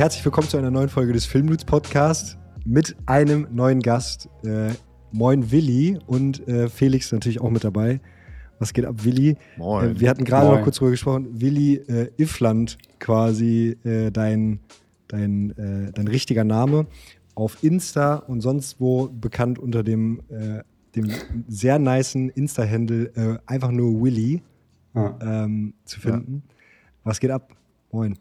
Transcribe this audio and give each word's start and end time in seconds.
herzlich 0.00 0.24
willkommen 0.24 0.48
zu 0.48 0.56
einer 0.56 0.70
neuen 0.70 0.88
Folge 0.88 1.12
des 1.12 1.26
Filmnuts 1.26 1.66
Podcast 1.66 2.38
mit 2.64 2.96
einem 3.04 3.46
neuen 3.50 3.80
Gast. 3.80 4.30
Äh, 4.42 4.70
moin 5.12 5.50
Willi 5.50 5.98
und 6.06 6.48
äh, 6.48 6.70
Felix 6.70 7.12
natürlich 7.12 7.38
auch 7.42 7.50
mit 7.50 7.64
dabei. 7.64 8.00
Was 8.58 8.72
geht 8.72 8.86
ab, 8.86 9.04
Willi? 9.04 9.36
Moin. 9.58 9.90
Äh, 9.90 10.00
wir 10.00 10.08
hatten 10.08 10.24
gerade 10.24 10.56
noch 10.56 10.62
kurz 10.62 10.76
drüber 10.76 10.92
gesprochen. 10.92 11.28
Willi 11.38 11.74
äh, 11.74 12.10
Ifland 12.16 12.78
quasi 12.98 13.76
äh, 13.84 14.10
dein, 14.10 14.60
dein, 15.06 15.50
äh, 15.58 15.92
dein 15.92 16.08
richtiger 16.08 16.44
Name. 16.44 16.86
Auf 17.34 17.62
Insta 17.62 18.14
und 18.14 18.40
sonst 18.40 18.80
wo 18.80 19.06
bekannt 19.08 19.58
unter 19.58 19.82
dem, 19.82 20.22
äh, 20.30 20.62
dem 20.96 21.10
sehr 21.46 21.78
nicen 21.78 22.30
Insta-Handle 22.30 23.12
äh, 23.16 23.38
einfach 23.44 23.70
nur 23.70 24.02
Willi 24.02 24.40
Ja. 24.94 25.18
ähm, 25.20 25.74
zu 25.84 26.00
finden. 26.00 26.44
Was 27.04 27.20
geht 27.20 27.30
ab? 27.30 27.54
Moin. 27.92 28.16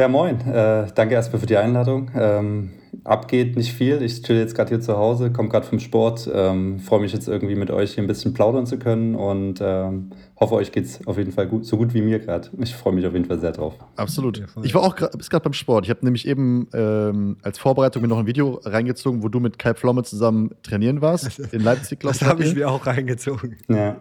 Ja, 0.00 0.08
moin. 0.08 0.40
Äh, 0.40 0.86
danke 0.94 1.12
erstmal 1.12 1.40
für 1.40 1.46
die 1.46 1.58
Einladung. 1.58 2.10
Ähm, 2.14 2.70
abgeht 3.04 3.54
nicht 3.58 3.74
viel. 3.74 4.00
Ich 4.00 4.22
chill 4.22 4.38
jetzt 4.38 4.54
gerade 4.54 4.70
hier 4.70 4.80
zu 4.80 4.96
Hause, 4.96 5.30
komme 5.30 5.50
gerade 5.50 5.66
vom 5.66 5.78
Sport. 5.78 6.26
Ähm, 6.32 6.78
Freue 6.78 7.00
mich 7.00 7.12
jetzt 7.12 7.28
irgendwie 7.28 7.54
mit 7.54 7.70
euch 7.70 7.92
hier 7.92 8.02
ein 8.02 8.06
bisschen 8.06 8.32
plaudern 8.32 8.64
zu 8.64 8.78
können 8.78 9.14
und 9.14 9.60
ähm, 9.60 10.12
hoffe, 10.38 10.54
euch 10.54 10.72
geht's 10.72 11.06
auf 11.06 11.18
jeden 11.18 11.32
Fall 11.32 11.48
gut, 11.48 11.66
so 11.66 11.76
gut 11.76 11.92
wie 11.92 12.00
mir 12.00 12.18
gerade. 12.18 12.48
Ich 12.62 12.74
freue 12.74 12.94
mich 12.94 13.06
auf 13.06 13.12
jeden 13.12 13.26
Fall 13.26 13.40
sehr 13.40 13.52
drauf. 13.52 13.74
Absolut. 13.96 14.42
Ich 14.62 14.74
war 14.74 14.84
auch 14.84 14.96
gerade 14.96 15.42
beim 15.42 15.52
Sport. 15.52 15.84
Ich 15.84 15.90
habe 15.90 16.02
nämlich 16.02 16.26
eben 16.26 16.66
ähm, 16.72 17.36
als 17.42 17.58
Vorbereitung 17.58 18.00
mir 18.00 18.08
noch 18.08 18.20
ein 18.20 18.26
Video 18.26 18.58
reingezogen, 18.64 19.22
wo 19.22 19.28
du 19.28 19.38
mit 19.38 19.58
Kai 19.58 19.74
Plomme 19.74 20.02
zusammen 20.02 20.52
trainieren 20.62 21.02
warst. 21.02 21.40
In 21.52 21.60
Leipzig, 21.60 21.98
glaub 21.98 22.14
Das 22.14 22.26
habe 22.26 22.42
ich 22.42 22.54
mir 22.54 22.70
auch 22.70 22.86
reingezogen. 22.86 23.58
Ja. 23.68 23.96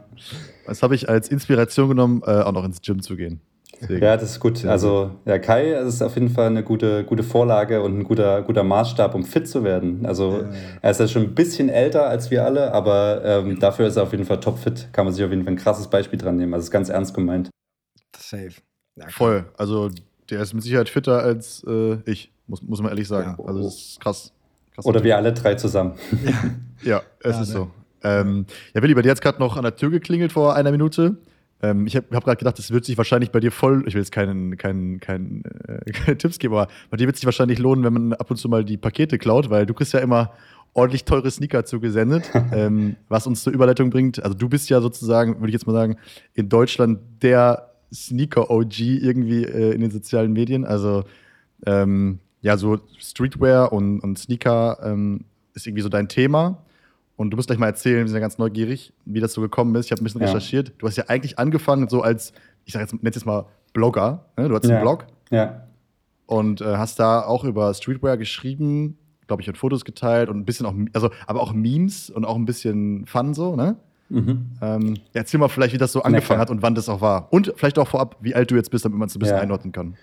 Das 0.66 0.82
habe 0.82 0.96
ich 0.96 1.10
als 1.10 1.28
Inspiration 1.28 1.90
genommen, 1.90 2.22
äh, 2.26 2.40
auch 2.40 2.54
noch 2.54 2.64
ins 2.64 2.82
Gym 2.82 3.02
zu 3.02 3.18
gehen. 3.18 3.42
Deswegen. 3.82 4.04
Ja, 4.04 4.18
das 4.18 4.32
ist 4.32 4.40
gut. 4.40 4.66
Also, 4.66 5.12
ja, 5.26 5.40
Kai, 5.40 5.72
das 5.72 5.94
ist 5.96 6.02
auf 6.02 6.16
jeden 6.16 6.30
Fall 6.30 6.48
eine 6.48 6.64
gute, 6.64 7.04
gute 7.06 7.24
Vorlage 7.24 7.82
und 7.82 8.00
ein 8.00 8.04
guter, 8.04 8.42
guter 8.42 8.64
Maßstab, 8.64 9.16
um 9.16 9.24
fit 9.24 9.48
zu 9.48 9.64
werden. 9.64 10.06
Also, 10.06 10.46
er 10.82 10.92
ist 10.92 11.00
ja 11.00 11.08
schon 11.08 11.24
ein 11.24 11.36
bisschen 11.36 11.70
älter 11.70 12.08
als 12.08 12.30
wir 12.30 12.44
alle, 12.44 12.74
aber 12.74 13.22
ähm, 13.24 13.60
dafür 13.60 13.88
ist 13.88 13.96
er 13.96 14.04
auf 14.04 14.12
jeden 14.12 14.26
Fall 14.26 14.40
topfit. 14.40 14.90
Kann 14.92 15.06
man 15.06 15.14
sich 15.14 15.24
auf 15.24 15.30
jeden 15.32 15.44
Fall 15.44 15.54
ein 15.54 15.58
krasses 15.58 15.88
Beispiel 15.88 16.20
dran 16.20 16.36
nehmen. 16.38 16.54
Also, 16.54 16.64
es 16.64 16.68
ist 16.68 16.72
ganz 16.72 16.90
ernst 16.90 17.14
gemeint. 17.14 17.50
Safe. 18.18 18.52
Ja. 18.96 19.08
Voll. 19.10 19.46
Also 19.58 19.90
der 20.30 20.42
ist 20.42 20.54
mit 20.54 20.64
Sicherheit 20.64 20.90
fitter 20.90 21.20
als 21.20 21.64
äh, 21.68 21.98
ich, 22.06 22.32
muss, 22.48 22.62
muss 22.62 22.82
man 22.82 22.90
ehrlich 22.92 23.08
sagen. 23.08 23.36
Ja. 23.40 23.46
Also 23.46 23.64
das 23.64 23.76
ist 23.76 24.00
krass. 24.02 24.34
krass 24.76 24.86
Oder 24.86 25.04
wir 25.04 25.16
alle 25.18 25.34
drei 25.34 25.56
zusammen. 25.56 25.94
Ja, 26.84 27.02
es 27.24 27.36
Ja, 27.36 27.42
ist 27.42 27.50
ne? 27.50 27.54
so. 27.54 27.72
Ähm, 28.04 28.46
ja, 28.74 28.82
Willi, 28.82 28.94
bei 28.94 29.02
dir 29.02 29.10
hat 29.12 29.18
es 29.18 29.22
gerade 29.22 29.40
noch 29.40 29.58
an 29.58 29.64
der 29.64 29.76
Tür 29.76 29.90
geklingelt 29.90 30.32
vor 30.32 30.56
einer 30.56 30.72
Minute. 30.72 31.18
Ähm, 31.62 31.88
ich 31.88 31.96
habe 31.96 32.08
hab 32.16 32.24
gerade 32.24 32.38
gedacht, 32.38 32.58
das 32.58 32.72
wird 32.72 32.86
sich 32.86 32.98
wahrscheinlich 32.98 33.32
bei 33.32 33.40
dir 33.40 33.52
voll, 33.52 33.84
ich 33.88 33.94
will 33.94 34.02
jetzt 34.02 34.12
keinen, 34.12 34.58
keinen, 34.58 35.00
keinen, 35.00 35.44
äh, 35.68 35.92
keine 35.92 36.18
Tipps 36.18 36.40
geben, 36.40 36.54
aber 36.54 36.68
bei 36.90 36.98
dir 36.98 37.06
wird 37.06 37.16
es 37.16 37.22
sich 37.22 37.26
wahrscheinlich 37.26 37.60
lohnen, 37.60 37.84
wenn 37.84 37.94
man 37.94 38.14
ab 38.14 38.32
und 38.32 38.38
zu 38.38 38.50
mal 38.50 38.64
die 38.64 38.78
Pakete 38.78 39.18
klaut, 39.18 39.50
weil 39.50 39.66
du 39.66 39.74
kriegst 39.74 39.94
ja 39.94 40.00
immer 40.00 40.32
ordentlich 40.74 41.06
teure 41.06 41.30
Sneaker 41.30 41.66
zugesendet, 41.66 42.32
ähm, 42.54 42.96
was 43.08 43.28
uns 43.28 43.44
zur 43.44 43.54
Überleitung 43.54 43.90
bringt. 43.90 44.24
Also 44.24 44.38
du 44.38 44.50
bist 44.50 44.70
ja 44.70 44.82
sozusagen, 44.82 45.36
würde 45.36 45.48
ich 45.48 45.54
jetzt 45.54 45.68
mal 45.68 45.74
sagen, 45.74 45.98
in 46.34 46.50
Deutschland 46.50 47.00
der 47.22 47.72
Sneaker-OG 47.94 48.80
irgendwie 48.80 49.44
äh, 49.44 49.74
in 49.74 49.82
den 49.82 49.92
sozialen 49.92 50.32
Medien. 50.32 50.66
Also 50.66 51.06
ähm, 51.66 52.20
ja, 52.42 52.56
so 52.56 52.80
Streetwear 53.00 53.74
und, 53.74 54.00
und 54.00 54.18
Sneaker 54.18 54.78
ähm, 54.84 55.26
ist 55.54 55.68
irgendwie 55.68 55.82
so 55.82 55.90
dein 55.90 56.08
Thema. 56.08 56.64
Und 57.20 57.32
du 57.32 57.36
musst 57.36 57.50
gleich 57.50 57.60
mal 57.60 57.66
erzählen, 57.66 57.98
wir 58.00 58.08
sind 58.08 58.16
ja 58.16 58.22
ganz 58.22 58.38
neugierig, 58.38 58.94
wie 59.04 59.20
das 59.20 59.34
so 59.34 59.42
gekommen 59.42 59.76
ist. 59.76 59.88
Ich 59.88 59.92
habe 59.92 60.00
ein 60.02 60.06
bisschen 60.06 60.22
Ja. 60.22 60.28
recherchiert. 60.28 60.72
Du 60.78 60.88
hast 60.88 60.96
ja 60.96 61.04
eigentlich 61.10 61.38
angefangen 61.38 61.90
so 61.90 62.02
als, 62.02 62.32
ich 62.64 62.72
sag 62.72 62.80
jetzt, 62.80 62.94
nenn's 63.04 63.18
jetzt 63.18 63.26
mal 63.26 63.46
Blogger. 63.74 64.24
Ne? 64.38 64.48
Du 64.48 64.56
hattest 64.56 64.72
Ja. 64.72 64.78
einen 64.78 64.86
Blog 64.86 65.06
Ja. 65.30 65.64
und 66.28 66.62
äh, 66.62 66.78
hast 66.78 66.98
da 66.98 67.22
auch 67.26 67.44
über 67.44 67.74
Streetwear 67.74 68.16
geschrieben, 68.16 68.98
glaube 69.28 69.42
ich, 69.42 69.50
und 69.50 69.58
Fotos 69.58 69.84
geteilt 69.84 70.30
und 70.30 70.38
ein 70.38 70.46
bisschen 70.46 70.66
auch, 70.66 70.74
also 70.94 71.10
aber 71.28 71.42
auch 71.42 71.52
Memes 71.52 72.10
und 72.10 72.24
auch 72.24 72.38
ein 72.38 72.46
bisschen 72.46 73.06
Fun 73.06 73.34
so, 73.34 73.58
ne? 73.58 73.76
Mhm. 74.08 74.46
Ähm, 74.62 74.96
ja, 74.96 75.02
erzähl 75.16 75.42
mal 75.42 75.50
vielleicht, 75.50 75.74
wie 75.74 75.78
das 75.78 75.92
so 75.92 76.02
angefangen 76.04 76.40
hat 76.40 76.50
und 76.50 76.62
wann 76.62 76.74
das 76.74 76.88
auch 76.88 77.02
war. 77.02 77.28
Und 77.34 77.52
vielleicht 77.58 77.78
auch 77.80 77.88
vorab, 77.90 78.16
wie 78.22 78.34
alt 78.34 78.50
du 78.50 78.56
jetzt 78.56 78.72
bist, 78.72 78.86
damit 78.86 78.98
man 78.98 79.08
es 79.10 79.16
ein 79.16 79.20
bisschen 79.20 79.36
Ja. 79.36 79.42
einordnen 79.42 79.74
kann. 79.74 79.98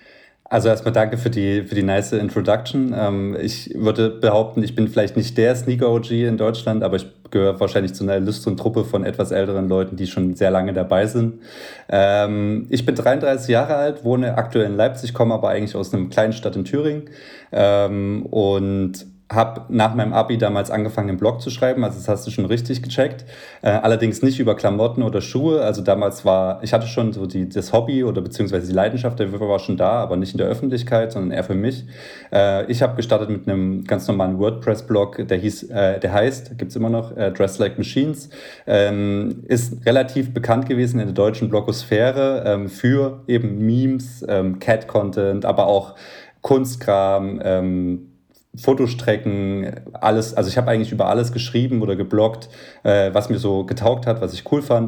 Also 0.49 0.69
erstmal 0.69 0.93
danke 0.93 1.19
für 1.19 1.31
die, 1.31 1.63
für 1.63 1.75
die 1.75 1.83
nice 1.83 2.13
Introduction. 2.13 2.95
Ähm, 2.97 3.37
ich 3.41 3.75
würde 3.75 4.11
behaupten, 4.11 4.63
ich 4.63 4.77
bin 4.77 4.87
vielleicht 4.87 5.17
nicht 5.17 5.37
der 5.37 5.57
Sneaker-OG 5.57 6.11
in 6.13 6.37
Deutschland, 6.37 6.85
aber 6.85 6.97
ich 6.97 7.07
gehöre 7.31 7.59
wahrscheinlich 7.59 7.95
zu 7.95 8.05
einer 8.05 8.17
illustren 8.17 8.57
Truppe 8.57 8.85
von 8.85 9.05
etwas 9.05 9.33
älteren 9.33 9.69
Leuten, 9.69 9.97
die 9.97 10.07
schon 10.07 10.37
sehr 10.37 10.53
lange 10.53 10.73
dabei 10.73 11.07
sind. 11.07 11.41
Ähm, 11.89 12.67
ich 12.71 12.87
bin 12.87 12.95
33 12.95 13.49
Jahre 13.49 13.75
alt, 13.75 14.05
wohne 14.05 14.39
aktuell 14.39 14.67
in 14.67 14.77
Leipzig, 14.77 15.15
komme 15.15 15.35
aber 15.35 15.49
eigentlich 15.49 15.75
aus 15.75 15.93
einer 15.93 16.09
kleinen 16.09 16.33
Stadt 16.33 16.55
in 16.55 16.65
Thüringen 16.65 17.11
ähm, 17.51 18.25
und 18.27 19.05
habe 19.31 19.63
nach 19.69 19.95
meinem 19.95 20.13
Abi 20.13 20.39
damals 20.39 20.71
angefangen, 20.71 21.09
einen 21.09 21.19
Blog 21.19 21.41
zu 21.41 21.51
schreiben, 21.51 21.83
also 21.83 21.99
das 21.99 22.09
hast 22.09 22.27
du 22.27 22.31
schon 22.31 22.45
richtig 22.45 22.83
gecheckt. 22.83 23.25
Äh, 23.61 23.71
allerdings 23.71 24.23
nicht 24.23 24.39
über 24.39 24.55
Klamotten 24.55 25.03
oder 25.03 25.21
Schuhe. 25.21 25.63
Also 25.63 25.83
damals 25.83 26.25
war, 26.25 26.63
ich 26.63 26.73
hatte 26.73 26.87
schon 26.87 27.13
so 27.13 27.27
die, 27.27 27.49
das 27.49 27.73
Hobby 27.73 28.05
oder 28.05 28.21
beziehungsweise 28.21 28.69
die 28.69 28.73
Leidenschaft 28.73 29.19
dafür 29.19 29.41
war 29.41 29.59
schon 29.59 29.77
da, 29.77 29.95
aber 29.95 30.17
nicht 30.17 30.33
in 30.33 30.39
der 30.39 30.47
Öffentlichkeit, 30.47 31.11
sondern 31.11 31.33
eher 31.33 31.43
für 31.43 31.55
mich. 31.55 31.85
Äh, 32.33 32.71
ich 32.71 32.83
habe 32.83 32.95
gestartet 32.95 33.29
mit 33.29 33.49
einem 33.49 33.85
ganz 33.85 34.07
normalen 34.07 34.39
WordPress-Blog, 34.39 35.27
der 35.27 35.39
hieß, 35.39 35.65
äh, 35.71 35.99
der 35.99 36.13
heißt, 36.13 36.57
gibt's 36.57 36.77
immer 36.77 36.91
noch, 36.91 37.17
äh, 37.17 37.33
Dress 37.33 37.59
Like 37.59 37.79
Machines. 37.79 38.31
Ähm, 38.67 39.43
ist 39.49 39.85
relativ 39.87 40.33
bekannt 40.35 40.69
gewesen 40.69 41.01
in 41.01 41.07
der 41.07 41.15
deutschen 41.15 41.49
Blogosphäre 41.49 42.45
ähm, 42.47 42.69
für 42.69 43.23
eben 43.27 43.59
Memes, 43.59 44.25
ähm, 44.29 44.61
Cat-Content, 44.61 45.45
aber 45.45 45.67
auch 45.67 45.97
Kunstkram, 46.43 47.41
ähm, 47.43 48.13
Fotostrecken, 48.59 49.71
alles, 49.93 50.35
also 50.35 50.49
ich 50.49 50.57
habe 50.57 50.71
eigentlich 50.71 50.93
über 50.93 51.07
alles 51.07 51.33
geschrieben 51.33 51.83
oder 51.83 51.97
gebloggt, 51.97 52.49
äh, 52.83 53.13
was 53.13 53.29
mir 53.29 53.39
so 53.39 53.65
getaugt 53.65 54.07
hat, 54.07 54.21
was 54.21 54.33
ich 54.35 54.51
cool 54.51 54.63
fand. 54.63 54.87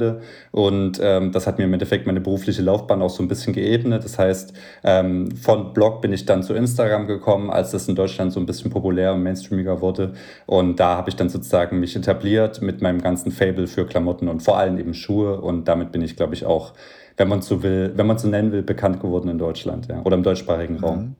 Und 0.50 1.00
ähm, 1.02 1.32
das 1.32 1.46
hat 1.46 1.58
mir 1.58 1.64
im 1.64 1.72
Endeffekt 1.72 2.06
meine 2.06 2.20
berufliche 2.20 2.62
Laufbahn 2.62 3.02
auch 3.02 3.10
so 3.10 3.22
ein 3.22 3.28
bisschen 3.28 3.52
geebnet. 3.52 4.04
Das 4.04 4.18
heißt, 4.18 4.52
ähm, 4.84 5.30
von 5.32 5.72
Blog 5.72 6.00
bin 6.00 6.12
ich 6.12 6.24
dann 6.26 6.42
zu 6.42 6.54
Instagram 6.54 7.06
gekommen, 7.06 7.50
als 7.50 7.70
das 7.72 7.88
in 7.88 7.94
Deutschland 7.94 8.32
so 8.32 8.40
ein 8.40 8.46
bisschen 8.46 8.70
populär 8.70 9.12
und 9.14 9.22
mainstreamiger 9.22 9.80
wurde. 9.80 10.12
Und 10.46 10.78
da 10.80 10.96
habe 10.96 11.10
ich 11.10 11.16
dann 11.16 11.28
sozusagen 11.28 11.80
mich 11.80 11.96
etabliert 11.96 12.62
mit 12.62 12.80
meinem 12.80 13.00
ganzen 13.00 13.32
Fable 13.32 13.66
für 13.66 13.86
Klamotten 13.86 14.28
und 14.28 14.42
vor 14.42 14.58
allem 14.58 14.78
eben 14.78 14.94
Schuhe. 14.94 15.40
Und 15.40 15.66
damit 15.66 15.92
bin 15.92 16.02
ich, 16.02 16.16
glaube 16.16 16.34
ich, 16.34 16.44
auch, 16.44 16.74
wenn 17.16 17.28
man 17.28 17.42
so 17.42 17.62
will, 17.62 17.92
wenn 17.96 18.06
man 18.06 18.18
so 18.18 18.28
nennen 18.28 18.52
will, 18.52 18.62
bekannt 18.62 19.00
geworden 19.00 19.28
in 19.28 19.38
Deutschland, 19.38 19.88
ja, 19.88 20.02
oder 20.02 20.16
im 20.16 20.22
deutschsprachigen 20.22 20.76
Raum. 20.76 21.16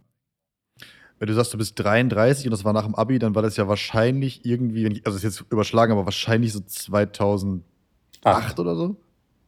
Wenn 1.19 1.29
du 1.29 1.35
sagst, 1.35 1.53
du 1.53 1.59
bist 1.59 1.79
33 1.79 2.47
und 2.47 2.53
das 2.53 2.65
war 2.65 2.73
nach 2.73 2.85
dem 2.85 2.95
Abi, 2.95 3.19
dann 3.19 3.35
war 3.35 3.43
das 3.43 3.57
ja 3.57 3.67
wahrscheinlich 3.69 4.45
irgendwie, 4.45 4.85
wenn 4.85 4.93
ich, 4.93 5.07
also 5.07 5.17
das 5.17 5.25
ist 5.25 5.41
jetzt 5.41 5.53
überschlagen, 5.53 5.93
aber 5.93 6.05
wahrscheinlich 6.05 6.53
so 6.53 6.61
2008 6.61 7.63
Acht. 8.25 8.59
oder 8.61 8.77
so. 8.77 8.97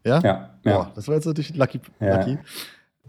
Ja? 0.04 0.20
Ja, 0.20 0.50
Boah, 0.64 0.70
ja. 0.70 0.90
das 0.94 1.06
war 1.08 1.14
jetzt 1.14 1.26
natürlich 1.26 1.54
lucky. 1.54 1.80
Ja. 2.00 2.16
lucky. 2.18 2.38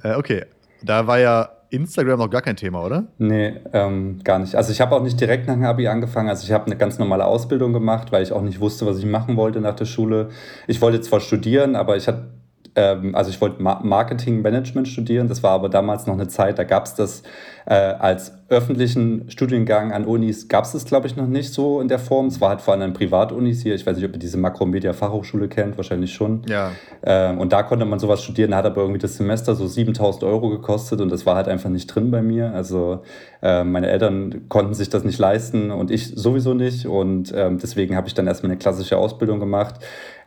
Äh, 0.03 0.15
okay, 0.15 0.45
da 0.83 1.07
war 1.07 1.19
ja 1.19 1.49
Instagram 1.71 2.19
noch 2.19 2.29
gar 2.29 2.41
kein 2.41 2.57
Thema, 2.57 2.83
oder? 2.83 3.05
Nee, 3.17 3.53
ähm, 3.71 4.19
gar 4.23 4.39
nicht. 4.39 4.55
Also 4.55 4.71
ich 4.71 4.81
habe 4.81 4.93
auch 4.95 5.01
nicht 5.01 5.19
direkt 5.19 5.47
nach 5.47 5.53
dem 5.53 5.63
Abi 5.63 5.87
angefangen. 5.87 6.29
Also 6.29 6.43
ich 6.43 6.51
habe 6.51 6.65
eine 6.65 6.75
ganz 6.75 6.99
normale 6.99 7.25
Ausbildung 7.25 7.71
gemacht, 7.71 8.11
weil 8.11 8.23
ich 8.23 8.33
auch 8.33 8.41
nicht 8.41 8.59
wusste, 8.59 8.85
was 8.85 8.97
ich 8.99 9.05
machen 9.05 9.37
wollte 9.37 9.61
nach 9.61 9.75
der 9.75 9.85
Schule. 9.85 10.29
Ich 10.67 10.81
wollte 10.81 10.99
zwar 11.01 11.21
studieren, 11.21 11.77
aber 11.77 11.95
ich 11.95 12.07
hatte, 12.09 12.27
ähm, 12.75 13.15
also 13.15 13.29
ich 13.29 13.39
wollte 13.39 13.61
Ma 13.61 13.79
Marketing 13.83 14.41
Management 14.41 14.89
studieren. 14.89 15.29
Das 15.29 15.43
war 15.43 15.51
aber 15.51 15.69
damals 15.69 16.07
noch 16.07 16.13
eine 16.13 16.27
Zeit, 16.27 16.59
da 16.59 16.65
gab 16.65 16.85
es 16.85 16.93
das 16.95 17.23
äh, 17.71 17.95
als 17.99 18.33
öffentlichen 18.49 19.29
Studiengang 19.29 19.93
an 19.93 20.03
Unis, 20.03 20.49
gab 20.49 20.65
es 20.65 20.73
das, 20.73 20.83
glaube 20.83 21.07
ich, 21.07 21.15
noch 21.15 21.27
nicht 21.27 21.53
so 21.53 21.79
in 21.79 21.87
der 21.87 21.99
Form. 21.99 22.25
Es 22.25 22.41
war 22.41 22.49
halt 22.49 22.59
vor 22.59 22.73
allem 22.73 22.83
an 22.83 22.91
Privatunis 22.91 23.63
hier. 23.63 23.75
Ich 23.75 23.87
weiß 23.87 23.95
nicht, 23.95 24.05
ob 24.05 24.11
ihr 24.11 24.19
diese 24.19 24.37
Makromedia 24.37 24.91
Fachhochschule 24.91 25.47
kennt, 25.47 25.77
wahrscheinlich 25.77 26.13
schon. 26.13 26.41
Ja. 26.49 26.73
Ähm, 27.01 27.39
und 27.39 27.53
da 27.53 27.63
konnte 27.63 27.85
man 27.85 27.97
sowas 27.97 28.23
studieren, 28.23 28.53
hat 28.55 28.65
aber 28.65 28.81
irgendwie 28.81 28.99
das 28.99 29.15
Semester 29.15 29.55
so 29.55 29.67
7000 29.67 30.25
Euro 30.25 30.49
gekostet 30.49 30.99
und 30.99 31.09
das 31.09 31.25
war 31.25 31.37
halt 31.37 31.47
einfach 31.47 31.69
nicht 31.69 31.87
drin 31.87 32.11
bei 32.11 32.21
mir. 32.21 32.51
Also 32.53 33.03
äh, 33.41 33.63
meine 33.63 33.87
Eltern 33.87 34.49
konnten 34.49 34.73
sich 34.73 34.89
das 34.89 35.05
nicht 35.05 35.17
leisten 35.17 35.71
und 35.71 35.91
ich 35.91 36.13
sowieso 36.13 36.53
nicht. 36.53 36.85
Und 36.85 37.31
ähm, 37.33 37.57
deswegen 37.57 37.95
habe 37.95 38.09
ich 38.09 38.13
dann 38.13 38.27
erstmal 38.27 38.51
eine 38.51 38.59
klassische 38.59 38.97
Ausbildung 38.97 39.39
gemacht. 39.39 39.75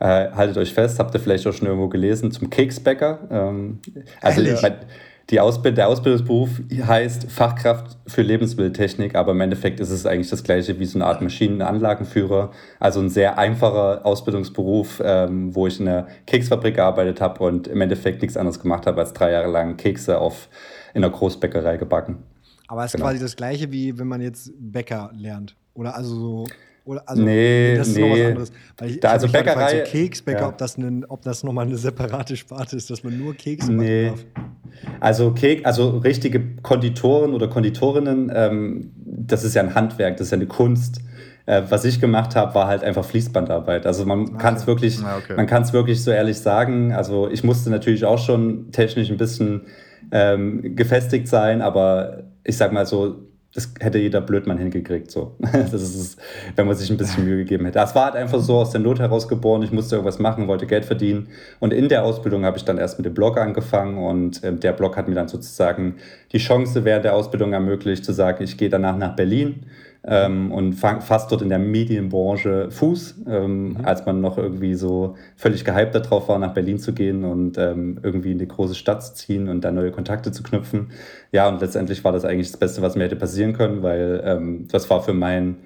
Äh, 0.00 0.31
haltet 0.31 0.56
euch 0.56 0.73
fest, 0.73 0.99
habt 0.99 1.14
ihr 1.14 1.20
vielleicht 1.20 1.46
auch 1.46 1.52
schon 1.52 1.69
irgendwo 1.69 1.88
gelesen, 1.88 2.31
zum 2.31 2.49
Keksbäcker. 2.49 3.19
Ähm, 3.31 3.81
also 4.23 4.41
Ausbild 5.41 5.79
der 5.79 5.88
Ausbildungsberuf 5.88 6.50
heißt 6.71 7.31
Fachkraft 7.31 7.97
für 8.06 8.23
Lebensmitteltechnik, 8.23 9.15
aber 9.15 9.32
im 9.32 9.41
Endeffekt 9.41 9.81
ist 9.81 9.91
es 9.91 10.05
eigentlich 10.05 10.29
das 10.29 10.44
gleiche 10.44 10.79
wie 10.79 10.85
so 10.85 10.99
eine 10.99 11.06
Art 11.06 11.23
Maschinenanlagenführer. 11.23 12.50
Also 12.79 13.00
ein 13.00 13.09
sehr 13.09 13.38
einfacher 13.38 14.05
Ausbildungsberuf, 14.05 15.00
ähm, 15.05 15.55
wo 15.55 15.67
ich 15.67 15.81
in 15.81 15.88
einer 15.88 16.09
Keksfabrik 16.26 16.75
gearbeitet 16.76 17.21
habe 17.21 17.43
und 17.44 17.69
im 17.69 17.81
Endeffekt 17.81 18.21
nichts 18.23 18.37
anderes 18.37 18.61
gemacht 18.61 18.87
habe, 18.87 19.00
als 19.00 19.12
drei 19.15 19.32
Jahre 19.32 19.50
lang 19.50 19.76
Kekse 19.76 20.19
auf, 20.19 20.49
in 20.93 21.03
einer 21.03 21.12
Großbäckerei 21.12 21.79
gebacken. 21.79 22.19
Aber 22.69 22.82
es 22.82 22.87
ist 22.87 22.93
Genau. 22.93 23.06
quasi 23.06 23.20
das 23.20 23.37
gleiche, 23.37 23.73
wie 23.73 23.99
wenn 23.99 24.09
man 24.09 24.20
jetzt 24.20 24.53
Bäcker 24.59 25.11
lernt. 25.15 25.56
Oder 25.75 25.97
also 25.97 26.15
so. 26.15 26.47
Oder, 26.85 27.03
also, 27.09 27.23
Nee, 27.23 27.77
das 27.77 27.89
ist 27.89 27.99
noch 27.99 28.11
was 28.11 28.19
nee. 28.19 28.25
anderes. 28.27 28.53
Weil 28.77 28.91
ich, 28.91 29.01
Da- 29.01 29.09
ich 29.09 29.13
also 29.15 29.27
gerade 29.29 29.45
Bäckerei- 29.45 29.71
gefragt, 29.73 29.87
so 29.87 29.93
Keksbäcker, 29.93 30.41
ja. 30.41 30.49
ob 30.49 30.59
das, 30.59 30.77
nen- 30.79 31.05
ob 31.09 31.23
das 31.23 31.43
nochmal 31.45 31.67
eine 31.67 31.77
separate 31.79 32.37
Sparte 32.37 32.77
ist, 32.77 32.91
dass 32.91 33.03
man 33.03 33.17
nur 33.19 33.35
Kekse 33.35 33.73
Nee. 33.73 34.11
machen 34.11 34.17
darf. 34.35 34.45
Also, 35.01 35.31
Kek, 35.33 35.65
also 35.65 35.99
richtige 35.99 36.57
Konditoren 36.63 37.33
oder 37.33 37.49
Konditorinnen, 37.49 38.31
ähm, 38.35 38.91
das 39.07 39.45
ist 39.45 39.55
ja 39.55 39.63
ein 39.63 39.75
Handwerk, 39.75 40.17
das 40.19 40.27
ist 40.27 40.31
ja 40.33 40.37
eine 40.37 40.47
Kunst. 40.47 41.01
Äh, 41.47 41.63
was 41.69 41.85
ich 41.85 42.01
gemacht 42.01 42.37
habe, 42.37 42.55
war 42.55 42.67
halt 42.67 42.83
einfach 42.83 43.05
Fließbandarbeit. 43.05 43.87
Also 43.87 44.05
man 44.07 44.23
okay. 44.23 44.39
kann 44.39 44.55
es 44.55 44.67
wirklich, 44.67 44.99
ah, 45.05 45.19
okay. 45.19 45.35
man 45.37 45.47
kann 45.47 45.63
es 45.63 45.73
wirklich 45.75 46.03
so 46.03 46.11
ehrlich 46.11 46.39
sagen. 46.39 46.93
Also 46.93 47.29
ich 47.31 47.45
musste 47.45 47.71
natürlich 47.71 48.05
auch 48.07 48.19
schon 48.19 48.73
technisch 48.73 49.11
ein 49.11 49.19
bisschen 49.19 49.63
ähm, 50.11 50.75
gefestigt 50.77 51.29
sein, 51.29 51.61
aber 51.63 52.25
ich 52.45 52.57
sag 52.57 52.73
mal 52.73 52.87
so, 52.87 53.17
das 53.55 53.73
hätte 53.79 53.99
jeder 53.99 54.21
Blödmann 54.21 54.59
hingekriegt. 54.59 55.11
So. 55.11 55.37
Das 55.53 55.73
ist, 55.73 56.19
wenn 56.56 56.67
man 56.67 56.77
sich 56.77 56.91
ein 56.91 56.97
bisschen 56.97 57.25
Mühe 57.25 57.39
gegeben 57.39 57.65
hätte. 57.65 57.79
Das 57.79 57.95
war 57.95 58.06
halt 58.06 58.17
einfach 58.17 58.41
so 58.41 58.56
aus 58.56 58.71
der 58.71 58.81
Not 58.81 58.99
heraus 58.99 59.29
geboren. 59.29 59.62
Ich 59.62 59.73
musste 59.73 59.95
irgendwas 59.95 60.19
machen, 60.19 60.49
wollte 60.49 60.67
Geld 60.67 60.85
verdienen. 60.85 61.29
Und 61.61 61.73
in 61.73 61.89
der 61.89 62.05
Ausbildung 62.05 62.45
habe 62.45 62.59
ich 62.59 62.65
dann 62.65 62.79
erst 62.79 62.99
mit 62.99 63.06
dem 63.06 63.15
Blog 63.15 63.39
angefangen. 63.39 63.99
Und 63.99 64.43
äh, 64.43 64.53
der 64.53 64.73
Blog 64.73 64.97
hat 64.97 65.09
mir 65.09 65.15
dann 65.15 65.29
sozusagen 65.29 65.97
die 66.33 66.39
Chance 66.39 66.85
während 66.85 67.05
der 67.05 67.15
Ausbildung 67.15 67.53
ermöglicht, 67.53 68.05
zu 68.05 68.12
sagen, 68.12 68.43
ich 68.43 68.56
gehe 68.56 68.69
danach 68.69 68.97
nach 68.97 69.15
Berlin 69.15 69.67
ähm, 70.06 70.53
und 70.53 70.75
fang, 70.75 71.01
fast 71.01 71.33
dort 71.33 71.43
in 71.43 71.49
der 71.49 71.59
Medienbranche 71.59 72.71
Fuß, 72.71 73.23
ähm, 73.27 73.69
mhm. 73.71 73.85
als 73.85 74.05
man 74.05 74.21
noch 74.21 74.37
irgendwie 74.37 74.75
so 74.75 75.17
völlig 75.37 75.65
gehypt 75.65 75.95
darauf 75.95 76.29
war, 76.29 76.39
nach 76.39 76.53
Berlin 76.53 76.79
zu 76.79 76.93
gehen 76.93 77.25
und 77.25 77.56
ähm, 77.59 77.99
irgendwie 78.03 78.33
in 78.33 78.39
die 78.39 78.49
große 78.49 78.75
Stadt 78.75 79.03
zu 79.03 79.15
ziehen 79.15 79.49
und 79.49 79.62
da 79.62 79.71
neue 79.71 79.93
Kontakte 79.93 80.31
zu 80.33 80.43
knüpfen. 80.43 80.91
Ja, 81.33 81.49
und 81.49 81.61
letztendlich 81.61 82.05
war 82.05 82.12
das 82.12 82.25
eigentlich 82.25 82.51
das 82.51 82.59
Beste, 82.59 82.83
was 82.83 82.97
mir 82.97 83.05
hätte 83.05 83.17
passieren 83.17 83.55
können, 83.55 83.83
weil 83.83 84.23
ähm, 84.25 84.69
das 84.71 84.89
war 84.91 85.03
für 85.03 85.15
mein 85.15 85.56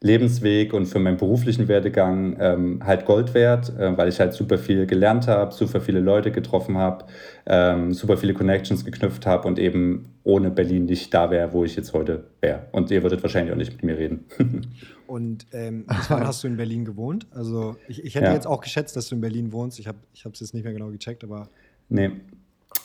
Lebensweg 0.00 0.72
und 0.72 0.86
für 0.86 1.00
meinen 1.00 1.16
beruflichen 1.16 1.66
Werdegang 1.66 2.36
ähm, 2.38 2.80
halt 2.84 3.04
Gold 3.04 3.34
wert, 3.34 3.76
äh, 3.76 3.96
weil 3.96 4.08
ich 4.08 4.20
halt 4.20 4.32
super 4.32 4.56
viel 4.56 4.86
gelernt 4.86 5.26
habe, 5.26 5.52
super 5.52 5.80
viele 5.80 5.98
Leute 5.98 6.30
getroffen 6.30 6.78
habe, 6.78 7.06
ähm, 7.46 7.92
super 7.92 8.16
viele 8.16 8.32
Connections 8.32 8.84
geknüpft 8.84 9.26
habe 9.26 9.48
und 9.48 9.58
eben 9.58 10.14
ohne 10.22 10.50
Berlin 10.50 10.84
nicht 10.84 11.12
da 11.12 11.30
wäre, 11.30 11.52
wo 11.52 11.64
ich 11.64 11.74
jetzt 11.74 11.94
heute 11.94 12.24
wäre. 12.40 12.66
Und 12.70 12.92
ihr 12.92 13.02
würdet 13.02 13.22
wahrscheinlich 13.22 13.52
auch 13.52 13.56
nicht 13.56 13.72
mit 13.72 13.82
mir 13.82 13.98
reden. 13.98 14.24
und 15.08 15.46
ähm, 15.52 15.84
bis 15.86 16.10
wann 16.10 16.24
hast 16.24 16.44
du 16.44 16.48
in 16.48 16.56
Berlin 16.56 16.84
gewohnt? 16.84 17.26
Also 17.32 17.76
ich, 17.88 18.04
ich 18.04 18.14
hätte 18.14 18.26
ja. 18.26 18.34
jetzt 18.34 18.46
auch 18.46 18.60
geschätzt, 18.60 18.94
dass 18.94 19.08
du 19.08 19.16
in 19.16 19.20
Berlin 19.20 19.50
wohnst. 19.50 19.80
Ich 19.80 19.88
habe 19.88 19.98
es 20.12 20.40
jetzt 20.40 20.54
nicht 20.54 20.64
mehr 20.64 20.72
genau 20.72 20.90
gecheckt, 20.90 21.24
aber... 21.24 21.48
Nee, 21.88 22.12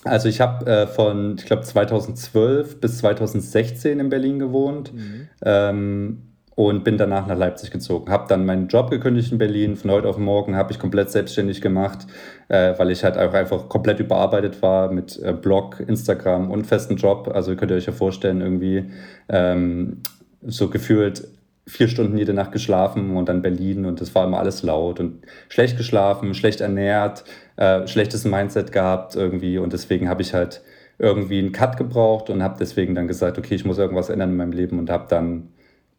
also 0.04 0.30
ich 0.30 0.42
habe 0.42 0.65
äh, 0.65 0.88
von, 0.88 1.36
ich 1.38 1.45
glaube, 1.45 1.62
2012 1.62 2.80
bis 2.80 2.98
2016 2.98 4.00
in 4.00 4.10
Berlin 4.10 4.39
gewohnt. 4.39 4.94
Mhm. 4.94 5.27
Ähm, 5.44 6.32
und 6.55 6.83
bin 6.83 6.97
danach 6.97 7.27
nach 7.27 7.38
Leipzig 7.38 7.71
gezogen. 7.71 8.11
Habe 8.11 8.25
dann 8.27 8.45
meinen 8.45 8.67
Job 8.67 8.91
gekündigt 8.91 9.31
in 9.31 9.38
Berlin. 9.38 9.75
Von 9.75 9.91
heute 9.91 10.07
auf 10.07 10.17
morgen 10.17 10.55
habe 10.55 10.71
ich 10.71 10.79
komplett 10.79 11.09
selbstständig 11.09 11.61
gemacht, 11.61 12.05
äh, 12.47 12.77
weil 12.77 12.91
ich 12.91 13.03
halt 13.03 13.17
auch 13.17 13.33
einfach 13.33 13.69
komplett 13.69 14.00
überarbeitet 14.00 14.61
war 14.61 14.91
mit 14.91 15.19
äh, 15.21 15.33
Blog, 15.33 15.83
Instagram 15.85 16.51
und 16.51 16.67
festen 16.67 16.97
Job. 16.97 17.31
Also 17.33 17.55
könnt 17.55 17.71
ihr 17.71 17.77
euch 17.77 17.88
ja 17.88 17.94
vorstellen, 17.94 18.41
irgendwie 18.41 18.91
ähm, 19.29 20.01
so 20.41 20.69
gefühlt 20.69 21.27
vier 21.65 21.88
Stunden 21.88 22.17
jede 22.17 22.33
Nacht 22.33 22.51
geschlafen 22.51 23.15
und 23.15 23.29
dann 23.29 23.41
Berlin 23.41 23.85
und 23.85 24.01
das 24.01 24.13
war 24.13 24.25
immer 24.25 24.39
alles 24.39 24.63
laut 24.63 25.00
und 25.00 25.23
schlecht 25.47 25.77
geschlafen, 25.77 26.33
schlecht 26.33 26.59
ernährt, 26.59 27.23
äh, 27.55 27.88
schlechtes 27.88 28.25
Mindset 28.25 28.73
gehabt 28.73 29.15
irgendwie 29.15 29.57
und 29.57 29.71
deswegen 29.71 30.09
habe 30.09 30.21
ich 30.21 30.33
halt 30.33 30.61
irgendwie 31.00 31.39
einen 31.39 31.53
Cut 31.53 31.77
gebraucht 31.77 32.29
und 32.29 32.44
habe 32.44 32.57
deswegen 32.59 32.95
dann 32.95 33.07
gesagt, 33.07 33.38
okay, 33.38 33.55
ich 33.55 33.65
muss 33.65 33.77
irgendwas 33.77 34.09
ändern 34.09 34.31
in 34.31 34.38
meinem 34.38 34.51
Leben 34.51 34.77
und 34.77 34.89
habe 34.89 35.05
dann 35.07 35.52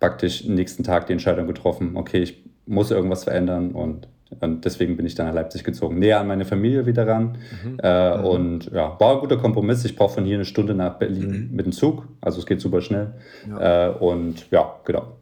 praktisch 0.05 0.47
am 0.47 0.55
nächsten 0.55 0.83
Tag 0.83 1.07
die 1.07 1.15
Entscheidung 1.15 1.47
getroffen, 1.47 1.97
okay, 1.97 2.23
ich 2.23 2.45
muss 2.67 2.91
irgendwas 2.91 3.25
verändern 3.25 3.73
und, 3.73 4.07
und 4.39 4.63
deswegen 4.63 4.99
bin 4.99 5.07
ich 5.07 5.15
dann 5.15 5.27
nach 5.29 5.35
Leipzig 5.35 5.65
gezogen, 5.65 5.99
näher 5.99 6.21
an 6.21 6.27
meine 6.27 6.45
Familie 6.45 6.85
wieder 6.85 7.07
ran. 7.07 7.39
Mhm. 7.65 7.79
Äh, 7.83 8.19
mhm. 8.19 8.25
Und 8.25 8.67
ja, 8.67 9.01
war 9.01 9.15
ein 9.15 9.21
guter 9.21 9.39
Kompromiss. 9.39 9.83
Ich 9.87 9.97
brauche 9.97 10.13
von 10.13 10.27
hier 10.27 10.35
eine 10.35 10.45
Stunde 10.45 10.75
nach 10.75 10.99
Berlin 10.99 11.49
mhm. 11.49 11.57
mit 11.57 11.65
dem 11.65 11.73
Zug, 11.73 12.07
also 12.21 12.39
es 12.39 12.45
geht 12.45 12.61
super 12.61 12.83
schnell. 12.83 13.15
Ja. 13.49 13.89
Äh, 13.89 13.95
und 13.95 14.51
ja, 14.51 14.75
genau. 14.85 15.17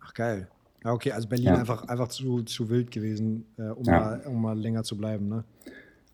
Ach 0.00 0.14
geil. 0.14 0.46
Ja, 0.84 0.92
okay, 0.92 1.10
also 1.10 1.26
Berlin 1.26 1.46
ja. 1.46 1.56
einfach, 1.56 1.88
einfach 1.88 2.06
zu, 2.06 2.42
zu 2.42 2.70
wild 2.70 2.92
gewesen, 2.92 3.46
äh, 3.58 3.62
um, 3.62 3.84
mal, 3.84 4.20
um 4.26 4.40
mal 4.40 4.56
länger 4.56 4.84
zu 4.84 4.96
bleiben, 4.96 5.28
ne? 5.28 5.42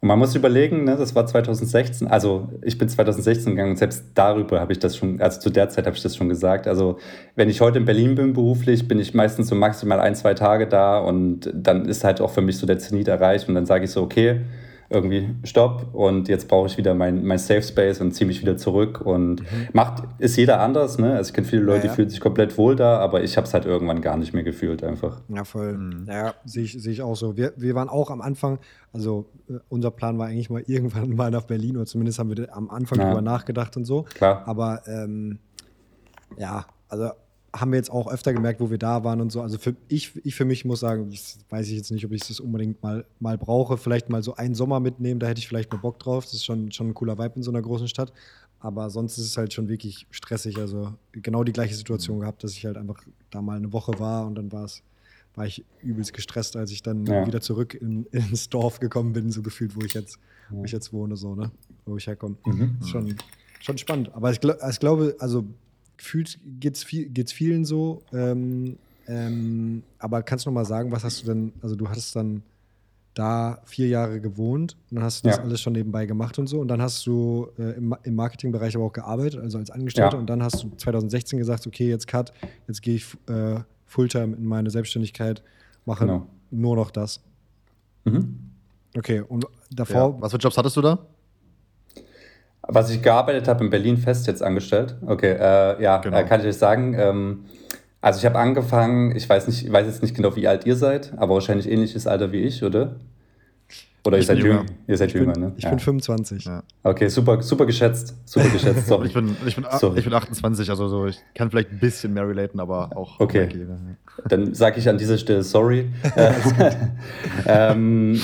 Und 0.05 0.09
man 0.09 0.19
muss 0.19 0.35
überlegen, 0.35 0.85
ne, 0.85 0.99
das 0.99 1.15
war 1.15 1.25
2016, 1.25 2.09
also 2.09 2.51
ich 2.61 2.77
bin 2.77 2.91
2016 2.91 3.53
gegangen 3.53 3.71
und 3.71 3.79
selbst 3.79 4.05
darüber 4.15 4.61
habe 4.61 4.71
ich 4.71 4.79
das 4.79 4.99
schon, 4.99 5.19
also 5.19 5.41
zu 5.41 5.49
der 5.49 5.71
Zeit 5.71 5.87
habe 5.87 5.97
ich 5.97 6.03
das 6.03 6.15
schon 6.15 6.29
gesagt. 6.29 6.69
Also 6.69 6.99
wenn 7.37 7.49
ich 7.49 7.63
heute 7.63 7.79
in 7.79 7.87
Berlin 7.87 8.15
bin 8.15 8.35
beruflich, 8.35 8.87
bin 8.87 8.99
ich 8.99 9.15
meistens 9.15 9.49
so 9.49 9.55
maximal 9.55 10.01
ein, 10.01 10.15
zwei 10.15 10.35
Tage 10.35 10.67
da 10.67 10.99
und 10.99 11.51
dann 11.55 11.87
ist 11.87 12.05
halt 12.05 12.21
auch 12.21 12.31
für 12.33 12.43
mich 12.43 12.59
so 12.59 12.67
der 12.67 12.79
Zenit 12.79 13.09
erreicht 13.09 13.49
und 13.49 13.55
dann 13.55 13.65
sage 13.65 13.87
ich 13.87 13.93
so, 13.93 14.03
okay, 14.03 14.43
irgendwie 14.95 15.35
Stopp 15.45 15.93
und 15.93 16.29
jetzt 16.29 16.49
brauche 16.49 16.67
ich 16.69 16.79
wieder 16.79 16.95
mein, 16.95 17.25
mein 17.25 17.39
Safe 17.39 17.63
Space 17.63 18.01
und 18.01 18.13
ziehe 18.13 18.27
mich 18.27 18.41
wieder 18.41 18.57
zurück 18.57 19.01
und 19.01 19.41
mhm. 19.43 19.69
macht, 19.73 20.05
ist 20.19 20.37
jeder 20.37 20.61
anders, 20.61 20.99
ne? 20.99 21.15
Also 21.15 21.29
ich 21.29 21.35
kenne 21.35 21.47
viele 21.47 21.63
Leute, 21.63 21.81
ja, 21.81 21.85
ja. 21.85 21.91
die 21.91 21.97
fühlen 21.97 22.11
sich 22.11 22.21
komplett 22.21 22.57
wohl 22.57 22.77
da, 22.77 22.99
aber 22.99 23.23
ich 23.23 23.37
habe 23.37 23.47
es 23.47 23.53
halt 23.55 23.67
irgendwann 23.67 24.01
gar 24.01 24.17
nicht 24.17 24.33
mehr 24.33 24.45
gefühlt 24.45 24.83
einfach. 24.85 25.21
Ja, 25.29 25.45
voll. 25.45 25.77
Mhm. 25.77 26.07
Ja, 26.09 26.35
sehe 26.45 26.65
ich, 26.65 26.81
seh 26.81 26.93
ich 26.93 27.03
auch 27.03 27.17
so. 27.17 27.37
Wir, 27.37 27.53
wir 27.57 27.75
waren 27.75 27.89
auch 27.89 28.11
am 28.11 28.21
Anfang, 28.21 28.59
also 28.93 29.27
äh, 29.49 29.55
unser 29.69 29.91
Plan 29.91 30.19
war 30.19 30.29
eigentlich 30.29 30.51
mal 30.51 30.63
irgendwann 30.67 31.11
mal 31.11 31.31
nach 31.31 31.45
Berlin 31.45 31.77
oder 31.77 31.87
zumindest 31.87 32.19
haben 32.19 32.37
wir 32.37 32.55
am 32.57 32.71
Anfang 32.71 32.99
ja. 32.99 33.05
darüber 33.05 33.23
nachgedacht 33.23 33.77
und 33.77 33.85
so. 33.85 34.05
Klar. 34.15 34.43
Aber 34.47 34.83
ähm, 34.87 35.39
ja, 36.39 36.67
also 36.89 37.11
haben 37.55 37.71
wir 37.71 37.77
jetzt 37.77 37.91
auch 37.91 38.11
öfter 38.11 38.33
gemerkt, 38.33 38.61
wo 38.61 38.71
wir 38.71 38.79
da 38.79 39.05
waren 39.05 39.21
und 39.21 39.31
so. 39.31 39.41
Also 39.41 39.59
für, 39.59 39.77
ich, 39.89 40.13
ich 40.25 40.35
für 40.35 40.45
mich 40.45 40.65
muss 40.65 40.81
sagen, 40.81 41.09
ich 41.11 41.37
weiß 41.51 41.69
ich 41.69 41.77
jetzt 41.77 41.91
nicht, 41.93 42.05
ob 42.05 42.13
ich 42.13 42.27
das 42.27 42.41
unbedingt 42.41 42.83
mal, 42.83 43.05
mal 43.21 43.39
brauche. 43.39 43.77
Vielleicht 43.77 44.11
mal 44.11 44.23
so 44.23 44.35
einen 44.35 44.55
Sommer 44.55 44.81
mitnehmen, 44.81 45.21
da 45.21 45.29
hätte 45.29 45.39
ich 45.39 45.49
vielleicht 45.49 45.73
mal 45.73 45.79
Bock 45.79 45.99
drauf. 45.99 46.25
Das 46.25 46.35
ist 46.35 46.45
schon, 46.45 46.73
schon 46.73 46.89
ein 46.89 46.95
cooler 46.95 47.17
Vibe 47.17 47.37
in 47.37 47.43
so 47.43 47.51
einer 47.51 47.63
großen 47.63 47.89
Stadt. 47.89 48.13
Aber 48.59 48.91
sonst 48.91 49.19
ist 49.19 49.27
es 49.27 49.37
halt 49.37 49.53
schon 49.53 49.69
wirklich 49.69 50.07
stressig. 50.11 50.59
Also 50.59 50.95
genau 51.13 51.45
die 51.45 51.53
gleiche 51.53 51.75
Situation 51.75 52.21
gehabt, 52.21 52.43
dass 52.43 52.53
ich 52.53 52.67
halt 52.67 52.77
einfach 52.77 53.01
da 53.31 53.41
mal 53.41 53.57
eine 53.57 53.73
Woche 53.73 53.99
war 53.99 54.27
und 54.27 54.35
dann 54.35 54.51
war 54.51 54.65
es 54.65 54.83
war 55.37 55.47
ich 55.47 55.65
übelst 55.83 56.13
gestresst, 56.13 56.57
als 56.57 56.71
ich 56.71 56.83
dann 56.83 57.07
ja. 57.07 57.27
wieder 57.27 57.41
zurück 57.41 57.75
in, 57.75 58.07
ins 58.13 58.49
Dorf 58.51 58.79
gekommen 58.79 59.13
bin, 59.13 59.33
so 59.33 59.43
gefühlt, 59.43 59.75
wo 59.75 59.81
ich 59.81 59.95
jetzt, 59.95 60.19
wo 60.49 60.65
ich 60.65 60.71
jetzt 60.71 60.93
wohne, 60.93 61.17
so, 61.17 61.35
ne? 61.35 61.51
Wo 61.87 61.97
ich 61.97 62.07
herkomme. 62.07 62.37
Mhm. 62.47 62.79
Schon, 62.87 63.17
schon 63.61 63.79
spannend. 63.79 64.15
Aber 64.15 64.31
ich, 64.31 64.39
ich 64.43 64.79
glaube, 64.79 65.17
also 65.19 65.45
gefühlt 65.97 66.39
geht 66.61 66.77
es 66.77 66.85
viel, 66.85 67.09
geht's 67.09 67.33
vielen 67.33 67.65
so. 67.65 68.03
Ähm, 68.13 68.77
ähm, 69.07 69.83
aber 69.99 70.23
kannst 70.23 70.47
du 70.47 70.51
noch 70.51 70.55
mal 70.55 70.65
sagen, 70.65 70.91
was 70.93 71.05
hast 71.05 71.23
du 71.23 71.27
denn, 71.27 71.53
also 71.63 71.77
du 71.77 71.89
hattest 71.89 72.17
dann 72.17 72.43
da 73.15 73.61
vier 73.65 73.87
Jahre 73.87 74.21
gewohnt 74.21 74.77
und 74.91 74.97
dann 74.97 75.05
hast 75.05 75.25
du 75.25 75.29
das 75.29 75.39
alles 75.39 75.61
schon 75.61 75.73
nebenbei 75.73 76.05
gemacht 76.05 76.39
und 76.39 76.49
so. 76.49 76.61
Und 76.61 76.69
dann 76.69 76.83
hast 76.83 77.07
du 77.07 77.49
äh, 77.59 77.77
im, 77.77 77.95
im, 78.03 78.15
Marketingbereich 78.17 78.75
aber 78.75 78.87
auch 78.87 78.93
gearbeitet, 78.93 79.41
also 79.41 79.59
als 79.59 79.71
Angestellter. 79.71 80.15
Ja. 80.15 80.19
Und 80.19 80.27
dann 80.29 80.43
hast 80.43 80.65
du 80.65 80.71
2016 80.77 81.39
gesagt, 81.39 81.67
okay, 81.67 81.89
jetzt 81.89 82.09
Cut, 82.09 82.33
jetzt 82.67 82.83
gehe 82.83 82.97
ich 82.97 83.07
äh, 83.29 83.61
Fulltime 83.87 84.37
in 84.37 84.45
meine 84.45 84.71
Selbstständigkeit, 84.71 85.43
mache 85.85 86.07
genau. 86.07 86.27
nur 86.51 86.75
noch 86.75 86.91
das. 86.91 87.21
Mhm. 88.05 88.41
Okay, 88.97 89.21
und 89.21 89.47
davor. 89.71 90.15
Ja. 90.15 90.21
Was 90.21 90.33
für 90.33 90.39
Jobs 90.39 90.57
hattest 90.57 90.77
du 90.77 90.81
da? 90.81 91.07
Was 92.67 92.91
ich 92.91 93.03
gearbeitet 93.03 93.49
habe 93.49 93.65
in 93.65 93.71
Berlin 93.71 93.97
fest 93.97 94.27
jetzt 94.27 94.43
angestellt. 94.43 94.97
Okay, 95.07 95.33
äh, 95.33 95.83
ja, 95.83 95.99
genau. 95.99 96.17
äh, 96.17 96.25
kann 96.25 96.41
ich 96.41 96.47
euch 96.47 96.57
sagen. 96.57 96.95
Ähm, 96.99 97.45
also 98.01 98.19
ich 98.19 98.27
habe 98.27 98.39
angefangen, 98.39 99.17
ich 99.17 99.29
weiß 99.29 99.47
nicht, 99.49 99.65
ich 99.65 99.73
weiß 99.73 99.87
jetzt 99.87 100.03
nicht 100.03 100.15
genau, 100.15 100.37
wie 100.37 100.47
alt 100.47 100.67
ihr 100.67 100.77
seid, 100.77 101.13
aber 101.17 101.35
wahrscheinlich 101.35 101.71
ähnliches 101.71 102.07
Alter 102.07 102.33
wie 102.33 102.43
ich, 102.43 102.63
oder? 102.63 102.97
Oder 104.07 104.19
ihr 104.19 104.23
seid 104.23 104.39
jünger. 104.39 104.67
Ihr 104.87 104.99
seid 104.99 105.09
ich 105.09 105.15
jünger, 105.15 105.33
bin, 105.33 105.43
ne? 105.43 105.53
Ich 105.57 105.65
ja. 105.65 105.71
bin 105.71 105.79
25. 105.79 106.45
Ja. 106.45 106.63
Okay, 106.83 107.09
super, 107.09 107.41
super 107.41 107.65
geschätzt. 107.65 108.15
Super 108.27 108.51
geschätzt. 108.51 108.87
Sorry. 108.87 109.07
ich, 109.07 109.15
bin, 109.15 109.35
ich, 109.47 109.57
bin, 109.57 109.65
ich 109.97 110.05
bin 110.05 110.13
28, 110.13 110.69
also 110.69 110.89
so, 110.89 111.07
ich 111.07 111.19
kann 111.35 111.51
vielleicht 111.51 111.71
ein 111.71 111.79
bisschen 111.79 112.13
mehr 112.13 112.29
relaten, 112.29 112.61
aber 112.61 112.95
auch. 112.95 113.19
Okay. 113.19 113.47
okay 113.47 113.67
Dann 114.29 114.53
sage 114.53 114.79
ich 114.79 114.89
an 114.91 114.99
dieser 114.99 115.17
Stelle 115.17 115.43
sorry. 115.43 115.91
ähm, 117.47 118.21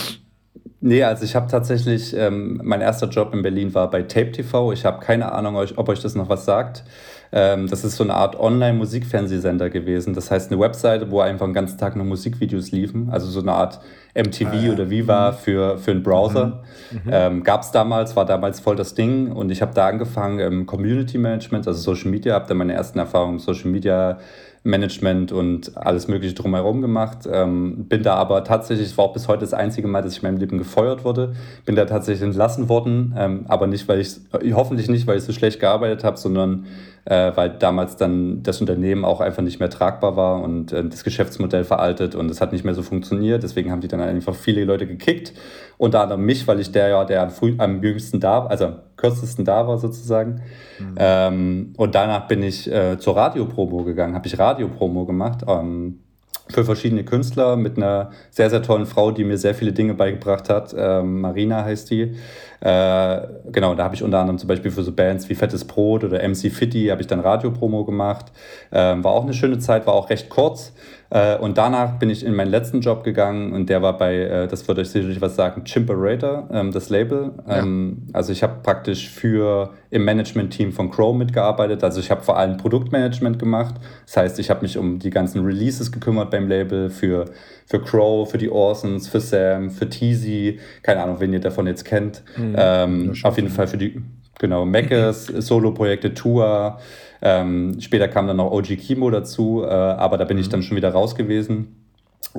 Nee, 0.83 1.05
also 1.05 1.25
ich 1.25 1.37
habe 1.37 1.47
tatsächlich, 1.51 2.17
ähm, 2.17 2.61
mein 2.65 2.81
erster 2.81 3.09
Job 3.09 3.35
in 3.35 3.43
Berlin 3.43 3.75
war 3.75 3.91
bei 3.91 4.03
Tape 4.03 4.33
TV. 4.33 4.73
Ich 4.73 4.87
habe 4.87 5.05
keine 5.05 5.31
Ahnung, 5.33 5.57
ob 5.77 5.89
euch 5.89 6.01
das 6.01 6.15
noch 6.15 6.31
was 6.31 6.47
sagt. 6.47 6.85
Ähm, 7.33 7.69
das 7.69 7.85
ist 7.85 7.97
so 7.97 8.03
eine 8.03 8.15
Art 8.15 8.39
Online-Musikfernsehsender 8.41 9.69
gewesen. 9.71 10.15
Das 10.15 10.31
heißt 10.31 10.51
eine 10.51 10.61
Webseite, 10.61 11.11
wo 11.11 11.21
einfach 11.21 11.47
den 11.47 11.53
ganzen 11.53 11.79
Tag 11.79 11.97
nur 11.97 12.07
Musikvideos 12.07 12.73
liefen. 12.73 13.09
Also 13.11 13.29
so 13.29 13.41
eine 13.41 13.53
Art 13.53 13.81
MTV 14.15 14.49
ah, 14.49 14.55
ja. 14.55 14.73
oder 14.73 14.91
Viva 14.91 15.31
mhm. 15.31 15.37
für, 15.37 15.79
für 15.79 15.91
einen 15.93 16.03
Browser. 16.03 16.63
Mhm. 16.91 16.99
Mhm. 17.05 17.11
Ähm, 17.13 17.45
Gab 17.45 17.63
es 17.63 17.71
damals, 17.71 18.17
war 18.17 18.25
damals 18.25 18.59
voll 18.59 18.75
das 18.75 18.95
Ding. 18.95 19.33
Und 19.33 19.51
ich 19.51 19.63
habe 19.63 19.75
da 19.75 19.87
angefangen 19.87 20.41
im 20.41 20.67
Community 20.67 21.19
Management, 21.19 21.69
also 21.69 21.95
Social 21.95 22.11
Media, 22.11 22.35
habe 22.35 22.47
da 22.49 22.55
meine 22.55 22.73
ersten 22.73 22.99
Erfahrungen 22.99 23.35
im 23.35 23.39
Social 23.39 23.71
Media 23.71 24.19
Management 24.63 25.33
und 25.33 25.77
alles 25.77 26.07
Mögliche 26.07 26.35
drumherum 26.35 26.83
gemacht. 26.83 27.21
Ähm, 27.31 27.87
bin 27.89 28.03
da 28.03 28.17
aber 28.17 28.45
tatsächlich, 28.45 28.89
es 28.89 28.99
war 28.99 29.07
auch 29.07 29.13
bis 29.15 29.27
heute 29.27 29.41
das 29.41 29.55
einzige 29.55 29.89
Mal, 29.89 30.03
dass 30.03 30.13
ich 30.13 30.23
in 30.23 30.29
meinem 30.29 30.39
Leben 30.39 30.59
gefeuert 30.59 31.03
wurde. 31.03 31.33
Bin 31.65 31.77
da 31.77 31.87
tatsächlich 31.87 32.23
entlassen 32.23 32.69
worden, 32.69 33.15
ähm, 33.17 33.45
aber 33.49 33.67
nicht, 33.67 33.89
weil 33.89 34.01
ich, 34.01 34.17
hoffentlich 34.53 34.89
nicht, 34.89 35.07
weil 35.07 35.17
ich 35.17 35.25
so 35.25 35.33
schlecht 35.33 35.61
gearbeitet 35.61 36.05
habe, 36.05 36.19
sondern 36.19 36.67
äh, 37.07 37.33
weil 37.35 37.51
damals 37.51 37.97
dann 37.97 38.43
das 38.43 38.61
Unternehmen 38.61 39.07
auch 39.07 39.21
einfach 39.21 39.43
nicht 39.43 39.61
mehr 39.61 39.71
tragbar 39.71 40.17
war 40.17 40.43
und 40.43 40.73
äh, 40.73 40.85
das 40.85 41.05
Geschäftsmodell 41.05 41.65
veraltet 41.65 42.15
und 42.15 42.31
es 42.31 42.43
hat 42.43 42.53
nicht 42.53 42.65
mehr 42.65 42.75
so 42.75 42.83
funktioniert. 42.83 43.43
Deswegen 43.43 43.71
haben 43.71 43.81
die 43.81 43.89
dann 43.89 44.01
einfach 44.01 44.35
viele 44.35 44.65
Leute 44.65 44.87
gekickt. 44.87 45.33
Unter 45.79 46.03
anderem 46.03 46.27
mich, 46.27 46.47
weil 46.47 46.61
ich 46.61 46.71
der 46.73 46.89
ja, 46.89 47.05
der 47.05 47.31
früh, 47.31 47.55
am 47.57 47.83
jüngsten 47.83 48.21
da, 48.21 48.45
also 48.45 48.75
kürzesten 49.01 49.45
da 49.45 49.67
war 49.67 49.79
sozusagen. 49.79 50.43
Mhm. 50.79 50.95
Ähm, 50.97 51.73
und 51.77 51.95
danach 51.95 52.29
bin 52.29 52.43
ich 52.43 52.71
äh, 52.71 52.99
zur 52.99 53.17
Radiopromo 53.17 53.85
gegangen, 53.85 54.15
habe 54.15 54.27
ich 54.27 54.39
Radiopromo 54.39 55.07
gemacht. 55.07 55.45
Ähm, 55.49 56.01
für 56.49 56.65
verschiedene 56.65 57.05
Künstler 57.05 57.57
mit 57.57 57.77
einer 57.77 58.11
sehr, 58.31 58.51
sehr 58.51 58.63
tollen 58.63 58.87
Frau, 58.87 59.13
die 59.13 59.25
mir 59.25 59.39
sehr 59.39 59.55
viele 59.55 59.73
Dinge 59.73 59.95
beigebracht 59.95 60.49
hat. 60.49 60.75
Ähm, 60.77 61.21
Marina 61.21 61.65
heißt 61.65 61.91
die. 61.91 62.17
Äh, 62.61 63.21
genau, 63.51 63.75
da 63.75 63.85
habe 63.85 63.95
ich 63.95 64.03
unter 64.03 64.19
anderem 64.19 64.39
zum 64.39 64.49
Beispiel 64.49 64.71
für 64.71 64.83
so 64.83 64.93
Bands 64.93 65.29
wie 65.29 65.35
Fettes 65.35 65.65
Brot 65.65 66.05
oder 66.05 66.27
MC 66.27 66.53
Fitty 66.53 66.89
habe 66.89 67.01
ich 67.01 67.07
dann 67.07 67.21
Radiopromo 67.21 67.85
gemacht. 67.85 68.27
Ähm, 68.71 69.03
war 69.03 69.13
auch 69.13 69.25
eine 69.25 69.33
schöne 69.33 69.59
Zeit, 69.59 69.87
war 69.87 69.95
auch 69.95 70.11
recht 70.11 70.29
kurz. 70.29 70.73
Äh, 71.11 71.37
und 71.39 71.59
danach 71.59 71.99
bin 71.99 72.09
ich 72.09 72.25
in 72.25 72.35
meinen 72.35 72.51
letzten 72.51 72.81
Job 72.81 73.03
gegangen 73.03 73.53
und 73.53 73.69
der 73.69 73.83
war 73.83 73.99
bei, 73.99 74.15
äh, 74.15 74.47
das 74.47 74.67
würde 74.69 74.83
euch 74.83 74.91
sicherlich 74.91 75.21
was 75.21 75.35
sagen, 75.35 75.65
Chimperator, 75.65 76.49
ähm, 76.53 76.71
das 76.71 76.89
Label. 76.89 77.33
Ja. 77.49 77.59
Ähm, 77.59 78.07
also 78.13 78.33
ich 78.33 78.45
habe 78.45 78.61
praktisch 78.63 79.11
für 79.11 79.71
im 79.91 80.05
Management-Team 80.05 80.73
von 80.73 80.91
Crow 80.91 81.15
mitgearbeitet. 81.15 81.83
Also 81.83 81.99
ich 81.99 82.13
habe 82.13 82.23
vor 82.23 82.39
allem 82.39 82.57
Produktmanagement 82.59 83.41
gemacht. 83.41 83.75
Das 84.07 84.17
heißt, 84.19 84.39
ich 84.39 84.51
habe 84.51 84.63
mich 84.63 84.79
um 84.79 85.01
die 85.01 85.11
ganzen 85.11 85.45
Releases 85.45 85.91
gekümmert 85.91 86.31
beim 86.31 86.49
Label 86.49 86.91
für, 86.91 87.25
für 87.67 87.83
Crow, 87.83 88.31
für 88.31 88.39
die 88.39 88.51
Orsons, 88.51 89.09
für 89.09 89.21
Sam, 89.21 89.71
für 89.71 89.89
Teasy. 89.89 90.61
Keine 90.85 91.03
Ahnung, 91.03 91.17
wen 91.19 91.33
ihr 91.33 91.41
davon 91.41 91.67
jetzt 91.67 91.85
kennt. 91.85 92.23
Mhm. 92.37 92.50
Ähm, 92.57 93.15
auf 93.23 93.37
jeden 93.37 93.51
Fall 93.51 93.67
für 93.67 93.79
die, 93.79 94.03
genau, 94.39 94.65
Meckes, 94.65 95.27
Solo-Projekte, 95.27 96.15
Tour. 96.15 96.79
Ähm, 97.23 97.81
später 97.81 98.09
kam 98.09 98.27
dann 98.27 98.39
noch 98.39 98.51
OG 98.51 98.77
Kimo 98.77 99.11
dazu, 99.11 99.63
äh, 99.65 99.69
aber 99.69 100.17
da 100.19 100.25
bin 100.25 100.39
ich 100.39 100.47
mhm. 100.47 100.51
dann 100.53 100.63
schon 100.63 100.77
wieder 100.77 100.91
raus 100.91 101.15
gewesen. 101.15 101.77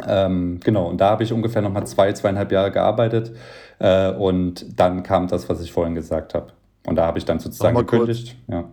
Ähm, 0.08 0.60
genau, 0.64 0.88
und 0.88 1.02
da 1.02 1.10
habe 1.12 1.24
ich 1.24 1.34
ungefähr 1.34 1.62
nochmal 1.62 1.86
zwei, 1.86 2.14
zweieinhalb 2.14 2.52
Jahre 2.52 2.72
gearbeitet. 2.72 3.36
Äh, 3.80 4.12
und 4.12 4.80
dann 4.80 5.04
kam 5.04 5.28
das, 5.28 5.50
was 5.50 5.62
ich 5.62 5.72
vorhin 5.72 5.96
gesagt 5.96 6.34
habe. 6.34 6.54
Und 6.86 6.96
da 6.96 7.06
habe 7.06 7.18
ich 7.18 7.26
dann 7.26 7.40
sozusagen 7.40 7.76
gekündigt. 7.78 8.36
Kurz. 8.48 8.64
Ja. 8.64 8.70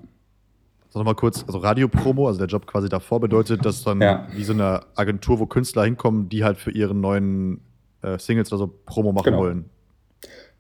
Sag 0.91 1.05
mal 1.05 1.15
kurz, 1.15 1.45
also 1.47 1.59
Radiopromo, 1.59 2.29
also 2.29 2.39
der 2.39 2.49
Job 2.49 2.67
quasi 2.67 2.89
davor 2.89 3.21
bedeutet, 3.21 3.65
dass 3.65 3.85
dann 3.85 4.01
ja. 4.01 4.27
wie 4.33 4.45
so 4.45 4.55
eine 4.55 4.81
Agentur, 4.97 5.39
wo 5.39 5.47
Künstler 5.47 5.85
hinkommen, 5.85 6.29
die 6.29 6.45
halt 6.45 6.57
für 6.57 6.71
ihre 6.71 6.95
neuen 6.95 7.61
äh, 8.03 8.19
Singles 8.19 8.51
oder 8.53 8.59
so 8.59 8.75
Promo 8.87 9.13
machen 9.13 9.27
genau. 9.27 9.39
wollen. 9.39 9.71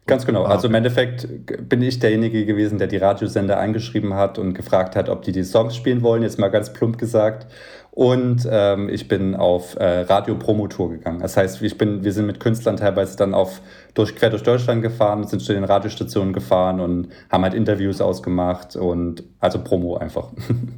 Ganz 0.08 0.24
genau. 0.24 0.46
Ah, 0.46 0.52
also 0.52 0.68
im 0.68 0.74
Endeffekt 0.74 1.28
bin 1.68 1.82
ich 1.82 1.98
derjenige 1.98 2.46
gewesen, 2.46 2.78
der 2.78 2.88
die 2.88 2.96
Radiosender 2.96 3.60
angeschrieben 3.60 4.14
hat 4.14 4.38
und 4.38 4.54
gefragt 4.54 4.96
hat, 4.96 5.10
ob 5.10 5.20
die 5.22 5.32
die 5.32 5.44
Songs 5.44 5.76
spielen 5.76 6.02
wollen, 6.02 6.22
jetzt 6.22 6.38
mal 6.38 6.48
ganz 6.48 6.72
plump 6.72 6.96
gesagt. 6.96 7.46
Und 7.90 8.48
ähm, 8.50 8.88
ich 8.88 9.06
bin 9.06 9.36
auf 9.36 9.76
äh, 9.76 10.00
Radio-Promotour 10.02 10.90
gegangen. 10.90 11.20
Das 11.20 11.36
heißt, 11.36 11.60
ich 11.60 11.76
bin, 11.76 12.04
wir 12.04 12.12
sind 12.12 12.26
mit 12.26 12.40
Künstlern 12.40 12.78
teilweise 12.78 13.18
dann 13.18 13.34
auf, 13.34 13.60
durch, 13.92 14.16
quer 14.16 14.30
durch 14.30 14.42
Deutschland 14.42 14.80
gefahren, 14.82 15.24
sind 15.24 15.40
zu 15.40 15.52
den 15.52 15.64
Radiostationen 15.64 16.32
gefahren 16.32 16.80
und 16.80 17.08
haben 17.30 17.42
halt 17.42 17.52
Interviews 17.52 18.00
ausgemacht 18.00 18.76
und 18.76 19.24
also 19.40 19.62
Promo 19.62 19.96
einfach. 19.98 20.28
Ja. 20.38 20.64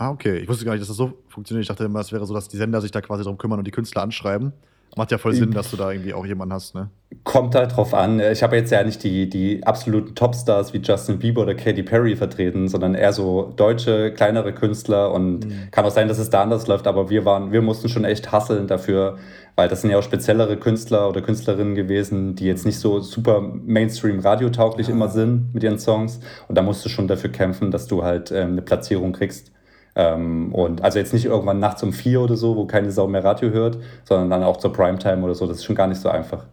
Ah, 0.00 0.10
okay. 0.10 0.38
Ich 0.38 0.48
wusste 0.48 0.64
gar 0.64 0.72
nicht, 0.72 0.80
dass 0.80 0.88
das 0.88 0.96
so 0.96 1.12
funktioniert. 1.28 1.62
Ich 1.62 1.68
dachte 1.68 1.84
immer, 1.84 2.00
es 2.00 2.10
wäre 2.10 2.26
so, 2.26 2.34
dass 2.34 2.48
die 2.48 2.56
Sender 2.56 2.80
sich 2.80 2.90
da 2.90 3.00
quasi 3.00 3.22
darum 3.22 3.38
kümmern 3.38 3.60
und 3.60 3.64
die 3.64 3.70
Künstler 3.70 4.02
anschreiben. 4.02 4.52
Macht 4.96 5.12
ja 5.12 5.18
voll 5.18 5.34
Sinn, 5.34 5.52
dass 5.52 5.70
du 5.70 5.76
da 5.76 5.92
irgendwie 5.92 6.12
auch 6.12 6.26
jemanden 6.26 6.54
hast, 6.54 6.74
ne? 6.74 6.90
Kommt 7.22 7.54
halt 7.54 7.76
drauf 7.76 7.94
an. 7.94 8.18
Ich 8.18 8.42
habe 8.42 8.56
jetzt 8.56 8.72
ja 8.72 8.82
nicht 8.82 9.02
die, 9.04 9.28
die 9.28 9.64
absoluten 9.64 10.14
Topstars 10.14 10.72
wie 10.72 10.78
Justin 10.78 11.18
Bieber 11.18 11.42
oder 11.42 11.54
Katy 11.54 11.82
Perry 11.84 12.16
vertreten, 12.16 12.66
sondern 12.66 12.94
eher 12.94 13.12
so 13.12 13.52
deutsche, 13.56 14.12
kleinere 14.12 14.52
Künstler. 14.52 15.12
Und 15.12 15.46
mhm. 15.46 15.68
kann 15.70 15.84
auch 15.84 15.90
sein, 15.90 16.08
dass 16.08 16.18
es 16.18 16.30
da 16.30 16.42
anders 16.42 16.66
läuft, 16.66 16.88
aber 16.88 17.08
wir 17.08 17.24
waren, 17.24 17.52
wir 17.52 17.62
mussten 17.62 17.88
schon 17.88 18.04
echt 18.04 18.32
hasseln 18.32 18.66
dafür, 18.66 19.18
weil 19.54 19.68
das 19.68 19.80
sind 19.80 19.90
ja 19.90 19.98
auch 19.98 20.02
speziellere 20.02 20.56
Künstler 20.56 21.08
oder 21.08 21.20
Künstlerinnen 21.20 21.74
gewesen, 21.74 22.34
die 22.34 22.46
jetzt 22.46 22.66
nicht 22.66 22.78
so 22.78 23.00
super 23.00 23.40
Mainstream-radiotauglich 23.40 24.88
ja. 24.88 24.94
immer 24.94 25.08
sind 25.08 25.54
mit 25.54 25.62
ihren 25.62 25.78
Songs. 25.78 26.20
Und 26.48 26.56
da 26.56 26.62
musst 26.62 26.84
du 26.84 26.88
schon 26.88 27.06
dafür 27.06 27.30
kämpfen, 27.30 27.70
dass 27.70 27.86
du 27.86 28.02
halt 28.02 28.32
ähm, 28.32 28.52
eine 28.52 28.62
Platzierung 28.62 29.12
kriegst. 29.12 29.52
Ähm, 29.96 30.54
und 30.54 30.82
also 30.82 30.98
jetzt 30.98 31.12
nicht 31.12 31.24
irgendwann 31.24 31.58
nachts 31.58 31.82
um 31.82 31.92
vier 31.92 32.20
oder 32.20 32.36
so, 32.36 32.56
wo 32.56 32.66
keine 32.66 32.90
Sau 32.90 33.06
mehr 33.06 33.24
Radio 33.24 33.50
hört, 33.50 33.78
sondern 34.04 34.30
dann 34.30 34.42
auch 34.44 34.56
zur 34.56 34.72
Primetime 34.72 35.22
oder 35.22 35.34
so. 35.34 35.46
Das 35.46 35.58
ist 35.58 35.64
schon 35.64 35.76
gar 35.76 35.88
nicht 35.88 36.00
so 36.00 36.08
einfach. 36.08 36.46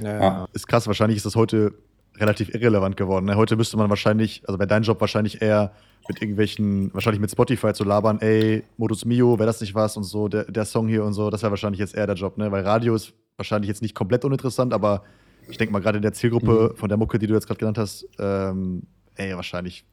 Ja, 0.00 0.22
ja. 0.22 0.46
Ist 0.52 0.66
krass, 0.66 0.86
wahrscheinlich 0.86 1.16
ist 1.16 1.26
das 1.26 1.36
heute 1.36 1.72
relativ 2.16 2.54
irrelevant 2.54 2.96
geworden. 2.96 3.26
Ne? 3.26 3.36
Heute 3.36 3.56
müsste 3.56 3.76
man 3.76 3.90
wahrscheinlich, 3.90 4.42
also 4.46 4.58
bei 4.58 4.66
deinem 4.66 4.82
Job 4.82 5.00
wahrscheinlich 5.00 5.42
eher 5.42 5.72
mit 6.08 6.20
irgendwelchen, 6.20 6.92
wahrscheinlich 6.92 7.20
mit 7.20 7.30
Spotify 7.30 7.72
zu 7.72 7.84
labern, 7.84 8.20
ey, 8.20 8.62
Modus 8.76 9.04
Mio, 9.04 9.38
wäre 9.38 9.46
das 9.46 9.60
nicht 9.60 9.74
was 9.74 9.96
und 9.96 10.04
so, 10.04 10.28
der, 10.28 10.44
der 10.44 10.64
Song 10.64 10.86
hier 10.86 11.04
und 11.04 11.14
so, 11.14 11.30
das 11.30 11.42
wäre 11.42 11.50
wahrscheinlich 11.50 11.80
jetzt 11.80 11.96
eher 11.96 12.06
der 12.06 12.14
Job, 12.14 12.36
ne? 12.36 12.52
Weil 12.52 12.62
Radio 12.62 12.94
ist 12.94 13.14
wahrscheinlich 13.36 13.68
jetzt 13.68 13.82
nicht 13.82 13.94
komplett 13.94 14.24
uninteressant, 14.24 14.72
aber 14.74 15.02
ich 15.48 15.56
denke 15.56 15.72
mal, 15.72 15.80
gerade 15.80 15.96
in 15.96 16.02
der 16.02 16.12
Zielgruppe 16.12 16.72
mhm. 16.72 16.76
von 16.76 16.88
der 16.88 16.98
Mucke, 16.98 17.18
die 17.18 17.26
du 17.26 17.34
jetzt 17.34 17.46
gerade 17.46 17.58
genannt 17.58 17.78
hast, 17.78 18.06
ähm, 18.18 18.82
ey, 19.16 19.34
wahrscheinlich 19.34 19.84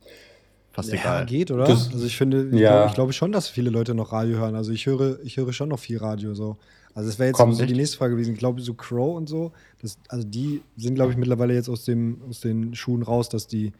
fast 0.71 0.89
ja, 0.89 0.99
egal. 0.99 1.25
geht, 1.25 1.51
oder? 1.51 1.65
Das, 1.65 1.91
also 1.91 2.05
ich 2.05 2.17
finde, 2.17 2.49
ich, 2.51 2.59
ja. 2.59 2.71
glaube, 2.71 2.87
ich 2.89 2.95
glaube 2.95 3.13
schon, 3.13 3.31
dass 3.31 3.47
viele 3.47 3.69
Leute 3.69 3.93
noch 3.93 4.11
Radio 4.11 4.37
hören. 4.37 4.55
Also 4.55 4.71
ich 4.71 4.85
höre, 4.85 5.19
ich 5.23 5.37
höre 5.37 5.53
schon 5.53 5.69
noch 5.69 5.79
viel 5.79 5.97
Radio 5.97 6.33
so. 6.33 6.57
Also 6.93 7.09
das 7.09 7.19
wäre 7.19 7.29
jetzt 7.29 7.37
so 7.37 7.65
die 7.65 7.73
nächste 7.73 7.97
Frage 7.97 8.15
gewesen. 8.15 8.33
Ich 8.33 8.39
glaube, 8.39 8.61
so 8.61 8.73
Crow 8.73 9.15
und 9.15 9.29
so, 9.29 9.53
das, 9.81 9.97
also 10.09 10.27
die 10.27 10.61
sind, 10.75 10.95
glaube 10.95 11.11
ich, 11.11 11.17
mittlerweile 11.17 11.53
jetzt 11.53 11.69
aus, 11.69 11.85
dem, 11.85 12.21
aus 12.29 12.41
den 12.41 12.75
Schuhen 12.75 13.01
raus, 13.01 13.29
dass 13.29 13.47
die 13.47 13.71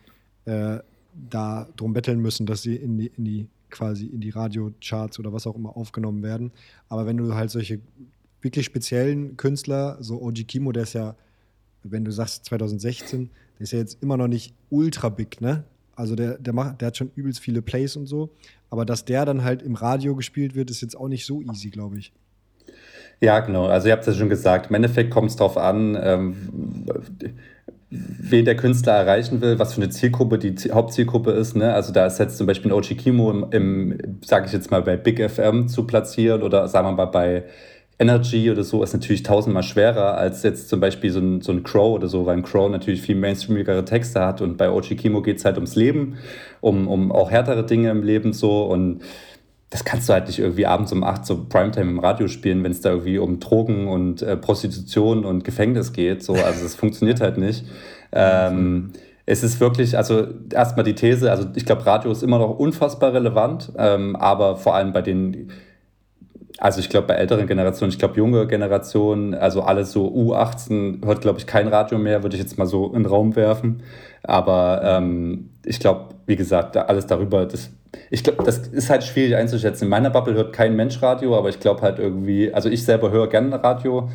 äh, 0.46 0.80
da 1.30 1.68
drum 1.76 1.94
betteln 1.94 2.20
müssen, 2.20 2.46
dass 2.46 2.62
sie 2.62 2.76
in 2.76 2.98
die, 2.98 3.12
in 3.18 3.26
die 3.26 3.48
quasi 3.70 4.06
in 4.06 4.22
die 4.22 4.30
Radiocharts 4.30 5.20
oder 5.20 5.34
was 5.34 5.48
auch 5.48 5.56
immer 5.56 5.76
aufgenommen 5.76 6.24
werden. 6.24 6.52
Aber 6.90 7.06
wenn 7.06 7.18
du 7.18 7.34
halt 7.34 7.52
solche 7.52 7.80
wirklich 8.42 8.66
speziellen 8.66 9.38
Künstler, 9.38 9.98
so 10.00 10.22
OG 10.22 10.48
Kimo, 10.48 10.72
der 10.72 10.84
ist 10.84 10.94
ja, 10.94 11.16
wenn 11.84 12.06
du 12.06 12.12
sagst 12.12 12.46
2016, 12.46 13.30
der 13.58 13.64
ist 13.64 13.72
ja 13.72 13.80
jetzt 13.80 14.02
immer 14.02 14.18
noch 14.18 14.28
nicht 14.28 14.54
ultra 14.70 15.10
big, 15.10 15.42
ne? 15.42 15.64
Also 15.96 16.16
der, 16.16 16.38
der, 16.38 16.54
macht, 16.54 16.82
der 16.82 16.88
hat 16.88 16.98
schon 16.98 17.12
übelst 17.16 17.40
viele 17.40 17.62
Plays 17.62 17.96
und 17.96 18.08
so. 18.08 18.32
Aber 18.70 18.86
dass 18.86 19.06
der 19.06 19.26
dann 19.26 19.44
halt 19.44 19.62
im 19.62 19.76
Radio 19.76 20.16
gespielt 20.16 20.56
wird, 20.56 20.70
ist 20.70 20.82
jetzt 20.82 20.96
auch 20.96 21.08
nicht 21.08 21.26
so 21.26 21.42
easy, 21.42 21.70
glaube 21.70 21.98
ich. 21.98 22.14
Ja, 23.20 23.40
genau. 23.40 23.68
Also 23.68 23.88
ihr 23.88 23.94
habt 23.94 24.08
es 24.08 24.14
ja 24.14 24.20
schon 24.20 24.30
gesagt. 24.30 24.70
Im 24.70 24.76
Endeffekt 24.76 25.12
kommt 25.12 25.30
es 25.30 25.36
darauf 25.36 25.58
an, 25.58 25.98
ähm, 26.02 26.86
wen 27.92 28.46
der 28.46 28.56
Künstler 28.56 28.94
erreichen 28.94 29.42
will, 29.42 29.60
was 29.60 29.74
für 29.74 29.82
eine 29.82 29.92
Zielgruppe 29.92 30.40
die 30.40 30.72
Hauptzielgruppe 30.72 31.32
ist. 31.32 31.56
Ne? 31.56 31.74
Also 31.74 31.92
da 31.92 32.06
ist 32.06 32.20
jetzt 32.20 32.38
zum 32.38 32.48
Beispiel 32.48 32.72
ein 32.72 32.74
Ochi 32.74 32.96
Kimo 32.96 33.30
im, 33.30 33.46
im 33.52 33.98
sage 34.24 34.48
ich 34.48 34.54
jetzt 34.54 34.72
mal, 34.72 34.82
bei 34.82 34.98
Big 34.98 35.20
FM 35.30 35.68
zu 35.68 35.86
platzieren 35.86 36.42
oder 36.42 36.68
sagen 36.68 36.88
wir 36.88 36.94
mal 36.94 37.06
bei 37.06 37.44
Energy 38.02 38.50
oder 38.50 38.64
so 38.64 38.82
ist 38.84 38.94
natürlich 38.94 39.22
tausendmal 39.22 39.62
schwerer 39.62 40.18
als 40.18 40.42
jetzt 40.42 40.70
zum 40.70 40.80
Beispiel 40.80 41.12
so 41.12 41.20
ein, 41.20 41.42
so 41.42 41.52
ein 41.52 41.62
Crow 41.62 41.94
oder 41.94 42.08
so, 42.08 42.26
weil 42.26 42.38
ein 42.38 42.44
Crow 42.44 42.70
natürlich 42.70 43.02
viel 43.02 43.16
mainstreamigere 43.16 43.86
Texte 43.86 44.20
hat 44.26 44.42
und 44.42 44.58
bei 44.58 44.72
Ochi 44.72 44.96
Kimo 44.96 45.22
geht 45.22 45.38
es 45.38 45.46
halt 45.46 45.58
ums 45.58 45.76
Leben, 45.76 46.18
um, 46.62 46.88
um 46.88 47.12
auch 47.12 47.30
härtere 47.30 47.64
Dinge 47.64 47.92
im 47.92 48.02
Leben 48.02 48.34
so 48.34 48.64
und 48.64 49.02
das 49.70 49.86
kannst 49.86 50.10
du 50.10 50.14
halt 50.14 50.28
nicht 50.28 50.40
irgendwie 50.40 50.66
abends 50.66 50.92
um 50.92 51.04
8 51.04 51.26
so 51.26 51.46
Primetime 51.48 51.92
im 51.92 52.00
Radio 52.00 52.28
spielen, 52.28 52.64
wenn 52.64 52.72
es 52.72 52.82
da 52.82 52.90
irgendwie 52.90 53.20
um 53.20 53.40
Drogen 53.40 53.88
und 53.88 54.22
äh, 54.22 54.36
Prostitution 54.36 55.24
und 55.24 55.46
Gefängnis 55.46 55.94
geht. 55.94 56.24
So, 56.24 56.34
also 56.34 56.62
das 56.62 56.76
funktioniert 56.76 57.22
halt 57.22 57.38
nicht. 57.38 57.66
Ähm, 58.14 58.92
es 59.26 59.42
ist 59.42 59.62
wirklich, 59.62 59.96
also 59.96 60.28
erstmal 60.52 60.84
die 60.84 60.96
These, 60.96 61.32
also 61.32 61.48
ich 61.56 61.66
glaube, 61.66 61.86
Radio 61.86 62.12
ist 62.12 62.24
immer 62.24 62.40
noch 62.40 62.60
unfassbar 62.60 63.14
relevant, 63.14 63.72
ähm, 63.78 64.18
aber 64.18 64.58
vor 64.58 64.76
allem 64.76 64.92
bei 64.92 65.02
den 65.02 65.50
also 66.58 66.80
ich 66.80 66.90
glaube 66.90 67.08
bei 67.08 67.16
älteren 67.16 67.48
Generationen, 67.48 67.92
ich 67.92 68.00
glaube 68.00 68.18
junge 68.18 68.48
Generationen, 68.48 69.34
also 69.34 69.62
alles 69.62 69.92
so 69.92 70.08
U18 70.08 71.06
hört, 71.06 71.22
glaube 71.22 71.40
ich, 71.40 71.48
kein 71.48 71.68
Radio 71.68 71.98
mehr, 71.98 72.24
würde 72.24 72.36
ich 72.36 72.42
jetzt 72.42 72.58
mal 72.58 72.68
so 72.68 72.88
in 72.88 73.04
den 73.04 73.06
Raum 73.06 73.36
werfen. 73.36 73.84
Aber 74.24 74.82
ähm, 74.84 75.50
ich 75.66 75.80
glaube, 75.80 76.16
wie 76.26 76.36
gesagt, 76.36 76.78
alles 76.78 77.08
darüber, 77.08 77.46
das, 77.46 77.72
ich 78.10 78.24
glaube, 78.24 78.44
das 78.44 78.60
ist 78.68 78.90
halt 78.90 79.04
schwierig 79.04 79.36
einzuschätzen. 79.36 79.86
In 79.86 79.90
meiner 79.90 80.10
Bubble 80.10 80.34
hört 80.34 80.54
kein 80.54 80.76
Mensch 80.76 81.02
Radio, 81.02 81.38
aber 81.38 81.50
ich 81.50 81.60
glaube 81.60 81.82
halt 81.82 82.00
irgendwie, 82.00 82.54
also 82.54 82.70
ich 82.70 82.84
selber 82.84 83.12
höre 83.12 83.28
gerne 83.28 83.64
Radio. 83.64 84.10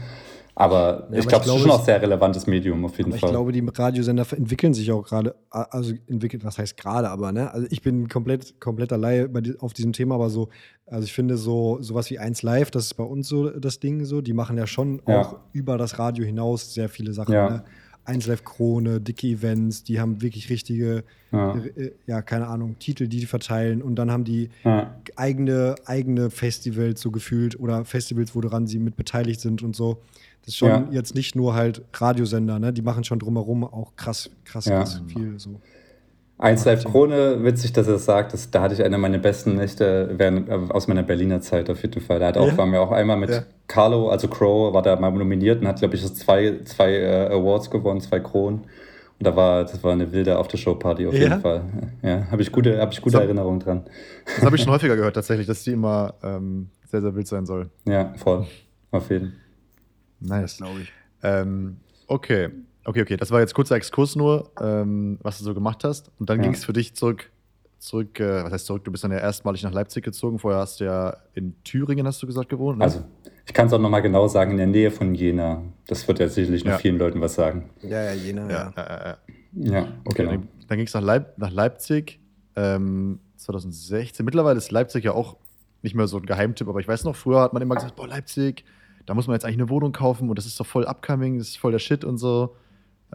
Aber 0.59 1.07
ja, 1.11 1.19
ich 1.19 1.29
glaube, 1.29 1.45
es 1.45 1.55
ist 1.55 1.61
schon 1.61 1.71
auch 1.71 1.85
sehr 1.85 2.01
relevantes 2.01 2.47
Medium 2.47 2.83
auf 2.87 2.97
jeden 2.97 3.13
aber 3.13 3.21
Fall. 3.21 3.29
Ich 3.29 3.33
glaube, 3.33 3.53
die 3.53 3.61
Radiosender 3.61 4.25
entwickeln 4.33 4.73
sich 4.73 4.91
auch 4.91 5.03
gerade, 5.03 5.35
also 5.51 5.93
entwickelt, 6.07 6.47
was 6.47 6.57
heißt 6.57 6.79
gerade, 6.79 7.11
aber 7.11 7.31
ne? 7.31 7.53
Also 7.53 7.67
ich 7.71 7.83
bin 7.83 8.09
komplett, 8.09 8.59
komplett 8.59 8.91
allein 8.91 9.31
auf 9.61 9.75
diesem 9.75 9.93
Thema, 9.93 10.15
aber 10.15 10.31
so, 10.31 10.49
also 10.87 11.05
ich 11.05 11.13
finde 11.13 11.37
so 11.37 11.77
sowas 11.83 12.09
wie 12.11 12.19
1 12.19 12.41
Live, 12.41 12.71
das 12.71 12.87
ist 12.87 12.95
bei 12.95 13.05
uns 13.05 13.29
so 13.29 13.51
das 13.51 13.81
Ding 13.81 14.07
so, 14.07 14.23
die 14.23 14.33
machen 14.33 14.57
ja 14.57 14.67
schon 14.67 15.03
ja. 15.07 15.21
auch 15.21 15.37
über 15.53 15.77
das 15.77 15.99
Radio 15.99 16.25
hinaus 16.25 16.73
sehr 16.73 16.89
viele 16.89 17.13
Sachen. 17.13 17.35
Ja. 17.35 17.51
Ne? 17.51 17.65
1 18.07 18.27
Live 18.27 18.45
Krone, 18.45 18.99
dicke 19.01 19.27
Events, 19.27 19.85
die 19.85 20.01
haben 20.01 20.23
wirklich 20.23 20.49
richtige, 20.49 21.05
ja. 21.33 21.55
Äh, 21.55 21.91
ja, 22.07 22.23
keine 22.23 22.47
Ahnung, 22.47 22.79
Titel, 22.79 23.09
die 23.09 23.21
die 23.21 23.27
verteilen 23.27 23.83
und 23.83 23.97
dann 23.97 24.11
haben 24.11 24.25
die 24.25 24.49
ja. 24.65 24.95
eigene, 25.17 25.75
eigene 25.85 26.31
Festivals 26.31 27.03
so 27.03 27.11
gefühlt 27.11 27.61
oder 27.61 27.85
Festivals, 27.85 28.35
woran 28.35 28.67
sie 28.67 28.79
mit 28.79 28.97
beteiligt 28.97 29.41
sind 29.41 29.63
und 29.63 29.77
so. 29.77 29.99
Das 30.47 30.55
ist 30.55 30.59
schon 30.59 30.69
ja. 30.69 30.87
jetzt 30.93 31.17
nicht 31.17 31.35
nur 31.35 31.55
halt 31.55 31.83
Radiosender, 31.93 32.61
ne? 32.61 32.73
Die 32.73 32.83
machen 32.83 33.03
schon 33.03 33.19
drumherum 33.19 33.65
auch 33.65 33.97
krass, 33.97 34.31
krass, 34.45 34.67
ja. 34.67 34.79
krass 34.79 35.03
viel 35.09 35.41
so. 35.41 35.61
1 36.39 36.65
Live 36.67 36.85
Krone, 36.85 37.43
witzig, 37.43 37.73
dass 37.73 37.89
er 37.89 37.95
das 37.95 38.05
sagt. 38.05 38.33
Das, 38.33 38.51
da 38.53 38.63
hatte 38.63 38.75
ich 38.75 38.85
eine 38.85 38.97
meiner 38.97 39.19
besten 39.19 39.57
Nächte 39.57 40.15
während, 40.17 40.49
äh, 40.49 40.53
aus 40.53 40.87
meiner 40.87 41.03
Berliner 41.03 41.41
Zeit 41.41 41.69
auf 41.69 41.83
jeden 41.83 42.01
Fall. 42.01 42.21
Da 42.21 42.29
hat 42.29 42.39
auch, 42.39 42.47
ja. 42.47 42.57
waren 42.59 42.71
wir 42.71 42.81
auch 42.81 42.93
einmal 42.93 43.17
mit 43.17 43.31
ja. 43.31 43.43
Carlo, 43.67 44.09
also 44.09 44.29
Crow, 44.29 44.73
war 44.73 44.83
da 44.83 44.95
mal 44.95 45.11
nominiert 45.11 45.63
und 45.63 45.67
hat, 45.67 45.81
glaube 45.81 45.97
ich, 45.97 46.15
zwei, 46.15 46.61
zwei 46.65 46.93
äh, 46.93 47.27
Awards 47.33 47.69
gewonnen, 47.69 48.01
zwei 48.01 48.21
Kronen. 48.21 48.61
Und 49.19 49.27
da 49.27 49.35
war, 49.35 49.63
das 49.65 49.83
war 49.83 49.95
eine 49.95 50.13
wilde 50.13 50.37
Aftershow-Party 50.37 51.09
auf 51.09 51.15
Ja? 51.15 51.21
jeden 51.21 51.41
Fall. 51.41 51.63
Ja, 52.03 52.31
habe 52.31 52.43
ich 52.43 52.53
gute, 52.53 52.79
hab 52.81 52.93
ich 52.93 53.01
gute 53.01 53.17
So. 53.17 53.23
Erinnerungen 53.23 53.59
dran. 53.59 53.85
Das 54.27 54.45
habe 54.45 54.55
ich 54.55 54.63
schon 54.63 54.73
häufiger 54.73 54.95
gehört, 54.95 55.15
tatsächlich, 55.15 55.49
dass 55.49 55.65
die 55.65 55.73
immer 55.73 56.15
ähm, 56.23 56.69
sehr, 56.85 57.01
sehr 57.01 57.17
wild 57.17 57.27
sein 57.27 57.47
soll. 57.47 57.71
Ja, 57.87 58.13
voll. 58.17 58.47
Auf 58.93 59.11
jeden 59.11 59.46
Nice. 60.27 60.59
glaube 60.59 60.81
ich. 60.83 60.93
Ähm, 61.23 61.79
okay, 62.07 62.51
okay, 62.85 63.03
okay. 63.03 63.17
Das 63.17 63.31
war 63.31 63.41
jetzt 63.41 63.55
kurzer 63.55 63.77
Exkurs 63.77 64.17
nur, 64.17 64.51
ähm, 64.61 65.19
was 65.23 65.39
du 65.39 65.45
so 65.45 65.55
gemacht 65.55 65.85
hast. 65.85 66.11
Und 66.19 66.29
dann 66.31 66.39
Ja. 66.39 66.45
ging 66.45 66.53
es 66.55 66.65
für 66.65 66.73
dich 66.73 66.95
zurück, 66.95 67.31
zurück, 67.79 68.19
äh, 68.21 68.45
was 68.45 68.53
heißt 68.53 68.67
zurück? 68.67 68.85
Du 68.85 68.91
bist 68.93 69.05
dann 69.05 69.13
ja 69.13 69.19
erstmalig 69.19 69.63
nach 69.63 69.73
Leipzig 69.73 70.05
gezogen. 70.05 70.39
Vorher 70.39 70.61
hast 70.61 70.81
du 70.81 70.85
ja 70.85 71.17
in 71.35 71.55
Thüringen, 71.65 72.07
hast 72.07 72.23
du 72.23 72.27
gesagt, 72.27 72.49
gewohnt. 72.49 72.79
Ne? 72.79 72.85
Also, 72.85 73.05
ich 73.47 73.55
kann 73.55 73.67
es 73.69 73.73
auch 73.73 73.79
nochmal 73.79 74.03
genau 74.03 74.27
sagen, 74.29 74.53
in 74.53 74.57
der 74.59 74.67
Nähe 74.67 74.91
von 74.91 75.15
Jena. 75.15 75.63
Das 75.87 76.07
wird 76.09 76.19
ja 76.19 76.29
sicherlich 76.29 76.65
noch 76.65 76.73
Ja. 76.73 76.79
vielen 76.79 76.99
Leuten 76.99 77.21
was 77.21 77.35
sagen. 77.35 77.71
Ja, 77.83 78.03
ja, 78.03 78.13
Jena, 78.13 78.43
ja, 78.43 78.49
ja. 78.51 78.73
ja, 78.77 78.87
ja, 78.89 79.07
ja. 79.07 79.17
Ja, 79.81 79.89
Okay, 80.05 80.23
genau. 80.25 80.31
dann, 80.33 80.49
dann 80.69 80.79
ging 80.79 80.87
es 80.87 80.95
nach, 80.95 81.01
Leip 81.03 81.39
nach 81.39 81.51
Leipzig 81.51 82.21
ähm, 82.57 83.21
2016. 83.37 84.25
Mittlerweile 84.25 84.59
ist 84.59 84.71
Leipzig 84.71 85.05
ja 85.05 85.13
auch 85.13 85.37
nicht 85.83 85.95
mehr 85.95 86.07
so 86.09 86.17
ein 86.19 86.27
Geheimtipp, 86.27 86.69
aber 86.69 86.81
ich 86.81 86.89
weiß 86.89 87.05
noch, 87.05 87.15
früher 87.15 87.41
hat 87.41 87.53
man 87.53 87.63
immer 87.63 87.75
gesagt, 87.77 87.95
boah, 87.97 88.09
Leipzig, 88.09 88.65
da 89.07 89.15
muss 89.15 89.27
man 89.27 89.35
jetzt 89.35 89.45
eigentlich 89.45 89.59
eine 89.59 89.71
Wohnung 89.71 89.93
kaufen 89.93 90.29
und 90.29 90.37
das 90.37 90.47
ist 90.47 90.59
doch 90.61 90.67
voll 90.67 90.85
upcoming, 90.85 91.39
das 91.39 91.49
ist 91.49 91.59
voll 91.59 91.73
der 91.73 91.79
Shit 91.79 92.05
und 92.05 92.19
so. 92.19 92.57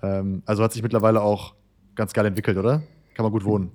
Ähm, 0.02 0.42
also 0.46 0.64
hat 0.64 0.74
sich 0.74 0.84
mittlerweile 0.84 1.22
auch 1.22 1.54
ganz 1.96 2.14
geil 2.14 2.26
entwickelt, 2.26 2.58
oder? 2.58 2.82
Kann 3.14 3.24
man 3.24 3.32
gut 3.32 3.44
wohnen. 3.44 3.72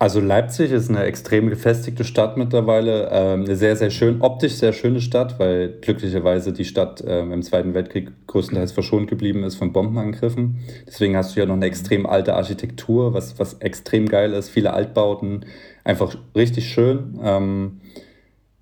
Also 0.00 0.20
Leipzig 0.20 0.70
ist 0.70 0.90
eine 0.90 1.02
extrem 1.02 1.50
gefestigte 1.50 2.04
Stadt 2.04 2.36
mittlerweile, 2.36 3.08
ähm, 3.10 3.44
eine 3.44 3.56
sehr, 3.56 3.74
sehr 3.74 3.90
schön, 3.90 4.20
optisch 4.20 4.52
sehr 4.52 4.72
schöne 4.72 5.00
Stadt, 5.00 5.40
weil 5.40 5.76
glücklicherweise 5.80 6.52
die 6.52 6.64
Stadt 6.64 7.02
ähm, 7.04 7.32
im 7.32 7.42
Zweiten 7.42 7.74
Weltkrieg 7.74 8.12
größtenteils 8.28 8.70
verschont 8.70 9.08
geblieben 9.08 9.42
ist 9.42 9.56
von 9.56 9.72
Bombenangriffen. 9.72 10.58
Deswegen 10.86 11.16
hast 11.16 11.34
du 11.34 11.40
ja 11.40 11.46
noch 11.46 11.56
eine 11.56 11.66
extrem 11.66 12.06
alte 12.06 12.34
Architektur, 12.34 13.12
was, 13.12 13.40
was 13.40 13.54
extrem 13.54 14.06
geil 14.06 14.34
ist, 14.34 14.50
viele 14.50 14.72
Altbauten, 14.72 15.44
einfach 15.82 16.14
richtig 16.36 16.68
schön. 16.68 17.18
Ähm, 17.20 17.80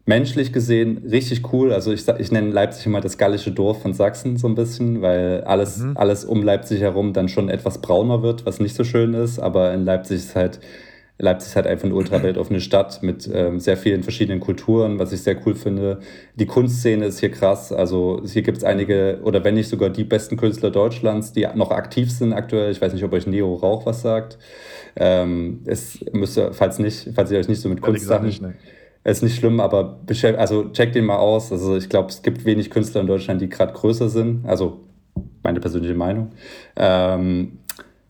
menschlich 0.06 0.52
gesehen 0.52 1.02
richtig 1.10 1.52
cool. 1.52 1.72
Also 1.72 1.92
ich, 1.92 2.06
ich 2.18 2.30
nenne 2.32 2.50
Leipzig 2.50 2.86
immer 2.86 3.00
das 3.00 3.18
gallische 3.18 3.50
Dorf 3.50 3.82
von 3.82 3.92
Sachsen 3.92 4.36
so 4.36 4.46
ein 4.48 4.54
bisschen, 4.54 5.02
weil 5.02 5.42
alles, 5.44 5.78
Mhm. 5.78 5.96
alles 5.96 6.24
um 6.24 6.42
Leipzig 6.42 6.80
herum 6.80 7.12
dann 7.12 7.28
schon 7.28 7.48
etwas 7.48 7.80
brauner 7.80 8.22
wird, 8.22 8.46
was 8.46 8.60
nicht 8.60 8.74
so 8.76 8.84
schön 8.84 9.14
ist. 9.14 9.38
Aber 9.40 9.74
in 9.74 9.84
Leipzig 9.84 10.18
ist 10.18 10.36
halt, 10.36 10.60
Leipzig 11.18 11.48
ist 11.48 11.56
halt 11.56 11.66
einfach 11.66 11.86
eine 11.86 11.94
ultraweltoffene 11.94 12.60
Stadt 12.60 13.02
mit 13.02 13.28
ähm, 13.32 13.58
sehr 13.58 13.76
vielen 13.76 14.02
verschiedenen 14.04 14.38
Kulturen, 14.38 14.98
was 15.00 15.12
ich 15.12 15.22
sehr 15.22 15.36
cool 15.44 15.54
finde. 15.54 15.98
Die 16.36 16.46
Kunstszene 16.46 17.06
ist 17.06 17.18
hier 17.18 17.30
krass. 17.30 17.72
Also 17.72 18.22
hier 18.24 18.42
gibt 18.42 18.58
es 18.58 18.64
einige, 18.64 19.18
oder 19.24 19.42
wenn 19.42 19.54
nicht 19.54 19.68
sogar 19.68 19.90
die 19.90 20.04
besten 20.04 20.36
Künstler 20.36 20.70
Deutschlands, 20.70 21.32
die 21.32 21.48
noch 21.54 21.70
aktiv 21.72 22.12
sind 22.12 22.32
aktuell. 22.32 22.70
Ich 22.70 22.80
weiß 22.80 22.92
nicht, 22.92 23.02
ob 23.02 23.12
euch 23.12 23.26
Neo 23.26 23.54
Rauch 23.54 23.86
was 23.86 24.02
sagt. 24.02 24.38
Ähm, 24.94 25.62
es 25.64 25.98
müsste, 26.12 26.52
falls 26.52 26.78
nicht, 26.78 27.08
falls 27.14 27.30
ihr 27.32 27.38
euch 27.38 27.48
nicht 27.48 27.60
so 27.60 27.68
mit 27.68 27.80
nicht, 28.22 28.42
ne. 28.42 28.54
Ist 29.12 29.22
nicht 29.22 29.36
schlimm, 29.36 29.60
aber 29.60 30.00
also 30.36 30.70
check 30.70 30.92
den 30.92 31.04
mal 31.04 31.16
aus. 31.16 31.52
Also 31.52 31.76
ich 31.76 31.88
glaube, 31.88 32.08
es 32.08 32.22
gibt 32.22 32.44
wenig 32.44 32.70
Künstler 32.70 33.02
in 33.02 33.06
Deutschland, 33.06 33.40
die 33.40 33.48
gerade 33.48 33.72
größer 33.72 34.08
sind. 34.08 34.44
Also 34.46 34.80
meine 35.42 35.60
persönliche 35.60 35.94
Meinung. 35.94 36.32
Ähm, 36.74 37.58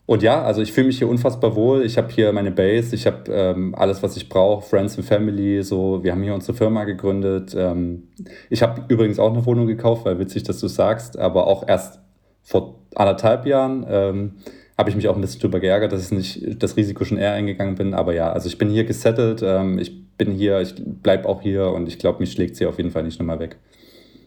und 0.07 0.23
ja, 0.23 0.41
also 0.41 0.61
ich 0.61 0.71
fühle 0.71 0.87
mich 0.87 0.97
hier 0.97 1.09
unfassbar 1.09 1.55
wohl. 1.55 1.85
Ich 1.85 1.97
habe 1.97 2.09
hier 2.09 2.31
meine 2.31 2.49
Base, 2.49 2.95
ich 2.95 3.05
habe 3.05 3.29
ähm, 3.29 3.75
alles, 3.75 4.01
was 4.01 4.15
ich 4.15 4.29
brauche, 4.29 4.65
Friends 4.65 4.97
and 4.97 5.05
Family. 5.05 5.61
So, 5.61 6.03
wir 6.03 6.13
haben 6.13 6.23
hier 6.23 6.33
unsere 6.33 6.57
Firma 6.57 6.85
gegründet. 6.85 7.53
Ähm, 7.55 8.07
ich 8.49 8.63
habe 8.63 8.85
übrigens 8.87 9.19
auch 9.19 9.31
eine 9.31 9.45
Wohnung 9.45 9.67
gekauft, 9.67 10.05
weil 10.05 10.17
witzig, 10.17 10.43
dass 10.43 10.59
du 10.59 10.67
sagst, 10.67 11.19
aber 11.19 11.45
auch 11.45 11.67
erst 11.67 11.99
vor 12.41 12.79
anderthalb 12.95 13.45
Jahren. 13.45 13.85
Ähm, 13.87 14.31
habe 14.77 14.89
ich 14.89 14.95
mich 14.95 15.07
auch 15.07 15.15
ein 15.15 15.21
bisschen 15.21 15.41
drüber 15.41 15.59
geärgert, 15.59 15.91
dass 15.91 16.05
ich 16.05 16.11
nicht 16.11 16.63
das 16.63 16.77
Risiko 16.77 17.03
schon 17.03 17.17
eher 17.17 17.33
eingegangen 17.33 17.75
bin. 17.75 17.93
Aber 17.93 18.13
ja, 18.13 18.31
also 18.31 18.47
ich 18.47 18.57
bin 18.57 18.69
hier 18.69 18.85
gesettelt, 18.85 19.41
ähm, 19.43 19.77
ich 19.77 20.06
bin 20.17 20.31
hier, 20.31 20.59
ich 20.61 20.75
bleibe 20.75 21.27
auch 21.27 21.41
hier 21.41 21.67
und 21.67 21.87
ich 21.87 21.99
glaube, 21.99 22.19
mich 22.19 22.31
schlägt 22.31 22.55
sie 22.55 22.65
auf 22.65 22.77
jeden 22.77 22.91
Fall 22.91 23.03
nicht 23.03 23.19
nochmal 23.19 23.39
weg. 23.39 23.57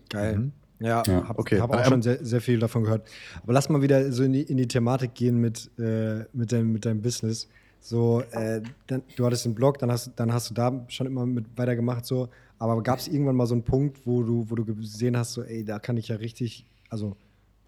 Geil. 0.08 0.38
Mhm. 0.38 0.52
Ja, 0.80 1.02
Ja, 1.06 1.28
habe 1.28 1.38
okay. 1.38 1.60
hab 1.60 1.70
auch 1.74 1.78
Ähm, 1.80 1.84
schon 1.84 2.02
sehr, 2.02 2.24
sehr 2.24 2.40
viel 2.40 2.58
davon 2.58 2.84
gehört. 2.84 3.06
Aber 3.42 3.52
lass 3.52 3.68
mal 3.68 3.82
wieder 3.82 4.12
so 4.12 4.22
in 4.22 4.32
die, 4.32 4.42
in 4.42 4.56
die 4.56 4.66
Thematik 4.68 5.14
gehen 5.14 5.36
mit, 5.38 5.70
äh, 5.78 6.24
mit, 6.32 6.52
deinem, 6.52 6.72
mit 6.72 6.84
deinem 6.86 7.02
Business. 7.02 7.48
So, 7.80 8.22
äh, 8.32 8.62
dann, 8.86 9.02
du 9.16 9.26
hattest 9.26 9.46
einen 9.46 9.54
Blog, 9.54 9.78
dann 9.78 9.90
hast, 9.90 10.12
dann 10.16 10.32
hast 10.32 10.50
du 10.50 10.54
da 10.54 10.84
schon 10.88 11.06
immer 11.06 11.26
mit 11.26 11.44
weitergemacht. 11.56 12.06
So. 12.06 12.28
Aber 12.58 12.82
gab 12.82 12.98
es 12.98 13.08
irgendwann 13.08 13.36
mal 13.36 13.46
so 13.46 13.54
einen 13.54 13.62
Punkt, 13.62 14.06
wo 14.06 14.22
du, 14.22 14.46
wo 14.48 14.54
du 14.54 14.64
gesehen 14.64 15.16
hast, 15.16 15.32
so, 15.34 15.42
ey, 15.42 15.64
da 15.64 15.78
kann 15.78 15.96
ich 15.96 16.08
ja 16.08 16.16
richtig, 16.16 16.64
also 16.88 17.16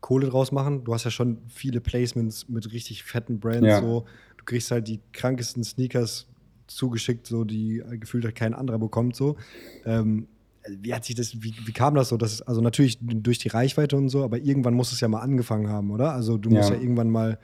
Kohle 0.00 0.28
draus 0.28 0.50
machen? 0.50 0.84
Du 0.84 0.94
hast 0.94 1.04
ja 1.04 1.10
schon 1.10 1.38
viele 1.48 1.80
Placements 1.80 2.48
mit 2.48 2.72
richtig 2.72 3.04
fetten 3.04 3.40
Brands. 3.40 3.66
Ja. 3.66 3.80
So. 3.80 4.04
Du 4.36 4.44
kriegst 4.44 4.70
halt 4.70 4.88
die 4.88 5.00
krankesten 5.12 5.64
Sneakers 5.64 6.26
zugeschickt, 6.66 7.26
so 7.26 7.44
die 7.44 7.82
gefühlt 8.00 8.24
halt 8.24 8.34
kein 8.34 8.54
anderer 8.54 8.78
bekommt. 8.78 9.16
So. 9.16 9.36
Ähm, 9.84 10.26
wie 10.68 10.94
hat 10.94 11.04
sich 11.04 11.16
das, 11.16 11.42
wie, 11.42 11.54
wie 11.64 11.72
kam 11.72 11.94
das 11.94 12.08
so? 12.10 12.16
Das 12.16 12.32
ist, 12.32 12.42
also 12.42 12.60
natürlich 12.60 12.98
durch 13.00 13.38
die 13.38 13.48
Reichweite 13.48 13.96
und 13.96 14.08
so, 14.10 14.22
aber 14.22 14.38
irgendwann 14.38 14.74
muss 14.74 14.92
es 14.92 15.00
ja 15.00 15.08
mal 15.08 15.20
angefangen 15.20 15.68
haben, 15.68 15.90
oder? 15.90 16.12
Also 16.12 16.38
du 16.38 16.50
musst 16.50 16.70
Ja. 16.70 16.76
ja 16.76 16.80
irgendwann 16.82 17.10
mal 17.10 17.38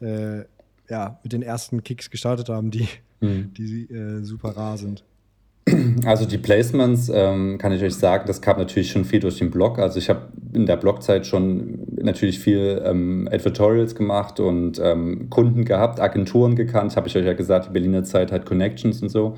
äh, 0.00 0.44
ja, 0.88 1.18
mit 1.22 1.32
den 1.32 1.42
ersten 1.42 1.82
Kicks 1.82 2.10
gestartet 2.10 2.48
haben, 2.48 2.70
die, 2.70 2.88
Mhm. 3.20 3.52
die 3.54 3.82
äh, 3.90 4.22
super 4.22 4.50
rar 4.56 4.76
sind. 4.78 5.04
Also 6.04 6.24
die 6.24 6.38
Placements, 6.38 7.10
ähm, 7.12 7.58
kann 7.58 7.72
ich 7.72 7.82
euch 7.82 7.96
sagen, 7.96 8.24
das 8.26 8.40
kam 8.40 8.58
natürlich 8.58 8.90
schon 8.90 9.04
viel 9.04 9.20
durch 9.20 9.38
den 9.38 9.50
Blog. 9.50 9.78
Also 9.78 9.98
ich 9.98 10.08
habe 10.08 10.28
in 10.52 10.66
der 10.66 10.76
Blogzeit 10.76 11.26
schon 11.26 11.80
natürlich 12.00 12.38
viel 12.38 12.82
ähm, 12.84 13.28
Advertorials 13.30 13.94
gemacht 13.94 14.40
und 14.40 14.80
ähm, 14.82 15.28
Kunden 15.28 15.64
gehabt, 15.64 16.00
Agenturen 16.00 16.54
gekannt. 16.54 16.96
Habe 16.96 17.08
ich 17.08 17.16
euch 17.16 17.26
ja 17.26 17.34
gesagt, 17.34 17.66
die 17.66 17.72
Berliner 17.72 18.04
Zeit 18.04 18.32
hat 18.32 18.46
Connections 18.46 19.02
und 19.02 19.08
so. 19.08 19.36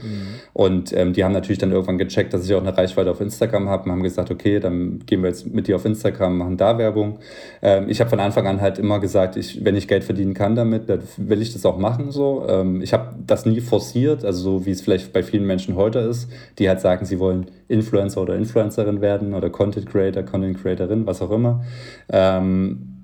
Und 0.52 0.92
ähm, 0.92 1.12
die 1.12 1.24
haben 1.24 1.32
natürlich 1.32 1.58
dann 1.58 1.72
irgendwann 1.72 1.98
gecheckt, 1.98 2.32
dass 2.34 2.44
ich 2.44 2.54
auch 2.54 2.60
eine 2.60 2.76
Reichweite 2.76 3.10
auf 3.10 3.20
Instagram 3.20 3.68
habe 3.68 3.84
und 3.84 3.92
haben 3.92 4.02
gesagt, 4.02 4.30
okay, 4.30 4.60
dann 4.60 5.00
gehen 5.06 5.22
wir 5.22 5.28
jetzt 5.28 5.52
mit 5.52 5.66
dir 5.66 5.76
auf 5.76 5.84
Instagram, 5.84 6.38
machen 6.38 6.56
da 6.56 6.78
Werbung. 6.78 7.18
Ähm, 7.62 7.88
ich 7.88 8.00
habe 8.00 8.10
von 8.10 8.20
Anfang 8.20 8.46
an 8.46 8.60
halt 8.60 8.78
immer 8.78 9.00
gesagt, 9.00 9.36
ich, 9.36 9.64
wenn 9.64 9.76
ich 9.76 9.88
Geld 9.88 10.04
verdienen 10.04 10.34
kann 10.34 10.54
damit, 10.54 10.88
dann 10.88 11.00
will 11.16 11.40
ich 11.40 11.52
das 11.52 11.64
auch 11.64 11.78
machen. 11.78 12.10
So. 12.10 12.46
Ähm, 12.48 12.82
ich 12.82 12.92
habe 12.92 13.14
das 13.26 13.46
nie 13.46 13.60
forciert, 13.60 14.24
also 14.24 14.42
so 14.42 14.66
wie 14.66 14.70
es 14.70 14.82
vielleicht 14.82 15.12
bei 15.12 15.22
vielen 15.22 15.46
Menschen 15.46 15.74
heute 15.74 16.00
ist, 16.00 16.17
die 16.58 16.68
halt 16.68 16.80
sagen, 16.80 17.04
sie 17.04 17.18
wollen 17.18 17.46
Influencer 17.68 18.22
oder 18.22 18.34
Influencerin 18.34 19.00
werden 19.00 19.34
oder 19.34 19.50
Content 19.50 19.86
Creator, 19.86 20.22
Content 20.24 20.60
Creatorin, 20.60 21.06
was 21.06 21.22
auch 21.22 21.30
immer. 21.30 21.62
Ähm, 22.10 22.98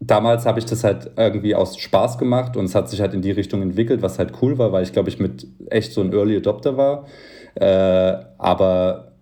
damals 0.00 0.44
habe 0.44 0.58
ich 0.58 0.66
das 0.66 0.84
halt 0.84 1.12
irgendwie 1.16 1.54
aus 1.54 1.78
Spaß 1.78 2.18
gemacht 2.18 2.56
und 2.56 2.66
es 2.66 2.74
hat 2.74 2.90
sich 2.90 3.00
halt 3.00 3.14
in 3.14 3.22
die 3.22 3.30
Richtung 3.30 3.62
entwickelt, 3.62 4.02
was 4.02 4.18
halt 4.18 4.32
cool 4.42 4.58
war, 4.58 4.72
weil 4.72 4.82
ich 4.82 4.92
glaube 4.92 5.08
ich 5.08 5.18
mit 5.18 5.46
echt 5.70 5.92
so 5.92 6.00
ein 6.00 6.12
Early 6.12 6.36
Adopter 6.36 6.76
war. 6.76 7.06
Äh, 7.54 8.16
aber 8.38 9.12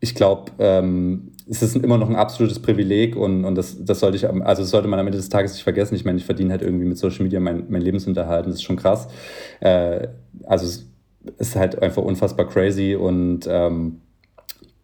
ich 0.00 0.14
glaube, 0.14 0.50
ähm, 0.58 1.32
es 1.48 1.62
ist 1.62 1.76
immer 1.76 1.98
noch 1.98 2.08
ein 2.08 2.16
absolutes 2.16 2.60
Privileg 2.60 3.16
und, 3.16 3.44
und 3.44 3.54
das, 3.56 3.84
das 3.84 4.00
sollte 4.00 4.16
ich, 4.16 4.28
also 4.28 4.64
sollte 4.64 4.88
man 4.88 4.98
am 4.98 5.06
Ende 5.06 5.18
des 5.18 5.28
Tages 5.28 5.52
nicht 5.52 5.64
vergessen. 5.64 5.94
Ich 5.94 6.04
meine, 6.04 6.18
ich 6.18 6.24
verdiene 6.24 6.52
halt 6.52 6.62
irgendwie 6.62 6.84
mit 6.86 6.96
Social 6.96 7.24
Media 7.24 7.40
mein, 7.40 7.64
mein 7.68 7.82
Lebensunterhalt 7.82 8.46
und 8.46 8.52
das 8.52 8.60
ist 8.60 8.64
schon 8.64 8.76
krass. 8.76 9.08
Äh, 9.60 10.08
also 10.44 10.82
ist 11.38 11.56
halt 11.56 11.82
einfach 11.82 12.02
unfassbar 12.02 12.48
crazy 12.48 12.94
und 12.94 13.46
ähm, 13.48 14.00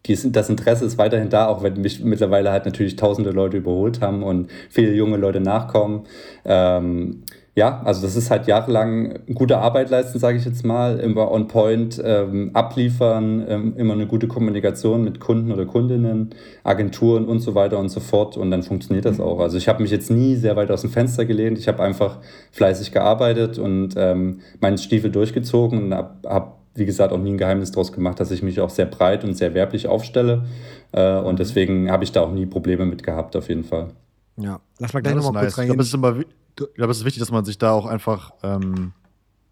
das 0.09 0.49
Interesse 0.49 0.85
ist 0.85 0.99
weiterhin 0.99 1.31
da, 1.31 1.49
auch 1.49 1.63
wenn 1.63 1.81
mich 1.81 2.05
mittlerweile 2.05 2.53
halt 2.53 2.65
natürlich 2.65 2.95
tausende 2.95 3.31
Leute 3.31 3.57
überholt 3.57 4.01
haben 4.01 4.23
und 4.23 4.51
viele 4.71 4.93
junge 4.93 5.17
Leute 5.17 5.41
nachkommen. 5.41 6.05
Ähm, 6.45 7.25
ja, 7.57 7.81
also 7.85 8.03
das 8.03 8.17
ist 8.17 8.31
halt 8.31 8.47
jahrelang 8.47 9.21
gute 9.33 9.57
Arbeit 9.57 9.89
leisten, 9.89 10.19
sage 10.19 10.37
ich 10.37 10.45
jetzt 10.45 10.63
mal, 10.63 11.01
immer 11.01 11.31
on 11.33 11.49
point 11.49 11.99
ähm, 12.05 12.51
abliefern, 12.53 13.47
ähm, 13.49 13.75
immer 13.79 13.95
eine 13.95 14.07
gute 14.07 14.29
Kommunikation 14.29 15.03
mit 15.03 15.21
Kunden 15.21 15.51
oder 15.51 15.65
Kundinnen, 15.65 16.35
Agenturen 16.65 17.25
und 17.25 17.41
so 17.41 17.55
weiter 17.55 17.79
und 17.79 17.89
so 17.89 18.01
fort 18.01 18.37
und 18.37 18.51
dann 18.51 18.63
funktioniert 18.63 19.07
das 19.07 19.21
auch. 19.21 19.41
Also 19.41 19.57
ich 19.57 19.69
habe 19.69 19.81
mich 19.81 19.91
jetzt 19.91 20.11
nie 20.11 20.37
sehr 20.37 20.55
weit 20.57 20.71
aus 20.71 20.83
dem 20.83 20.91
Fenster 20.91 21.25
gelehnt, 21.25 21.59
ich 21.59 21.67
habe 21.67 21.83
einfach 21.83 22.19
fleißig 22.53 22.93
gearbeitet 22.93 23.59
und 23.59 23.95
ähm, 23.97 24.41
meinen 24.61 24.77
Stiefel 24.77 25.11
durchgezogen 25.11 25.83
und 25.83 25.95
habe 25.95 26.29
hab, 26.29 26.59
wie 26.75 26.85
gesagt, 26.85 27.11
auch 27.11 27.19
nie 27.19 27.31
ein 27.31 27.39
Geheimnis 27.39 27.71
daraus 27.71 27.91
gemacht, 27.91 28.21
dass 28.21 28.31
ich 28.33 28.43
mich 28.43 28.61
auch 28.61 28.69
sehr 28.69 28.85
breit 28.85 29.25
und 29.25 29.33
sehr 29.33 29.55
werblich 29.55 29.87
aufstelle 29.87 30.45
äh, 30.93 31.17
und 31.17 31.39
deswegen 31.39 31.91
habe 31.91 32.05
ich 32.05 32.13
da 32.13 32.21
auch 32.21 32.33
nie 32.33 32.45
Probleme 32.45 32.85
mit 32.85 33.03
gehabt, 33.03 33.35
auf 33.35 33.49
jeden 33.49 33.65
Fall. 33.65 33.89
Ja. 34.37 34.61
Lass 34.79 34.93
mal 34.93 35.01
gleich 35.01 35.15
nochmal 35.15 35.45
kurz 35.45 35.57
nice. 35.57 35.91
Glaube, 35.91 36.09
reingehen. 36.09 36.46
Ich 36.59 36.75
glaube, 36.75 36.91
es 36.91 36.99
ist 36.99 37.05
wichtig, 37.05 37.21
dass 37.21 37.31
man 37.31 37.45
sich 37.45 37.59
da 37.59 37.73
auch 37.73 37.87
einfach, 37.87 38.33
ähm, 38.43 38.93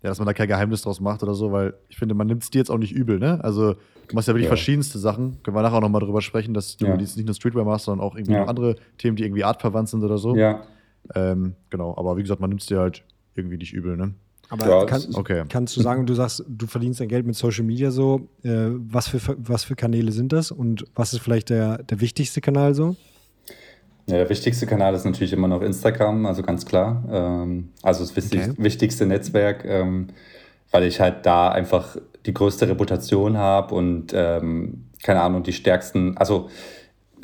ja, 0.02 0.08
dass 0.10 0.18
man 0.18 0.26
da 0.26 0.34
kein 0.34 0.48
Geheimnis 0.48 0.82
draus 0.82 1.00
macht 1.00 1.22
oder 1.22 1.34
so, 1.34 1.50
weil 1.52 1.74
ich 1.88 1.96
finde, 1.96 2.14
man 2.14 2.26
nimmt 2.26 2.42
es 2.42 2.50
dir 2.50 2.58
jetzt 2.58 2.70
auch 2.70 2.78
nicht 2.78 2.92
übel, 2.92 3.18
ne? 3.18 3.42
Also, 3.42 3.72
du 3.74 4.14
machst 4.14 4.28
ja 4.28 4.34
wirklich 4.34 4.44
Ja. 4.46 4.48
verschiedenste 4.50 4.98
Sachen. 4.98 5.42
Können 5.42 5.56
wir 5.56 5.62
nachher 5.62 5.76
auch 5.76 5.80
nochmal 5.80 6.00
drüber 6.02 6.20
sprechen, 6.20 6.52
dass 6.54 6.76
du 6.76 6.86
Ja. 6.86 6.96
jetzt 6.98 7.16
nicht 7.16 7.26
nur 7.26 7.34
Streetwear 7.34 7.64
machst, 7.64 7.86
sondern 7.86 8.06
auch 8.06 8.14
irgendwie 8.14 8.34
Ja. 8.34 8.40
noch 8.42 8.48
andere 8.48 8.76
Themen, 8.98 9.16
die 9.16 9.24
irgendwie 9.24 9.44
artverwandt 9.44 9.88
sind 9.88 10.02
oder 10.04 10.18
so. 10.18 10.36
Ja, 10.36 10.66
Ähm, 11.14 11.54
genau, 11.70 11.94
aber 11.98 12.16
wie 12.16 12.22
gesagt, 12.22 12.40
man 12.40 12.48
nimmt 12.48 12.62
es 12.62 12.66
dir 12.66 12.78
halt 12.80 13.04
irgendwie 13.34 13.58
nicht 13.58 13.72
übel, 13.74 13.96
ne? 13.96 14.14
Aber 14.48 14.66
Ja, 14.66 14.84
kann, 14.86 15.02
Okay. 15.14 15.44
kannst 15.48 15.76
du 15.76 15.80
sagen, 15.82 16.06
du 16.06 16.14
sagst, 16.14 16.44
du 16.48 16.66
verdienst 16.66 17.00
dein 17.00 17.08
Geld 17.08 17.26
mit 17.26 17.34
Social 17.34 17.64
Media 17.64 17.90
so. 17.90 18.28
Äh, 18.42 18.68
was, 18.70 19.08
für, 19.08 19.20
was 19.38 19.64
für 19.64 19.74
Kanäle 19.76 20.12
sind 20.12 20.32
das 20.32 20.50
und 20.50 20.84
was 20.94 21.12
ist 21.12 21.20
vielleicht 21.20 21.50
der, 21.50 21.82
der 21.82 22.00
wichtigste 22.00 22.40
Kanal 22.40 22.74
so? 22.74 22.96
Ja, 24.06 24.16
der 24.16 24.28
wichtigste 24.28 24.66
Kanal 24.66 24.94
ist 24.94 25.04
natürlich 25.04 25.32
immer 25.32 25.48
noch 25.48 25.62
Instagram, 25.62 26.26
also 26.26 26.42
ganz 26.42 26.66
klar. 26.66 27.02
Ähm, 27.10 27.70
also 27.82 28.04
das 28.04 28.14
wichtig, 28.16 28.42
okay. 28.42 28.54
wichtigste 28.58 29.06
Netzwerk, 29.06 29.64
ähm, 29.64 30.08
weil 30.70 30.84
ich 30.84 31.00
halt 31.00 31.24
da 31.24 31.48
einfach 31.48 31.96
die 32.26 32.34
größte 32.34 32.68
Reputation 32.68 33.38
habe 33.38 33.74
und 33.74 34.12
ähm, 34.14 34.90
keine 35.02 35.20
Ahnung, 35.22 35.42
die 35.42 35.52
stärksten, 35.52 36.16
also 36.16 36.48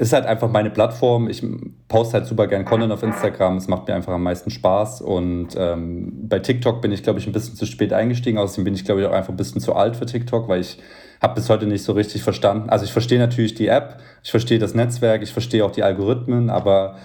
ist 0.00 0.14
halt 0.14 0.24
einfach 0.24 0.50
meine 0.50 0.70
Plattform. 0.70 1.28
Ich 1.28 1.44
poste 1.88 2.14
halt 2.14 2.26
super 2.26 2.46
gern 2.46 2.64
Content 2.64 2.90
auf 2.90 3.02
Instagram. 3.02 3.58
Es 3.58 3.68
macht 3.68 3.86
mir 3.86 3.94
einfach 3.94 4.14
am 4.14 4.22
meisten 4.22 4.48
Spaß. 4.48 5.02
Und 5.02 5.48
ähm, 5.58 6.26
bei 6.26 6.38
TikTok 6.38 6.80
bin 6.80 6.90
ich, 6.90 7.02
glaube 7.02 7.18
ich, 7.18 7.26
ein 7.26 7.34
bisschen 7.34 7.54
zu 7.54 7.66
spät 7.66 7.92
eingestiegen. 7.92 8.38
Außerdem 8.38 8.64
bin 8.64 8.72
ich, 8.72 8.86
glaube 8.86 9.02
ich, 9.02 9.06
auch 9.06 9.12
einfach 9.12 9.28
ein 9.28 9.36
bisschen 9.36 9.60
zu 9.60 9.74
alt 9.74 9.96
für 9.96 10.06
TikTok, 10.06 10.48
weil 10.48 10.62
ich 10.62 10.78
habe 11.20 11.34
bis 11.34 11.48
heute 11.48 11.66
nicht 11.66 11.84
so 11.84 11.92
richtig 11.92 12.22
verstanden. 12.22 12.70
Also 12.70 12.84
ich 12.84 12.92
verstehe 12.92 13.18
natürlich 13.18 13.54
die 13.54 13.68
App, 13.68 13.98
ich 14.22 14.30
verstehe 14.30 14.58
das 14.58 14.74
Netzwerk, 14.74 15.22
ich 15.22 15.32
verstehe 15.32 15.64
auch 15.64 15.70
die 15.70 15.82
Algorithmen, 15.82 16.50
aber 16.50 16.96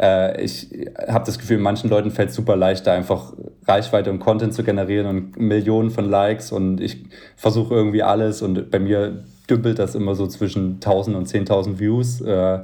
äh, 0.00 0.42
ich 0.42 0.68
habe 1.08 1.24
das 1.24 1.38
Gefühl, 1.38 1.58
manchen 1.58 1.90
Leuten 1.90 2.10
fällt 2.10 2.32
super 2.32 2.56
leicht, 2.56 2.86
da 2.86 2.94
einfach 2.94 3.32
Reichweite 3.66 4.10
und 4.10 4.20
Content 4.20 4.54
zu 4.54 4.62
generieren 4.62 5.06
und 5.06 5.36
Millionen 5.36 5.90
von 5.90 6.08
Likes 6.08 6.52
und 6.52 6.80
ich 6.80 7.04
versuche 7.36 7.74
irgendwie 7.74 8.02
alles 8.02 8.42
und 8.42 8.70
bei 8.70 8.78
mir 8.78 9.24
dümpelt 9.50 9.78
das 9.78 9.94
immer 9.94 10.14
so 10.14 10.26
zwischen 10.26 10.74
1000 10.74 11.16
und 11.16 11.28
10.000 11.28 11.78
Views. 11.78 12.20
Äh, 12.20 12.60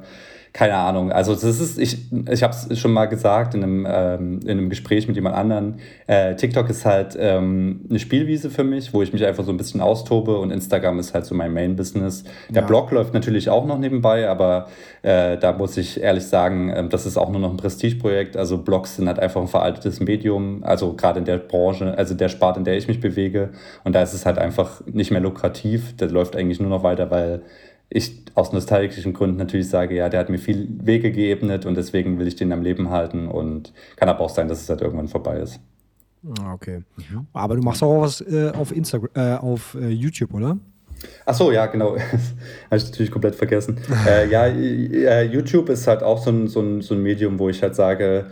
keine 0.52 0.74
Ahnung. 0.74 1.10
Also 1.10 1.32
das 1.32 1.44
ist, 1.44 1.78
ich, 1.78 2.12
ich 2.30 2.42
habe 2.42 2.54
es 2.54 2.78
schon 2.78 2.92
mal 2.92 3.06
gesagt 3.06 3.54
in 3.54 3.62
einem, 3.62 3.86
ähm, 3.88 4.40
in 4.44 4.50
einem 4.50 4.68
Gespräch 4.68 5.08
mit 5.08 5.16
jemand 5.16 5.34
anderen. 5.34 5.76
Äh, 6.06 6.36
TikTok 6.36 6.68
ist 6.68 6.84
halt 6.84 7.16
ähm, 7.18 7.86
eine 7.88 7.98
Spielwiese 7.98 8.50
für 8.50 8.62
mich, 8.62 8.92
wo 8.92 9.00
ich 9.00 9.14
mich 9.14 9.24
einfach 9.24 9.44
so 9.44 9.50
ein 9.50 9.56
bisschen 9.56 9.80
austobe 9.80 10.36
und 10.36 10.50
Instagram 10.50 10.98
ist 10.98 11.14
halt 11.14 11.24
so 11.24 11.34
mein 11.34 11.54
Main-Business. 11.54 12.24
Der 12.50 12.62
ja. 12.62 12.68
Blog 12.68 12.90
läuft 12.90 13.14
natürlich 13.14 13.48
auch 13.48 13.64
noch 13.64 13.78
nebenbei, 13.78 14.28
aber 14.28 14.68
äh, 15.00 15.38
da 15.38 15.52
muss 15.52 15.78
ich 15.78 16.02
ehrlich 16.02 16.24
sagen, 16.24 16.68
äh, 16.68 16.86
das 16.86 17.06
ist 17.06 17.16
auch 17.16 17.30
nur 17.30 17.40
noch 17.40 17.50
ein 17.50 17.56
Prestigeprojekt. 17.56 18.36
Also 18.36 18.58
Blogs 18.58 18.96
sind 18.96 19.08
halt 19.08 19.20
einfach 19.20 19.40
ein 19.40 19.48
veraltetes 19.48 20.00
Medium, 20.00 20.64
also 20.64 20.92
gerade 20.92 21.20
in 21.20 21.24
der 21.24 21.38
Branche, 21.38 21.96
also 21.96 22.12
der 22.12 22.28
Sparte, 22.28 22.58
in 22.58 22.64
der 22.64 22.76
ich 22.76 22.88
mich 22.88 23.00
bewege. 23.00 23.50
Und 23.84 23.94
da 23.94 24.02
ist 24.02 24.12
es 24.12 24.26
halt 24.26 24.36
einfach 24.36 24.82
nicht 24.84 25.10
mehr 25.10 25.20
lukrativ. 25.22 25.96
Das 25.96 26.12
läuft 26.12 26.36
eigentlich 26.36 26.60
nur 26.60 26.68
noch 26.68 26.82
weiter, 26.82 27.10
weil 27.10 27.40
ich 27.94 28.22
aus 28.34 28.52
nostalgischen 28.52 29.12
Gründen 29.12 29.36
natürlich 29.36 29.68
sage, 29.68 29.94
ja, 29.94 30.08
der 30.08 30.20
hat 30.20 30.30
mir 30.30 30.38
viel 30.38 30.68
Wege 30.82 31.12
geebnet 31.12 31.66
und 31.66 31.76
deswegen 31.76 32.18
will 32.18 32.26
ich 32.26 32.36
den 32.36 32.52
am 32.52 32.62
Leben 32.62 32.90
halten 32.90 33.28
und 33.28 33.72
kann 33.96 34.08
aber 34.08 34.20
auch 34.20 34.30
sein, 34.30 34.48
dass 34.48 34.62
es 34.62 34.68
halt 34.68 34.80
irgendwann 34.80 35.08
vorbei 35.08 35.36
ist. 35.38 35.60
Ah, 36.38 36.54
okay. 36.54 36.82
Mhm. 36.96 37.26
Aber 37.32 37.56
du 37.56 37.62
machst 37.62 37.82
auch 37.82 38.00
was 38.00 38.20
äh, 38.20 38.52
auf 38.54 38.74
Instagram, 38.74 39.10
äh, 39.14 39.36
auf 39.36 39.74
äh, 39.74 39.88
YouTube, 39.88 40.32
oder? 40.32 40.56
Ach 41.26 41.34
so, 41.34 41.50
ja, 41.50 41.66
genau. 41.66 41.96
Habe 42.70 42.76
ich 42.76 42.84
natürlich 42.84 43.10
komplett 43.10 43.34
vergessen. 43.34 43.78
Äh, 44.06 44.28
ja, 44.30 44.46
äh, 44.46 45.24
YouTube 45.24 45.68
ist 45.68 45.86
halt 45.86 46.02
auch 46.02 46.22
so 46.22 46.30
ein, 46.30 46.48
so, 46.48 46.60
ein, 46.60 46.80
so 46.80 46.94
ein 46.94 47.02
Medium, 47.02 47.38
wo 47.38 47.48
ich 47.48 47.62
halt 47.62 47.74
sage, 47.74 48.26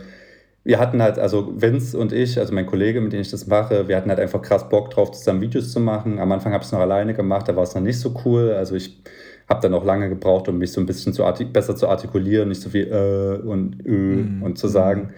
wir 0.63 0.79
hatten 0.79 1.01
halt, 1.01 1.17
also 1.17 1.53
Vince 1.59 1.97
und 1.97 2.13
ich, 2.13 2.37
also 2.37 2.53
mein 2.53 2.65
Kollege, 2.65 3.01
mit 3.01 3.13
dem 3.13 3.21
ich 3.21 3.31
das 3.31 3.47
mache, 3.47 3.87
wir 3.87 3.97
hatten 3.97 4.09
halt 4.09 4.19
einfach 4.19 4.41
krass 4.41 4.69
Bock 4.69 4.91
drauf, 4.91 5.11
zusammen 5.11 5.41
Videos 5.41 5.71
zu 5.71 5.79
machen. 5.79 6.19
Am 6.19 6.31
Anfang 6.31 6.53
habe 6.53 6.61
ich 6.61 6.67
es 6.67 6.71
noch 6.71 6.79
alleine 6.79 7.13
gemacht, 7.13 7.47
da 7.47 7.55
war 7.55 7.63
es 7.63 7.73
noch 7.75 7.81
nicht 7.81 7.99
so 7.99 8.13
cool. 8.25 8.53
Also 8.53 8.75
ich 8.75 9.01
habe 9.51 9.61
dann 9.61 9.73
auch 9.73 9.85
lange 9.85 10.09
gebraucht, 10.09 10.47
um 10.47 10.57
mich 10.57 10.71
so 10.71 10.79
ein 10.79 10.85
bisschen 10.85 11.13
zu 11.13 11.23
besser 11.51 11.75
zu 11.75 11.87
artikulieren, 11.87 12.49
nicht 12.49 12.61
so 12.61 12.69
viel 12.69 12.87
äh 12.87 13.45
und 13.45 13.85
äh 13.85 13.89
mhm. 13.89 14.43
und 14.43 14.57
zu 14.57 14.67
sagen. 14.67 15.13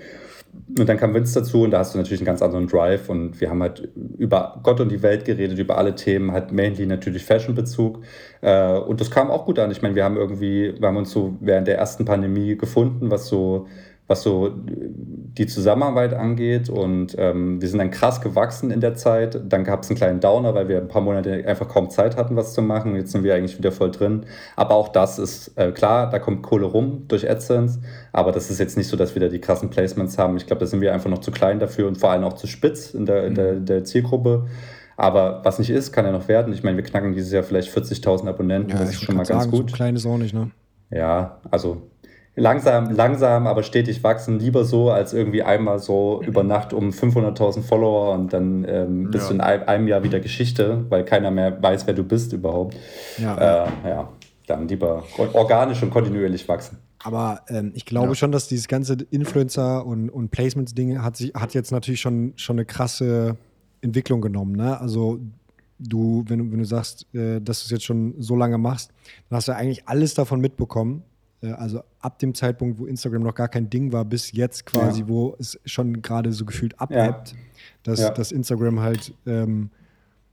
Und 0.78 0.88
dann 0.90 0.98
kam 0.98 1.14
Vince 1.14 1.40
dazu 1.40 1.64
und 1.64 1.72
da 1.72 1.80
hast 1.80 1.94
du 1.94 1.98
natürlich 2.00 2.22
einen 2.22 2.26
ganz 2.26 2.42
anderen 2.42 2.68
Drive 2.68 3.10
und 3.10 3.40
wir 3.40 3.50
haben 3.50 3.62
halt 3.62 3.90
über 4.18 4.60
Gott 4.64 4.80
und 4.80 4.92
die 4.92 5.02
Welt 5.02 5.26
geredet, 5.26 5.58
über 5.60 5.78
alle 5.78 5.96
Themen, 5.96 6.32
halt 6.32 6.52
mainly 6.52 6.86
natürlich 6.86 7.26
Fashion-Bezug. 7.26 8.00
Äh, 8.42 8.78
und 8.80 9.00
das 9.02 9.12
kam 9.12 9.30
auch 9.30 9.46
gut 9.46 9.60
an. 9.60 9.72
Ich 9.72 9.82
meine, 9.82 9.96
wir 9.96 10.04
haben 10.04 10.18
irgendwie, 10.18 10.74
wir 10.80 10.88
haben 10.88 10.98
uns 10.98 11.12
so 11.12 11.36
während 11.42 11.68
der 11.68 11.78
ersten 11.78 12.06
Pandemie 12.06 12.56
gefunden, 12.56 13.12
was 13.12 13.28
so 13.28 13.68
was 14.08 14.22
so 14.22 14.52
die 14.56 15.48
Zusammenarbeit 15.48 16.14
angeht. 16.14 16.70
Und 16.70 17.16
ähm, 17.18 17.62
wir 17.62 17.68
sind 17.68 17.80
dann 17.80 17.92
krass 17.92 18.22
gewachsen 18.22 18.70
in 18.72 18.82
der 18.82 18.96
Zeit. 18.96 19.42
Dann 19.48 19.64
gab 19.64 19.84
es 19.84 19.90
einen 19.90 19.98
kleinen 19.98 20.20
Downer, 20.20 20.54
weil 20.54 20.68
wir 20.68 20.78
ein 20.78 20.88
paar 20.88 21.02
Monate 21.02 21.46
einfach 21.48 21.68
kaum 21.68 21.90
Zeit 21.90 22.18
hatten, 22.18 22.36
was 22.36 22.54
zu 22.54 22.62
machen. 22.62 22.96
Jetzt 22.96 23.12
sind 23.12 23.24
wir 23.24 23.34
eigentlich 23.34 23.58
wieder 23.58 23.72
voll 23.72 23.92
drin. 23.92 24.26
Aber 24.56 24.76
auch 24.76 24.90
das 24.90 25.20
ist 25.20 25.58
äh, 25.58 25.72
klar, 25.72 26.10
da 26.10 26.20
kommt 26.20 26.44
Kohle 26.44 26.66
rum 26.66 27.06
durch 27.08 27.30
AdSense. 27.30 27.80
Aber 28.12 28.32
das 28.32 28.50
ist 28.52 28.60
jetzt 28.60 28.78
nicht 28.78 28.88
so, 28.88 28.98
dass 28.98 29.16
wir 29.16 29.22
da 29.22 29.30
die 29.30 29.40
krassen 29.40 29.70
Placements 29.70 30.18
haben. 30.18 30.38
Ich 30.38 30.46
glaube, 30.46 30.60
da 30.60 30.66
sind 30.66 30.82
wir 30.82 30.94
einfach 30.94 31.10
noch 31.10 31.20
zu 31.20 31.32
klein 31.32 31.60
dafür 31.60 31.88
und 31.88 31.98
vor 31.98 32.12
allem 32.12 32.24
auch 32.24 32.34
zu 32.34 32.48
spitz 32.48 32.94
in 32.94 33.06
der, 33.06 33.26
in 33.26 33.36
der, 33.36 33.54
mhm. 33.54 33.66
der 33.66 33.84
Zielgruppe. 33.86 34.48
Aber 34.98 35.42
was 35.44 35.58
nicht 35.58 35.70
ist, 35.72 35.92
kann 35.92 36.06
ja 36.06 36.12
noch 36.12 36.28
werden. 36.28 36.54
Ich 36.54 36.64
meine, 36.64 36.78
wir 36.78 36.84
knacken 36.84 37.14
dieses 37.14 37.32
Jahr 37.32 37.44
vielleicht 37.44 37.76
40.000 37.76 38.28
Abonnenten. 38.28 38.72
Ja, 38.72 38.80
das 38.80 38.90
ist 38.90 39.04
schon 39.04 39.16
mal 39.16 39.26
ganz 39.26 39.46
sagen, 39.46 39.52
gut. 39.52 39.72
So 39.72 39.76
klein 39.76 39.96
ist 39.96 40.06
auch 40.06 40.18
nicht, 40.18 40.34
ne? 40.34 40.52
Ja, 40.92 41.40
also 41.50 41.82
langsam, 42.36 42.92
langsam, 42.92 43.48
aber 43.48 43.64
stetig 43.64 44.04
wachsen. 44.04 44.40
Lieber 44.40 44.66
so, 44.66 44.92
als 44.92 45.14
irgendwie 45.14 45.44
einmal 45.44 45.80
so 45.80 46.22
über 46.26 46.44
Nacht 46.44 46.74
um 46.74 46.90
500.000 46.90 47.62
Follower 47.62 48.14
und 48.14 48.34
dann 48.34 48.66
ähm, 48.68 49.12
bist 49.12 49.26
ja. 49.26 49.30
du 49.30 49.36
in 49.36 49.42
einem, 49.42 49.64
einem 49.68 49.88
Jahr 49.88 50.04
wieder 50.04 50.20
Geschichte, 50.20 50.86
weil 50.90 51.06
keiner 51.06 51.32
mehr 51.32 51.62
weiß, 51.62 51.88
wer 51.88 51.94
du 51.94 52.04
bist 52.04 52.34
überhaupt. 52.34 52.76
Ja, 53.18 53.66
äh, 53.66 53.90
ja 53.90 54.10
dann 54.48 54.68
lieber 54.68 55.04
organisch 55.34 55.82
und 55.84 55.90
kontinuierlich 55.90 56.48
wachsen. 56.48 56.78
Aber 57.04 57.42
ähm, 57.48 57.72
ich 57.76 57.86
glaube 57.86 58.10
ja. 58.10 58.16
schon, 58.16 58.32
dass 58.32 58.48
dieses 58.48 58.68
ganze 58.68 58.94
Influencer- 58.94 59.86
und, 59.86 60.10
und 60.10 60.32
Placements-Ding 60.32 61.02
hat, 61.02 61.20
hat 61.34 61.54
jetzt 61.54 61.72
natürlich 61.72 62.02
schon, 62.02 62.34
schon 62.36 62.56
eine 62.58 62.66
krasse 62.66 63.38
Entwicklung 63.82 64.22
genommen. 64.22 64.56
Ne? 64.56 64.80
Also 64.80 65.20
du, 65.80 66.24
wenn, 66.28 66.52
wenn 66.52 66.60
du 66.60 66.66
sagst, 66.66 67.14
äh, 67.14 67.42
dass 67.42 67.60
du 67.60 67.66
es 67.66 67.72
jetzt 67.72 67.84
schon 67.84 68.16
so 68.20 68.36
lange 68.36 68.58
machst, 68.58 68.92
dann 69.30 69.38
hast 69.38 69.48
du 69.48 69.56
eigentlich 69.56 69.88
alles 69.88 70.14
davon 70.14 70.40
mitbekommen. 70.40 71.04
Äh, 71.44 71.52
also 71.52 71.84
ab 72.00 72.20
dem 72.20 72.34
Zeitpunkt, 72.34 72.80
wo 72.80 72.86
Instagram 72.86 73.22
noch 73.22 73.36
gar 73.36 73.50
kein 73.50 73.70
Ding 73.70 73.92
war, 73.92 74.06
bis 74.06 74.32
jetzt 74.32 74.66
quasi, 74.66 75.02
ja. 75.02 75.08
wo 75.08 75.36
es 75.40 75.60
schon 75.66 76.02
gerade 76.02 76.32
so 76.32 76.46
gefühlt 76.46 76.80
abebbt, 76.80 77.32
ja. 77.32 77.38
dass, 77.84 78.00
ja. 78.00 78.10
dass 78.10 78.32
Instagram 78.32 78.80
halt, 78.80 79.14
ähm, 79.28 79.70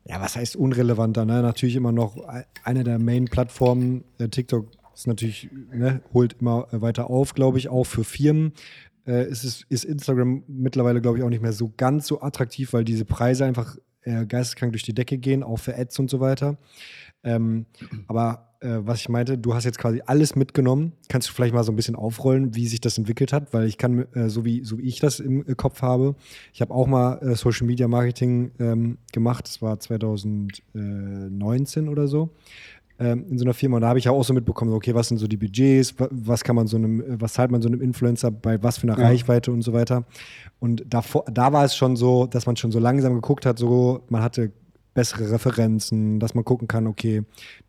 ja, 0.06 0.20
was 0.20 0.36
heißt 0.36 0.56
unrelevanter, 0.56 1.26
ne? 1.26 1.42
Natürlich 1.42 1.76
immer 1.76 1.92
noch 1.92 2.16
eine 2.64 2.84
der 2.84 2.98
Main-Plattformen. 2.98 4.04
Äh, 4.18 4.28
TikTok 4.28 4.68
ist 4.94 5.06
natürlich, 5.06 5.50
ne, 5.72 6.00
holt 6.14 6.36
immer 6.40 6.68
weiter 6.70 7.10
auf, 7.10 7.34
glaube 7.34 7.58
ich, 7.58 7.68
auch 7.68 7.84
für 7.84 8.04
Firmen. 8.04 8.52
Äh, 9.06 9.28
ist, 9.28 9.44
es, 9.44 9.64
ist 9.68 9.84
Instagram 9.84 10.42
mittlerweile, 10.46 11.00
glaube 11.00 11.18
ich, 11.18 11.24
auch 11.24 11.28
nicht 11.28 11.42
mehr 11.42 11.52
so 11.52 11.72
ganz 11.76 12.06
so 12.06 12.22
attraktiv, 12.22 12.72
weil 12.72 12.84
diese 12.84 13.04
Preise 13.04 13.44
einfach 13.44 13.76
äh, 14.02 14.24
geisteskrank 14.24 14.72
durch 14.72 14.82
die 14.82 14.94
Decke 14.94 15.18
gehen, 15.18 15.42
auch 15.42 15.58
für 15.58 15.76
Ads 15.76 15.98
und 15.98 16.10
so 16.10 16.20
weiter. 16.20 16.56
Ähm, 17.22 17.66
aber 18.08 18.49
äh, 18.60 18.78
was 18.80 19.00
ich 19.00 19.08
meinte, 19.08 19.38
du 19.38 19.54
hast 19.54 19.64
jetzt 19.64 19.78
quasi 19.78 20.02
alles 20.04 20.36
mitgenommen. 20.36 20.92
Kannst 21.08 21.28
du 21.28 21.32
vielleicht 21.32 21.54
mal 21.54 21.64
so 21.64 21.72
ein 21.72 21.76
bisschen 21.76 21.96
aufrollen, 21.96 22.54
wie 22.54 22.66
sich 22.66 22.80
das 22.80 22.98
entwickelt 22.98 23.32
hat? 23.32 23.54
Weil 23.54 23.66
ich 23.66 23.78
kann, 23.78 24.06
äh, 24.14 24.28
so, 24.28 24.44
wie, 24.44 24.62
so 24.64 24.76
wie 24.78 24.82
ich 24.82 25.00
das 25.00 25.20
im 25.20 25.46
äh, 25.46 25.54
Kopf 25.54 25.80
habe, 25.82 26.14
ich 26.52 26.60
habe 26.60 26.74
auch 26.74 26.86
mal 26.86 27.18
äh, 27.22 27.34
Social 27.34 27.66
Media 27.66 27.88
Marketing 27.88 28.50
ähm, 28.58 28.98
gemacht. 29.12 29.46
Das 29.46 29.62
war 29.62 29.80
2019 29.80 31.88
oder 31.88 32.06
so 32.06 32.28
ähm, 33.00 33.24
in 33.30 33.38
so 33.38 33.44
einer 33.44 33.54
Firma. 33.54 33.76
Und 33.76 33.82
da 33.82 33.88
habe 33.88 33.98
ich 33.98 34.04
ja 34.04 34.12
auch 34.12 34.22
so 34.22 34.34
mitbekommen, 34.34 34.72
okay, 34.72 34.94
was 34.94 35.08
sind 35.08 35.18
so 35.18 35.26
die 35.26 35.38
Budgets, 35.38 35.94
was 35.98 36.44
kann 36.44 36.54
man 36.54 36.66
so 36.66 36.76
einem, 36.76 37.02
was 37.20 37.32
zahlt 37.32 37.50
man 37.50 37.62
so 37.62 37.68
einem 37.68 37.80
Influencer 37.80 38.30
bei 38.30 38.62
was 38.62 38.78
für 38.78 38.86
einer 38.86 38.98
ja. 38.98 39.06
Reichweite 39.06 39.50
und 39.50 39.62
so 39.62 39.72
weiter. 39.72 40.04
Und 40.60 40.84
davor, 40.86 41.24
da 41.32 41.52
war 41.52 41.64
es 41.64 41.74
schon 41.74 41.96
so, 41.96 42.26
dass 42.26 42.46
man 42.46 42.56
schon 42.56 42.70
so 42.70 42.78
langsam 42.78 43.14
geguckt 43.14 43.46
hat, 43.46 43.58
so 43.58 44.02
man 44.10 44.22
hatte 44.22 44.52
bessere 44.94 45.30
Referenzen, 45.30 46.20
dass 46.20 46.34
man 46.34 46.44
gucken 46.44 46.68
kann, 46.68 46.86
okay, 46.86 47.22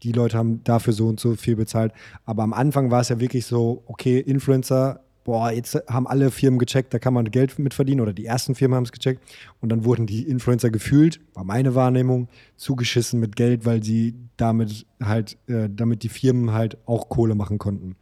die 0.04 0.12
Leute 0.12 0.38
haben 0.38 0.64
dafür 0.64 0.94
so 0.94 1.08
und 1.08 1.20
so 1.20 1.36
viel 1.36 1.56
bezahlt. 1.56 1.94
Aber 2.26 2.44
am 2.44 2.54
Anfang 2.54 2.92
war 2.92 3.02
es 3.02 3.10
ja 3.10 3.20
wirklich 3.20 3.46
so, 3.46 3.84
okay, 3.86 4.20
Influencer, 4.20 5.02
boah, 5.24 5.52
jetzt 5.52 5.82
haben 5.88 6.08
alle 6.08 6.32
Firmen 6.32 6.60
gecheckt, 6.60 6.94
da 6.94 7.00
kann 7.00 7.14
man 7.14 7.26
Geld 7.26 7.60
mit 7.60 7.74
verdienen 7.74 8.02
oder 8.02 8.14
die 8.14 8.26
ersten 8.26 8.56
Firmen 8.56 8.76
haben 8.76 8.86
es 8.86 8.92
gecheckt 8.92 9.24
und 9.60 9.70
dann 9.70 9.86
wurden 9.86 10.08
die 10.08 10.24
Influencer 10.24 10.72
gefühlt, 10.72 11.20
war 11.34 11.44
meine 11.44 11.76
Wahrnehmung, 11.76 12.28
zugeschissen 12.58 13.20
mit 13.20 13.36
Geld, 13.36 13.66
weil 13.66 13.84
sie 13.84 14.16
damit 14.38 14.88
halt, 15.02 15.38
äh, 15.48 15.70
damit 15.70 16.04
die 16.04 16.10
Firmen 16.10 16.54
halt 16.54 16.78
auch 16.88 17.10
Kohle 17.10 17.36
machen 17.36 17.60
konnten. 17.60 17.96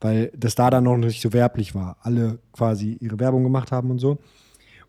Weil 0.00 0.32
das 0.36 0.54
da 0.54 0.70
dann 0.70 0.84
noch 0.84 0.96
nicht 0.96 1.20
so 1.20 1.34
werblich 1.34 1.74
war. 1.74 1.98
Alle 2.00 2.38
quasi 2.52 2.96
ihre 3.00 3.18
Werbung 3.20 3.42
gemacht 3.42 3.70
haben 3.70 3.90
und 3.90 3.98
so. 3.98 4.18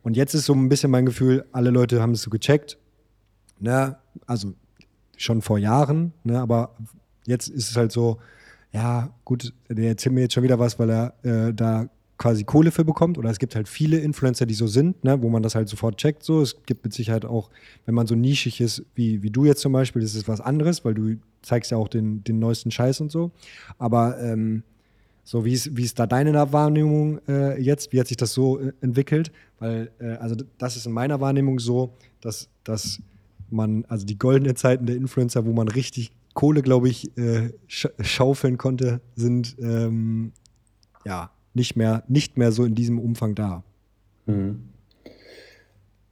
Und 0.04 0.16
jetzt 0.16 0.34
ist 0.34 0.46
so 0.46 0.54
ein 0.54 0.70
bisschen 0.70 0.90
mein 0.90 1.06
Gefühl, 1.06 1.46
alle 1.52 1.70
Leute 1.70 2.02
haben 2.02 2.14
es 2.14 2.22
so 2.22 2.30
gecheckt 2.30 2.78
ne, 3.62 3.98
also 4.28 4.54
schon 5.18 5.42
vor 5.42 5.58
Jahren, 5.58 6.14
ne, 6.24 6.40
aber 6.40 6.76
jetzt 7.26 7.48
ist 7.48 7.70
es 7.70 7.78
halt 7.78 7.92
so, 7.92 8.18
ja, 8.74 9.14
gut, 9.26 9.54
der 9.70 9.90
erzählt 9.90 10.14
mir 10.14 10.22
jetzt 10.22 10.34
schon 10.34 10.44
wieder 10.44 10.60
was, 10.60 10.80
weil 10.80 10.90
er 10.90 11.14
äh, 11.24 11.54
da 11.54 11.90
quasi 12.22 12.44
Kohle 12.44 12.70
für 12.70 12.86
bekommt. 12.86 13.18
Oder 13.18 13.32
es 13.32 13.40
gibt 13.40 13.56
halt 13.56 13.68
viele 13.68 13.98
Influencer, 13.98 14.46
die 14.46 14.54
so 14.54 14.68
sind, 14.68 15.04
ne, 15.04 15.22
wo 15.24 15.30
man 15.30 15.42
das 15.42 15.56
halt 15.56 15.68
sofort 15.68 15.98
checkt. 15.98 16.24
So. 16.24 16.42
Es 16.42 16.56
gibt 16.66 16.84
mit 16.84 16.94
Sicherheit 16.94 17.26
auch, 17.26 17.50
wenn 17.86 17.96
man 17.96 18.06
so 18.06 18.16
nischig 18.16 18.62
ist, 18.62 18.84
wie, 18.94 19.24
wie 19.24 19.32
du 19.32 19.46
jetzt 19.46 19.62
zum 19.62 19.74
Beispiel, 19.74 20.04
das 20.04 20.14
ist 20.14 20.28
was 20.28 20.40
anderes, 20.40 20.86
weil 20.86 20.94
du 20.94 21.16
zeigst 21.42 21.72
ja 21.72 21.78
auch 21.78 21.88
den, 21.88 22.24
den 22.24 22.38
neuesten 22.38 22.70
Scheiß 22.70 23.02
und 23.02 23.12
so. 23.12 23.32
Aber 23.80 24.22
ähm, 24.22 24.62
so, 25.24 25.46
wie 25.46 25.54
ist, 25.54 25.76
wie 25.76 25.84
ist 25.84 25.98
da 25.98 26.06
deine 26.06 26.34
Wahrnehmung 26.54 27.20
äh, 27.28 27.60
jetzt? 27.60 27.92
Wie 27.92 28.00
hat 28.00 28.08
sich 28.08 28.18
das 28.18 28.34
so 28.34 28.60
äh, 28.60 28.72
entwickelt? 28.82 29.32
Weil, 29.58 29.92
äh, 30.00 30.14
also 30.18 30.36
das 30.60 30.76
ist 30.76 30.86
in 30.86 30.92
meiner 30.92 31.20
Wahrnehmung 31.22 31.58
so, 31.58 31.94
dass, 32.22 32.50
dass 32.64 33.00
man, 33.52 33.86
also 33.86 34.06
die 34.06 34.18
goldenen 34.18 34.56
Zeiten 34.56 34.86
der 34.86 34.96
Influencer, 34.96 35.46
wo 35.46 35.54
man 35.54 35.68
richtig 35.68 36.12
Kohle, 36.34 36.62
glaube 36.62 36.90
ich, 36.90 37.18
äh, 37.18 37.52
sch 37.68 37.88
schaufeln 38.00 38.58
konnte, 38.58 39.02
sind 39.16 39.58
ähm, 39.60 40.32
ja 41.06 41.32
nicht 41.54 41.76
mehr, 41.76 42.04
nicht 42.08 42.38
mehr 42.38 42.52
so 42.52 42.64
in 42.64 42.76
diesem 42.76 43.00
Umfang 43.00 43.36
da. 43.36 43.64
Mhm. 44.26 44.71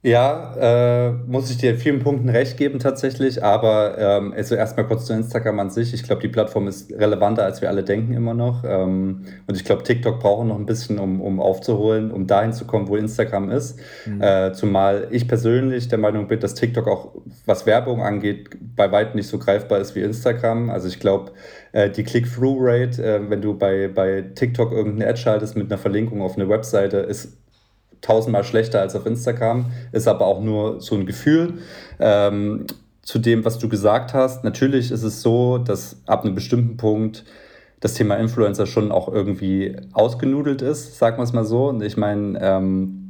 Ja, 0.02 0.54
äh, 0.56 1.12
muss 1.26 1.50
ich 1.50 1.58
dir 1.58 1.72
in 1.72 1.76
vielen 1.76 2.00
Punkten 2.00 2.30
recht 2.30 2.56
geben 2.56 2.78
tatsächlich, 2.78 3.44
aber 3.44 3.98
ähm, 3.98 4.32
also 4.34 4.54
erstmal 4.54 4.86
kurz 4.86 5.04
zu 5.04 5.12
Instagram 5.12 5.60
an 5.60 5.68
sich. 5.68 5.92
Ich 5.92 6.04
glaube, 6.04 6.22
die 6.22 6.28
Plattform 6.28 6.68
ist 6.68 6.90
relevanter, 6.90 7.44
als 7.44 7.60
wir 7.60 7.68
alle 7.68 7.84
denken 7.84 8.14
immer 8.14 8.32
noch. 8.32 8.64
Ähm, 8.64 9.26
und 9.46 9.54
ich 9.54 9.62
glaube, 9.62 9.82
TikTok 9.82 10.18
braucht 10.18 10.46
noch 10.46 10.56
ein 10.56 10.64
bisschen, 10.64 10.98
um, 10.98 11.20
um 11.20 11.38
aufzuholen, 11.38 12.12
um 12.12 12.26
dahin 12.26 12.54
zu 12.54 12.64
kommen, 12.64 12.88
wo 12.88 12.96
Instagram 12.96 13.50
ist. 13.50 13.78
Mhm. 14.06 14.22
Äh, 14.22 14.52
zumal 14.54 15.08
ich 15.10 15.28
persönlich 15.28 15.88
der 15.88 15.98
Meinung 15.98 16.28
bin, 16.28 16.40
dass 16.40 16.54
TikTok 16.54 16.88
auch, 16.88 17.12
was 17.44 17.66
Werbung 17.66 18.00
angeht, 18.00 18.56
bei 18.74 18.90
weitem 18.90 19.16
nicht 19.16 19.28
so 19.28 19.38
greifbar 19.38 19.80
ist 19.80 19.94
wie 19.96 20.00
Instagram. 20.00 20.70
Also 20.70 20.88
ich 20.88 20.98
glaube, 20.98 21.32
äh, 21.72 21.90
die 21.90 22.04
Click-Through-Rate, 22.04 23.04
äh, 23.04 23.28
wenn 23.28 23.42
du 23.42 23.52
bei, 23.52 23.88
bei 23.88 24.22
TikTok 24.34 24.72
irgendeine 24.72 25.10
Ad 25.10 25.18
schaltest 25.18 25.56
mit 25.56 25.70
einer 25.70 25.78
Verlinkung 25.78 26.22
auf 26.22 26.36
eine 26.36 26.48
Webseite, 26.48 26.96
ist 26.96 27.36
tausendmal 28.00 28.44
schlechter 28.44 28.80
als 28.80 28.96
auf 28.96 29.06
Instagram, 29.06 29.66
ist 29.92 30.08
aber 30.08 30.26
auch 30.26 30.40
nur 30.40 30.80
so 30.80 30.94
ein 30.94 31.06
Gefühl. 31.06 31.54
Ähm, 31.98 32.66
zu 33.02 33.18
dem, 33.18 33.44
was 33.44 33.58
du 33.58 33.68
gesagt 33.68 34.14
hast, 34.14 34.44
natürlich 34.44 34.90
ist 34.90 35.02
es 35.02 35.22
so, 35.22 35.58
dass 35.58 35.96
ab 36.06 36.24
einem 36.24 36.34
bestimmten 36.34 36.76
Punkt 36.76 37.24
das 37.80 37.94
Thema 37.94 38.16
Influencer 38.16 38.66
schon 38.66 38.92
auch 38.92 39.08
irgendwie 39.08 39.76
ausgenudelt 39.92 40.62
ist, 40.62 40.98
sagen 40.98 41.16
wir 41.18 41.24
es 41.24 41.32
mal 41.32 41.44
so. 41.44 41.68
Und 41.68 41.82
ich 41.82 41.96
meine, 41.96 42.38
ähm, 42.40 43.00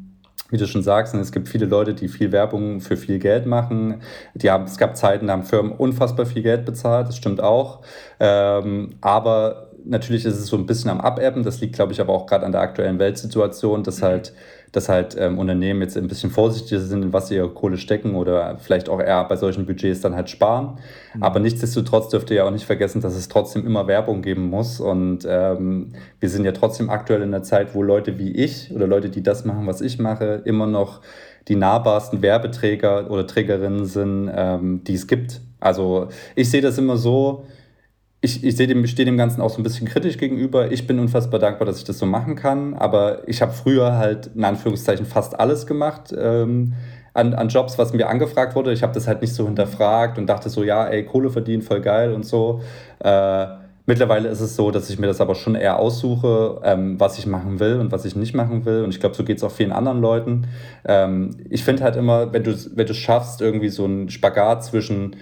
wie 0.50 0.56
du 0.56 0.66
schon 0.66 0.82
sagst, 0.82 1.14
es 1.14 1.32
gibt 1.32 1.48
viele 1.48 1.66
Leute, 1.66 1.94
die 1.94 2.08
viel 2.08 2.32
Werbung 2.32 2.80
für 2.80 2.96
viel 2.96 3.18
Geld 3.18 3.46
machen. 3.46 4.02
Die 4.34 4.50
haben, 4.50 4.64
es 4.64 4.78
gab 4.78 4.96
Zeiten, 4.96 5.26
da 5.26 5.34
haben 5.34 5.42
Firmen 5.44 5.72
unfassbar 5.72 6.26
viel 6.26 6.42
Geld 6.42 6.64
bezahlt, 6.64 7.08
das 7.08 7.16
stimmt 7.16 7.40
auch. 7.40 7.80
Ähm, 8.18 8.90
aber 9.00 9.70
natürlich 9.84 10.24
ist 10.24 10.38
es 10.38 10.46
so 10.46 10.56
ein 10.56 10.66
bisschen 10.66 10.90
am 10.90 11.00
Abebben. 11.00 11.42
Das 11.42 11.60
liegt, 11.60 11.74
glaube 11.74 11.92
ich, 11.92 12.00
aber 12.00 12.12
auch 12.12 12.26
gerade 12.26 12.46
an 12.46 12.52
der 12.52 12.60
aktuellen 12.60 12.98
Weltsituation, 12.98 13.82
dass 13.82 14.00
mhm. 14.00 14.04
halt 14.04 14.32
dass 14.72 14.88
halt 14.88 15.16
ähm, 15.18 15.38
Unternehmen 15.38 15.82
jetzt 15.82 15.96
ein 15.96 16.06
bisschen 16.06 16.30
vorsichtiger 16.30 16.80
sind, 16.80 17.02
in 17.02 17.12
was 17.12 17.28
sie 17.28 17.36
ihre 17.36 17.48
Kohle 17.48 17.76
stecken 17.76 18.14
oder 18.14 18.56
vielleicht 18.58 18.88
auch 18.88 19.00
eher 19.00 19.24
bei 19.24 19.36
solchen 19.36 19.66
Budgets 19.66 20.00
dann 20.00 20.14
halt 20.14 20.30
sparen. 20.30 20.78
Mhm. 21.14 21.22
Aber 21.22 21.40
nichtsdestotrotz 21.40 22.08
dürft 22.08 22.30
ihr 22.30 22.36
ja 22.36 22.44
auch 22.44 22.52
nicht 22.52 22.64
vergessen, 22.64 23.00
dass 23.00 23.14
es 23.14 23.28
trotzdem 23.28 23.66
immer 23.66 23.86
Werbung 23.88 24.22
geben 24.22 24.48
muss. 24.48 24.78
Und 24.80 25.26
ähm, 25.28 25.92
wir 26.20 26.28
sind 26.28 26.44
ja 26.44 26.52
trotzdem 26.52 26.88
aktuell 26.88 27.22
in 27.22 27.34
einer 27.34 27.42
Zeit, 27.42 27.74
wo 27.74 27.82
Leute 27.82 28.18
wie 28.18 28.30
ich 28.30 28.72
oder 28.72 28.86
Leute, 28.86 29.10
die 29.10 29.22
das 29.22 29.44
machen, 29.44 29.66
was 29.66 29.80
ich 29.80 29.98
mache, 29.98 30.42
immer 30.44 30.66
noch 30.66 31.00
die 31.48 31.56
nahbarsten 31.56 32.22
Werbeträger 32.22 33.10
oder 33.10 33.26
Trägerinnen 33.26 33.86
sind, 33.86 34.30
ähm, 34.32 34.84
die 34.84 34.94
es 34.94 35.08
gibt. 35.08 35.40
Also 35.58 36.08
ich 36.36 36.48
sehe 36.50 36.62
das 36.62 36.78
immer 36.78 36.96
so, 36.96 37.44
ich, 38.22 38.44
ich 38.44 38.54
dem, 38.56 38.86
stehe 38.86 39.06
dem 39.06 39.16
Ganzen 39.16 39.40
auch 39.40 39.50
so 39.50 39.58
ein 39.58 39.62
bisschen 39.62 39.88
kritisch 39.88 40.18
gegenüber. 40.18 40.70
Ich 40.70 40.86
bin 40.86 40.98
unfassbar 40.98 41.40
dankbar, 41.40 41.66
dass 41.66 41.78
ich 41.78 41.84
das 41.84 41.98
so 41.98 42.06
machen 42.06 42.36
kann. 42.36 42.74
Aber 42.74 43.26
ich 43.26 43.40
habe 43.40 43.52
früher 43.52 43.96
halt 43.96 44.30
in 44.34 44.44
Anführungszeichen 44.44 45.06
fast 45.06 45.40
alles 45.40 45.66
gemacht 45.66 46.14
ähm, 46.16 46.74
an, 47.14 47.32
an 47.32 47.48
Jobs, 47.48 47.78
was 47.78 47.94
mir 47.94 48.08
angefragt 48.08 48.54
wurde. 48.54 48.72
Ich 48.72 48.82
habe 48.82 48.92
das 48.92 49.08
halt 49.08 49.22
nicht 49.22 49.34
so 49.34 49.46
hinterfragt 49.46 50.18
und 50.18 50.26
dachte 50.26 50.50
so, 50.50 50.62
ja, 50.62 50.86
ey, 50.86 51.04
Kohle 51.04 51.30
verdienen, 51.30 51.62
voll 51.62 51.80
geil 51.80 52.12
und 52.12 52.26
so. 52.26 52.60
Äh, 52.98 53.46
mittlerweile 53.86 54.28
ist 54.28 54.40
es 54.40 54.54
so, 54.54 54.70
dass 54.70 54.90
ich 54.90 54.98
mir 54.98 55.06
das 55.06 55.22
aber 55.22 55.34
schon 55.34 55.54
eher 55.54 55.78
aussuche, 55.78 56.60
ähm, 56.62 57.00
was 57.00 57.18
ich 57.18 57.26
machen 57.26 57.58
will 57.58 57.80
und 57.80 57.90
was 57.90 58.04
ich 58.04 58.16
nicht 58.16 58.34
machen 58.34 58.66
will. 58.66 58.84
Und 58.84 58.90
ich 58.90 59.00
glaube, 59.00 59.14
so 59.14 59.24
geht 59.24 59.38
es 59.38 59.44
auch 59.44 59.50
vielen 59.50 59.72
anderen 59.72 60.02
Leuten. 60.02 60.46
Ähm, 60.84 61.38
ich 61.48 61.64
finde 61.64 61.84
halt 61.84 61.96
immer, 61.96 62.34
wenn 62.34 62.44
du 62.44 62.54
wenn 62.74 62.86
du 62.86 62.94
schaffst, 62.94 63.40
irgendwie 63.40 63.70
so 63.70 63.86
einen 63.86 64.10
Spagat 64.10 64.62
zwischen 64.62 65.16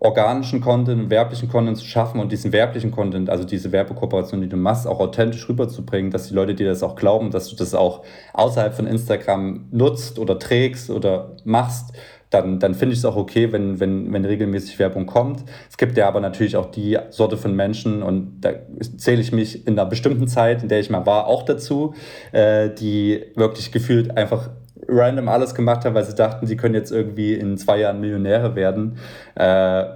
organischen 0.00 0.62
Content 0.62 1.10
werblichen 1.10 1.48
Content 1.48 1.76
zu 1.76 1.84
schaffen 1.84 2.20
und 2.20 2.32
diesen 2.32 2.52
werblichen 2.52 2.90
Content, 2.90 3.28
also 3.28 3.44
diese 3.44 3.70
Werbekooperation, 3.70 4.40
die 4.40 4.48
du 4.48 4.56
machst, 4.56 4.86
auch 4.86 4.98
authentisch 4.98 5.46
rüberzubringen, 5.48 6.10
dass 6.10 6.28
die 6.28 6.34
Leute 6.34 6.54
dir 6.54 6.66
das 6.66 6.82
auch 6.82 6.96
glauben, 6.96 7.30
dass 7.30 7.48
du 7.48 7.56
das 7.56 7.74
auch 7.74 8.02
außerhalb 8.32 8.74
von 8.74 8.86
Instagram 8.86 9.66
nutzt 9.70 10.18
oder 10.18 10.38
trägst 10.38 10.90
oder 10.90 11.36
machst, 11.44 11.92
dann, 12.30 12.60
dann 12.60 12.74
finde 12.74 12.92
ich 12.92 13.00
es 13.00 13.04
auch 13.04 13.16
okay, 13.16 13.52
wenn, 13.52 13.80
wenn, 13.80 14.12
wenn 14.12 14.24
regelmäßig 14.24 14.78
Werbung 14.78 15.04
kommt. 15.04 15.44
Es 15.68 15.76
gibt 15.76 15.96
ja 15.96 16.06
aber 16.06 16.20
natürlich 16.20 16.56
auch 16.56 16.70
die 16.70 16.96
Sorte 17.10 17.36
von 17.36 17.54
Menschen, 17.54 18.02
und 18.02 18.40
da 18.40 18.52
zähle 18.96 19.20
ich 19.20 19.32
mich 19.32 19.66
in 19.66 19.78
einer 19.78 19.88
bestimmten 19.88 20.28
Zeit, 20.28 20.62
in 20.62 20.68
der 20.68 20.80
ich 20.80 20.90
mal 20.90 21.04
war, 21.06 21.26
auch 21.26 21.42
dazu, 21.42 21.94
äh, 22.30 22.70
die 22.70 23.24
wirklich 23.34 23.72
gefühlt 23.72 24.16
einfach 24.16 24.50
random 24.90 25.28
alles 25.28 25.54
gemacht 25.54 25.84
haben, 25.84 25.94
weil 25.94 26.04
sie 26.04 26.14
dachten, 26.14 26.46
sie 26.46 26.56
können 26.56 26.74
jetzt 26.74 26.90
irgendwie 26.90 27.34
in 27.34 27.56
zwei 27.56 27.78
Jahren 27.78 28.00
Millionäre 28.00 28.54
werden, 28.56 28.98
äh, 29.34 29.44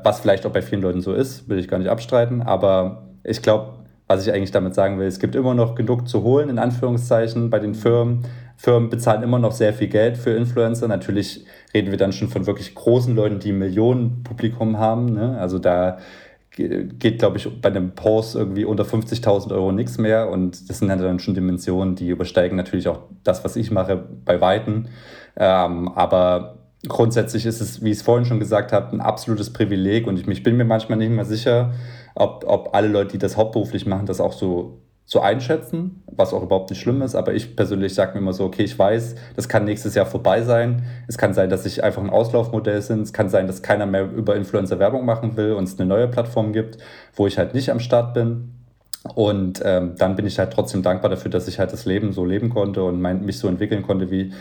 was 0.02 0.20
vielleicht 0.20 0.46
auch 0.46 0.52
bei 0.52 0.62
vielen 0.62 0.82
Leuten 0.82 1.00
so 1.00 1.12
ist, 1.12 1.48
will 1.48 1.58
ich 1.58 1.68
gar 1.68 1.78
nicht 1.78 1.90
abstreiten, 1.90 2.42
aber 2.42 3.08
ich 3.24 3.42
glaube, 3.42 3.84
was 4.06 4.26
ich 4.26 4.32
eigentlich 4.32 4.50
damit 4.50 4.74
sagen 4.74 4.98
will, 4.98 5.06
es 5.06 5.18
gibt 5.18 5.34
immer 5.34 5.54
noch 5.54 5.74
genug 5.74 6.08
zu 6.08 6.22
holen, 6.22 6.50
in 6.50 6.58
Anführungszeichen, 6.58 7.50
bei 7.50 7.58
den 7.58 7.74
Firmen. 7.74 8.24
Firmen 8.56 8.88
bezahlen 8.90 9.22
immer 9.22 9.38
noch 9.38 9.52
sehr 9.52 9.72
viel 9.72 9.88
Geld 9.88 10.16
für 10.16 10.30
Influencer. 10.30 10.86
Natürlich 10.86 11.44
reden 11.72 11.90
wir 11.90 11.98
dann 11.98 12.12
schon 12.12 12.28
von 12.28 12.46
wirklich 12.46 12.74
großen 12.74 13.14
Leuten, 13.16 13.40
die 13.40 13.52
Millionen 13.52 14.22
Publikum 14.22 14.78
haben. 14.78 15.06
Ne? 15.06 15.38
Also 15.40 15.58
da 15.58 15.98
geht, 16.56 17.18
glaube 17.18 17.36
ich, 17.36 17.48
bei 17.60 17.68
einem 17.68 17.94
Post 17.94 18.36
irgendwie 18.36 18.64
unter 18.64 18.84
50.000 18.84 19.52
Euro 19.52 19.72
nichts 19.72 19.98
mehr. 19.98 20.28
Und 20.30 20.68
das 20.70 20.78
sind 20.78 20.88
dann 20.88 21.18
schon 21.18 21.34
Dimensionen, 21.34 21.96
die 21.96 22.08
übersteigen 22.08 22.56
natürlich 22.56 22.88
auch 22.88 23.00
das, 23.24 23.44
was 23.44 23.56
ich 23.56 23.70
mache, 23.70 23.96
bei 24.24 24.40
Weitem. 24.40 24.86
Ähm, 25.36 25.88
aber 25.88 26.58
grundsätzlich 26.86 27.46
ist 27.46 27.60
es, 27.60 27.82
wie 27.82 27.90
ich 27.90 27.98
es 27.98 28.02
vorhin 28.02 28.24
schon 28.24 28.38
gesagt 28.38 28.72
habe, 28.72 28.92
ein 28.92 29.00
absolutes 29.00 29.52
Privileg. 29.52 30.06
Und 30.06 30.18
ich, 30.18 30.28
ich 30.28 30.42
bin 30.42 30.56
mir 30.56 30.64
manchmal 30.64 30.98
nicht 30.98 31.10
mehr 31.10 31.24
sicher, 31.24 31.72
ob, 32.14 32.44
ob 32.46 32.74
alle 32.74 32.88
Leute, 32.88 33.12
die 33.12 33.18
das 33.18 33.36
hauptberuflich 33.36 33.86
machen, 33.86 34.06
das 34.06 34.20
auch 34.20 34.32
so 34.32 34.80
zu 35.06 35.20
einschätzen, 35.20 36.02
was 36.06 36.32
auch 36.32 36.42
überhaupt 36.42 36.70
nicht 36.70 36.80
schlimm 36.80 37.02
ist. 37.02 37.14
Aber 37.14 37.34
ich 37.34 37.56
persönlich 37.56 37.94
sage 37.94 38.14
mir 38.14 38.20
immer 38.20 38.32
so, 38.32 38.44
okay, 38.44 38.64
ich 38.64 38.78
weiß, 38.78 39.16
das 39.36 39.48
kann 39.48 39.64
nächstes 39.64 39.94
Jahr 39.94 40.06
vorbei 40.06 40.42
sein. 40.42 40.84
Es 41.08 41.18
kann 41.18 41.34
sein, 41.34 41.50
dass 41.50 41.66
ich 41.66 41.84
einfach 41.84 42.02
ein 42.02 42.10
Auslaufmodell 42.10 42.80
sind. 42.80 43.02
Es 43.02 43.12
kann 43.12 43.28
sein, 43.28 43.46
dass 43.46 43.62
keiner 43.62 43.86
mehr 43.86 44.10
über 44.10 44.34
Influencer 44.34 44.78
Werbung 44.78 45.04
machen 45.04 45.36
will 45.36 45.52
und 45.52 45.64
es 45.64 45.78
eine 45.78 45.86
neue 45.86 46.08
Plattform 46.08 46.52
gibt, 46.52 46.78
wo 47.14 47.26
ich 47.26 47.36
halt 47.36 47.54
nicht 47.54 47.70
am 47.70 47.80
Start 47.80 48.14
bin. 48.14 48.53
Und 49.12 49.60
ähm, 49.62 49.96
dann 49.98 50.16
bin 50.16 50.26
ich 50.26 50.38
halt 50.38 50.52
trotzdem 50.52 50.82
dankbar 50.82 51.10
dafür, 51.10 51.30
dass 51.30 51.46
ich 51.46 51.58
halt 51.58 51.72
das 51.72 51.84
Leben 51.84 52.12
so 52.12 52.24
leben 52.24 52.48
konnte 52.48 52.82
und 52.84 53.02
mein, 53.02 53.24
mich 53.24 53.38
so 53.38 53.48
entwickeln 53.48 53.82
konnte, 53.82 54.10
wie 54.10 54.32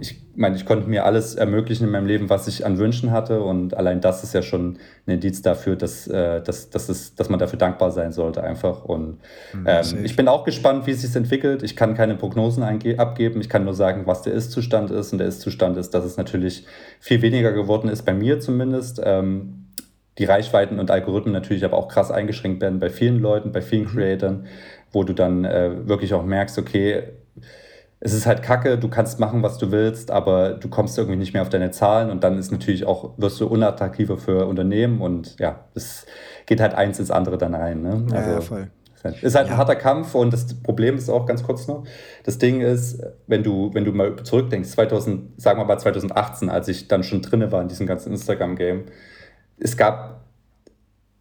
ich 0.00 0.20
meine, 0.34 0.56
ich 0.56 0.64
konnte 0.64 0.88
mir 0.88 1.04
alles 1.04 1.34
ermöglichen 1.34 1.84
in 1.84 1.90
meinem 1.90 2.06
Leben, 2.06 2.28
was 2.28 2.46
ich 2.48 2.64
an 2.64 2.78
Wünschen 2.78 3.10
hatte. 3.10 3.42
Und 3.42 3.76
allein 3.76 4.00
das 4.00 4.24
ist 4.24 4.34
ja 4.34 4.42
schon 4.42 4.78
ein 5.06 5.12
Indiz 5.14 5.42
dafür, 5.42 5.76
dass, 5.76 6.06
äh, 6.06 6.40
dass, 6.42 6.70
dass, 6.70 6.88
es, 6.88 7.14
dass 7.14 7.28
man 7.28 7.38
dafür 7.38 7.58
dankbar 7.58 7.92
sein 7.92 8.12
sollte, 8.12 8.42
einfach. 8.42 8.84
Und 8.84 9.18
mhm, 9.52 9.66
ähm, 9.66 10.04
ich 10.04 10.16
bin 10.16 10.26
auch 10.26 10.44
gespannt, 10.44 10.86
wie 10.86 10.92
es 10.92 11.02
sich 11.02 11.14
entwickelt. 11.14 11.62
Ich 11.62 11.76
kann 11.76 11.94
keine 11.94 12.14
Prognosen 12.14 12.62
abgeben. 12.62 13.40
Ich 13.40 13.48
kann 13.48 13.64
nur 13.64 13.74
sagen, 13.74 14.02
was 14.06 14.22
der 14.22 14.32
Ist-Zustand 14.32 14.90
ist. 14.90 15.12
Und 15.12 15.18
der 15.18 15.28
Ist-Zustand 15.28 15.76
ist, 15.76 15.90
dass 15.90 16.04
es 16.04 16.16
natürlich 16.16 16.66
viel 16.98 17.22
weniger 17.22 17.52
geworden 17.52 17.88
ist, 17.88 18.02
bei 18.02 18.14
mir 18.14 18.40
zumindest. 18.40 19.00
Ähm, 19.04 19.67
die 20.18 20.24
Reichweiten 20.24 20.78
und 20.80 20.90
Algorithmen 20.90 21.32
natürlich 21.32 21.64
aber 21.64 21.76
auch 21.76 21.88
krass 21.88 22.10
eingeschränkt 22.10 22.60
werden 22.60 22.80
bei 22.80 22.90
vielen 22.90 23.20
Leuten, 23.20 23.52
bei 23.52 23.62
vielen 23.62 23.84
mhm. 23.84 23.88
Creatoren, 23.88 24.46
wo 24.92 25.04
du 25.04 25.12
dann 25.12 25.44
äh, 25.44 25.88
wirklich 25.88 26.14
auch 26.14 26.24
merkst, 26.24 26.58
okay, 26.58 27.04
es 28.00 28.12
ist 28.12 28.26
halt 28.26 28.42
kacke, 28.42 28.78
du 28.78 28.88
kannst 28.88 29.18
machen, 29.18 29.42
was 29.42 29.58
du 29.58 29.72
willst, 29.72 30.10
aber 30.10 30.50
du 30.50 30.68
kommst 30.68 30.98
irgendwie 30.98 31.16
nicht 31.16 31.32
mehr 31.32 31.42
auf 31.42 31.48
deine 31.48 31.70
Zahlen 31.70 32.10
und 32.10 32.22
dann 32.22 32.38
ist 32.38 32.52
natürlich 32.52 32.84
auch, 32.86 33.14
wirst 33.16 33.40
du 33.40 33.46
unattraktiver 33.46 34.16
für 34.18 34.46
Unternehmen 34.46 35.00
und 35.00 35.38
ja, 35.40 35.64
es 35.74 36.06
geht 36.46 36.60
halt 36.60 36.74
eins 36.74 36.98
ins 37.00 37.10
andere 37.10 37.38
dann 37.38 37.54
rein. 37.54 37.82
Ne? 37.82 38.06
Also, 38.12 38.30
ja, 38.30 38.40
voll. 38.40 38.68
Ist 39.22 39.36
halt 39.36 39.46
ja. 39.46 39.54
ein 39.54 39.56
harter 39.56 39.76
Kampf 39.76 40.14
und 40.14 40.32
das 40.32 40.60
Problem 40.60 40.96
ist 40.96 41.08
auch 41.08 41.24
ganz 41.24 41.42
kurz 41.44 41.68
noch. 41.68 41.84
Das 42.24 42.38
Ding 42.38 42.60
ist, 42.60 43.00
wenn 43.26 43.42
du, 43.42 43.72
wenn 43.72 43.84
du 43.84 43.92
mal 43.92 44.16
zurückdenkst, 44.16 44.70
2000, 44.70 45.40
sagen 45.40 45.60
wir 45.60 45.64
mal 45.64 45.78
2018, 45.78 46.50
als 46.50 46.68
ich 46.68 46.88
dann 46.88 47.04
schon 47.04 47.22
drinne 47.22 47.52
war 47.52 47.62
in 47.62 47.68
diesem 47.68 47.86
ganzen 47.86 48.12
Instagram-Game, 48.12 48.86
es 49.60 49.76
gab 49.76 50.24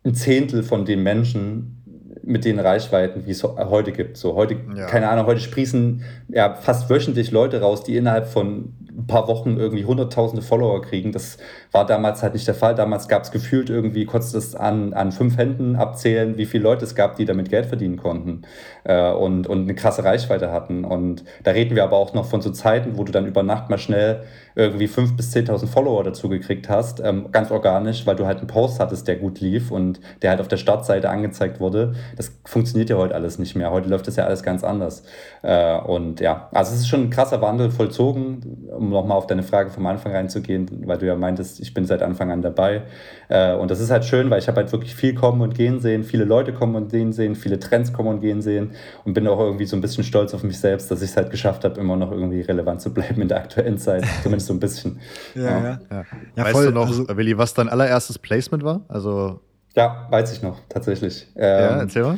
ein 0.03 0.15
Zehntel 0.15 0.63
von 0.63 0.85
den 0.85 1.03
Menschen 1.03 1.77
mit 2.23 2.43
den 2.43 2.59
Reichweiten, 2.59 3.25
wie 3.25 3.31
es 3.31 3.43
heute 3.43 3.93
gibt. 3.93 4.17
So 4.17 4.35
heute, 4.35 4.57
ja. 4.75 4.85
keine 4.87 5.07
Ahnung, 5.09 5.27
heute 5.27 5.39
sprießen 5.39 6.03
ja 6.27 6.55
fast 6.55 6.89
wöchentlich 6.89 7.31
Leute 7.31 7.61
raus, 7.61 7.83
die 7.83 7.95
innerhalb 7.95 8.27
von 8.27 8.73
ein 8.97 9.07
paar 9.07 9.27
Wochen 9.27 9.57
irgendwie 9.57 9.85
hunderttausende 9.85 10.41
Follower 10.41 10.81
kriegen. 10.81 11.11
Das 11.11 11.37
war 11.71 11.85
damals 11.85 12.23
halt 12.23 12.33
nicht 12.33 12.47
der 12.47 12.55
Fall. 12.55 12.75
Damals 12.75 13.07
gab 13.07 13.23
es 13.23 13.31
gefühlt 13.31 13.69
irgendwie, 13.69 14.05
konntest 14.05 14.33
du 14.33 14.39
es 14.39 14.55
an, 14.55 14.93
an 14.93 15.11
fünf 15.11 15.37
Händen 15.37 15.75
abzählen, 15.75 16.37
wie 16.37 16.45
viele 16.45 16.63
Leute 16.63 16.83
es 16.83 16.95
gab, 16.95 17.15
die 17.15 17.25
damit 17.25 17.49
Geld 17.49 17.67
verdienen 17.67 17.97
konnten 17.97 18.41
äh, 18.83 19.11
und, 19.11 19.47
und 19.47 19.61
eine 19.61 19.75
krasse 19.75 20.03
Reichweite 20.03 20.51
hatten. 20.51 20.83
Und 20.83 21.23
da 21.43 21.51
reden 21.51 21.75
wir 21.75 21.83
aber 21.83 21.95
auch 21.95 22.13
noch 22.13 22.25
von 22.25 22.41
so 22.41 22.49
Zeiten, 22.49 22.97
wo 22.97 23.03
du 23.03 23.11
dann 23.11 23.27
über 23.27 23.43
Nacht 23.43 23.69
mal 23.69 23.77
schnell 23.77 24.23
irgendwie 24.57 24.87
5.000 24.87 25.15
bis 25.15 25.35
10.000 25.35 25.67
Follower 25.67 26.03
dazu 26.03 26.29
gekriegt 26.29 26.67
hast, 26.67 26.99
ähm, 26.99 27.27
ganz 27.31 27.51
organisch, 27.51 28.07
weil 28.07 28.15
du 28.15 28.25
halt 28.25 28.39
einen 28.39 28.47
Post 28.47 28.79
hattest, 28.79 29.07
der 29.07 29.17
gut 29.17 29.39
lief 29.39 29.69
und 29.69 29.99
der 30.23 30.31
halt 30.31 30.41
auf 30.41 30.47
der 30.47 30.57
Startseite 30.57 31.09
angezeigt 31.11 31.59
wurde. 31.59 31.93
Das 32.15 32.31
funktioniert 32.43 32.89
ja 32.89 32.97
heute 32.97 33.13
alles 33.13 33.37
nicht 33.37 33.55
mehr. 33.55 33.69
Heute 33.69 33.87
läuft 33.87 34.07
das 34.07 34.15
ja 34.15 34.25
alles 34.25 34.41
ganz 34.41 34.63
anders. 34.63 35.03
Äh, 35.43 35.77
und 35.79 36.19
ja, 36.21 36.49
also 36.51 36.73
es 36.73 36.81
ist 36.81 36.87
schon 36.87 37.03
ein 37.03 37.09
krasser 37.11 37.41
Wandel 37.41 37.69
vollzogen 37.69 38.67
um 38.77 38.89
nochmal 38.89 39.17
auf 39.17 39.27
deine 39.27 39.43
Frage 39.43 39.69
vom 39.69 39.85
Anfang 39.85 40.11
reinzugehen, 40.11 40.83
weil 40.85 40.97
du 40.97 41.05
ja 41.05 41.15
meintest, 41.15 41.59
ich 41.59 41.73
bin 41.73 41.85
seit 41.85 42.01
Anfang 42.01 42.31
an 42.31 42.41
dabei. 42.41 42.83
Äh, 43.29 43.55
und 43.55 43.71
das 43.71 43.79
ist 43.79 43.91
halt 43.91 44.05
schön, 44.05 44.29
weil 44.29 44.39
ich 44.39 44.47
habe 44.47 44.57
halt 44.57 44.71
wirklich 44.71 44.95
viel 44.95 45.13
kommen 45.13 45.41
und 45.41 45.53
gehen 45.53 45.79
sehen, 45.79 46.03
viele 46.03 46.23
Leute 46.23 46.53
kommen 46.53 46.75
und 46.75 46.91
gehen 46.91 47.11
sehen, 47.13 47.35
viele 47.35 47.59
Trends 47.59 47.91
kommen 47.91 48.09
und 48.09 48.21
gehen 48.21 48.41
sehen 48.41 48.71
und 49.03 49.13
bin 49.13 49.27
auch 49.27 49.39
irgendwie 49.39 49.65
so 49.65 49.75
ein 49.75 49.81
bisschen 49.81 50.03
stolz 50.03 50.33
auf 50.33 50.43
mich 50.43 50.59
selbst, 50.59 50.89
dass 50.91 51.01
ich 51.01 51.11
es 51.11 51.17
halt 51.17 51.29
geschafft 51.29 51.63
habe, 51.63 51.79
immer 51.79 51.95
noch 51.95 52.11
irgendwie 52.11 52.41
relevant 52.41 52.81
zu 52.81 52.93
bleiben 52.93 53.21
in 53.21 53.27
der 53.27 53.37
aktuellen 53.37 53.77
Zeit. 53.77 54.05
Zumindest 54.23 54.47
so 54.47 54.53
ein 54.53 54.59
bisschen. 54.59 54.99
ja, 55.35 55.41
ja. 55.41 55.59
ja. 55.59 55.79
ja. 55.89 56.05
ja 56.35 56.43
weißt 56.43 56.51
voll, 56.51 56.65
du 56.65 56.71
noch, 56.71 56.87
also, 56.87 57.05
Willi, 57.17 57.37
was 57.37 57.53
dein 57.53 57.69
allererstes 57.69 58.17
Placement 58.17 58.63
war? 58.63 58.81
Also 58.87 59.39
ja, 59.75 60.07
weiß 60.09 60.33
ich 60.33 60.41
noch, 60.41 60.59
tatsächlich. 60.69 61.27
Ähm, 61.35 61.43
ja, 61.45 61.79
erzähl 61.81 62.03
mal. 62.03 62.17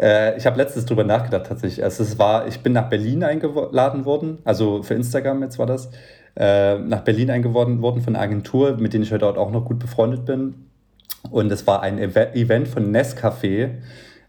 Äh, 0.00 0.36
ich 0.36 0.46
habe 0.46 0.56
letztens 0.56 0.84
drüber 0.84 1.04
nachgedacht, 1.04 1.46
tatsächlich. 1.46 1.84
Also 1.84 2.02
es 2.02 2.18
war, 2.18 2.46
ich 2.48 2.60
bin 2.60 2.72
nach 2.72 2.88
Berlin 2.88 3.22
eingeladen 3.22 4.04
worden, 4.04 4.38
also 4.44 4.82
für 4.82 4.94
Instagram 4.94 5.42
jetzt 5.42 5.58
war 5.58 5.66
das, 5.66 5.90
äh, 6.36 6.78
nach 6.78 7.00
Berlin 7.00 7.30
eingeladen 7.30 7.82
worden 7.82 8.02
von 8.02 8.14
einer 8.14 8.24
Agentur, 8.24 8.76
mit 8.78 8.92
denen 8.92 9.04
ich 9.04 9.12
heute 9.12 9.26
auch 9.26 9.50
noch 9.50 9.64
gut 9.64 9.78
befreundet 9.78 10.24
bin. 10.24 10.54
Und 11.30 11.50
es 11.50 11.66
war 11.66 11.82
ein 11.82 11.98
Event 11.98 12.68
von 12.68 12.94
Nescafé 12.94 13.70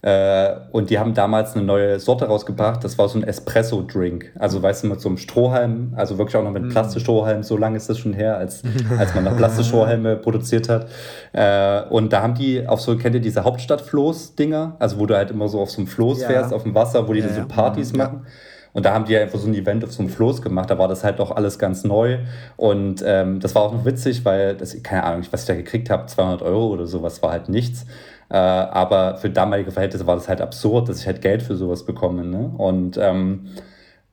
äh, 0.02 0.56
und 0.72 0.90
die 0.90 0.98
haben 0.98 1.14
damals 1.14 1.56
eine 1.56 1.66
neue 1.66 2.00
Sorte 2.00 2.26
rausgebracht. 2.26 2.84
Das 2.84 2.98
war 2.98 3.10
so 3.10 3.20
ein 3.20 3.24
Espresso-Drink. 3.24 4.32
Also, 4.40 4.64
weißt 4.64 4.84
du, 4.84 4.88
mit 4.88 5.02
so 5.02 5.10
einem 5.10 5.18
Strohhalm, 5.18 5.94
also 5.96 6.18
wirklich 6.18 6.38
auch 6.38 6.44
noch 6.44 6.52
mit 6.52 6.64
mm. 6.64 6.70
Plastikstrohhalm. 6.70 7.44
So 7.44 7.58
lange 7.58 7.76
ist 7.76 7.90
das 7.90 7.98
schon 7.98 8.14
her, 8.14 8.38
als, 8.38 8.64
als 8.98 9.14
man 9.14 9.26
noch 9.26 9.36
Plastikstrohhalme 9.36 10.16
produziert 10.16 10.70
hat. 10.70 10.88
Äh, 11.34 11.82
und 11.90 12.14
da 12.14 12.22
haben 12.22 12.36
die 12.36 12.66
auch 12.66 12.80
so, 12.80 12.96
kennt 12.96 13.16
ihr 13.16 13.22
diese 13.22 13.44
Hauptstadt-Floß-Dinger? 13.44 14.78
Also, 14.80 15.00
wo 15.00 15.06
du 15.06 15.18
halt 15.18 15.32
immer 15.32 15.50
so 15.50 15.60
auf 15.60 15.70
so 15.70 15.80
einem 15.80 15.88
Floß 15.88 16.22
ja. 16.22 16.28
fährst, 16.28 16.54
auf 16.54 16.64
dem 16.64 16.74
Wasser, 16.76 17.08
wo 17.08 17.14
die 17.14 17.20
ja, 17.20 17.28
dann 17.28 17.36
so 17.36 17.48
Partys 17.48 17.92
ja. 17.92 17.98
machen. 17.98 18.26
Und 18.73 18.86
da 18.86 18.93
haben 18.93 19.05
die 19.05 19.17
einfach 19.17 19.39
so 19.39 19.47
ein 19.47 19.55
Event 19.55 19.84
auf 19.84 19.91
so 19.91 20.01
einem 20.01 20.10
Floß 20.10 20.41
gemacht. 20.41 20.69
Da 20.69 20.77
war 20.77 20.88
das 20.88 21.03
halt 21.03 21.19
auch 21.19 21.32
alles 21.32 21.58
ganz 21.58 21.84
neu. 21.84 22.19
Und 22.55 23.03
ähm, 23.05 23.39
das 23.39 23.55
war 23.55 23.63
auch 23.63 23.73
noch 23.73 23.86
witzig, 23.86 24.25
weil, 24.25 24.55
das, 24.55 24.82
keine 24.84 25.03
Ahnung, 25.03 25.23
was 25.32 25.41
ich 25.41 25.47
da 25.47 25.55
gekriegt 25.55 25.89
habe, 25.89 26.05
200 26.05 26.41
Euro 26.41 26.67
oder 26.67 26.86
sowas, 26.86 27.21
war 27.23 27.32
halt 27.32 27.49
nichts. 27.49 27.86
Äh, 28.29 28.38
aber 28.38 29.17
für 29.17 29.29
damalige 29.29 29.71
Verhältnisse 29.71 30.05
war 30.05 30.15
das 30.15 30.29
halt 30.29 30.41
absurd, 30.41 30.88
dass 30.88 30.99
ich 30.99 31.08
halt 31.08 31.21
Geld 31.21 31.41
für 31.41 31.55
sowas 31.55 31.86
bekomme. 31.86 32.23
Ne? 32.23 32.51
Und 32.58 32.97
ähm, 32.97 33.47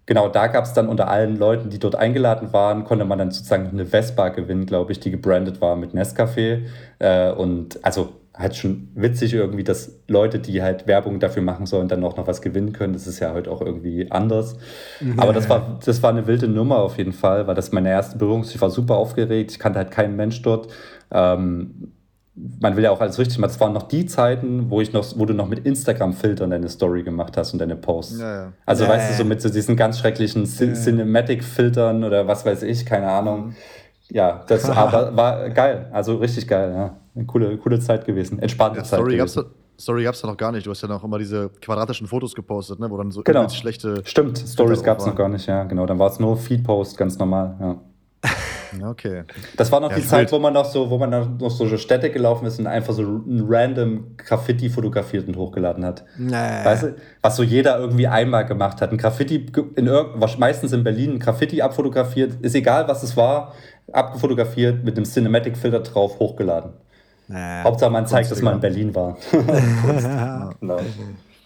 genau 0.07 0.29
da 0.29 0.47
gab 0.47 0.65
es 0.65 0.73
dann 0.73 0.89
unter 0.89 1.09
allen 1.09 1.37
Leuten, 1.37 1.69
die 1.69 1.79
dort 1.79 1.97
eingeladen 1.97 2.53
waren, 2.53 2.85
konnte 2.85 3.05
man 3.05 3.19
dann 3.19 3.31
sozusagen 3.31 3.69
eine 3.69 3.85
Vespa 3.85 4.31
gewinnen, 4.31 4.65
glaube 4.65 4.93
ich, 4.93 5.01
die 5.01 5.11
gebrandet 5.11 5.61
war 5.61 5.77
mit 5.77 5.93
Nescafé. 5.93 6.63
Äh, 6.99 7.31
und 7.33 7.85
also 7.85 8.15
halt 8.39 8.55
schon 8.55 8.89
witzig 8.95 9.33
irgendwie, 9.33 9.65
dass 9.65 9.99
Leute, 10.09 10.39
die 10.39 10.63
halt 10.63 10.87
Werbung 10.87 11.21
dafür 11.21 11.43
machen 11.43 11.67
sollen, 11.67 11.89
dann 11.89 12.05
auch 12.05 12.17
noch 12.17 12.27
was 12.27 12.43
gewinnen 12.43 12.73
können. 12.73 12.93
Das 12.93 13.07
ist 13.07 13.19
ja 13.19 13.33
heute 13.33 13.51
auch 13.51 13.63
irgendwie 13.63 14.11
anders. 14.11 14.57
Ja. 15.01 15.15
Aber 15.17 15.33
das 15.33 15.49
war, 15.49 15.79
das 15.85 16.03
war 16.03 16.11
eine 16.11 16.27
wilde 16.27 16.47
Nummer 16.47 16.79
auf 16.79 16.99
jeden 16.99 17.13
Fall, 17.13 17.47
weil 17.47 17.55
das 17.55 17.73
meine 17.73 17.89
erste 17.89 18.19
Berührung. 18.19 18.43
Ich 18.43 18.61
war 18.61 18.71
super 18.71 18.97
aufgeregt. 18.97 19.53
Ich 19.53 19.59
kannte 19.59 19.79
halt 19.79 19.91
keinen 19.91 20.17
Mensch 20.17 20.43
dort. 20.43 20.69
Ähm, 21.11 21.93
man 22.61 22.77
will 22.77 22.85
ja 22.85 22.91
auch 22.91 23.01
alles 23.01 23.19
richtig 23.19 23.39
machen. 23.39 23.51
Das 23.51 23.61
waren 23.61 23.73
noch 23.73 23.85
die 23.85 24.05
Zeiten, 24.05 24.69
wo 24.69 24.83
ich 24.83 24.93
noch, 24.93 25.07
wo 25.17 25.25
du 25.25 25.33
noch 25.33 25.49
mit 25.49 25.65
Instagram-Filtern 25.65 26.51
deine 26.51 26.69
Story 26.69 27.03
gemacht 27.03 27.39
hast 27.39 27.55
und 27.55 27.61
deine 27.61 27.77
Posts. 27.77 28.21
Ja, 28.21 28.35
ja. 28.35 28.53
Also 28.67 28.85
ja, 28.85 28.91
weißt 28.91 29.13
du, 29.13 29.15
so 29.15 29.25
mit 29.25 29.41
so 29.41 29.49
diesen 29.49 29.77
ganz 29.77 29.99
schrecklichen 29.99 30.45
Cinematic-Filtern 30.45 32.05
oder 32.05 32.29
was 32.29 32.45
weiß 32.45 32.63
ich, 32.65 32.85
keine 32.85 33.11
Ahnung. 33.11 33.55
Ja, 34.11 34.45
das 34.47 34.69
aber 34.71 35.17
war 35.17 35.49
geil. 35.49 35.89
Also 35.93 36.17
richtig 36.17 36.47
geil, 36.47 36.73
ja. 36.75 36.97
Eine 37.17 37.25
coole, 37.25 37.57
coole 37.57 37.81
Zeit 37.81 38.05
gewesen. 38.05 38.39
Entspannte 38.39 38.83
Zeit. 38.83 39.01
Story 39.01 39.17
gab's, 39.17 39.33
da, 39.33 39.45
Story 39.81 40.05
gab's 40.05 40.21
da 40.21 40.29
noch 40.29 40.37
gar 40.37 40.53
nicht. 40.53 40.67
Du 40.67 40.71
hast 40.71 40.83
ja 40.83 40.89
noch 40.89 41.03
immer 41.03 41.19
diese 41.19 41.49
quadratischen 41.63 42.07
Fotos 42.07 42.35
gepostet, 42.35 42.79
ne? 42.79 42.91
wo 42.91 42.97
dann 42.99 43.11
so 43.11 43.23
genau. 43.23 43.49
schlechte. 43.49 44.03
Stimmt, 44.05 44.39
Stories 44.39 44.83
gab 44.83 44.99
es 44.99 45.07
noch 45.07 45.17
gar 45.17 45.31
nicht, 45.31 45.47
ja, 45.47 45.65
genau. 45.65 45.87
Dann 45.87 45.99
war 45.99 46.11
es 46.11 46.21
nur 46.21 46.37
Feed-Post, 46.37 46.99
ganz 46.99 47.19
normal, 47.19 47.57
ja. 47.61 47.81
Okay. 48.83 49.23
Das 49.57 49.71
war 49.73 49.81
noch 49.81 49.91
ja, 49.91 49.97
die 49.97 50.05
Zeit, 50.05 50.31
wo 50.33 50.39
man 50.39 50.53
noch 50.53 50.67
so, 50.67 50.91
wo 50.91 50.99
man 50.99 51.39
noch 51.39 51.51
so 51.51 51.77
Städte 51.79 52.11
gelaufen 52.11 52.45
ist 52.47 52.59
und 52.59 52.67
einfach 52.67 52.93
so 52.93 53.03
ein 53.03 53.45
random 53.49 54.17
Graffiti 54.19 54.69
fotografiert 54.69 55.27
und 55.29 55.37
hochgeladen 55.37 55.85
hat. 55.85 56.05
Nee. 56.19 56.33
Weißt 56.33 56.83
du, 56.83 56.97
was 57.23 57.37
so 57.37 57.43
jeder 57.43 57.79
irgendwie 57.79 58.09
einmal 58.09 58.45
gemacht 58.45 58.83
hat. 58.83 58.91
Ein 58.91 58.99
Graffiti, 58.99 59.47
in 59.77 59.91
meistens 60.39 60.73
in 60.73 60.85
Berlin, 60.85 61.13
ein 61.13 61.19
Graffiti 61.19 61.63
abfotografiert, 61.63 62.35
ist 62.43 62.55
egal 62.55 62.89
was 62.89 63.03
es 63.03 63.17
war, 63.17 63.55
abgefotografiert, 63.93 64.85
mit 64.85 64.97
einem 64.97 65.07
Cinematic-Filter 65.07 65.81
drauf, 65.81 66.19
hochgeladen. 66.19 66.73
Nee, 67.29 67.63
Hauptsache 67.63 67.91
man 67.91 68.07
zeigt, 68.07 68.31
dass 68.31 68.41
man 68.43 68.55
in 68.55 68.61
Berlin 68.61 68.95
war. 68.95 69.17
genau. 70.61 70.81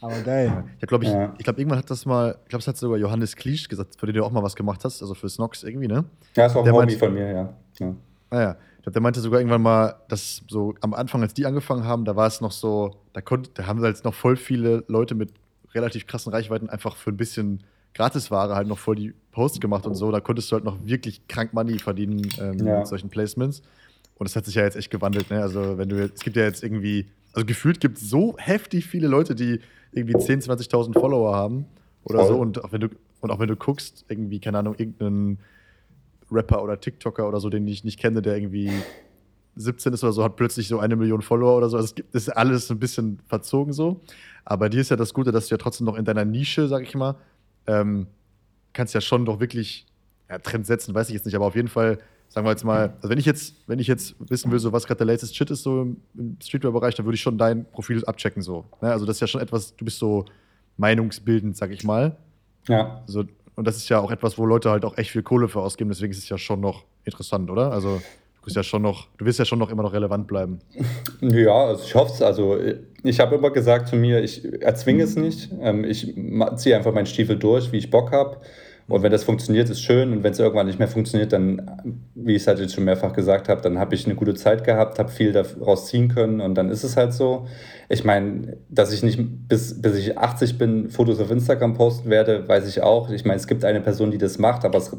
Aber 0.03 0.21
geil. 0.23 0.65
Ich 0.81 0.87
glaube, 0.87 1.05
ich, 1.05 1.11
ja. 1.11 1.35
ich 1.37 1.45
glaub, 1.45 1.59
irgendwann 1.59 1.79
hat 1.79 1.91
das 1.91 2.07
mal, 2.07 2.37
ich 2.43 2.49
glaube, 2.49 2.61
es 2.61 2.69
hat 2.69 2.77
sogar 2.77 2.99
Johannes 2.99 3.37
Kliesch 3.37 3.69
gesagt, 3.69 3.99
für 3.99 4.07
den 4.07 4.15
du 4.15 4.25
auch 4.25 4.31
mal 4.31 4.43
was 4.43 4.57
gemacht 4.57 4.85
hast, 4.85 5.03
also 5.03 5.15
für 5.15 5.29
Snox 5.29 5.63
irgendwie, 5.63 5.89
ne? 5.89 6.05
Ja, 6.37 6.45
das 6.45 6.55
war 6.55 6.63
auch 6.63 6.67
ein 6.67 6.73
Hobby 6.73 6.97
von 6.97 7.13
mir, 7.13 7.31
ja. 7.31 7.55
ja. 7.79 7.95
Ah 8.31 8.41
ja. 8.41 8.57
Ich 8.79 8.83
glaube, 8.85 8.95
der 8.95 9.03
meinte 9.03 9.21
sogar 9.21 9.41
irgendwann 9.41 9.61
mal, 9.61 9.97
dass 10.09 10.43
so 10.49 10.75
am 10.81 10.95
Anfang, 10.95 11.21
als 11.21 11.35
die 11.35 11.45
angefangen 11.45 11.85
haben, 11.85 12.07
da 12.07 12.17
war 12.17 12.27
es 12.27 12.41
noch 12.41 12.53
so, 12.53 13.03
da, 13.13 13.21
konnt, 13.21 13.51
da 13.59 13.67
haben 13.67 13.83
halt 13.83 14.03
noch 14.05 14.15
voll 14.15 14.37
viele 14.37 14.85
Leute 14.89 15.15
mit 15.15 15.35
relativ 15.75 16.07
krassen 16.07 16.33
Reichweiten 16.33 16.71
einfach 16.71 16.97
für 16.97 17.11
ein 17.11 17.19
bisschen 17.19 17.63
Gratisware 17.93 18.55
halt 18.55 18.69
noch 18.69 18.79
voll 18.79 18.97
die 18.97 19.13
Posts 19.33 19.61
gemacht 19.61 19.87
und 19.87 19.97
so. 19.97 20.11
Da 20.11 20.21
konntest 20.21 20.51
du 20.51 20.55
halt 20.55 20.65
noch 20.65 20.79
wirklich 20.83 21.27
krank 21.29 21.53
Money 21.53 21.79
verdienen 21.79 22.27
ähm, 22.41 22.67
ja. 22.67 22.79
mit 22.79 22.87
solchen 22.87 23.11
Placements. 23.11 23.63
Und 24.21 24.29
das 24.29 24.37
hat 24.37 24.45
sich 24.45 24.55
ja 24.55 24.65
jetzt 24.65 24.77
echt 24.77 24.91
gewandelt, 24.91 25.31
ne? 25.31 25.41
Also, 25.41 25.79
wenn 25.79 25.89
du 25.89 25.99
jetzt, 25.99 26.19
es 26.19 26.25
gibt 26.25 26.37
ja 26.37 26.43
jetzt 26.45 26.63
irgendwie, 26.63 27.07
also 27.33 27.47
gefühlt 27.47 27.81
gibt 27.81 27.97
es 27.97 28.11
so 28.11 28.37
heftig 28.37 28.85
viele 28.85 29.09
Leute, 29.09 29.35
die 29.35 29.61
irgendwie 29.93 30.15
10.000, 30.15 30.69
20.000 30.69 30.93
Follower 30.93 31.35
haben 31.35 31.65
oder 32.05 32.19
Voll. 32.19 32.29
so. 32.29 32.37
Und 32.37 32.63
auch, 32.63 32.71
wenn 32.71 32.83
du, 32.83 32.89
und 33.23 33.31
auch 33.31 33.39
wenn 33.39 33.49
du 33.49 33.57
guckst, 33.57 34.05
irgendwie, 34.09 34.39
keine 34.39 34.59
Ahnung, 34.59 34.75
irgendeinen 34.77 35.39
Rapper 36.31 36.63
oder 36.63 36.79
TikToker 36.79 37.27
oder 37.27 37.41
so, 37.41 37.49
den 37.49 37.67
ich 37.67 37.83
nicht 37.83 37.99
kenne, 37.99 38.21
der 38.21 38.37
irgendwie 38.37 38.71
17 39.57 39.95
ist 39.95 40.05
oder 40.05 40.13
so, 40.13 40.23
hat 40.23 40.37
plötzlich 40.37 40.69
so 40.69 40.81
eine 40.81 40.97
Million 40.97 41.23
Follower 41.23 41.57
oder 41.57 41.71
so. 41.71 41.79
Also 41.79 41.87
es 41.87 41.95
gibt, 41.95 42.15
ist 42.15 42.29
alles 42.29 42.71
ein 42.71 42.79
bisschen 42.79 43.21
verzogen 43.27 43.73
so. 43.73 44.03
Aber 44.45 44.69
dir 44.69 44.83
ist 44.83 44.91
ja 44.91 44.97
das 44.97 45.15
Gute, 45.15 45.33
dass 45.33 45.49
du 45.49 45.55
ja 45.55 45.59
trotzdem 45.59 45.87
noch 45.87 45.97
in 45.97 46.05
deiner 46.05 46.27
Nische, 46.27 46.69
sag 46.69 46.83
ich 46.83 46.95
mal, 46.95 47.17
ähm, 47.67 48.07
kannst 48.75 48.93
ja 48.93 49.01
schon 49.01 49.25
doch 49.25 49.41
wirklich 49.41 49.87
ja, 50.29 50.37
Trend 50.41 50.67
setzen, 50.67 50.95
weiß 50.95 51.09
ich 51.09 51.15
jetzt 51.15 51.25
nicht, 51.25 51.37
aber 51.37 51.47
auf 51.47 51.57
jeden 51.57 51.69
Fall, 51.69 51.99
sagen 52.31 52.47
wir 52.47 52.53
jetzt 52.53 52.65
mal, 52.65 52.95
also 52.97 53.09
wenn 53.11 53.19
ich 53.19 53.27
jetzt, 53.27 53.57
wenn 53.67 53.81
ich 53.81 53.89
jetzt 53.89 54.15
wissen 54.21 54.51
will, 54.53 54.61
so 54.61 54.73
was 54.73 54.87
gerade 54.87 54.99
der 54.99 55.09
latest 55.09 55.37
Shit 55.37 55.51
ist, 55.51 55.65
so 55.65 55.83
im, 55.83 56.37
Streetwear-Bereich, 56.41 56.95
dann 56.95 57.05
würde 57.05 57.17
ich 57.17 57.21
schon 57.21 57.37
dein 57.37 57.67
Profil 57.67 58.05
abchecken, 58.05 58.41
so. 58.41 58.65
Ne? 58.81 58.91
Also 58.91 59.05
das 59.05 59.17
ist 59.17 59.21
ja 59.21 59.27
schon 59.27 59.41
etwas, 59.41 59.75
du 59.77 59.85
bist 59.85 59.99
so 59.99 60.25
meinungsbildend, 60.77 61.57
sag 61.57 61.73
ich 61.73 61.83
mal. 61.83 62.17
Ja. 62.69 63.03
Also, 63.07 63.25
und 63.57 63.67
das 63.67 63.77
ist 63.77 63.89
ja 63.89 63.99
auch 63.99 64.13
etwas, 64.13 64.39
wo 64.39 64.47
Leute 64.47 64.71
halt 64.71 64.85
auch 64.85 64.97
echt 64.97 65.11
viel 65.11 65.25
Kohle 65.25 65.49
für 65.49 65.61
ausgeben, 65.61 65.91
deswegen 65.91 66.13
ist 66.13 66.19
es 66.19 66.29
ja 66.29 66.39
schon 66.39 66.61
noch 66.61 66.85
interessant, 67.05 67.51
oder? 67.51 67.73
Also 67.73 67.97
du 67.97 68.45
bist 68.45 68.55
ja 68.55 68.63
schon 68.63 68.83
noch, 68.83 69.09
du 69.19 69.25
wirst 69.25 69.41
ja 69.41 69.45
schon 69.45 69.59
noch 69.59 69.71
immer 69.71 69.83
noch 69.83 69.93
relevant 69.93 70.29
bleiben. 70.29 70.61
Ja, 71.21 71.67
also 71.67 71.83
ich 71.85 71.95
hoffe 71.97 72.13
es. 72.15 72.23
Also 72.23 72.59
ich 73.03 73.19
habe 73.19 73.35
immer 73.35 73.51
gesagt 73.51 73.89
zu 73.89 73.97
mir, 73.97 74.23
ich 74.23 74.45
erzwinge 74.63 75.03
es 75.03 75.17
nicht. 75.17 75.51
Ähm, 75.61 75.85
ich 75.85 76.15
ziehe 76.57 76.77
einfach 76.77 76.95
meinen 76.95 77.07
Stiefel 77.07 77.37
durch, 77.37 77.73
wie 77.73 77.79
ich 77.79 77.91
Bock 77.91 78.13
habe. 78.13 78.37
Und 78.91 79.03
wenn 79.03 79.13
das 79.13 79.23
funktioniert, 79.23 79.71
ist 79.71 79.81
schön. 79.81 80.13
Und 80.13 80.25
wenn 80.25 80.33
es 80.33 80.39
irgendwann 80.41 80.67
nicht 80.67 80.79
mehr 80.81 80.89
funktioniert, 80.89 81.33
dann, 81.33 82.03
wie 82.15 82.35
ich 82.35 82.43
es 82.43 82.49
halt 82.49 82.59
jetzt 82.59 82.75
schon 82.75 82.85
mehrfach 82.85 83.13
gesagt 83.13 83.49
habe, 83.49 83.63
dann 83.63 83.79
habe 83.79 83.95
ich 83.95 84.05
eine 84.05 84.17
gute 84.17 84.35
Zeit 84.35 84.65
gehabt, 84.65 84.99
habe 84.99 85.09
viel 85.11 85.33
daraus 85.33 85.87
ziehen 85.87 86.09
können 86.09 86.41
und 86.41 86.57
dann 86.57 86.71
ist 86.71 86.83
es 86.83 86.97
halt 86.97 87.13
so. 87.13 87.47
Ich 87.89 88.05
meine, 88.05 88.57
dass 88.69 88.93
ich 88.93 89.03
nicht 89.03 89.21
bis, 89.49 89.81
bis 89.81 89.97
ich 89.97 90.19
80 90.19 90.59
bin, 90.59 90.91
Fotos 90.91 91.21
auf 91.21 91.31
Instagram 91.31 91.75
posten 91.75 92.11
werde, 92.11 92.49
weiß 92.49 92.69
ich 92.69 92.83
auch. 92.83 93.11
Ich 93.11 93.25
meine, 93.25 93.37
es 93.37 93.47
gibt 93.47 93.65
eine 93.65 93.81
Person, 93.81 94.11
die 94.11 94.19
das 94.19 94.39
macht, 94.39 94.65
aber 94.65 94.79
es 94.79 94.95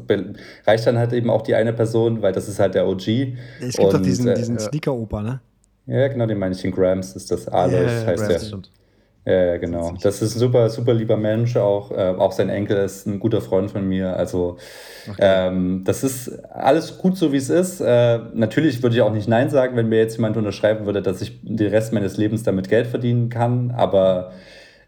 reicht 0.66 0.86
dann 0.86 0.98
halt 0.98 1.12
eben 1.12 1.28
auch 1.28 1.42
die 1.42 1.54
eine 1.54 1.74
Person, 1.74 2.22
weil 2.22 2.32
das 2.32 2.48
ist 2.48 2.58
halt 2.58 2.74
der 2.74 2.88
OG. 2.88 3.08
Es 3.60 3.76
gibt 3.76 3.92
doch 3.92 4.00
diesen, 4.00 4.28
äh, 4.28 4.34
diesen 4.34 4.58
Sneaker-Opa, 4.58 5.22
ne? 5.22 5.40
Ja, 5.86 6.08
genau, 6.08 6.26
den 6.26 6.38
meine 6.38 6.54
ich, 6.54 6.62
den 6.62 6.70
Grams 6.70 7.14
ist 7.14 7.30
das. 7.30 7.48
Alois 7.48 7.80
yeah, 7.80 8.06
heißt 8.06 8.26
Grams, 8.26 8.50
der. 8.50 8.58
Ja, 9.24 9.56
genau. 9.58 9.94
Das 10.02 10.20
ist 10.20 10.34
ein 10.34 10.38
super, 10.40 10.68
super 10.68 10.94
lieber 10.94 11.16
Mensch. 11.16 11.56
Auch, 11.56 11.92
äh, 11.92 12.14
auch 12.18 12.32
sein 12.32 12.48
Enkel 12.48 12.78
ist 12.78 13.06
ein 13.06 13.20
guter 13.20 13.40
Freund 13.40 13.70
von 13.70 13.88
mir. 13.88 14.16
Also, 14.16 14.56
okay. 15.08 15.16
ähm, 15.20 15.82
das 15.84 16.02
ist 16.02 16.44
alles 16.50 16.98
gut 16.98 17.16
so, 17.16 17.32
wie 17.32 17.36
es 17.36 17.48
ist. 17.48 17.80
Äh, 17.80 18.18
natürlich 18.34 18.82
würde 18.82 18.96
ich 18.96 19.02
auch 19.02 19.12
nicht 19.12 19.28
Nein 19.28 19.48
sagen, 19.48 19.76
wenn 19.76 19.88
mir 19.88 19.98
jetzt 19.98 20.16
jemand 20.16 20.36
unterschreiben 20.36 20.86
würde, 20.86 21.02
dass 21.02 21.22
ich 21.22 21.40
den 21.42 21.68
Rest 21.68 21.92
meines 21.92 22.16
Lebens 22.16 22.42
damit 22.42 22.68
Geld 22.68 22.88
verdienen 22.88 23.28
kann. 23.28 23.70
Aber 23.70 24.32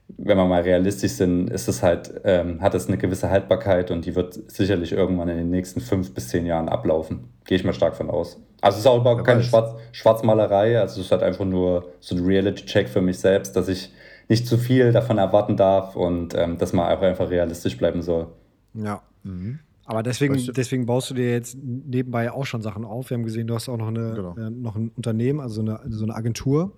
wenn 0.09 0.37
wir 0.37 0.47
mal 0.47 0.63
realistisch 0.63 1.13
sind, 1.13 1.49
ist 1.49 1.69
es 1.69 1.85
halt, 1.85 2.21
ähm, 2.25 2.61
hat 2.61 2.75
es 2.75 2.89
eine 2.89 2.99
gewisse 2.99 3.31
Haltbarkeit 3.31 3.93
und 3.93 4.05
die 4.05 4.17
wird 4.17 4.39
sicherlich 4.51 4.93
irgendwann 4.93 5.29
in 5.29 5.37
den 5.37 5.51
nächsten 5.51 5.81
fünf 5.81 6.13
bis 6.13 6.29
zehn 6.29 6.45
Jahren 6.45 6.69
ablaufen. 6.69 7.29
Gehe 7.45 7.57
ich 7.57 7.65
mal 7.65 7.73
stark 7.73 7.95
von 7.95 8.11
aus. 8.11 8.41
Also 8.61 8.77
es 8.77 8.81
ist 8.81 8.87
auch 8.87 9.01
überhaupt 9.01 9.25
keine 9.25 9.43
Schwarz 9.43 9.75
Schwarzmalerei, 9.93 10.79
also 10.79 11.01
es 11.01 11.07
ist 11.07 11.13
halt 11.13 11.23
einfach 11.23 11.45
nur 11.45 11.93
so 12.01 12.17
ein 12.17 12.25
Reality-Check 12.25 12.89
für 12.89 13.03
mich 13.03 13.19
selbst, 13.19 13.55
dass 13.57 13.69
ich 13.69 13.93
nicht 14.29 14.47
zu 14.47 14.59
viel 14.59 14.93
davon 14.93 15.19
erwarten 15.19 15.57
darf 15.57 15.97
und 15.97 16.35
ähm, 16.35 16.59
dass 16.59 16.73
man 16.73 16.91
auch 16.93 17.03
einfach 17.03 17.31
realistisch 17.31 17.77
bleiben 17.77 18.03
soll. 18.03 18.29
Ja. 18.75 19.03
Mhm. 19.23 19.61
Aber 19.87 20.03
deswegen, 20.03 20.35
deswegen 20.55 20.87
baust 20.87 21.11
du 21.11 21.15
dir 21.15 21.31
jetzt 21.31 21.59
nebenbei 21.61 22.33
auch 22.33 22.47
schon 22.47 22.63
Sachen 22.63 22.85
auf. 22.85 23.11
Wir 23.11 23.17
haben 23.17 23.25
gesehen, 23.25 23.47
du 23.47 23.55
hast 23.55 23.69
auch 23.69 23.77
noch, 23.77 23.89
eine, 23.89 24.15
genau. 24.15 24.37
äh, 24.37 24.51
noch 24.51 24.77
ein 24.77 24.91
Unternehmen, 24.97 25.41
also 25.41 25.61
eine, 25.61 25.81
so 25.89 26.05
eine 26.05 26.15
Agentur. 26.15 26.73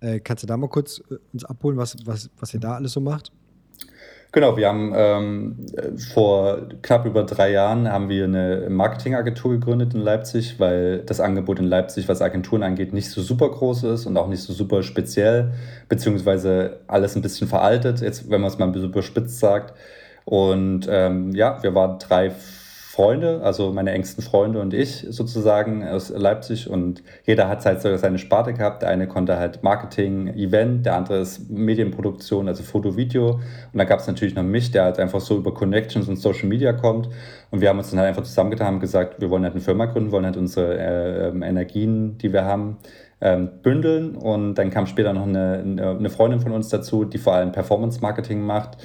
Äh, 0.00 0.20
kannst 0.20 0.42
du 0.42 0.46
da 0.46 0.56
mal 0.56 0.68
kurz 0.68 1.02
äh, 1.10 1.16
uns 1.32 1.44
abholen, 1.44 1.76
was, 1.76 1.96
was, 2.06 2.30
was 2.38 2.54
ihr 2.54 2.60
da 2.60 2.74
alles 2.74 2.92
so 2.92 3.00
macht? 3.00 3.30
Genau, 4.34 4.56
wir 4.56 4.66
haben 4.66 4.92
ähm, 4.96 5.66
vor 6.12 6.66
knapp 6.82 7.06
über 7.06 7.22
drei 7.22 7.52
Jahren 7.52 7.88
haben 7.88 8.08
wir 8.08 8.24
eine 8.24 8.66
Marketingagentur 8.68 9.52
gegründet 9.52 9.94
in 9.94 10.00
Leipzig, 10.00 10.58
weil 10.58 11.04
das 11.06 11.20
Angebot 11.20 11.60
in 11.60 11.66
Leipzig, 11.66 12.08
was 12.08 12.20
Agenturen 12.20 12.64
angeht, 12.64 12.92
nicht 12.92 13.10
so 13.10 13.22
super 13.22 13.48
groß 13.48 13.84
ist 13.84 14.06
und 14.06 14.16
auch 14.16 14.26
nicht 14.26 14.42
so 14.42 14.52
super 14.52 14.82
speziell, 14.82 15.52
beziehungsweise 15.88 16.80
alles 16.88 17.14
ein 17.14 17.22
bisschen 17.22 17.46
veraltet, 17.46 18.00
jetzt 18.00 18.28
wenn 18.28 18.40
man 18.40 18.50
es 18.50 18.58
mal 18.58 18.64
ein 18.64 18.72
bisschen 18.72 18.90
überspitzt 18.90 19.38
sagt. 19.38 19.72
Und 20.24 20.88
ähm, 20.90 21.30
ja, 21.30 21.62
wir 21.62 21.72
waren 21.76 22.00
drei 22.00 22.32
Freunde, 22.94 23.40
also 23.42 23.72
meine 23.72 23.90
engsten 23.90 24.22
Freunde 24.22 24.60
und 24.60 24.72
ich 24.72 25.04
sozusagen 25.10 25.84
aus 25.84 26.10
Leipzig 26.10 26.70
und 26.70 27.02
jeder 27.24 27.48
hat 27.48 27.66
halt 27.66 27.82
so 27.82 27.96
seine 27.96 28.18
Sparte 28.18 28.54
gehabt. 28.54 28.82
Der 28.82 28.88
eine 28.88 29.08
konnte 29.08 29.36
halt 29.36 29.64
Marketing, 29.64 30.28
Event, 30.28 30.86
der 30.86 30.94
andere 30.94 31.18
ist 31.18 31.50
Medienproduktion, 31.50 32.46
also 32.46 32.62
Foto, 32.62 32.96
Video. 32.96 33.40
Und 33.72 33.78
dann 33.78 33.88
gab 33.88 33.98
es 33.98 34.06
natürlich 34.06 34.36
noch 34.36 34.44
mich, 34.44 34.70
der 34.70 34.84
halt 34.84 35.00
einfach 35.00 35.20
so 35.20 35.36
über 35.36 35.52
Connections 35.52 36.06
und 36.06 36.18
Social 36.18 36.46
Media 36.46 36.72
kommt. 36.72 37.08
Und 37.50 37.60
wir 37.60 37.68
haben 37.68 37.78
uns 37.78 37.90
dann 37.90 37.98
halt 37.98 38.10
einfach 38.10 38.22
zusammengetan 38.22 38.74
und 38.74 38.80
gesagt, 38.80 39.20
wir 39.20 39.28
wollen 39.28 39.42
halt 39.42 39.54
eine 39.54 39.62
Firma 39.62 39.86
gründen, 39.86 40.12
wollen 40.12 40.26
halt 40.26 40.36
unsere 40.36 40.78
äh, 40.78 41.28
Energien, 41.30 42.16
die 42.18 42.32
wir 42.32 42.44
haben, 42.44 42.76
ähm, 43.20 43.50
bündeln. 43.64 44.14
Und 44.14 44.54
dann 44.54 44.70
kam 44.70 44.86
später 44.86 45.12
noch 45.12 45.26
eine, 45.26 45.96
eine 45.98 46.10
Freundin 46.10 46.38
von 46.38 46.52
uns 46.52 46.68
dazu, 46.68 47.04
die 47.04 47.18
vor 47.18 47.34
allem 47.34 47.50
Performance 47.50 48.00
Marketing 48.00 48.40
macht 48.40 48.78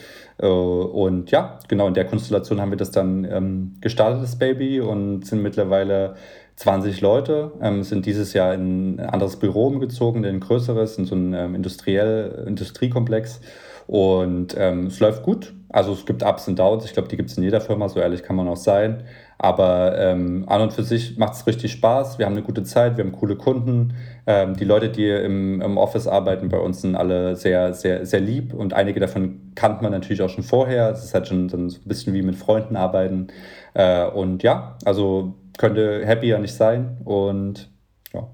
und 0.48 1.32
ja, 1.32 1.60
genau 1.68 1.88
in 1.88 1.94
der 1.94 2.06
Konstellation 2.06 2.62
haben 2.62 2.72
wir 2.72 2.78
das 2.78 2.92
dann 2.92 3.26
ähm, 3.26 3.76
gestartet, 3.82 4.24
das 4.24 4.38
Baby, 4.38 4.80
und 4.80 5.26
sind 5.26 5.42
mittlerweile 5.42 6.16
20 6.56 7.00
Leute, 7.02 7.52
ähm, 7.62 7.84
sind 7.84 8.06
dieses 8.06 8.34
Jahr 8.34 8.54
in 8.54 9.00
ein 9.00 9.10
anderes 9.10 9.38
Büro 9.38 9.68
umgezogen, 9.68 10.24
in 10.24 10.36
ein 10.36 10.40
größeres, 10.40 10.98
in 10.98 11.06
so 11.06 11.16
ein 11.16 11.34
ähm, 11.34 11.56
industriell, 11.56 12.46
Industriekomplex. 12.48 13.40
Und 13.88 14.56
ähm, 14.58 14.88
es 14.88 15.00
läuft 15.00 15.24
gut. 15.24 15.54
Also 15.70 15.94
es 15.94 16.06
gibt 16.06 16.22
Ups 16.22 16.48
und 16.48 16.60
Downs. 16.60 16.86
Ich 16.86 16.94
glaube, 16.94 17.08
die 17.08 17.18
gibt 17.18 17.32
es 17.32 17.38
in 17.38 17.44
jeder 17.44 17.62
Firma, 17.62 17.90
so 17.90 18.00
ehrlich 18.00 18.24
kann 18.24 18.36
man 18.36 18.48
auch 18.48 18.58
sein. 18.58 19.04
Aber 19.38 19.98
ähm, 19.98 20.44
an 20.48 20.62
und 20.62 20.74
für 20.74 20.84
sich 20.84 21.18
macht 21.18 21.34
es 21.34 21.48
richtig 21.48 21.72
Spaß. 21.72 22.20
Wir 22.20 22.26
haben 22.26 22.34
eine 22.34 22.44
gute 22.44 22.64
Zeit, 22.64 22.98
wir 22.98 23.06
haben 23.06 23.14
coole 23.14 23.36
Kunden. 23.38 23.94
Ähm, 24.32 24.56
die 24.56 24.64
Leute, 24.64 24.90
die 24.90 25.10
im, 25.10 25.60
im 25.60 25.78
Office 25.78 26.06
arbeiten, 26.06 26.50
bei 26.50 26.60
uns 26.60 26.82
sind 26.82 26.96
alle 26.96 27.36
sehr, 27.36 27.74
sehr, 27.74 28.06
sehr 28.06 28.20
lieb 28.20 28.54
und 28.54 28.76
einige 28.76 29.00
davon 29.00 29.54
kannte 29.56 29.82
man 29.82 29.92
natürlich 29.92 30.22
auch 30.22 30.30
schon 30.30 30.44
vorher. 30.44 30.92
Es 30.92 31.04
ist 31.04 31.16
halt 31.16 31.28
schon 31.28 31.50
so 31.50 31.58
ein 31.58 31.74
bisschen 31.86 32.14
wie 32.14 32.22
mit 32.22 32.36
Freunden 32.36 32.76
arbeiten. 32.76 33.30
Äh, 33.74 34.06
und 34.06 34.44
ja, 34.44 34.78
also 34.86 35.34
könnte 35.58 36.06
happier 36.08 36.38
nicht 36.38 36.54
sein. 36.54 37.00
Und 37.06 37.72
ja. 38.14 38.28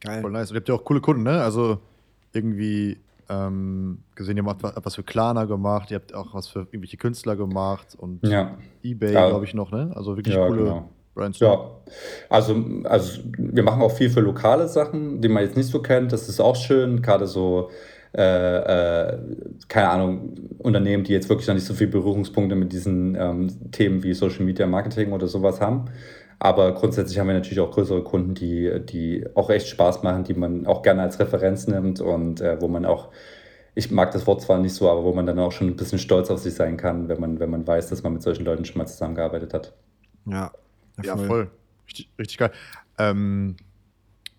Geil. 0.00 0.20
Voll 0.20 0.30
nice. 0.30 0.50
Und 0.50 0.54
ihr 0.54 0.60
habt 0.60 0.68
ja 0.68 0.76
auch 0.76 0.84
coole 0.84 1.00
Kunden, 1.00 1.24
ne? 1.24 1.42
Also 1.42 1.78
irgendwie 2.32 2.96
ähm, 3.28 4.04
gesehen, 4.14 4.36
ihr 4.36 4.44
habt 4.44 4.62
was 4.62 4.94
für 4.94 5.02
Klarna 5.02 5.44
gemacht, 5.46 5.90
ihr 5.90 5.96
habt 5.96 6.14
auch 6.14 6.34
was 6.34 6.46
für 6.46 6.60
irgendwelche 6.60 6.98
Künstler 6.98 7.34
gemacht 7.34 7.96
und 7.98 8.24
ja. 8.24 8.58
Ebay, 8.84 9.12
ja. 9.12 9.28
glaube 9.28 9.44
ich, 9.44 9.54
noch, 9.54 9.72
ne? 9.72 9.90
Also 9.92 10.16
wirklich 10.16 10.36
ja, 10.36 10.46
coole 10.46 10.62
genau. 10.62 10.88
Ja, 11.40 11.70
also, 12.28 12.56
also 12.84 13.20
wir 13.36 13.62
machen 13.62 13.82
auch 13.82 13.92
viel 13.92 14.10
für 14.10 14.20
lokale 14.20 14.68
Sachen, 14.68 15.20
die 15.20 15.28
man 15.28 15.42
jetzt 15.42 15.56
nicht 15.56 15.68
so 15.68 15.82
kennt. 15.82 16.12
Das 16.12 16.28
ist 16.28 16.40
auch 16.40 16.56
schön, 16.56 17.02
gerade 17.02 17.26
so. 17.26 17.70
Äh, 18.12 19.12
äh, 19.12 19.18
keine 19.68 19.88
Ahnung, 19.90 20.34
Unternehmen, 20.58 21.04
die 21.04 21.12
jetzt 21.12 21.28
wirklich 21.28 21.46
noch 21.46 21.54
nicht 21.54 21.66
so 21.66 21.74
viele 21.74 21.90
Berührungspunkte 21.90 22.56
mit 22.56 22.72
diesen 22.72 23.14
ähm, 23.14 23.70
Themen 23.70 24.02
wie 24.02 24.14
Social 24.14 24.44
Media 24.44 24.66
Marketing 24.66 25.12
oder 25.12 25.28
sowas 25.28 25.60
haben. 25.60 25.84
Aber 26.40 26.74
grundsätzlich 26.74 27.18
haben 27.20 27.28
wir 27.28 27.34
natürlich 27.34 27.60
auch 27.60 27.70
größere 27.70 28.02
Kunden, 28.02 28.34
die, 28.34 28.80
die 28.84 29.26
auch 29.36 29.48
echt 29.50 29.68
Spaß 29.68 30.02
machen, 30.02 30.24
die 30.24 30.34
man 30.34 30.66
auch 30.66 30.82
gerne 30.82 31.02
als 31.02 31.20
Referenz 31.20 31.68
nimmt 31.68 32.00
und 32.00 32.40
äh, 32.40 32.60
wo 32.60 32.66
man 32.66 32.84
auch, 32.84 33.10
ich 33.74 33.90
mag 33.92 34.10
das 34.10 34.26
Wort 34.26 34.40
zwar 34.42 34.58
nicht 34.58 34.74
so, 34.74 34.90
aber 34.90 35.04
wo 35.04 35.12
man 35.12 35.26
dann 35.26 35.38
auch 35.38 35.52
schon 35.52 35.68
ein 35.68 35.76
bisschen 35.76 35.98
stolz 36.00 36.30
auf 36.30 36.40
sich 36.40 36.54
sein 36.54 36.76
kann, 36.76 37.08
wenn 37.08 37.20
man, 37.20 37.38
wenn 37.38 37.50
man 37.50 37.66
weiß, 37.66 37.90
dass 37.90 38.02
man 38.02 38.14
mit 38.14 38.22
solchen 38.22 38.44
Leuten 38.44 38.64
schon 38.64 38.78
mal 38.78 38.86
zusammengearbeitet 38.86 39.54
hat. 39.54 39.72
Ja, 40.24 40.50
ja, 41.06 41.16
voll. 41.16 41.26
voll. 41.26 41.50
Richtig, 41.86 42.08
richtig 42.18 42.38
geil. 42.38 42.52
Ähm, 42.98 43.56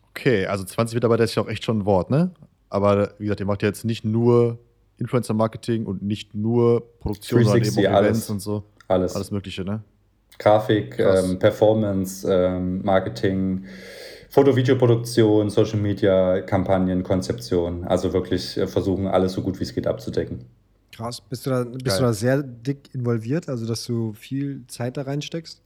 okay, 0.09 0.45
also 0.45 0.63
20 0.63 0.95
Mitarbeiter 0.95 1.23
ist 1.23 1.35
ja 1.35 1.43
auch 1.43 1.49
echt 1.49 1.63
schon 1.63 1.79
ein 1.79 1.85
Wort, 1.85 2.09
ne? 2.09 2.31
Aber 2.69 3.13
wie 3.17 3.25
gesagt, 3.25 3.41
ihr 3.41 3.45
macht 3.45 3.61
ja 3.63 3.67
jetzt 3.67 3.83
nicht 3.83 4.05
nur 4.05 4.59
Influencer-Marketing 4.97 5.85
und 5.85 6.01
nicht 6.01 6.35
nur 6.35 6.81
Produktion, 6.99 7.43
sondern 7.43 7.67
eben 7.67 7.77
auch 7.77 7.99
Events 7.99 8.05
alles, 8.05 8.29
und 8.29 8.39
so. 8.39 8.63
Alles. 8.87 9.15
Alles 9.15 9.31
Mögliche, 9.31 9.63
ne? 9.65 9.83
Grafik, 10.37 10.97
ähm, 10.97 11.37
Performance, 11.37 12.27
ähm, 12.31 12.81
Marketing, 12.83 13.65
Foto-Video-Produktion, 14.29 15.49
Social 15.49 15.79
Media, 15.79 16.41
Kampagnen, 16.41 17.03
Konzeption. 17.03 17.83
Also 17.83 18.13
wirklich 18.13 18.57
äh, 18.57 18.67
versuchen, 18.67 19.07
alles 19.07 19.33
so 19.33 19.41
gut 19.41 19.59
wie 19.59 19.63
es 19.63 19.75
geht 19.75 19.87
abzudecken. 19.87 20.45
Krass. 20.93 21.21
Bist 21.21 21.45
du 21.45 21.49
da, 21.49 21.63
bist 21.63 21.99
du 21.99 22.03
da 22.03 22.13
sehr 22.13 22.41
dick 22.41 22.93
involviert, 22.93 23.49
also 23.49 23.67
dass 23.67 23.85
du 23.85 24.13
viel 24.13 24.65
Zeit 24.67 24.97
da 24.97 25.03
reinsteckst? 25.03 25.61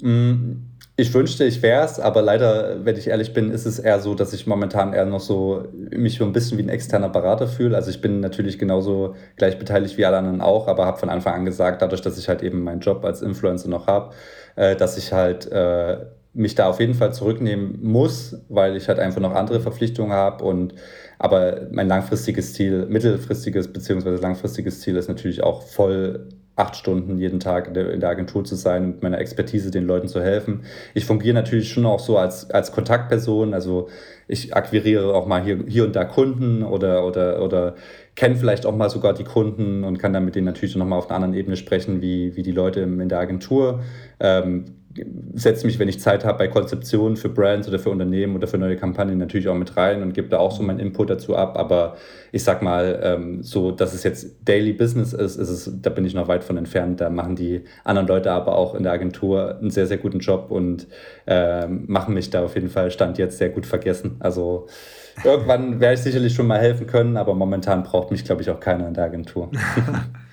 Mm, 0.00 0.74
ich 0.96 1.12
wünschte, 1.12 1.44
ich 1.44 1.60
wäre 1.60 1.84
es, 1.84 1.98
aber 1.98 2.22
leider, 2.22 2.84
wenn 2.84 2.96
ich 2.96 3.08
ehrlich 3.08 3.34
bin, 3.34 3.50
ist 3.50 3.66
es 3.66 3.80
eher 3.80 3.98
so, 3.98 4.14
dass 4.14 4.32
ich 4.32 4.46
momentan 4.46 4.92
eher 4.92 5.04
noch 5.06 5.18
so 5.20 5.66
mich 5.72 6.18
so 6.18 6.24
ein 6.24 6.32
bisschen 6.32 6.56
wie 6.56 6.62
ein 6.62 6.68
externer 6.68 7.08
Berater 7.08 7.48
fühle. 7.48 7.74
Also 7.76 7.90
ich 7.90 8.00
bin 8.00 8.20
natürlich 8.20 8.60
genauso 8.60 9.16
gleich 9.36 9.58
beteiligt 9.58 9.98
wie 9.98 10.04
alle 10.04 10.18
anderen 10.18 10.40
auch, 10.40 10.68
aber 10.68 10.86
habe 10.86 10.98
von 10.98 11.08
Anfang 11.08 11.34
an 11.34 11.44
gesagt, 11.44 11.82
dadurch, 11.82 12.00
dass 12.00 12.16
ich 12.16 12.28
halt 12.28 12.42
eben 12.44 12.62
meinen 12.62 12.80
Job 12.80 13.04
als 13.04 13.22
Influencer 13.22 13.68
noch 13.68 13.88
habe, 13.88 14.14
äh, 14.54 14.76
dass 14.76 14.96
ich 14.96 15.12
halt 15.12 15.50
äh, 15.50 15.98
mich 16.32 16.54
da 16.54 16.68
auf 16.68 16.78
jeden 16.80 16.94
Fall 16.94 17.12
zurücknehmen 17.12 17.80
muss, 17.82 18.36
weil 18.48 18.76
ich 18.76 18.88
halt 18.88 19.00
einfach 19.00 19.20
noch 19.20 19.34
andere 19.34 19.60
Verpflichtungen 19.60 20.12
habe 20.12 20.44
und 20.44 20.74
aber 21.18 21.68
mein 21.70 21.88
langfristiges 21.88 22.54
Ziel, 22.54 22.86
mittelfristiges 22.86 23.72
beziehungsweise 23.72 24.20
langfristiges 24.20 24.80
Ziel 24.80 24.96
ist 24.96 25.08
natürlich 25.08 25.42
auch 25.42 25.62
voll 25.62 26.28
acht 26.56 26.76
Stunden 26.76 27.18
jeden 27.18 27.40
Tag 27.40 27.68
in 27.68 28.00
der, 28.00 28.08
Agentur 28.08 28.44
zu 28.44 28.54
sein 28.54 28.84
und 28.84 29.02
meiner 29.02 29.18
Expertise 29.18 29.70
den 29.70 29.84
Leuten 29.84 30.06
zu 30.06 30.22
helfen. 30.22 30.62
Ich 30.94 31.04
fungiere 31.04 31.34
natürlich 31.34 31.68
schon 31.68 31.84
auch 31.84 31.98
so 31.98 32.16
als, 32.16 32.50
als 32.50 32.70
Kontaktperson, 32.70 33.54
also 33.54 33.88
ich 34.28 34.54
akquiriere 34.54 35.14
auch 35.14 35.26
mal 35.26 35.42
hier, 35.42 35.64
hier 35.66 35.84
und 35.84 35.96
da 35.96 36.04
Kunden 36.04 36.62
oder, 36.62 37.06
oder, 37.06 37.42
oder 37.42 37.74
kenne 38.14 38.36
vielleicht 38.36 38.66
auch 38.66 38.76
mal 38.76 38.88
sogar 38.88 39.14
die 39.14 39.24
Kunden 39.24 39.82
und 39.82 39.98
kann 39.98 40.12
dann 40.12 40.24
mit 40.24 40.36
denen 40.36 40.46
natürlich 40.46 40.76
nochmal 40.76 40.98
auf 40.98 41.10
einer 41.10 41.16
anderen 41.16 41.34
Ebene 41.34 41.56
sprechen, 41.56 42.00
wie, 42.00 42.36
wie 42.36 42.42
die 42.42 42.52
Leute 42.52 42.80
in 42.80 43.08
der 43.08 43.18
Agentur. 43.18 43.80
Ähm, 44.20 44.64
setze 45.34 45.66
mich, 45.66 45.78
wenn 45.78 45.88
ich 45.88 46.00
Zeit 46.00 46.24
habe, 46.24 46.38
bei 46.38 46.48
Konzeptionen 46.48 47.16
für 47.16 47.28
Brands 47.28 47.68
oder 47.68 47.78
für 47.78 47.90
Unternehmen 47.90 48.36
oder 48.36 48.46
für 48.46 48.58
neue 48.58 48.76
Kampagnen 48.76 49.18
natürlich 49.18 49.48
auch 49.48 49.54
mit 49.54 49.76
rein 49.76 50.02
und 50.02 50.14
gebe 50.14 50.28
da 50.28 50.38
auch 50.38 50.52
so 50.52 50.62
meinen 50.62 50.78
Input 50.78 51.10
dazu 51.10 51.36
ab. 51.36 51.58
Aber 51.58 51.96
ich 52.32 52.44
sag 52.44 52.62
mal, 52.62 53.00
ähm, 53.02 53.42
so, 53.42 53.70
dass 53.72 53.94
es 53.94 54.02
jetzt 54.04 54.36
Daily 54.44 54.72
Business 54.72 55.12
ist, 55.12 55.36
ist 55.36 55.48
es, 55.48 55.70
da 55.82 55.90
bin 55.90 56.04
ich 56.04 56.14
noch 56.14 56.28
weit 56.28 56.44
von 56.44 56.56
entfernt. 56.56 57.00
Da 57.00 57.10
machen 57.10 57.36
die 57.36 57.62
anderen 57.82 58.06
Leute 58.06 58.30
aber 58.30 58.56
auch 58.56 58.74
in 58.74 58.82
der 58.82 58.92
Agentur 58.92 59.58
einen 59.58 59.70
sehr, 59.70 59.86
sehr 59.86 59.98
guten 59.98 60.20
Job 60.20 60.50
und 60.50 60.86
äh, 61.26 61.66
machen 61.66 62.14
mich 62.14 62.30
da 62.30 62.44
auf 62.44 62.54
jeden 62.54 62.70
Fall 62.70 62.90
Stand 62.90 63.18
jetzt 63.18 63.38
sehr 63.38 63.48
gut 63.48 63.66
vergessen. 63.66 64.16
Also 64.20 64.66
irgendwann 65.24 65.80
werde 65.80 65.94
ich 65.94 66.00
sicherlich 66.00 66.34
schon 66.34 66.46
mal 66.46 66.60
helfen 66.60 66.86
können, 66.86 67.16
aber 67.16 67.34
momentan 67.34 67.82
braucht 67.82 68.10
mich, 68.10 68.24
glaube 68.24 68.42
ich, 68.42 68.50
auch 68.50 68.60
keiner 68.60 68.86
in 68.86 68.94
der 68.94 69.04
Agentur. 69.04 69.50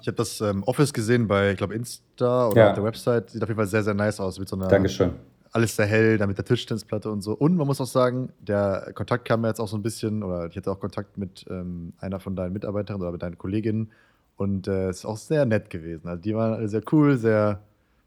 Ich 0.00 0.06
habe 0.06 0.16
das 0.16 0.40
ähm, 0.40 0.62
Office 0.64 0.92
gesehen 0.92 1.26
bei, 1.26 1.52
ich 1.52 1.56
glaube, 1.56 1.74
Insta 1.74 2.48
oder 2.48 2.60
ja. 2.60 2.68
auf 2.70 2.74
der 2.74 2.84
Website. 2.84 3.30
Sieht 3.30 3.42
auf 3.42 3.48
jeden 3.48 3.56
Fall 3.58 3.66
sehr, 3.66 3.82
sehr 3.82 3.94
nice 3.94 4.20
aus. 4.20 4.38
Mit 4.38 4.48
so 4.48 4.56
einer, 4.56 4.68
Dankeschön. 4.68 5.12
Alles 5.52 5.74
sehr 5.74 5.86
hell, 5.86 6.18
da 6.18 6.26
mit 6.26 6.36
der 6.36 6.44
Tischtennisplatte 6.44 7.10
und 7.10 7.22
so. 7.22 7.32
Und 7.32 7.56
man 7.56 7.66
muss 7.66 7.80
auch 7.80 7.86
sagen, 7.86 8.28
der 8.40 8.92
Kontakt 8.94 9.24
kam 9.24 9.40
mir 9.40 9.48
jetzt 9.48 9.58
auch 9.58 9.68
so 9.68 9.76
ein 9.76 9.82
bisschen, 9.82 10.22
oder 10.22 10.46
ich 10.46 10.56
hatte 10.56 10.70
auch 10.70 10.78
Kontakt 10.78 11.18
mit 11.18 11.44
ähm, 11.50 11.92
einer 11.98 12.20
von 12.20 12.36
deinen 12.36 12.52
Mitarbeiterinnen 12.52 13.02
oder 13.02 13.12
mit 13.12 13.22
deinen 13.22 13.38
Kolleginnen. 13.38 13.90
Und 14.36 14.68
äh, 14.68 14.88
es 14.88 14.98
äh, 14.98 15.00
ist 15.00 15.04
auch 15.06 15.16
sehr 15.16 15.46
nett 15.46 15.70
gewesen. 15.70 16.08
Also 16.08 16.22
die 16.22 16.34
waren 16.34 16.54
alle 16.54 16.68
sehr 16.68 16.82
cool, 16.92 17.16
sehr 17.16 17.60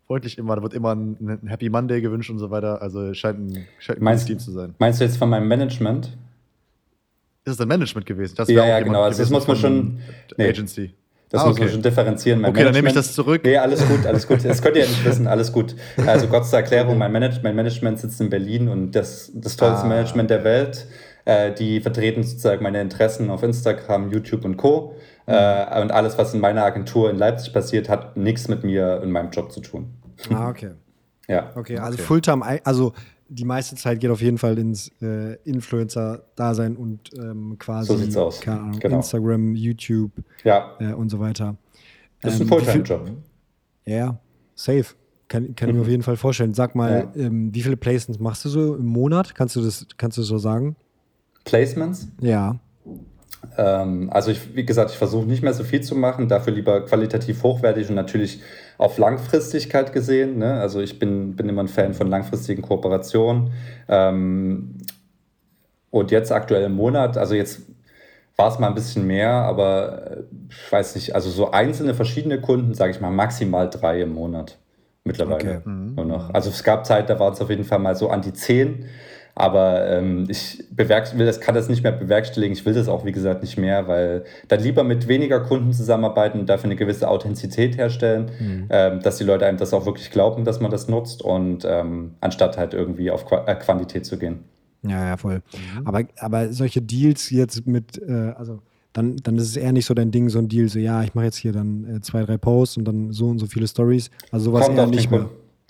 freundlich 0.07 0.37
immer. 0.37 0.55
Da 0.55 0.61
wird 0.61 0.73
immer 0.73 0.95
ein, 0.95 1.39
ein 1.43 1.47
Happy 1.47 1.69
Monday 1.69 2.01
gewünscht 2.01 2.29
und 2.29 2.39
so 2.39 2.51
weiter. 2.51 2.81
Also 2.81 3.13
scheint 3.13 3.39
ein, 3.39 3.65
scheint 3.79 3.99
ein 3.99 4.03
meinst, 4.03 4.27
Team 4.27 4.39
zu 4.39 4.51
sein. 4.51 4.75
Meinst 4.77 4.99
du 4.99 5.05
jetzt 5.05 5.17
von 5.17 5.29
meinem 5.29 5.47
Management? 5.47 6.15
Ist 7.45 7.53
es 7.53 7.59
ein 7.59 7.67
Management 7.67 8.05
gewesen? 8.05 8.35
Das 8.37 8.47
ja, 8.47 8.65
ja, 8.65 8.79
genau. 8.79 9.01
Also 9.01 9.21
das 9.21 9.29
muss 9.29 9.47
man 9.47 9.57
schon. 9.57 9.99
Nee. 10.37 10.49
Agency. 10.49 10.93
Das 11.33 11.41
ah, 11.41 11.47
muss 11.47 11.57
man 11.57 11.67
schon 11.67 11.81
differenzieren. 11.81 12.41
Mein 12.41 12.51
okay, 12.51 12.59
Management, 12.59 12.75
dann 12.75 12.83
nehme 12.83 12.89
ich 12.89 13.07
das 13.07 13.15
zurück. 13.15 13.41
Nee, 13.43 13.57
alles 13.57 13.83
gut, 13.87 14.05
alles 14.05 14.27
gut. 14.27 14.45
Das 14.45 14.61
könnt 14.61 14.75
ihr 14.75 14.83
ja 14.83 14.87
nicht 14.87 15.03
wissen, 15.03 15.25
alles 15.25 15.51
gut. 15.51 15.75
Also 16.05 16.27
Gott 16.27 16.45
zur 16.45 16.59
Erklärung, 16.59 16.99
mein, 16.99 17.11
Manage 17.11 17.39
mein 17.41 17.55
Management 17.55 17.97
sitzt 17.97 18.21
in 18.21 18.29
Berlin 18.29 18.69
und 18.69 18.91
das, 18.91 19.31
das 19.33 19.57
tollste 19.57 19.85
ah. 19.85 19.89
Management 19.89 20.29
der 20.29 20.43
Welt. 20.43 20.85
Äh, 21.25 21.51
die 21.51 21.81
vertreten 21.81 22.21
sozusagen 22.21 22.61
meine 22.61 22.81
Interessen 22.81 23.31
auf 23.31 23.41
Instagram, 23.41 24.11
YouTube 24.11 24.45
und 24.45 24.57
Co. 24.57 24.93
Mhm. 25.25 25.33
Äh, 25.33 25.81
und 25.81 25.91
alles, 25.91 26.19
was 26.19 26.35
in 26.35 26.39
meiner 26.39 26.65
Agentur 26.65 27.09
in 27.09 27.17
Leipzig 27.17 27.51
passiert, 27.51 27.89
hat 27.89 28.15
nichts 28.15 28.47
mit 28.47 28.63
mir 28.63 29.01
in 29.01 29.09
meinem 29.09 29.31
Job 29.31 29.51
zu 29.51 29.61
tun. 29.61 29.91
Ah, 30.31 30.49
okay. 30.49 30.69
Ja. 31.27 31.51
Okay, 31.55 31.79
also 31.79 31.95
okay. 31.95 32.03
Fulltime, 32.03 32.59
also 32.63 32.93
die 33.29 33.45
meiste 33.45 33.75
Zeit 33.75 33.99
geht 33.99 34.11
auf 34.11 34.21
jeden 34.21 34.37
Fall 34.37 34.57
ins 34.57 34.91
äh, 35.01 35.35
Influencer-Dasein 35.43 36.75
und 36.75 37.09
ähm, 37.17 37.57
quasi 37.57 38.11
so 38.11 38.25
aus. 38.25 38.47
Ahnung, 38.47 38.79
genau. 38.79 38.97
Instagram, 38.97 39.55
YouTube 39.55 40.11
ja. 40.43 40.75
äh, 40.79 40.93
und 40.93 41.09
so 41.09 41.19
weiter. 41.19 41.55
Das 42.21 42.35
ist 42.35 42.41
ein 42.41 42.43
ähm, 42.43 42.49
Fulltime-Job. 42.49 43.11
Ja, 43.85 44.19
safe. 44.55 44.95
Kann, 45.27 45.55
kann 45.55 45.69
mhm. 45.69 45.71
ich 45.71 45.75
mir 45.75 45.81
auf 45.81 45.89
jeden 45.89 46.03
Fall 46.03 46.17
vorstellen. 46.17 46.53
Sag 46.53 46.75
mal, 46.75 47.11
ja. 47.15 47.21
ähm, 47.25 47.53
wie 47.53 47.61
viele 47.61 47.77
Placements 47.77 48.19
machst 48.19 48.45
du 48.45 48.49
so 48.49 48.75
im 48.75 48.85
Monat? 48.85 49.35
Kannst 49.35 49.55
du 49.55 49.61
das, 49.61 49.87
kannst 49.97 50.17
du 50.17 50.23
so 50.23 50.37
sagen? 50.37 50.75
Placements? 51.43 52.07
Ja. 52.21 52.59
Ähm, 53.57 54.09
also 54.11 54.31
ich, 54.31 54.55
wie 54.55 54.65
gesagt, 54.65 54.91
ich 54.91 54.97
versuche 54.97 55.25
nicht 55.25 55.43
mehr 55.43 55.53
so 55.53 55.63
viel 55.63 55.81
zu 55.81 55.95
machen, 55.95 56.27
dafür 56.27 56.53
lieber 56.53 56.85
qualitativ 56.85 57.43
hochwertig 57.43 57.89
und 57.89 57.95
natürlich 57.95 58.41
auf 58.77 58.97
Langfristigkeit 58.97 59.93
gesehen. 59.93 60.37
Ne? 60.37 60.59
Also 60.59 60.81
ich 60.81 60.99
bin, 60.99 61.35
bin 61.35 61.49
immer 61.49 61.63
ein 61.63 61.67
Fan 61.67 61.93
von 61.93 62.07
langfristigen 62.07 62.61
Kooperationen. 62.61 63.51
Ähm, 63.87 64.77
und 65.89 66.11
jetzt 66.11 66.31
aktuell 66.31 66.63
im 66.63 66.75
Monat, 66.75 67.17
also 67.17 67.35
jetzt 67.35 67.61
war 68.35 68.51
es 68.51 68.57
mal 68.57 68.67
ein 68.67 68.73
bisschen 68.75 69.05
mehr, 69.05 69.31
aber 69.31 70.11
äh, 70.11 70.23
ich 70.49 70.71
weiß 70.71 70.95
nicht, 70.95 71.15
also 71.15 71.29
so 71.29 71.51
einzelne 71.51 71.93
verschiedene 71.93 72.41
Kunden, 72.41 72.73
sage 72.73 72.91
ich 72.91 72.99
mal, 72.99 73.11
maximal 73.11 73.69
drei 73.69 74.01
im 74.01 74.13
Monat 74.13 74.57
mittlerweile. 75.03 75.57
Okay. 75.57 75.69
Mhm. 75.69 75.95
Nur 75.95 76.05
noch. 76.05 76.33
Also 76.33 76.49
es 76.49 76.63
gab 76.63 76.85
Zeit, 76.85 77.09
da 77.09 77.19
war 77.19 77.31
es 77.31 77.41
auf 77.41 77.49
jeden 77.49 77.63
Fall 77.63 77.79
mal 77.79 77.95
so 77.95 78.09
an 78.09 78.21
die 78.21 78.33
zehn. 78.33 78.85
Aber 79.35 79.87
ähm, 79.89 80.25
ich 80.29 80.63
will 80.69 80.87
das, 80.87 81.39
kann 81.39 81.55
das 81.55 81.67
nicht 81.67 81.81
mehr 81.81 81.91
bewerkstelligen. 81.91 82.53
Ich 82.53 82.65
will 82.65 82.73
das 82.73 82.87
auch, 82.87 83.03
wie 83.03 83.11
gesagt, 83.11 83.41
nicht 83.41 83.57
mehr, 83.57 83.87
weil 83.87 84.25
dann 84.47 84.59
lieber 84.61 84.83
mit 84.83 85.07
weniger 85.07 85.39
Kunden 85.39 85.73
zusammenarbeiten 85.73 86.39
und 86.39 86.49
dafür 86.49 86.65
eine 86.65 86.75
gewisse 86.75 87.07
Authentizität 87.07 87.77
herstellen, 87.77 88.29
mhm. 88.39 88.65
ähm, 88.69 88.99
dass 89.01 89.17
die 89.17 89.23
Leute 89.23 89.47
einem 89.47 89.57
das 89.57 89.73
auch 89.73 89.87
wirklich 89.87 90.11
glauben, 90.11 90.45
dass 90.45 90.59
man 90.59 90.69
das 90.69 90.87
nutzt 90.87 91.23
und 91.23 91.65
ähm, 91.67 92.11
anstatt 92.21 92.57
halt 92.57 92.75
irgendwie 92.75 93.09
auf 93.09 93.25
Qu 93.25 93.35
äh, 93.35 93.55
Quantität 93.55 94.05
zu 94.05 94.19
gehen. 94.19 94.43
Ja, 94.83 95.03
ja, 95.07 95.17
voll. 95.17 95.41
Mhm. 95.53 95.87
Aber, 95.87 96.01
aber 96.19 96.53
solche 96.53 96.81
Deals 96.81 97.31
jetzt 97.31 97.65
mit, 97.65 97.99
äh, 98.07 98.33
also 98.37 98.59
dann, 98.91 99.17
dann 99.17 99.37
ist 99.37 99.47
es 99.47 99.57
eher 99.57 99.71
nicht 99.71 99.85
so 99.85 99.95
dein 99.95 100.11
Ding, 100.11 100.29
so 100.29 100.37
ein 100.37 100.47
Deal, 100.47 100.69
so 100.69 100.77
ja, 100.77 101.01
ich 101.01 101.15
mache 101.15 101.25
jetzt 101.25 101.37
hier 101.37 101.53
dann 101.53 101.85
äh, 101.85 102.01
zwei, 102.01 102.23
drei 102.23 102.37
Posts 102.37 102.77
und 102.77 102.85
dann 102.85 103.11
so 103.11 103.29
und 103.29 103.39
so 103.39 103.47
viele 103.47 103.67
Stories. 103.67 104.11
Also 104.31 104.51
sowas 104.51 104.67
Kommt 104.67 104.77
eher 104.77 104.85
nicht 104.85 105.09
mehr. 105.09 105.29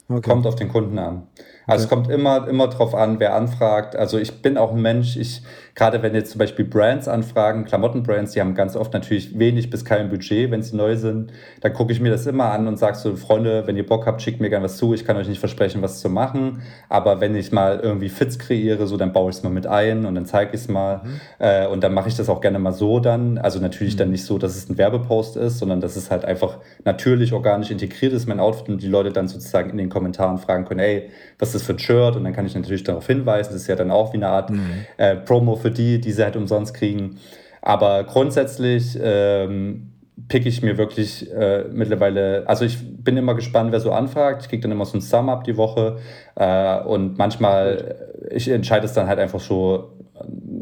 Okay. 0.09 0.29
Kommt 0.29 0.45
auf 0.45 0.55
den 0.55 0.67
Kunden 0.67 0.99
an. 0.99 1.23
Also 1.65 1.85
es 1.85 1.89
kommt 1.89 2.09
immer, 2.09 2.47
immer 2.47 2.67
drauf 2.67 2.93
an, 2.93 3.19
wer 3.19 3.35
anfragt. 3.35 3.95
Also 3.95 4.17
ich 4.17 4.41
bin 4.41 4.57
auch 4.57 4.71
ein 4.71 4.81
Mensch, 4.81 5.15
ich 5.17 5.43
Gerade 5.75 6.03
wenn 6.03 6.13
jetzt 6.13 6.31
zum 6.31 6.37
Beispiel 6.37 6.65
Brands 6.65 7.07
anfragen, 7.07 7.65
Klamottenbrands, 7.65 8.33
die 8.33 8.41
haben 8.41 8.53
ganz 8.53 8.75
oft 8.75 8.93
natürlich 8.93 9.39
wenig 9.39 9.71
bis 9.71 9.83
kein 9.83 10.09
Budget, 10.09 10.51
wenn 10.51 10.61
sie 10.61 10.75
neu 10.75 10.95
sind. 10.97 11.31
Dann 11.61 11.73
gucke 11.73 11.91
ich 11.91 11.99
mir 11.99 12.11
das 12.11 12.27
immer 12.27 12.51
an 12.51 12.67
und 12.67 12.77
sage 12.77 12.95
so, 12.95 13.15
Freunde, 13.15 13.65
wenn 13.65 13.75
ihr 13.75 13.85
Bock 13.85 14.05
habt, 14.05 14.21
schickt 14.21 14.39
mir 14.39 14.51
gerne 14.51 14.65
was 14.65 14.77
zu. 14.77 14.93
Ich 14.93 15.03
kann 15.03 15.17
euch 15.17 15.27
nicht 15.27 15.39
versprechen, 15.39 15.81
was 15.81 15.99
zu 15.99 16.09
machen. 16.09 16.61
Aber 16.89 17.21
wenn 17.21 17.35
ich 17.35 17.51
mal 17.51 17.79
irgendwie 17.81 18.09
Fits 18.09 18.37
kreiere, 18.37 18.85
so 18.85 18.97
dann 18.97 19.13
baue 19.13 19.31
ich 19.31 19.37
es 19.37 19.43
mal 19.43 19.49
mit 19.49 19.65
ein 19.65 20.05
und 20.05 20.13
dann 20.13 20.27
zeige 20.27 20.51
ich 20.53 20.61
es 20.61 20.67
mal. 20.67 21.01
Mhm. 21.03 21.21
Äh, 21.39 21.67
und 21.67 21.83
dann 21.83 21.95
mache 21.95 22.07
ich 22.07 22.15
das 22.15 22.29
auch 22.29 22.39
gerne 22.39 22.59
mal 22.59 22.73
so 22.73 22.99
dann. 22.99 23.39
Also 23.39 23.59
natürlich 23.59 23.95
mhm. 23.95 23.99
dann 23.99 24.11
nicht 24.11 24.25
so, 24.25 24.37
dass 24.37 24.55
es 24.55 24.69
ein 24.69 24.77
Werbepost 24.77 25.37
ist, 25.37 25.57
sondern 25.57 25.81
dass 25.81 25.95
es 25.95 26.11
halt 26.11 26.23
einfach 26.23 26.59
natürlich 26.85 27.33
organisch 27.33 27.71
integriert 27.71 28.13
ist, 28.13 28.27
mein 28.27 28.39
Outfit 28.39 28.69
und 28.69 28.83
die 28.83 28.87
Leute 28.87 29.11
dann 29.11 29.27
sozusagen 29.27 29.71
in 29.71 29.77
den 29.77 29.89
Kommentaren 29.89 30.37
fragen 30.37 30.65
können, 30.65 30.81
ey, 30.81 31.09
was 31.39 31.52
ist 31.53 31.61
das 31.61 31.63
für 31.63 31.73
ein 31.73 31.79
Shirt? 31.79 32.15
Und 32.15 32.23
dann 32.23 32.33
kann 32.33 32.45
ich 32.45 32.55
natürlich 32.55 32.83
darauf 32.83 33.07
hinweisen. 33.07 33.53
Das 33.53 33.61
ist 33.61 33.67
ja 33.67 33.75
dann 33.75 33.91
auch 33.91 34.13
wie 34.13 34.17
eine 34.17 34.29
Art 34.29 34.49
mhm. 34.49 34.85
äh, 34.97 35.15
Promo 35.15 35.55
für 35.55 35.71
die, 35.71 35.99
die 35.99 36.11
sie 36.11 36.23
halt 36.23 36.35
umsonst 36.35 36.73
kriegen. 36.73 37.17
Aber 37.61 38.03
grundsätzlich 38.03 38.97
ähm, 39.01 39.91
pick 40.27 40.45
ich 40.45 40.61
mir 40.61 40.77
wirklich 40.77 41.31
äh, 41.31 41.65
mittlerweile, 41.71 42.43
also 42.47 42.65
ich 42.65 42.77
bin 43.03 43.17
immer 43.17 43.35
gespannt, 43.35 43.71
wer 43.71 43.79
so 43.79 43.91
anfragt. 43.91 44.43
Ich 44.43 44.49
kriege 44.49 44.61
dann 44.61 44.71
immer 44.71 44.85
so 44.85 44.97
ein 44.97 45.01
Sum-Up 45.01 45.43
die 45.43 45.57
Woche 45.57 45.97
äh, 46.35 46.79
und 46.81 47.17
manchmal, 47.17 47.95
ich 48.29 48.49
entscheide 48.49 48.85
es 48.85 48.93
dann 48.93 49.07
halt 49.07 49.19
einfach 49.19 49.39
so 49.39 49.93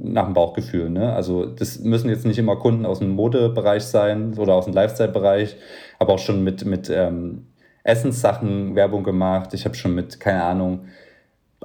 nach 0.04 0.26
dem 0.26 0.34
Bauchgefühl. 0.34 0.90
Ne? 0.90 1.14
Also 1.14 1.46
das 1.46 1.80
müssen 1.80 2.10
jetzt 2.10 2.26
nicht 2.26 2.40
immer 2.40 2.56
Kunden 2.56 2.86
aus 2.86 3.00
dem 3.00 3.10
Modebereich 3.10 3.84
sein 3.84 4.38
oder 4.38 4.54
aus 4.54 4.66
dem 4.66 4.74
Lifestyle-Bereich, 4.74 5.58
aber 6.00 6.14
auch 6.14 6.20
schon 6.20 6.44
mit, 6.44 6.66
mit 6.66 6.90
ähm, 6.90 7.48
Essenssachen 7.84 8.76
Werbung 8.76 9.04
gemacht. 9.04 9.54
Ich 9.54 9.66
habe 9.66 9.76
schon 9.76 9.96
mit, 9.96 10.20
keine 10.20 10.44
Ahnung, 10.44 10.88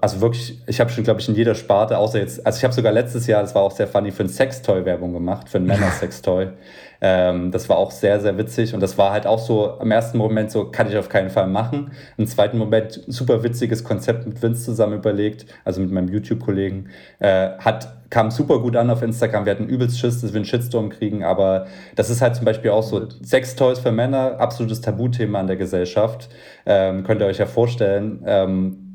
also 0.00 0.20
wirklich, 0.20 0.60
ich 0.66 0.80
habe 0.80 0.90
schon, 0.90 1.04
glaube 1.04 1.20
ich, 1.20 1.28
in 1.28 1.34
jeder 1.34 1.54
Sparte, 1.54 1.96
außer 1.96 2.18
jetzt, 2.18 2.44
also 2.44 2.58
ich 2.58 2.64
habe 2.64 2.74
sogar 2.74 2.92
letztes 2.92 3.26
Jahr, 3.26 3.42
das 3.42 3.54
war 3.54 3.62
auch 3.62 3.70
sehr 3.70 3.88
funny, 3.88 4.12
für 4.12 4.24
ein 4.24 4.28
Sextoy 4.28 4.84
Werbung 4.84 5.12
gemacht, 5.12 5.48
für 5.48 5.58
ein 5.58 5.64
Männer-Sextoy. 5.66 6.48
Ähm, 7.00 7.50
das 7.50 7.68
war 7.68 7.78
auch 7.78 7.90
sehr, 7.90 8.20
sehr 8.20 8.38
witzig 8.38 8.74
und 8.74 8.80
das 8.80 8.98
war 8.98 9.12
halt 9.12 9.26
auch 9.26 9.38
so 9.38 9.78
im 9.80 9.90
ersten 9.90 10.18
Moment 10.18 10.50
so, 10.50 10.70
kann 10.70 10.88
ich 10.88 10.96
auf 10.96 11.08
keinen 11.08 11.30
Fall 11.30 11.46
machen. 11.46 11.92
Im 12.16 12.26
zweiten 12.26 12.58
Moment 12.58 13.02
super 13.06 13.42
witziges 13.42 13.84
Konzept 13.84 14.26
mit 14.26 14.42
Vince 14.42 14.64
zusammen 14.64 14.94
überlegt, 14.94 15.46
also 15.64 15.80
mit 15.80 15.90
meinem 15.90 16.08
YouTube-Kollegen. 16.08 16.88
Äh, 17.18 17.50
hat 17.58 17.96
kam 18.10 18.30
super 18.30 18.60
gut 18.60 18.76
an 18.76 18.88
auf 18.90 19.02
Instagram. 19.02 19.46
Wir 19.46 19.52
hatten 19.52 19.66
übelst 19.68 19.98
Schiss, 19.98 20.20
dass 20.20 20.32
wir 20.32 20.36
einen 20.36 20.44
Shitstorm 20.44 20.90
kriegen, 20.90 21.24
aber 21.24 21.66
das 21.96 22.08
ist 22.08 22.22
halt 22.22 22.36
zum 22.36 22.44
Beispiel 22.44 22.70
auch 22.70 22.82
so 22.82 23.08
Sextoys 23.22 23.80
für 23.80 23.92
Männer, 23.92 24.36
absolutes 24.38 24.80
Tabuthema 24.80 25.40
in 25.40 25.46
der 25.46 25.56
Gesellschaft. 25.56 26.28
Ähm, 26.66 27.04
könnt 27.04 27.20
ihr 27.20 27.26
euch 27.26 27.38
ja 27.38 27.46
vorstellen. 27.46 28.22
Ähm, 28.24 28.85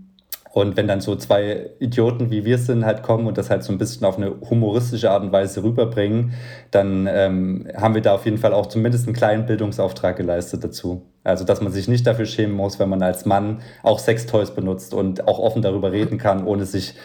und 0.54 0.76
wenn 0.76 0.88
dann 0.88 0.99
so 0.99 1.16
zwei 1.16 1.70
Idioten 1.80 2.30
wie 2.30 2.43
wir 2.43 2.58
sind 2.58 2.86
halt 2.86 3.04
kommen 3.04 3.26
und 3.26 3.38
das 3.38 3.49
halt 3.49 3.64
so 3.64 3.72
ein 3.72 3.78
bisschen 3.78 4.06
auf 4.06 4.18
eine 4.18 4.36
humoristische 4.49 5.10
Art 5.10 5.24
und 5.24 5.32
Weise 5.32 5.64
rüberbringen, 5.64 6.34
dann 6.72 7.08
ähm, 7.10 7.68
haben 7.76 7.95
wir 7.95 8.02
da 8.02 8.14
auf 8.14 8.26
jeden 8.26 8.38
Fall 8.38 8.54
auch 8.54 8.66
zumindest 8.66 9.08
einen 9.08 9.16
kleinen 9.16 9.45
Bildungsauftrag 9.45 10.18
geleistet 10.18 10.64
dazu. 10.64 11.04
Also, 11.24 11.45
dass 11.45 11.62
man 11.62 11.72
sich 11.72 11.88
nicht 11.88 12.06
dafür 12.06 12.26
schämen 12.26 12.56
muss, 12.56 12.80
wenn 12.80 12.89
man 12.89 13.02
als 13.02 13.26
Mann 13.26 13.62
auch 13.84 13.99
Sextoys 13.99 14.52
benutzt 14.52 14.93
und 14.93 15.28
auch 15.28 15.39
offen 15.39 15.62
darüber 15.62 15.91
reden 15.91 16.18
kann, 16.18 16.45
ohne 16.45 16.66
sich 16.66 16.95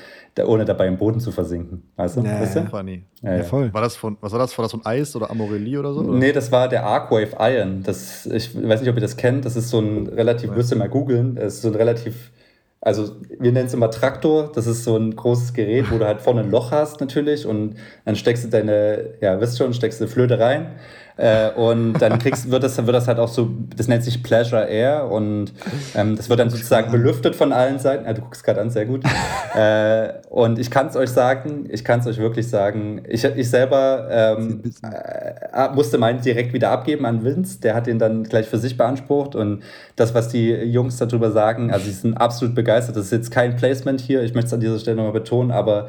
ohne 0.44 0.66
dabei 0.66 0.86
im 0.86 0.99
Boden 0.99 1.18
zu 1.18 1.32
versinken. 1.32 1.90
Weißt 1.97 2.18
du? 2.18 2.20
Ja, 2.20 2.40
weißt 2.40 2.57
du? 2.57 2.66
Funny. 2.66 3.05
Ja, 3.22 3.36
ja. 3.36 3.42
voll. 3.42 3.72
War 3.72 3.80
das 3.80 3.97
von, 3.97 4.18
was 4.20 4.32
war 4.32 4.38
das? 4.38 4.57
War 4.59 4.64
das 4.64 4.72
von 4.72 4.84
Eis 4.84 5.16
oder 5.16 5.30
Amorelli 5.30 5.78
oder 5.78 5.94
so? 5.94 6.01
Oder? 6.01 6.18
Nee, 6.18 6.32
das 6.32 6.53
war 6.53 6.68
der 6.68 6.84
Arcwave 6.84 7.36
Iron. 7.38 7.82
Das, 7.82 8.26
ich 8.26 8.55
weiß 8.55 8.80
nicht, 8.80 8.90
ob 8.90 8.97
ihr 8.97 9.01
das 9.01 9.16
kennt. 9.16 9.47
Das 9.47 9.57
ist 9.57 9.70
so 9.70 9.80
ein 9.80 10.09
relativ, 10.09 10.51
müsst 10.51 10.72
ihr 10.72 10.76
mal 10.76 10.90
googeln, 10.90 11.36
das 11.36 11.55
ist 11.55 11.62
so 11.62 11.68
ein 11.68 11.74
relativ 11.74 12.32
also 12.81 13.16
wir 13.39 13.53
nennen 13.53 13.66
es 13.66 13.74
immer 13.74 13.91
Traktor, 13.91 14.53
das 14.55 14.66
ist 14.66 14.85
so 14.85 14.97
ein 14.97 15.16
großes 15.16 15.55
Gerät, 15.55 15.91
wo 15.91 15.99
du 15.99 16.07
halt 16.07 16.20
vorne 16.20 16.43
ein 16.43 16.51
Loch 16.51 16.70
hast 16.70 17.01
natürlich 17.01 17.47
und 17.47 17.77
dann 18.05 18.16
steckst 18.16 18.45
du 18.45 18.49
deine, 18.49 19.14
ja, 19.20 19.41
wisst 19.41 19.59
schon, 19.59 19.74
steckst 19.74 20.01
du 20.01 20.07
Flöte 20.07 20.39
rein 20.39 20.77
äh, 21.16 21.51
und 21.53 21.95
dann 21.95 22.18
kriegst, 22.18 22.51
wird, 22.51 22.62
das, 22.62 22.77
wird 22.77 22.95
das 22.95 23.09
halt 23.09 23.18
auch 23.18 23.29
so, 23.29 23.51
das 23.74 23.89
nennt 23.89 24.05
sich 24.05 24.22
Pleasure 24.22 24.68
Air 24.68 25.11
und 25.11 25.53
ähm, 25.95 26.16
das 26.16 26.29
wird 26.29 26.39
dann 26.39 26.51
sozusagen 26.51 26.93
belüftet 26.93 27.35
von 27.35 27.53
allen 27.53 27.79
Seiten. 27.79 28.05
Ja, 28.05 28.12
du 28.12 28.20
guckst 28.20 28.45
gerade 28.45 28.61
an, 28.61 28.70
sehr 28.70 28.85
gut. 28.85 29.03
äh, 29.55 30.12
und 30.29 30.59
ich 30.59 30.70
kann 30.70 30.89
es 30.89 30.97
euch 30.97 31.11
sagen, 31.11 31.68
ich 31.70 31.85
kann 31.85 32.01
es 32.01 32.07
euch 32.07 32.18
wirklich 32.18 32.49
sagen, 32.49 33.03
ich, 33.09 33.24
ich 33.24 33.49
selber 33.49 34.09
ähm, 34.11 34.62
äh, 34.83 35.36
musste 35.74 35.98
meinen 35.98 36.20
direkt 36.20 36.52
wieder 36.52 36.70
abgeben 36.70 37.07
an 37.07 37.24
Vince, 37.24 37.61
der 37.61 37.74
hat 37.74 37.86
den 37.86 37.98
dann 37.98 38.24
gleich 38.24 38.46
für 38.46 38.59
sich 38.59 38.76
beansprucht 38.76 39.34
und 39.34 39.62
das, 39.96 40.14
was 40.14 40.28
die 40.28 40.50
Jungs 40.50 40.96
darüber 40.96 41.30
sagen, 41.30 41.70
also 41.70 41.86
sie 41.86 41.92
sind 41.92 42.14
absolut 42.14 42.54
begeistert. 42.54 42.96
Das 42.96 43.07
ist 43.07 43.12
jetzt 43.12 43.30
kein 43.30 43.57
Placement 43.57 44.00
hier, 44.00 44.22
ich 44.22 44.34
möchte 44.34 44.48
es 44.48 44.52
an 44.52 44.61
dieser 44.61 44.78
Stelle 44.78 44.96
nochmal 44.96 45.12
betonen, 45.12 45.50
aber 45.50 45.88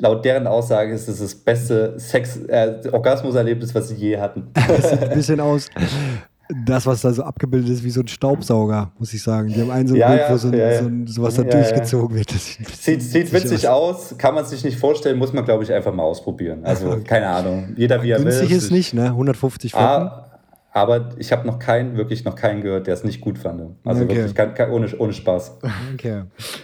laut 0.00 0.24
deren 0.24 0.46
Aussage 0.46 0.92
ist 0.92 1.08
es 1.08 1.20
das 1.20 1.34
beste 1.34 1.98
Sex, 1.98 2.38
äh, 2.48 2.80
Orgasmuserlebnis, 2.90 3.74
was 3.74 3.88
sie 3.88 3.96
je 3.96 4.18
hatten. 4.18 4.50
Das 4.68 4.90
sieht 4.90 5.02
ein 5.02 5.14
bisschen 5.14 5.40
aus. 5.40 5.68
Das, 6.64 6.86
was 6.86 7.00
da 7.02 7.12
so 7.12 7.22
abgebildet 7.22 7.70
ist, 7.70 7.84
wie 7.84 7.90
so 7.90 8.00
ein 8.00 8.08
Staubsauger, 8.08 8.92
muss 8.98 9.12
ich 9.14 9.22
sagen. 9.22 9.48
Die 9.48 9.60
haben 9.60 9.70
einen 9.70 9.88
so 9.88 9.94
ein 9.94 10.00
ja, 10.00 10.08
Bild, 10.08 10.20
ja, 10.20 10.32
wo 10.32 10.36
so, 10.36 10.52
ja, 10.52 10.82
so, 10.82 10.90
sowas 11.06 11.34
da 11.34 11.42
durchgezogen 11.42 12.16
wird. 12.16 12.30
Sieht, 12.30 13.02
sieht, 13.02 13.32
witzig 13.32 13.68
aus. 13.68 14.12
aus, 14.12 14.18
kann 14.18 14.34
man 14.34 14.44
sich 14.44 14.64
nicht 14.64 14.78
vorstellen, 14.78 15.18
muss 15.18 15.32
man, 15.32 15.44
glaube 15.44 15.64
ich, 15.64 15.72
einfach 15.72 15.92
mal 15.92 16.02
ausprobieren. 16.02 16.64
Also, 16.64 17.00
keine 17.04 17.28
Ahnung. 17.28 17.74
Jeder 17.76 18.02
wie 18.02 18.10
er 18.10 18.18
Günstig 18.18 18.42
will. 18.42 18.48
Günstig 18.48 18.64
ist 18.64 18.70
nicht, 18.72 18.94
ne? 18.94 19.06
150 19.06 19.72
Flocken. 19.72 19.86
Ah, 19.86 20.31
aber 20.72 21.10
ich 21.18 21.32
habe 21.32 21.46
noch 21.46 21.58
keinen, 21.58 21.96
wirklich 21.96 22.24
noch 22.24 22.34
keinen 22.34 22.62
gehört, 22.62 22.86
der 22.86 22.94
es 22.94 23.04
nicht 23.04 23.20
gut 23.20 23.38
fand. 23.38 23.76
Also 23.84 24.04
okay. 24.04 24.16
wirklich 24.16 24.34
kein, 24.34 24.54
kein, 24.54 24.70
ohne, 24.70 24.88
ohne 24.98 25.12
Spaß. 25.12 25.58
Okay. 25.94 26.22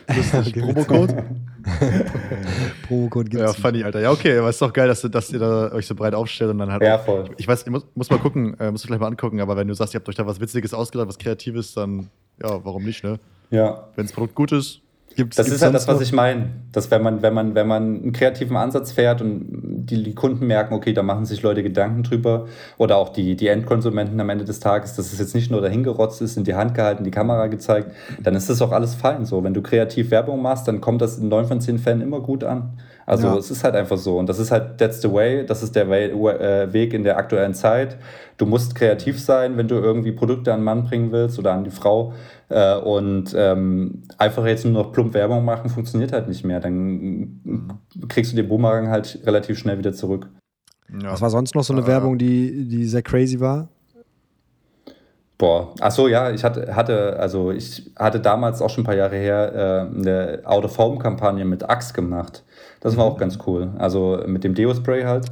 Lustig. 0.16 0.54
Promocode? 0.54 1.24
Promocode 2.88 3.30
gibt's. 3.30 3.46
Ja, 3.46 3.52
funny, 3.52 3.84
Alter. 3.84 4.00
Ja, 4.00 4.10
okay, 4.10 4.38
aber 4.38 4.48
ist 4.48 4.62
doch 4.62 4.72
geil, 4.72 4.88
dass, 4.88 5.02
dass 5.02 5.30
ihr 5.30 5.38
da 5.38 5.70
euch 5.72 5.86
so 5.86 5.94
breit 5.94 6.14
aufstellt 6.14 6.50
und 6.50 6.58
dann 6.58 6.72
halt. 6.72 6.82
Ja, 6.82 6.98
voll. 6.98 7.24
Ich, 7.32 7.40
ich 7.40 7.48
weiß, 7.48 7.64
ich 7.64 7.70
muss, 7.70 7.86
muss 7.94 8.08
mal 8.08 8.18
gucken, 8.18 8.58
äh, 8.58 8.70
musst 8.70 8.84
du 8.84 8.88
gleich 8.88 9.00
mal 9.00 9.08
angucken, 9.08 9.40
aber 9.40 9.56
wenn 9.56 9.68
du 9.68 9.74
sagst, 9.74 9.92
ihr 9.94 10.00
habt 10.00 10.08
euch 10.08 10.14
da 10.14 10.26
was 10.26 10.40
Witziges 10.40 10.72
ausgedacht, 10.72 11.08
was 11.08 11.18
Kreatives, 11.18 11.74
dann 11.74 12.08
ja, 12.42 12.64
warum 12.64 12.84
nicht, 12.84 13.04
ne? 13.04 13.18
Ja. 13.50 13.88
Wenn 13.94 14.06
das 14.06 14.12
Produkt 14.12 14.34
gut 14.34 14.52
ist, 14.52 14.80
Gibt's, 15.18 15.36
das 15.36 15.46
gibt's 15.46 15.56
ist 15.56 15.64
halt 15.64 15.74
das, 15.74 15.88
was 15.88 16.00
ich 16.00 16.12
meine. 16.12 16.50
Dass 16.70 16.92
wenn 16.92 17.02
man, 17.02 17.22
wenn 17.22 17.34
man, 17.34 17.56
wenn 17.56 17.66
man 17.66 17.82
einen 17.82 18.12
kreativen 18.12 18.56
Ansatz 18.56 18.92
fährt 18.92 19.20
und 19.20 19.86
die, 19.90 20.04
die, 20.04 20.14
Kunden 20.14 20.46
merken, 20.46 20.74
okay, 20.74 20.92
da 20.92 21.02
machen 21.02 21.26
sich 21.26 21.42
Leute 21.42 21.64
Gedanken 21.64 22.04
drüber 22.04 22.46
oder 22.76 22.98
auch 22.98 23.08
die, 23.08 23.34
die 23.34 23.48
Endkonsumenten 23.48 24.20
am 24.20 24.30
Ende 24.30 24.44
des 24.44 24.60
Tages, 24.60 24.94
dass 24.94 25.12
es 25.12 25.18
jetzt 25.18 25.34
nicht 25.34 25.50
nur 25.50 25.60
dahingerotzt 25.60 26.22
ist, 26.22 26.36
in 26.36 26.44
die 26.44 26.54
Hand 26.54 26.76
gehalten, 26.76 27.02
die 27.02 27.10
Kamera 27.10 27.48
gezeigt, 27.48 27.90
dann 28.22 28.36
ist 28.36 28.48
das 28.48 28.62
auch 28.62 28.70
alles 28.70 28.94
fein 28.94 29.24
so. 29.24 29.42
Wenn 29.42 29.54
du 29.54 29.60
kreativ 29.60 30.12
Werbung 30.12 30.40
machst, 30.40 30.68
dann 30.68 30.80
kommt 30.80 31.02
das 31.02 31.18
in 31.18 31.26
neun 31.26 31.46
von 31.46 31.60
zehn 31.60 31.80
Fällen 31.80 32.00
immer 32.00 32.20
gut 32.20 32.44
an. 32.44 32.78
Also 33.04 33.26
ja. 33.26 33.36
es 33.38 33.50
ist 33.50 33.64
halt 33.64 33.74
einfach 33.74 33.96
so. 33.96 34.18
Und 34.18 34.28
das 34.28 34.38
ist 34.38 34.52
halt, 34.52 34.78
that's 34.78 35.00
the 35.00 35.10
way, 35.10 35.44
das 35.44 35.62
ist 35.62 35.74
der 35.74 35.90
äh, 35.90 36.72
Weg 36.72 36.92
in 36.92 37.02
der 37.02 37.16
aktuellen 37.16 37.54
Zeit. 37.54 37.96
Du 38.36 38.46
musst 38.46 38.74
kreativ 38.74 39.18
sein, 39.18 39.56
wenn 39.56 39.66
du 39.66 39.76
irgendwie 39.76 40.12
Produkte 40.12 40.52
an 40.52 40.60
den 40.60 40.64
Mann 40.64 40.84
bringen 40.84 41.10
willst 41.10 41.38
oder 41.38 41.54
an 41.54 41.64
die 41.64 41.70
Frau. 41.70 42.12
Äh, 42.48 42.76
und 42.76 43.34
ähm, 43.36 44.04
einfach 44.16 44.46
jetzt 44.46 44.64
nur 44.64 44.72
noch 44.72 44.92
plump 44.92 45.14
Werbung 45.14 45.44
machen, 45.44 45.68
funktioniert 45.68 46.12
halt 46.12 46.28
nicht 46.28 46.44
mehr. 46.44 46.60
Dann 46.60 47.78
kriegst 48.08 48.32
du 48.32 48.36
den 48.36 48.48
Boomerang 48.48 48.88
halt 48.88 49.20
relativ 49.24 49.58
schnell 49.58 49.78
wieder 49.78 49.92
zurück. 49.92 50.28
Ja. 51.02 51.12
Was 51.12 51.20
war 51.20 51.30
sonst 51.30 51.54
noch 51.54 51.64
so 51.64 51.74
eine 51.74 51.82
äh, 51.82 51.86
Werbung, 51.86 52.16
die, 52.16 52.66
die 52.66 52.86
sehr 52.86 53.02
crazy 53.02 53.40
war? 53.40 53.68
Boah, 55.38 55.72
ach 55.78 55.92
so, 55.92 56.08
ja, 56.08 56.32
ich 56.32 56.42
hatte, 56.42 56.74
hatte, 56.74 57.16
also 57.16 57.52
ich 57.52 57.92
hatte 57.96 58.18
damals 58.18 58.60
auch 58.60 58.70
schon 58.70 58.82
ein 58.82 58.86
paar 58.86 58.96
Jahre 58.96 59.14
her 59.14 59.88
äh, 59.94 59.96
eine 59.96 60.40
Out-of-Home-Kampagne 60.44 61.44
mit 61.44 61.70
Axe 61.70 61.92
gemacht. 61.94 62.42
Das 62.80 62.96
war 62.96 63.04
auch 63.04 63.18
ganz 63.18 63.38
cool. 63.46 63.70
Also 63.78 64.20
mit 64.26 64.42
dem 64.42 64.54
Deo-Spray 64.54 65.04
halt. 65.04 65.26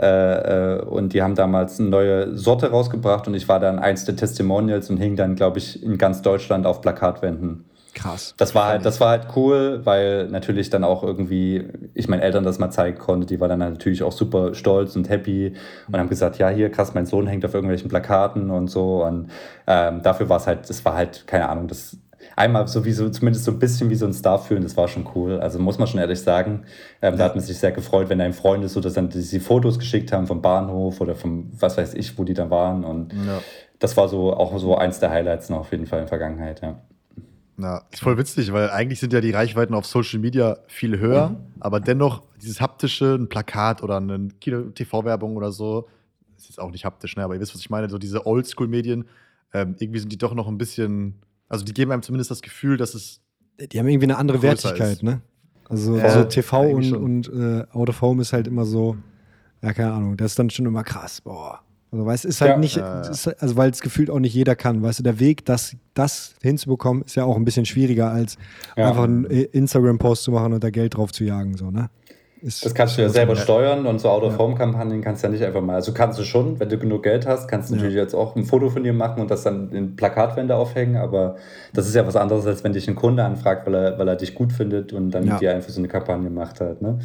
Äh, 0.00 0.78
äh, 0.78 0.82
und 0.82 1.12
die 1.12 1.22
haben 1.22 1.36
damals 1.36 1.78
eine 1.78 1.88
neue 1.88 2.36
Sorte 2.36 2.70
rausgebracht 2.70 3.28
und 3.28 3.34
ich 3.34 3.48
war 3.48 3.60
dann 3.60 3.78
eins 3.78 4.04
der 4.04 4.16
Testimonials 4.16 4.90
und 4.90 4.96
hing 4.96 5.14
dann, 5.14 5.36
glaube 5.36 5.58
ich, 5.58 5.80
in 5.82 5.98
ganz 5.98 6.22
Deutschland 6.22 6.66
auf 6.66 6.80
Plakatwänden. 6.80 7.64
Krass. 7.94 8.34
Das 8.36 8.54
war 8.54 8.66
halt, 8.66 8.84
das 8.84 9.00
war 9.00 9.10
halt 9.10 9.28
cool, 9.36 9.80
weil 9.84 10.26
natürlich 10.28 10.68
dann 10.70 10.84
auch 10.84 11.02
irgendwie 11.02 11.68
ich 11.94 12.08
meinen 12.08 12.20
Eltern 12.20 12.44
das 12.44 12.58
mal 12.58 12.70
zeigen 12.70 12.98
konnte. 12.98 13.26
Die 13.26 13.40
waren 13.40 13.48
dann 13.48 13.58
natürlich 13.60 14.02
auch 14.02 14.12
super 14.12 14.54
stolz 14.54 14.96
und 14.96 15.08
happy 15.08 15.54
und 15.88 15.96
haben 15.96 16.08
gesagt, 16.08 16.38
ja 16.38 16.48
hier 16.48 16.70
krass, 16.70 16.94
mein 16.94 17.06
Sohn 17.06 17.26
hängt 17.26 17.44
auf 17.44 17.54
irgendwelchen 17.54 17.88
Plakaten 17.88 18.50
und 18.50 18.68
so. 18.68 19.04
Und 19.04 19.30
ähm, 19.66 20.02
dafür 20.02 20.28
war 20.28 20.38
es 20.38 20.46
halt, 20.46 20.68
das 20.68 20.84
war 20.84 20.94
halt 20.94 21.26
keine 21.26 21.48
Ahnung, 21.48 21.68
das 21.68 21.96
einmal 22.36 22.66
so 22.68 22.84
wie 22.84 22.92
so 22.92 23.08
zumindest 23.10 23.44
so 23.44 23.52
ein 23.52 23.58
bisschen 23.58 23.90
wie 23.90 23.94
so 23.94 24.06
ein 24.06 24.12
Star 24.12 24.38
fühlen, 24.38 24.62
das 24.62 24.76
war 24.76 24.88
schon 24.88 25.06
cool. 25.14 25.40
Also 25.40 25.58
muss 25.58 25.78
man 25.78 25.86
schon 25.86 26.00
ehrlich 26.00 26.20
sagen, 26.20 26.64
ähm, 27.02 27.16
da 27.16 27.24
hat 27.24 27.34
man 27.34 27.44
sich 27.44 27.58
sehr 27.58 27.72
gefreut, 27.72 28.08
wenn 28.08 28.18
dein 28.18 28.32
Freunde 28.32 28.68
so, 28.68 28.80
dass 28.80 28.94
dann 28.94 29.10
die 29.10 29.40
Fotos 29.40 29.78
geschickt 29.78 30.12
haben 30.12 30.26
vom 30.26 30.42
Bahnhof 30.42 31.00
oder 31.00 31.14
vom 31.14 31.52
was 31.58 31.76
weiß 31.76 31.94
ich, 31.94 32.18
wo 32.18 32.24
die 32.24 32.34
da 32.34 32.50
waren 32.50 32.84
und 32.84 33.12
Ja. 33.12 33.40
das 33.78 33.96
war 33.96 34.08
so 34.08 34.32
auch 34.34 34.56
so 34.58 34.76
eins 34.76 35.00
der 35.00 35.10
Highlights 35.10 35.48
noch 35.50 35.60
auf 35.60 35.70
jeden 35.70 35.86
Fall 35.86 36.00
in 36.00 36.04
der 36.04 36.08
Vergangenheit. 36.08 36.60
Ja. 36.62 36.76
Na, 37.56 37.82
ist 37.92 38.02
voll 38.02 38.18
witzig, 38.18 38.52
weil 38.52 38.70
eigentlich 38.70 38.98
sind 38.98 39.12
ja 39.12 39.20
die 39.20 39.30
Reichweiten 39.30 39.74
auf 39.74 39.86
Social 39.86 40.18
Media 40.18 40.58
viel 40.66 40.98
höher, 40.98 41.36
aber 41.60 41.78
dennoch 41.78 42.22
dieses 42.42 42.60
haptische, 42.60 43.14
ein 43.14 43.28
Plakat 43.28 43.82
oder 43.82 43.98
eine 43.98 44.28
Kino-TV-Werbung 44.40 45.36
oder 45.36 45.52
so, 45.52 45.86
ist 46.36 46.48
jetzt 46.48 46.60
auch 46.60 46.72
nicht 46.72 46.84
haptisch, 46.84 47.16
ne? 47.16 47.22
aber 47.22 47.34
ihr 47.34 47.40
wisst, 47.40 47.54
was 47.54 47.60
ich 47.60 47.70
meine, 47.70 47.88
so 47.88 47.98
diese 47.98 48.26
Oldschool-Medien, 48.26 49.04
ähm, 49.52 49.76
irgendwie 49.78 50.00
sind 50.00 50.10
die 50.10 50.18
doch 50.18 50.34
noch 50.34 50.48
ein 50.48 50.58
bisschen, 50.58 51.14
also 51.48 51.64
die 51.64 51.72
geben 51.72 51.92
einem 51.92 52.02
zumindest 52.02 52.30
das 52.32 52.42
Gefühl, 52.42 52.76
dass 52.76 52.94
es 52.94 53.20
Die 53.58 53.78
haben 53.78 53.86
irgendwie 53.86 54.06
eine 54.06 54.18
andere 54.18 54.42
Wertigkeit, 54.42 54.94
ist. 54.94 55.02
ne? 55.04 55.20
Also 55.68 55.96
Ja, 55.96 56.10
so 56.10 56.24
TV 56.24 56.60
eigentlich 56.60 56.92
und, 56.92 57.28
und 57.28 57.60
äh, 57.60 57.66
Out 57.72 57.88
of 57.88 58.00
Home 58.02 58.20
ist 58.20 58.32
halt 58.32 58.48
immer 58.48 58.64
so, 58.64 58.96
ja, 59.62 59.72
keine 59.72 59.92
Ahnung, 59.92 60.16
das 60.16 60.32
ist 60.32 60.38
dann 60.38 60.50
schon 60.50 60.66
immer 60.66 60.82
krass, 60.82 61.20
boah. 61.20 61.60
Also 61.94 62.06
weißt 62.06 62.24
du, 62.24 62.28
ist 62.28 62.40
halt 62.40 62.50
Ja. 62.52 62.56
nicht. 62.58 62.76
Ist, 62.76 63.28
also 63.40 63.56
weil 63.56 63.70
es 63.70 63.80
gefühlt 63.80 64.10
auch 64.10 64.18
nicht 64.18 64.34
jeder 64.34 64.56
kann. 64.56 64.82
Weißt 64.82 64.98
du, 64.98 65.02
der 65.04 65.20
Weg, 65.20 65.44
das, 65.44 65.76
das 65.94 66.34
hinzubekommen, 66.42 67.04
ist 67.04 67.14
ja 67.14 67.24
auch 67.24 67.36
ein 67.36 67.44
bisschen 67.44 67.66
schwieriger, 67.66 68.10
als 68.10 68.36
Ja. 68.76 68.88
einfach 68.88 69.04
einen 69.04 69.24
Instagram-Post 69.26 70.24
zu 70.24 70.32
machen 70.32 70.52
und 70.54 70.64
da 70.64 70.70
Geld 70.70 70.96
drauf 70.96 71.12
zu 71.12 71.22
jagen, 71.24 71.56
so, 71.56 71.70
ne? 71.70 71.90
Ist, 72.42 72.62
Das 72.62 72.74
kannst 72.74 72.98
du 72.98 73.02
ja 73.02 73.08
selber 73.08 73.36
steuern 73.36 73.86
und 73.86 74.00
so 74.00 74.10
Out-of-Home-Kampagnen 74.10 75.00
kannst 75.00 75.22
du 75.22 75.28
ja 75.28 75.32
nicht 75.32 75.42
einfach 75.44 75.62
mal. 75.62 75.76
Also 75.76 75.94
kannst 75.94 76.18
du 76.18 76.24
schon, 76.24 76.60
wenn 76.60 76.68
du 76.68 76.76
genug 76.76 77.04
Geld 77.04 77.26
hast, 77.26 77.48
kannst 77.48 77.70
du 77.70 77.74
Ja. 77.74 77.76
natürlich 77.78 77.96
jetzt 77.96 78.12
auch 78.14 78.34
ein 78.36 78.44
Foto 78.44 78.68
von 78.68 78.82
dir 78.82 78.92
machen 78.92 79.22
und 79.22 79.30
das 79.30 79.44
dann 79.44 79.70
in 79.72 79.96
Plakatwände 79.96 80.54
aufhängen, 80.56 80.96
aber 80.96 81.36
das 81.72 81.86
ist 81.86 81.94
ja 81.94 82.06
was 82.06 82.16
anderes, 82.16 82.44
als 82.44 82.62
wenn 82.64 82.74
dich 82.74 82.86
ein 82.86 82.96
Kunde 82.96 83.24
anfragt, 83.24 83.66
weil 83.66 83.74
er, 83.76 83.98
weil 83.98 84.08
er 84.08 84.16
dich 84.16 84.34
gut 84.34 84.52
findet 84.52 84.92
und 84.92 85.10
dann 85.12 85.24
Ja. 85.26 85.32
mit 85.34 85.42
dir 85.42 85.52
einfach 85.54 85.70
so 85.70 85.78
eine 85.80 85.88
Kampagne 85.88 86.28
macht 86.28 86.60
halt. 86.60 86.82
Ne? 86.82 86.98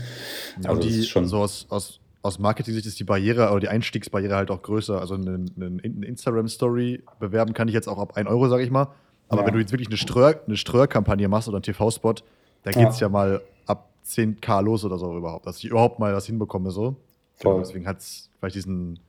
Ja, 0.61 0.71
Also 0.71 0.81
die, 0.81 0.89
ist 0.89 1.07
schon- 1.07 1.25
so 1.27 1.37
aus, 1.37 1.67
aus, 1.69 2.01
aus 2.21 2.37
Marketing-Sicht 2.39 2.85
ist 2.85 2.99
die 2.99 3.03
Barriere 3.05 3.49
oder 3.51 3.59
die 3.61 3.69
Einstiegsbarriere 3.69 4.35
halt 4.35 4.51
auch 4.51 4.61
größer. 4.61 4.99
Also 4.99 5.15
eine, 5.15 5.45
eine 5.57 5.79
Instagram-Story 6.05 7.03
bewerben 7.19 7.53
kann 7.53 7.67
ich 7.67 7.73
jetzt 7.73 7.87
auch 7.87 7.97
ab 7.97 8.17
1 8.17 8.27
Euro, 8.27 8.49
sag 8.49 8.59
ich 8.61 8.71
mal. 8.71 8.87
Aber 9.29 9.41
Ja. 9.41 9.47
wenn 9.47 9.53
du 9.53 9.59
jetzt 9.59 9.71
wirklich 9.71 9.87
eine 9.87 9.97
Ströhr- 9.97 10.43
eine 10.45 10.57
Ströhr-Kampagne 10.57 11.27
machst 11.29 11.47
oder 11.47 11.57
einen 11.57 11.63
TV-Spot, 11.63 12.15
da 12.63 12.71
Ja. 12.71 12.79
geht 12.79 12.89
es 12.89 12.99
ja 12.99 13.07
mal 13.09 13.41
ab 13.67 13.89
10k 14.03 14.61
los 14.61 14.83
oder 14.83 14.97
so 14.97 15.15
überhaupt, 15.15 15.45
dass 15.45 15.57
ich 15.59 15.65
überhaupt 15.65 15.99
mal 15.99 16.13
was 16.13 16.25
hinbekomme 16.25 16.71
so. 16.71 16.95
Genau, 17.39 17.59
deswegen 17.59 17.87
hat 17.87 17.99
es 17.99 18.29
vielleicht 18.39 18.55
diesen 18.55 18.99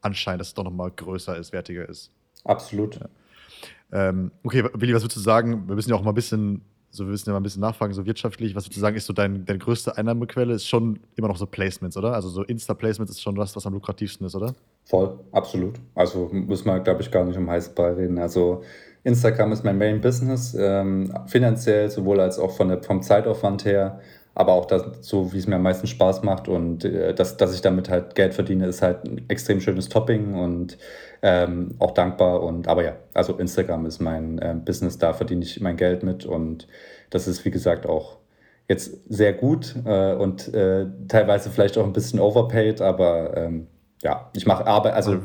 Anschein, 0.00 0.38
dass 0.38 0.48
es 0.48 0.54
doch 0.54 0.64
nochmal 0.64 0.90
größer 0.90 1.36
ist, 1.36 1.52
wertiger 1.52 1.88
ist. 1.88 2.10
Absolut. 2.44 2.98
Ähm, 3.92 4.32
okay, 4.42 4.64
Willi, 4.74 4.92
was 4.94 5.02
würdest 5.02 5.16
du 5.16 5.20
sagen? 5.20 5.68
Wir 5.68 5.74
müssen 5.76 5.90
ja 5.90 5.96
auch 5.96 6.02
mal 6.02 6.10
ein 6.10 6.14
bisschen, 6.16 6.62
so 6.96 7.04
wir 7.04 7.10
müssen 7.10 7.28
ja 7.28 7.32
mal 7.32 7.40
ein 7.40 7.42
bisschen 7.42 7.60
nachfragen, 7.60 7.92
so 7.92 8.06
wirtschaftlich, 8.06 8.54
was 8.54 8.64
würdest 8.64 8.76
du 8.76 8.80
sagen, 8.80 8.96
ist 8.96 9.06
so 9.06 9.12
dein, 9.12 9.44
deine 9.44 9.58
größte 9.58 9.96
Einnahmequelle? 9.96 10.54
Ist 10.54 10.66
schon 10.66 10.98
immer 11.16 11.28
noch 11.28 11.36
so 11.36 11.46
Placements, 11.46 11.96
oder? 11.96 12.14
Also 12.14 12.28
so 12.28 12.42
Insta-Placements 12.42 13.12
ist 13.12 13.22
schon 13.22 13.34
das, 13.34 13.54
was 13.54 13.66
am 13.66 13.74
lukrativsten 13.74 14.26
ist, 14.26 14.34
oder? 14.34 14.54
Voll, 14.84 15.18
absolut. 15.32 15.74
Also 15.94 16.30
muss 16.32 16.64
man, 16.64 16.82
glaube 16.82 17.02
ich, 17.02 17.10
gar 17.10 17.24
nicht 17.24 17.36
um 17.36 17.50
heißen 17.50 17.74
Brei 17.74 17.92
reden. 17.92 18.18
Also 18.18 18.62
Instagram 19.04 19.52
ist 19.52 19.64
mein 19.64 19.78
Main 19.78 20.00
Business, 20.00 20.56
ähm, 20.58 21.12
finanziell 21.26 21.90
sowohl 21.90 22.20
als 22.20 22.38
auch 22.38 22.50
von 22.50 22.68
der, 22.68 22.82
vom 22.82 23.02
Zeitaufwand 23.02 23.64
her, 23.64 24.00
aber 24.34 24.52
auch 24.52 24.66
das, 24.66 24.82
so, 25.00 25.32
wie 25.32 25.38
es 25.38 25.46
mir 25.46 25.56
am 25.56 25.62
meisten 25.62 25.86
Spaß 25.86 26.22
macht 26.22 26.48
und 26.48 26.84
äh, 26.84 27.14
dass, 27.14 27.36
dass 27.36 27.54
ich 27.54 27.62
damit 27.62 27.88
halt 27.88 28.14
Geld 28.16 28.34
verdiene, 28.34 28.66
ist 28.66 28.82
halt 28.82 29.04
ein 29.04 29.24
extrem 29.28 29.60
schönes 29.60 29.88
Topping 29.88 30.34
und 30.34 30.76
ähm, 31.22 31.74
auch 31.78 31.92
dankbar. 31.92 32.42
Und 32.42 32.68
aber 32.68 32.84
ja, 32.84 32.96
also 33.14 33.34
Instagram 33.34 33.86
ist 33.86 34.00
mein 34.00 34.38
ähm, 34.42 34.64
Business, 34.64 34.98
da 34.98 35.12
verdiene 35.12 35.42
ich 35.42 35.60
mein 35.60 35.76
Geld 35.76 36.02
mit 36.02 36.24
und 36.24 36.66
das 37.10 37.28
ist 37.28 37.44
wie 37.44 37.50
gesagt 37.50 37.86
auch 37.86 38.18
jetzt 38.68 38.98
sehr 39.08 39.32
gut 39.32 39.76
äh, 39.84 40.14
und 40.14 40.52
äh, 40.52 40.86
teilweise 41.08 41.50
vielleicht 41.50 41.78
auch 41.78 41.84
ein 41.84 41.92
bisschen 41.92 42.20
overpaid, 42.20 42.80
aber 42.80 43.36
ähm, 43.36 43.68
ja, 44.02 44.30
ich 44.34 44.46
mache 44.46 44.66
Arbeit, 44.66 44.94
also 44.94 45.18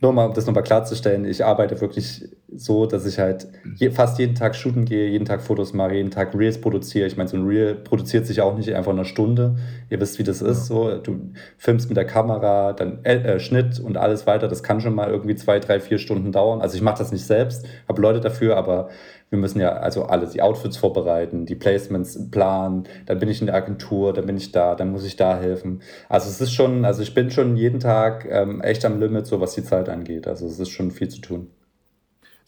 nur 0.00 0.12
mal, 0.12 0.26
um 0.26 0.34
das 0.34 0.46
nochmal 0.46 0.62
klarzustellen, 0.62 1.24
ich 1.24 1.44
arbeite 1.44 1.80
wirklich 1.80 2.28
so, 2.56 2.86
dass 2.86 3.06
ich 3.06 3.18
halt 3.18 3.48
je, 3.76 3.90
fast 3.90 4.18
jeden 4.18 4.34
Tag 4.34 4.54
shooten 4.54 4.84
gehe, 4.84 5.08
jeden 5.08 5.24
Tag 5.24 5.42
Fotos 5.42 5.72
mache, 5.72 5.94
jeden 5.94 6.10
Tag 6.10 6.34
Reels 6.34 6.60
produziere. 6.60 7.06
Ich 7.06 7.16
meine, 7.16 7.28
so 7.28 7.36
ein 7.36 7.46
Reel 7.46 7.74
produziert 7.74 8.26
sich 8.26 8.40
auch 8.40 8.56
nicht 8.56 8.72
einfach 8.74 8.92
in 8.92 8.98
einer 8.98 9.04
Stunde. 9.04 9.56
Ihr 9.90 10.00
wisst, 10.00 10.18
wie 10.18 10.24
das 10.24 10.42
ist. 10.42 10.66
So, 10.66 10.98
du 10.98 11.32
filmst 11.58 11.88
mit 11.88 11.96
der 11.96 12.06
Kamera, 12.06 12.72
dann 12.72 13.04
äh, 13.04 13.16
äh, 13.16 13.40
Schnitt 13.40 13.80
und 13.80 13.96
alles 13.96 14.26
weiter. 14.26 14.48
Das 14.48 14.62
kann 14.62 14.80
schon 14.80 14.94
mal 14.94 15.10
irgendwie 15.10 15.34
zwei, 15.34 15.58
drei, 15.58 15.80
vier 15.80 15.98
Stunden 15.98 16.32
dauern. 16.32 16.60
Also 16.60 16.76
ich 16.76 16.82
mache 16.82 16.98
das 16.98 17.12
nicht 17.12 17.26
selbst, 17.26 17.66
habe 17.88 18.00
Leute 18.00 18.20
dafür, 18.20 18.56
aber 18.56 18.88
wir 19.30 19.38
müssen 19.38 19.60
ja 19.60 19.72
also 19.72 20.04
alles, 20.04 20.30
die 20.30 20.42
Outfits 20.42 20.76
vorbereiten, 20.76 21.44
die 21.44 21.56
Placements 21.56 22.30
planen, 22.30 22.84
dann 23.06 23.18
bin 23.18 23.28
ich 23.28 23.40
in 23.40 23.46
der 23.46 23.56
Agentur, 23.56 24.12
dann 24.12 24.26
bin 24.26 24.36
ich 24.36 24.52
da, 24.52 24.76
dann 24.76 24.92
muss 24.92 25.04
ich 25.04 25.16
da 25.16 25.38
helfen. 25.38 25.82
Also 26.08 26.28
es 26.28 26.40
ist 26.40 26.52
schon, 26.52 26.84
also 26.84 27.02
ich 27.02 27.14
bin 27.14 27.30
schon 27.30 27.56
jeden 27.56 27.80
Tag 27.80 28.26
ähm, 28.30 28.60
echt 28.60 28.84
am 28.84 29.00
Limit, 29.00 29.26
so 29.26 29.40
was 29.40 29.54
die 29.54 29.64
Zeit 29.64 29.88
angeht. 29.88 30.28
Also 30.28 30.46
es 30.46 30.60
ist 30.60 30.70
schon 30.70 30.92
viel 30.92 31.08
zu 31.08 31.20
tun. 31.20 31.48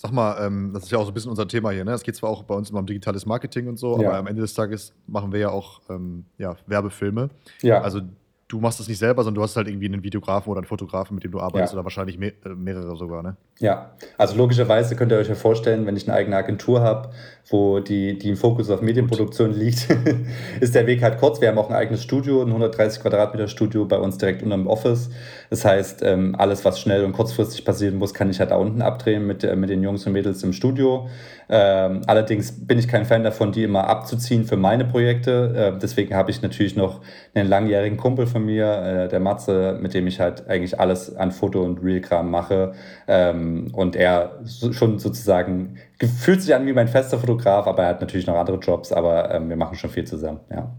Sag 0.07 0.13
mal, 0.15 0.37
ähm, 0.47 0.71
das 0.73 0.85
ist 0.85 0.91
ja 0.91 0.99
auch 0.99 1.05
so 1.05 1.11
ein 1.11 1.15
bisschen 1.15 1.31
unser 1.31 1.47
Thema 1.49 1.71
hier. 1.71 1.85
Ne? 1.85 1.93
Es 1.93 2.03
geht 2.03 2.17
zwar 2.17 2.31
auch 2.31 2.43
bei 2.45 2.55
uns 2.55 2.71
immer 2.71 2.79
um 2.81 2.87
digitales 2.87 3.27
Marketing 3.27 3.69
und 3.69 3.79
so, 3.79 4.01
Ja. 4.01 4.09
aber 4.09 4.19
am 4.19 4.27
Ende 4.27 4.43
des 4.43 4.55
Tages 4.55 4.93
machen 5.07 5.33
wir 5.33 5.41
ja 5.41 5.51
auch 5.51 5.81
ähm, 5.91 6.25
ja, 6.39 6.57
Werbefilme. 6.67 7.29
Ja, 7.63 7.81
Also 7.83 8.01
du 8.49 8.61
machst 8.61 8.79
das 8.79 8.87
nicht 8.89 8.99
selber, 8.99 9.25
sondern 9.25 9.41
du 9.41 9.43
hast 9.43 9.57
halt 9.57 9.67
irgendwie 9.67 9.87
einen 9.87 10.03
Videografen 10.05 10.51
oder 10.51 10.59
einen 10.59 10.67
Fotografen, 10.67 11.15
mit 11.15 11.25
dem 11.25 11.33
du 11.33 11.41
arbeitest 11.41 11.73
Ja. 11.73 11.79
oder 11.79 11.85
wahrscheinlich 11.85 12.17
me 12.19 12.29
äh, 12.45 12.51
mehrere 12.57 12.97
sogar, 12.97 13.23
ne? 13.23 13.37
Ja, 13.59 13.93
also 14.19 14.37
logischerweise 14.37 14.97
könnt 14.97 15.11
ihr 15.13 15.19
euch 15.19 15.29
ja 15.29 15.35
vorstellen, 15.35 15.87
wenn 15.87 15.97
ich 15.97 16.07
eine 16.07 16.17
eigene 16.17 16.37
Agentur 16.37 16.83
habe, 16.83 17.11
wo 17.49 17.81
die, 17.81 18.19
die 18.19 18.29
im 18.31 18.37
Fokus 18.37 18.69
auf 18.71 18.83
Medienproduktion 18.83 19.53
liegt, 19.53 19.89
ist 20.61 20.75
der 20.75 20.87
Weg 20.87 21.03
halt 21.03 21.19
kurz. 21.19 21.41
Wir 21.41 21.49
haben 21.49 21.59
auch 21.59 21.71
ein 21.71 21.75
eigenes 21.77 22.03
Studio, 22.03 22.43
ein 22.43 22.49
130 22.49 23.01
Quadratmeter 23.03 23.49
Studio 23.49 23.85
bei 23.87 23.99
uns 23.99 24.19
direkt 24.19 24.43
unterm 24.43 24.67
Office. 24.67 25.11
Das 25.51 25.65
heißt, 25.65 26.03
ähm, 26.03 26.35
alles, 26.37 26.65
was 26.65 26.81
schnell 26.81 27.05
und 27.05 27.13
kurzfristig 27.13 27.65
passieren 27.65 27.97
muss, 27.97 28.13
kann 28.15 28.29
ich 28.31 28.41
halt 28.41 28.51
da 28.51 28.57
unten 28.57 28.83
abdrehen 28.83 29.27
mit, 29.27 29.43
äh, 29.43 29.57
mit 29.57 29.71
den 29.71 29.83
Jungs 29.83 30.07
und 30.07 30.13
Mädels 30.13 30.43
im 30.43 30.53
Studio. 30.53 31.09
Ähm, 31.49 32.03
allerdings 32.07 32.67
bin 32.67 32.79
ich 32.79 32.89
kein 32.89 33.05
Fan 33.07 33.23
davon, 33.23 33.53
die 33.53 33.63
immer 33.63 33.87
abzuziehen 33.89 34.45
für 34.45 34.57
meine 34.57 34.85
Projekte. 34.85 35.73
Äh, 35.77 35.79
deswegen 35.79 36.15
habe 36.15 36.31
ich 36.31 36.43
natürlich 36.43 36.75
noch 36.77 37.01
einen 37.35 37.49
langjährigen 37.49 37.97
Kumpel 37.97 38.27
von 38.27 38.36
mir, 38.39 38.67
äh, 38.67 39.09
der 39.09 39.21
Matze, 39.21 39.79
mit 39.81 39.95
dem 39.95 40.07
ich 40.07 40.21
halt 40.21 40.49
eigentlich 40.49 40.79
alles 40.79 41.15
an 41.17 41.33
Foto- 41.33 41.63
und 41.63 41.83
Real-Kram 41.83 42.31
mache. 42.31 42.73
Ähm, 43.07 43.69
und 43.73 43.97
er 43.97 44.41
so, 44.45 44.73
schon 44.73 44.99
sozusagen 44.99 45.77
fühlt 46.19 46.43
sich 46.43 46.55
an 46.55 46.67
wie 46.67 46.73
mein 46.73 46.89
fester 46.89 47.19
Fotograf, 47.19 47.67
aber 47.67 47.85
er 47.85 47.89
hat 47.91 48.01
natürlich 48.01 48.27
noch 48.27 48.37
andere 48.37 48.59
Jobs, 48.59 48.93
aber 48.93 49.31
ähm, 49.33 49.49
wir 49.49 49.57
machen 49.57 49.77
schon 49.77 49.91
viel 49.91 50.05
zusammen, 50.05 50.41
ja. 50.51 50.71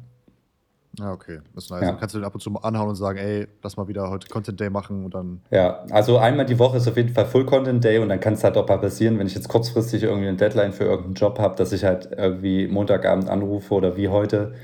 Ja, 0.99 1.11
okay. 1.11 1.39
Das 1.53 1.65
ist 1.65 1.69
nice. 1.69 1.81
Ja. 1.81 1.87
Dann 1.89 1.99
kannst 1.99 2.15
du 2.15 2.19
den 2.19 2.25
ab 2.25 2.33
und 2.33 2.41
zu 2.41 2.49
mal 2.49 2.61
anhauen 2.61 2.89
und 2.89 2.95
sagen, 2.95 3.19
ey, 3.19 3.47
lass 3.61 3.77
mal 3.77 3.87
wieder 3.87 4.09
heute 4.09 4.27
Content 4.29 4.59
Day 4.59 4.69
machen 4.69 5.05
und 5.05 5.13
dann. 5.13 5.41
Ja, 5.51 5.85
also 5.91 6.17
einmal 6.17 6.45
die 6.45 6.57
Woche 6.57 6.77
ist 6.77 6.87
auf 6.87 6.97
jeden 6.97 7.09
Fall 7.09 7.25
Full 7.25 7.45
Content 7.45 7.83
Day 7.83 7.99
und 7.99 8.09
dann 8.09 8.19
kann 8.19 8.33
es 8.33 8.43
halt 8.43 8.57
auch 8.57 8.67
mal 8.67 8.77
passieren, 8.77 9.19
wenn 9.19 9.27
ich 9.27 9.35
jetzt 9.35 9.47
kurzfristig 9.47 10.03
irgendwie 10.03 10.27
eine 10.27 10.37
Deadline 10.37 10.73
für 10.73 10.85
irgendeinen 10.85 11.15
Job 11.15 11.39
habe, 11.39 11.55
dass 11.55 11.71
ich 11.71 11.83
halt 11.83 12.09
irgendwie 12.17 12.67
Montagabend 12.67 13.29
anrufe 13.29 13.75
oder 13.75 13.95
wie 13.95 14.07
heute. 14.07 14.55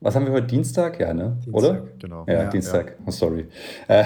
Was 0.00 0.14
haben 0.14 0.26
wir 0.26 0.32
heute? 0.32 0.46
Dienstag? 0.46 1.00
Ja, 1.00 1.14
ne? 1.14 1.38
Oder? 1.52 1.72
Dienstag. 1.72 2.00
Genau. 2.00 2.24
Ja, 2.26 2.42
Ja. 2.42 2.50
Dienstag. 2.50 2.96
Oh, 3.06 3.10
sorry. 3.10 3.46
Äh, 3.88 4.04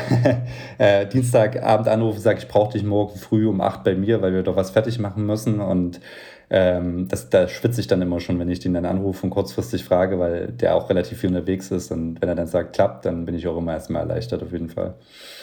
äh, 0.78 1.06
Dienstagabend 1.06 1.88
anrufe, 1.88 2.20
sage 2.20 2.38
ich, 2.38 2.48
brauche 2.48 2.72
dich 2.72 2.84
morgen 2.84 3.18
früh 3.18 3.46
um 3.48 3.60
8 3.60 3.82
bei 3.82 3.94
mir, 3.94 4.22
weil 4.22 4.32
wir 4.32 4.42
doch 4.42 4.56
was 4.56 4.70
fertig 4.70 4.98
machen 4.98 5.26
müssen. 5.26 5.60
Und 5.60 6.00
ähm, 6.48 7.08
das, 7.08 7.28
da 7.28 7.48
schwitze 7.48 7.80
ich 7.80 7.88
dann 7.88 8.02
immer 8.02 8.20
schon, 8.20 8.38
wenn 8.38 8.48
ich 8.48 8.60
den 8.60 8.74
dann 8.74 8.84
anrufe 8.84 9.24
und 9.24 9.30
kurzfristig 9.30 9.84
frage, 9.84 10.18
weil 10.20 10.48
der 10.48 10.76
auch 10.76 10.88
relativ 10.90 11.18
viel 11.18 11.30
unterwegs 11.30 11.70
ist. 11.72 11.90
Und 11.90 12.20
wenn 12.20 12.28
er 12.28 12.34
dann 12.36 12.46
sagt, 12.46 12.72
klappt, 12.74 13.04
dann 13.04 13.24
bin 13.24 13.34
ich 13.34 13.48
auch 13.48 13.56
immer 13.56 13.72
erstmal 13.72 14.02
erleichtert, 14.02 14.42
auf 14.42 14.52
jeden 14.52 14.68
Fall. 14.68 14.94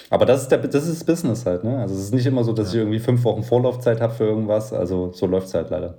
Aber 0.10 0.26
das 0.26 0.44
ist, 0.44 0.52
der, 0.52 0.60
das 0.60 0.88
ist 0.88 1.06
Business 1.06 1.46
halt, 1.46 1.66
ne? 1.66 1.80
Also 1.80 1.94
es 1.96 2.02
ist 2.02 2.14
nicht 2.14 2.26
immer 2.26 2.46
so, 2.46 2.54
dass 2.54 2.70
ich 2.70 2.76
irgendwie 2.76 3.00
fünf 3.00 3.24
Wochen 3.26 3.44
Vorlaufzeit 3.44 4.00
habe 4.00 4.14
für 4.14 4.24
irgendwas. 4.24 4.72
Also 4.72 5.12
so 5.12 5.26
läuft 5.26 5.48
es 5.48 5.54
halt 5.54 5.70
leider. 5.70 5.98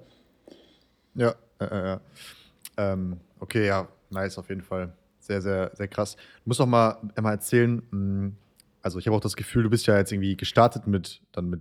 Ja, 1.15 1.35
äh, 1.61 1.95
äh. 1.95 1.99
Ähm, 2.79 3.19
okay, 3.41 3.67
ja, 3.67 3.89
nice 4.11 4.39
auf 4.39 4.49
jeden 4.49 4.63
Fall. 4.63 4.93
Sehr, 5.21 5.43
sehr, 5.43 5.71
sehr 5.75 5.89
krass. 5.89 6.17
Du 6.17 6.23
musst 6.47 6.61
auch 6.61 6.67
mal, 6.67 6.97
mal 7.21 7.33
erzählen, 7.33 7.83
mh, 7.91 8.31
also 8.83 8.99
ich 8.99 9.07
habe 9.07 9.17
auch 9.17 9.21
das 9.21 9.37
Gefühl, 9.37 9.65
du 9.65 9.71
bist 9.71 9.87
ja 9.87 9.97
jetzt 9.99 10.13
irgendwie 10.13 10.37
gestartet 10.37 10.87
mit 10.87 11.21
dann 11.33 11.51
mit 11.51 11.61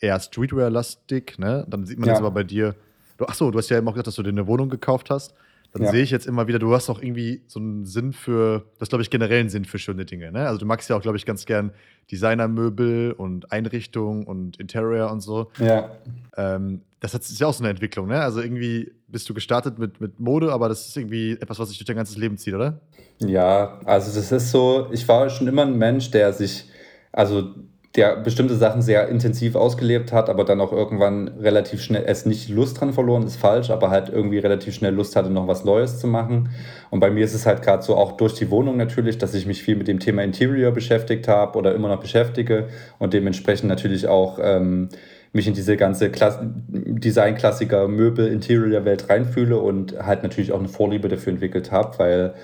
eher 0.00 0.18
Streetwear-lastig, 0.20 1.38
ne? 1.38 1.64
Dann 1.68 1.86
sieht 1.86 1.98
man 1.98 2.08
Ja. 2.08 2.14
jetzt 2.14 2.20
aber 2.20 2.30
bei 2.32 2.44
dir. 2.44 2.74
Du, 3.16 3.24
ach 3.26 3.34
so, 3.34 3.50
du 3.50 3.58
hast 3.58 3.70
ja 3.70 3.78
immer 3.78 3.90
auch 3.90 3.94
gesagt, 3.94 4.08
dass 4.08 4.16
du 4.16 4.22
dir 4.22 4.28
eine 4.30 4.46
Wohnung 4.46 4.68
gekauft 4.68 5.08
hast. 5.08 5.34
Dann 5.72 5.82
Ja. 5.84 5.90
sehe 5.90 6.02
ich 6.02 6.10
jetzt 6.10 6.26
immer 6.26 6.46
wieder, 6.48 6.58
du 6.58 6.74
hast 6.74 6.90
auch 6.90 7.00
irgendwie 7.00 7.42
so 7.46 7.58
einen 7.60 7.84
Sinn 7.86 8.12
für, 8.12 8.60
du 8.60 8.80
hast, 8.80 8.88
glaube 8.90 9.02
ich, 9.02 9.10
generell 9.10 9.40
einen 9.40 9.48
Sinn 9.48 9.64
für 9.64 9.78
schöne 9.78 10.04
Dinge. 10.04 10.30
Ne? 10.32 10.46
Also 10.46 10.58
du 10.58 10.66
magst 10.66 10.88
ja 10.90 10.96
auch, 10.96 11.02
glaube 11.02 11.16
ich, 11.16 11.24
ganz 11.26 11.44
gern 11.46 11.72
Designermöbel 12.10 13.12
und 13.12 13.52
Einrichtung 13.52 14.26
und 14.26 14.58
Interior 14.58 15.10
und 15.10 15.20
so. 15.20 15.50
Ja. 15.58 15.90
Ähm, 16.36 16.82
das 17.00 17.14
hat- 17.14 17.22
ist 17.22 17.38
ja 17.38 17.46
auch 17.46 17.54
so 17.54 17.62
eine 17.62 17.70
Entwicklung, 17.70 18.08
ne? 18.08 18.20
Also 18.20 18.40
irgendwie 18.40 18.92
bist 19.08 19.28
du 19.28 19.34
gestartet 19.34 19.78
mit, 19.78 20.00
mit 20.00 20.18
Mode, 20.18 20.52
aber 20.52 20.68
das 20.68 20.88
ist 20.88 20.96
irgendwie 20.96 21.32
etwas, 21.32 21.58
was 21.58 21.68
sich 21.68 21.78
durch 21.78 21.86
dein 21.86 21.96
ganzes 21.96 22.16
Leben 22.16 22.36
zieht, 22.38 22.54
oder? 22.54 22.80
Ja, 23.18 23.80
also 23.84 24.14
das 24.14 24.32
ist 24.32 24.50
so, 24.50 24.88
ich 24.92 25.06
war 25.08 25.30
schon 25.30 25.46
immer 25.46 25.62
ein 25.62 25.78
Mensch, 25.78 26.10
der 26.10 26.32
sich, 26.32 26.68
also 27.12 27.54
der 27.96 28.16
bestimmte 28.16 28.54
Sachen 28.56 28.82
sehr 28.82 29.08
intensiv 29.08 29.54
ausgelebt 29.54 30.12
hat, 30.12 30.28
aber 30.28 30.44
dann 30.44 30.60
auch 30.60 30.72
irgendwann 30.72 31.28
relativ 31.28 31.82
schnell, 31.82 32.04
es 32.06 32.26
nicht 32.26 32.48
Lust 32.50 32.80
dran 32.80 32.92
verloren, 32.92 33.22
ist 33.22 33.36
falsch, 33.36 33.70
aber 33.70 33.90
halt 33.90 34.10
irgendwie 34.10 34.38
relativ 34.38 34.74
schnell 34.74 34.94
Lust 34.94 35.16
hatte, 35.16 35.30
noch 35.30 35.48
was 35.48 35.64
Neues 35.64 35.98
zu 35.98 36.06
machen. 36.06 36.50
Und 36.90 37.00
bei 37.00 37.10
mir 37.10 37.24
ist 37.24 37.34
es 37.34 37.46
halt 37.46 37.62
gerade 37.62 37.82
so, 37.82 37.96
auch 37.96 38.12
durch 38.12 38.34
die 38.34 38.50
Wohnung 38.50 38.76
natürlich, 38.76 39.16
dass 39.16 39.34
ich 39.34 39.46
mich 39.46 39.62
viel 39.62 39.76
mit 39.76 39.88
dem 39.88 39.98
Thema 39.98 40.22
Interior 40.22 40.72
beschäftigt 40.72 41.26
habe 41.26 41.56
oder 41.56 41.74
immer 41.74 41.88
noch 41.88 42.00
beschäftige 42.00 42.68
und 42.98 43.14
dementsprechend 43.14 43.68
natürlich 43.68 44.06
auch 44.08 44.38
ähm, 44.42 44.90
mich 45.36 45.46
in 45.46 45.54
diese 45.54 45.76
ganze 45.76 46.10
Klass 46.10 46.38
Design-Klassiker, 46.42 47.86
Möbel, 47.86 48.26
Interior-Welt 48.26 49.08
reinfühle 49.08 49.58
und 49.58 49.94
halt 50.04 50.22
natürlich 50.22 50.50
auch 50.50 50.58
eine 50.58 50.68
Vorliebe 50.68 51.08
dafür 51.08 51.34
entwickelt 51.34 51.70
habe, 51.70 51.98
weil 51.98 52.34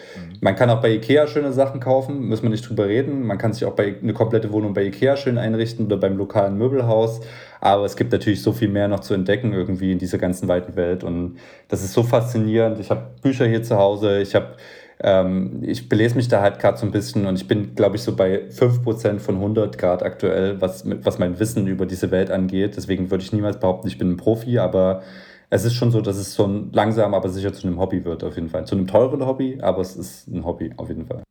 man 0.40 0.54
kann 0.54 0.70
auch 0.70 0.80
bei 0.80 0.90
Ikea 0.90 1.26
schöne 1.26 1.52
Sachen 1.52 1.80
kaufen, 1.80 2.28
muss 2.28 2.42
man 2.42 2.52
nicht 2.52 2.68
drüber 2.68 2.86
reden. 2.86 3.26
Man 3.26 3.38
kann 3.38 3.52
sich 3.52 3.64
auch 3.64 3.74
bei, 3.74 3.96
eine 4.00 4.12
komplette 4.12 4.52
Wohnung 4.52 4.74
bei 4.74 4.84
Ikea 4.84 5.16
schön 5.16 5.38
einrichten 5.38 5.86
oder 5.86 5.96
beim 5.96 6.16
lokalen 6.16 6.56
Möbelhaus. 6.56 7.20
Aber 7.60 7.84
es 7.84 7.96
gibt 7.96 8.12
natürlich 8.12 8.42
so 8.42 8.52
viel 8.52 8.68
mehr 8.68 8.88
noch 8.88 9.00
zu 9.00 9.14
entdecken 9.14 9.52
irgendwie 9.52 9.92
in 9.92 9.98
dieser 9.98 10.18
ganzen 10.18 10.48
weiten 10.48 10.76
Welt 10.76 11.04
und 11.04 11.38
das 11.68 11.82
ist 11.82 11.92
so 11.92 12.02
faszinierend. 12.02 12.78
Ich 12.80 12.90
habe 12.90 13.02
Bücher 13.22 13.46
hier 13.46 13.62
zu 13.62 13.76
Hause, 13.76 14.20
ich 14.20 14.34
habe 14.34 14.56
ähm, 15.02 15.62
ich 15.62 15.88
belese 15.88 16.14
mich 16.14 16.28
da 16.28 16.40
halt 16.40 16.58
gerade 16.58 16.78
so 16.78 16.86
ein 16.86 16.92
bisschen 16.92 17.26
und 17.26 17.34
ich 17.34 17.48
bin, 17.48 17.74
glaube 17.74 17.96
ich, 17.96 18.02
so 18.02 18.14
bei 18.14 18.48
5% 18.48 19.20
von 19.20 19.36
100 19.36 19.76
Grad 19.76 20.02
aktuell, 20.02 20.60
was, 20.60 20.84
was 20.86 21.18
mein 21.18 21.38
Wissen 21.38 21.66
über 21.66 21.86
diese 21.86 22.10
Welt 22.10 22.30
angeht. 22.30 22.76
Deswegen 22.76 23.10
würde 23.10 23.24
ich 23.24 23.32
niemals 23.32 23.58
behaupten, 23.58 23.88
ich 23.88 23.98
bin 23.98 24.12
ein 24.12 24.16
Profi, 24.16 24.58
aber 24.58 25.02
es 25.50 25.64
ist 25.64 25.74
schon 25.74 25.90
so, 25.90 26.00
dass 26.00 26.16
es 26.16 26.34
so 26.34 26.46
langsam, 26.72 27.14
aber 27.14 27.28
sicher 27.28 27.52
zu 27.52 27.66
einem 27.66 27.78
Hobby 27.78 28.04
wird, 28.04 28.24
auf 28.24 28.36
jeden 28.36 28.48
Fall. 28.48 28.66
Zu 28.66 28.76
einem 28.76 28.86
teuren 28.86 29.26
Hobby, 29.26 29.58
aber 29.60 29.80
es 29.80 29.96
ist 29.96 30.28
ein 30.28 30.44
Hobby, 30.44 30.72
auf 30.76 30.88
jeden 30.88 31.06
Fall. 31.06 31.22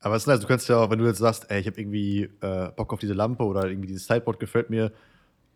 Aber 0.00 0.16
es 0.16 0.22
ist 0.22 0.26
nice, 0.26 0.40
du 0.40 0.46
kannst 0.46 0.68
ja 0.68 0.78
auch, 0.78 0.90
wenn 0.90 0.98
du 0.98 1.06
jetzt 1.06 1.18
sagst, 1.18 1.50
ey, 1.50 1.60
ich 1.60 1.66
habe 1.66 1.80
irgendwie 1.80 2.28
äh, 2.40 2.68
Bock 2.76 2.92
auf 2.92 3.00
diese 3.00 3.14
Lampe 3.14 3.44
oder 3.44 3.68
irgendwie 3.68 3.88
dieses 3.88 4.06
Sideboard 4.06 4.40
gefällt 4.40 4.70
mir, 4.70 4.92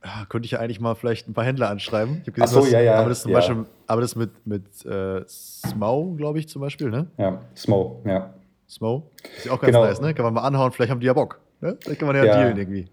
ja, 0.05 0.27
könnte 0.29 0.47
ich 0.47 0.53
ja 0.53 0.61
eigentlich 0.61 0.81
mal 0.81 0.95
vielleicht 0.95 1.29
ein 1.29 1.35
paar 1.35 1.45
Händler 1.45 1.69
anschreiben. 1.71 2.23
Ich 2.25 2.33
Ach 2.43 2.47
so, 2.47 2.61
hast- 2.61 2.71
ja, 2.71 2.81
ja, 2.81 2.95
Aber 3.01 3.09
das 3.09 3.23
zum 3.23 3.33
ja. 3.33 3.39
Beispiel, 3.39 3.65
aber 3.87 4.01
das 4.01 4.15
mit, 4.17 4.47
mit 4.47 4.65
äh, 4.87 5.23
Smau, 5.29 6.13
glaube 6.17 6.39
ich, 6.39 6.49
zum 6.49 6.63
Beispiel, 6.63 6.91
ne? 6.91 7.07
Ja, 7.19 7.41
Smo, 7.55 8.01
ja. 8.05 8.33
Smo. 8.69 9.11
Ist 9.37 9.47
ja 9.47 9.53
auch 9.53 9.61
ganz 9.61 9.73
Genau. 9.73 9.85
nice, 9.85 10.01
ne? 10.01 10.15
Kann 10.15 10.25
man 10.25 10.35
mal 10.35 10.43
anhauen, 10.43 10.73
vielleicht 10.73 10.91
haben 10.91 11.01
die 11.01 11.07
ja 11.07 11.13
Bock. 11.15 11.41
Ne? 11.61 11.77
Vielleicht 11.83 11.99
kann 12.01 12.07
man 12.07 12.17
ja, 12.17 12.25
Ja. 12.25 12.35
dealen 12.37 12.57
irgendwie. 12.57 12.89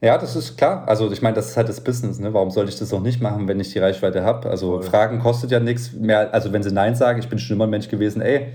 Ja, 0.00 0.18
das 0.18 0.36
ist 0.36 0.56
klar. 0.58 0.86
Also 0.86 1.10
ich 1.10 1.22
meine, 1.22 1.34
das 1.34 1.48
ist 1.48 1.56
halt 1.56 1.68
das 1.68 1.82
Business. 1.82 2.18
Ne? 2.18 2.34
Warum 2.34 2.50
sollte 2.50 2.70
ich 2.70 2.78
das 2.78 2.92
auch 2.92 3.00
nicht 3.00 3.22
machen, 3.22 3.48
wenn 3.48 3.58
ich 3.58 3.72
die 3.72 3.78
Reichweite 3.78 4.22
habe? 4.22 4.50
Also. 4.50 4.82
Fragen 4.82 5.18
kostet 5.20 5.50
ja 5.50 5.60
nichts 5.60 5.92
mehr. 5.94 6.32
Also 6.34 6.52
wenn 6.52 6.62
sie 6.62 6.70
Nein 6.72 6.94
sagen, 6.94 7.18
ich 7.20 7.28
bin 7.28 7.38
schon 7.38 7.56
immer 7.56 7.64
ein 7.64 7.70
Mensch 7.70 7.88
gewesen, 7.88 8.20
ey, 8.20 8.52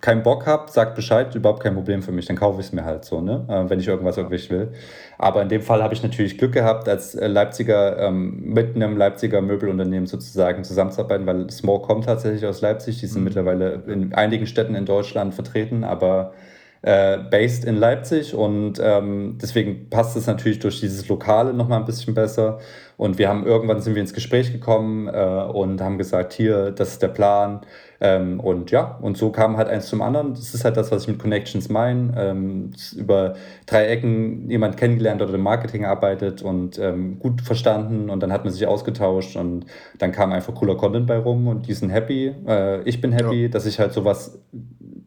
keinen 0.00 0.22
Bock 0.22 0.46
habt, 0.46 0.70
sagt 0.70 0.94
Bescheid, 0.94 1.34
überhaupt 1.34 1.62
kein 1.62 1.74
Problem 1.74 2.02
für 2.02 2.12
mich, 2.12 2.26
dann 2.26 2.36
kaufe 2.36 2.60
ich 2.60 2.66
es 2.66 2.72
mir 2.72 2.84
halt 2.84 3.04
so, 3.04 3.20
ne? 3.20 3.46
äh, 3.48 3.68
wenn 3.70 3.80
ich 3.80 3.88
irgendwas 3.88 4.16
wirklich 4.16 4.50
will. 4.50 4.72
Aber 5.16 5.42
in 5.42 5.48
dem 5.48 5.62
Fall 5.62 5.82
habe 5.82 5.94
ich 5.94 6.02
natürlich 6.02 6.38
Glück 6.38 6.52
gehabt, 6.52 6.88
als 6.88 7.14
äh, 7.14 7.26
Leipziger 7.26 7.98
ähm, 7.98 8.40
mit 8.44 8.76
einem 8.76 8.96
Leipziger 8.96 9.40
Möbelunternehmen 9.40 10.06
sozusagen 10.06 10.62
zusammenzuarbeiten, 10.62 11.26
weil 11.26 11.50
Smoke 11.50 11.86
kommt 11.86 12.04
tatsächlich 12.04 12.46
aus 12.46 12.60
Leipzig, 12.60 13.00
die 13.00 13.06
sind 13.06 13.24
mittlerweile 13.24 13.82
in 13.86 14.14
einigen 14.14 14.46
Städten 14.46 14.74
in 14.74 14.84
Deutschland 14.84 15.34
vertreten, 15.34 15.84
aber 15.84 16.32
äh, 16.82 17.18
based 17.18 17.64
in 17.64 17.76
Leipzig 17.76 18.34
und 18.34 18.80
ähm, 18.80 19.38
deswegen 19.42 19.90
passt 19.90 20.16
es 20.16 20.26
natürlich 20.26 20.60
durch 20.60 20.80
dieses 20.80 21.08
Lokale 21.08 21.52
nochmal 21.52 21.80
ein 21.80 21.86
bisschen 21.86 22.14
besser. 22.14 22.60
Und 22.96 23.18
wir 23.18 23.28
haben 23.28 23.44
irgendwann 23.46 23.80
sind 23.80 23.94
wir 23.94 24.00
ins 24.00 24.14
Gespräch 24.14 24.52
gekommen 24.52 25.08
äh, 25.08 25.10
und 25.10 25.80
haben 25.80 25.98
gesagt, 25.98 26.32
hier, 26.32 26.70
das 26.70 26.92
ist 26.92 27.02
der 27.02 27.08
Plan. 27.08 27.62
Ähm, 28.00 28.38
und 28.38 28.70
ja, 28.70 28.96
und 29.02 29.16
so 29.16 29.30
kam 29.30 29.56
halt 29.56 29.68
eins 29.68 29.86
zum 29.86 30.02
anderen. 30.02 30.34
Das 30.34 30.54
ist 30.54 30.64
halt 30.64 30.76
das, 30.76 30.92
was 30.92 31.02
ich 31.02 31.08
mit 31.08 31.18
Connections 31.18 31.68
meine. 31.68 32.12
Ähm, 32.16 32.70
über 32.96 33.34
drei 33.66 33.88
Ecken 33.88 34.48
jemand 34.48 34.76
kennengelernt 34.76 35.20
oder 35.20 35.34
im 35.34 35.40
Marketing 35.42 35.84
arbeitet 35.84 36.42
und 36.42 36.78
ähm, 36.78 37.18
gut 37.18 37.40
verstanden 37.40 38.08
und 38.08 38.22
dann 38.22 38.32
hat 38.32 38.44
man 38.44 38.52
sich 38.52 38.66
ausgetauscht 38.66 39.36
und 39.36 39.66
dann 39.98 40.12
kam 40.12 40.32
einfach 40.32 40.54
cooler 40.54 40.76
Content 40.76 41.06
bei 41.08 41.18
rum 41.18 41.48
und 41.48 41.66
die 41.66 41.74
sind 41.74 41.90
happy. 41.90 42.34
Äh, 42.46 42.82
ich 42.82 43.00
bin 43.00 43.12
happy, 43.12 43.50
dass 43.50 43.66
ich 43.66 43.80
halt 43.80 43.92
sowas 43.92 44.38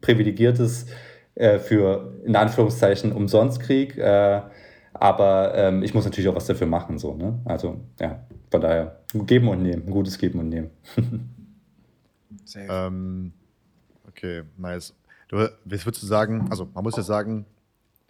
Privilegiertes 0.02 0.86
äh, 1.34 1.58
für 1.58 2.12
in 2.26 2.36
Anführungszeichen 2.36 3.12
umsonst 3.12 3.60
krieg. 3.60 3.96
Äh, 3.96 4.42
aber 4.92 5.54
ähm, 5.56 5.82
ich 5.82 5.94
muss 5.94 6.04
natürlich 6.04 6.28
auch 6.28 6.36
was 6.36 6.46
dafür 6.46 6.66
machen. 6.66 6.98
So, 6.98 7.14
ne? 7.14 7.40
Also 7.46 7.76
ja, 7.98 8.20
von 8.50 8.60
daher 8.60 8.96
geben 9.14 9.48
und 9.48 9.62
nehmen, 9.62 9.86
gutes 9.86 10.18
Geben 10.18 10.40
und 10.40 10.50
Nehmen. 10.50 10.70
Safe. 12.44 12.66
Ähm, 12.70 13.32
okay, 14.08 14.42
nice. 14.56 14.94
Du, 15.28 15.36
was 15.36 15.86
würdest 15.86 16.02
du 16.02 16.06
sagen? 16.06 16.46
Also, 16.50 16.68
man 16.74 16.84
muss 16.84 16.96
ja 16.96 17.02
sagen, 17.02 17.46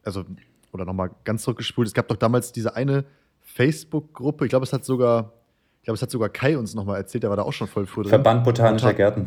also, 0.04 0.24
oder 0.72 0.84
nochmal 0.84 1.10
ganz 1.24 1.42
zurückgespult, 1.42 1.86
es 1.88 1.94
gab 1.94 2.08
doch 2.08 2.16
damals 2.16 2.50
diese 2.52 2.74
eine 2.74 3.04
Facebook-Gruppe, 3.42 4.44
ich 4.46 4.50
glaube, 4.50 4.64
es 4.64 4.72
hat 4.72 4.84
sogar, 4.84 5.32
ich 5.80 5.84
glaube, 5.84 5.96
es 5.96 6.02
hat 6.02 6.10
sogar 6.10 6.28
Kai 6.28 6.56
uns 6.58 6.74
nochmal 6.74 6.96
erzählt, 6.96 7.22
der 7.22 7.30
war 7.30 7.36
da 7.36 7.42
auch 7.42 7.52
schon 7.52 7.68
voll 7.68 7.86
früh 7.86 8.02
drin. 8.02 8.10
Verband 8.10 8.44
Botanischer 8.44 8.88
Botan- 8.88 8.96
Gärten. 8.96 9.26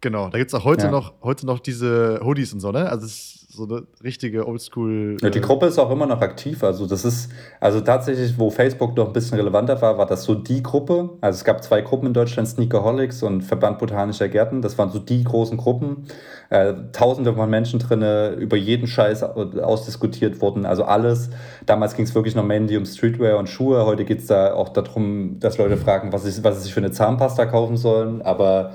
Genau, 0.00 0.28
da 0.28 0.38
gibt 0.38 0.50
es 0.50 0.54
auch 0.54 0.64
heute, 0.64 0.86
Ja. 0.86 0.90
noch, 0.90 1.14
heute 1.22 1.46
noch 1.46 1.60
diese 1.60 2.20
Hoodies 2.22 2.52
und 2.52 2.60
so, 2.60 2.70
ne? 2.70 2.88
Also, 2.90 3.06
es 3.06 3.12
ist 3.36 3.43
so 3.54 3.64
eine 3.64 3.82
richtige 4.02 4.46
Oldschool. 4.46 5.16
Ja, 5.20 5.30
die 5.30 5.38
äh, 5.38 5.42
Gruppe 5.42 5.66
ist 5.66 5.78
auch 5.78 5.90
immer 5.90 6.06
noch 6.06 6.20
aktiv. 6.20 6.62
Also 6.64 6.86
das 6.86 7.04
ist, 7.04 7.30
also 7.60 7.80
tatsächlich, 7.80 8.38
wo 8.38 8.50
Facebook 8.50 8.96
noch 8.96 9.06
ein 9.06 9.12
bisschen 9.12 9.38
relevanter 9.38 9.80
war, 9.80 9.96
war 9.96 10.06
das 10.06 10.24
so 10.24 10.34
die 10.34 10.62
Gruppe. 10.62 11.10
Also 11.20 11.38
es 11.38 11.44
gab 11.44 11.62
zwei 11.62 11.80
Gruppen 11.80 12.08
in 12.08 12.14
Deutschland, 12.14 12.48
Sneakerholics 12.48 13.22
und 13.22 13.42
Verband 13.42 13.78
Botanischer 13.78 14.28
Gärten. 14.28 14.60
Das 14.60 14.76
waren 14.76 14.90
so 14.90 14.98
die 14.98 15.22
großen 15.22 15.56
Gruppen. 15.56 16.06
Äh, 16.50 16.74
Tausende 16.92 17.34
von 17.34 17.48
Menschen 17.48 17.78
drinne, 17.78 18.30
über 18.30 18.56
jeden 18.56 18.86
Scheiß 18.86 19.22
ausdiskutiert 19.22 20.40
wurden. 20.40 20.66
Also 20.66 20.84
alles. 20.84 21.30
Damals 21.66 21.94
ging 21.94 22.04
es 22.04 22.14
wirklich 22.14 22.34
noch 22.34 22.44
mainly 22.44 22.76
um 22.76 22.84
Streetwear 22.84 23.38
und 23.38 23.48
Schuhe. 23.48 23.86
Heute 23.86 24.04
geht 24.04 24.18
es 24.18 24.26
da 24.26 24.54
auch 24.54 24.70
darum, 24.70 25.38
dass 25.40 25.58
Leute 25.58 25.76
fragen, 25.76 26.12
was, 26.12 26.26
ich, 26.26 26.42
was 26.42 26.56
sie 26.56 26.62
sich 26.64 26.74
für 26.74 26.80
eine 26.80 26.90
Zahnpasta 26.90 27.46
kaufen 27.46 27.76
sollen. 27.76 28.22
Aber 28.22 28.72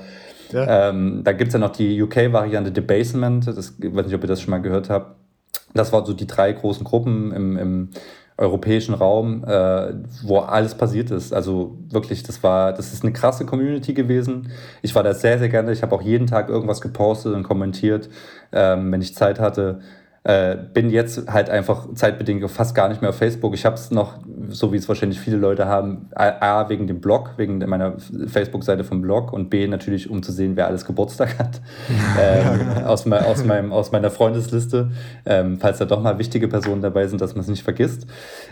Ähm, 0.68 1.22
da 1.24 1.32
gibt 1.32 1.48
es 1.48 1.54
ja 1.54 1.60
noch 1.60 1.70
die 1.70 2.00
UK-Variante 2.02 2.72
Debasement. 2.72 3.46
Das, 3.46 3.74
ich 3.80 3.94
weiß 3.94 4.06
nicht, 4.06 4.14
ob 4.14 4.22
ihr 4.22 4.28
das 4.28 4.40
schon 4.40 4.50
mal 4.50 4.62
gehört 4.62 4.90
habt. 4.90 5.16
Das 5.74 5.92
waren 5.92 6.04
so 6.04 6.12
die 6.12 6.26
drei 6.26 6.52
großen 6.52 6.84
Gruppen 6.84 7.32
im, 7.32 7.56
im 7.56 7.88
europäischen 8.40 8.94
Raum, 8.94 9.44
äh, 9.44 9.92
wo 10.22 10.38
alles 10.38 10.74
passiert 10.74 11.10
ist. 11.10 11.32
Also 11.32 11.76
wirklich, 11.90 12.22
das 12.22 12.42
war, 12.42 12.72
das 12.72 12.92
ist 12.92 13.04
eine 13.04 13.12
krasse 13.12 13.44
Community 13.44 13.92
gewesen. 13.92 14.50
Ich 14.80 14.94
war 14.94 15.02
da 15.02 15.12
sehr, 15.12 15.38
sehr 15.38 15.50
gerne. 15.50 15.72
Ich 15.72 15.82
habe 15.82 15.94
auch 15.94 16.02
jeden 16.02 16.26
Tag 16.26 16.48
irgendwas 16.48 16.80
gepostet 16.80 17.34
und 17.34 17.42
kommentiert, 17.42 18.08
ähm, 18.52 18.90
wenn 18.90 19.02
ich 19.02 19.14
Zeit 19.14 19.38
hatte. 19.38 19.80
Äh, 20.22 20.56
bin 20.74 20.90
jetzt 20.90 21.32
halt 21.32 21.48
einfach 21.48 21.94
zeitbedingt 21.94 22.48
fast 22.50 22.74
gar 22.74 22.90
nicht 22.90 23.00
mehr 23.00 23.08
auf 23.08 23.16
Facebook. 23.16 23.54
Ich 23.54 23.64
habe 23.64 23.76
es 23.76 23.90
noch, 23.90 24.18
so 24.50 24.70
wie 24.70 24.76
es 24.76 24.86
wahrscheinlich 24.86 25.18
viele 25.18 25.38
Leute 25.38 25.64
haben, 25.64 26.10
A, 26.14 26.68
wegen 26.68 26.86
dem 26.86 27.00
Blog, 27.00 27.32
wegen 27.38 27.58
meiner 27.58 27.94
Facebook-Seite 28.26 28.84
vom 28.84 29.00
Blog 29.00 29.32
und 29.32 29.48
B, 29.48 29.66
natürlich, 29.66 30.10
um 30.10 30.22
zu 30.22 30.30
sehen, 30.30 30.56
wer 30.56 30.66
alles 30.66 30.84
Geburtstag 30.84 31.38
hat. 31.38 31.62
ähm, 32.20 32.84
aus, 32.84 33.06
mei- 33.06 33.24
aus, 33.24 33.44
meinem, 33.44 33.72
aus 33.72 33.92
meiner 33.92 34.10
Freundesliste, 34.10 34.90
ähm, 35.24 35.58
falls 35.58 35.78
da 35.78 35.86
doch 35.86 36.02
mal 36.02 36.18
wichtige 36.18 36.48
Personen 36.48 36.82
dabei 36.82 37.06
sind, 37.06 37.22
dass 37.22 37.34
man 37.34 37.40
es 37.40 37.48
nicht 37.48 37.62
vergisst. 37.62 38.06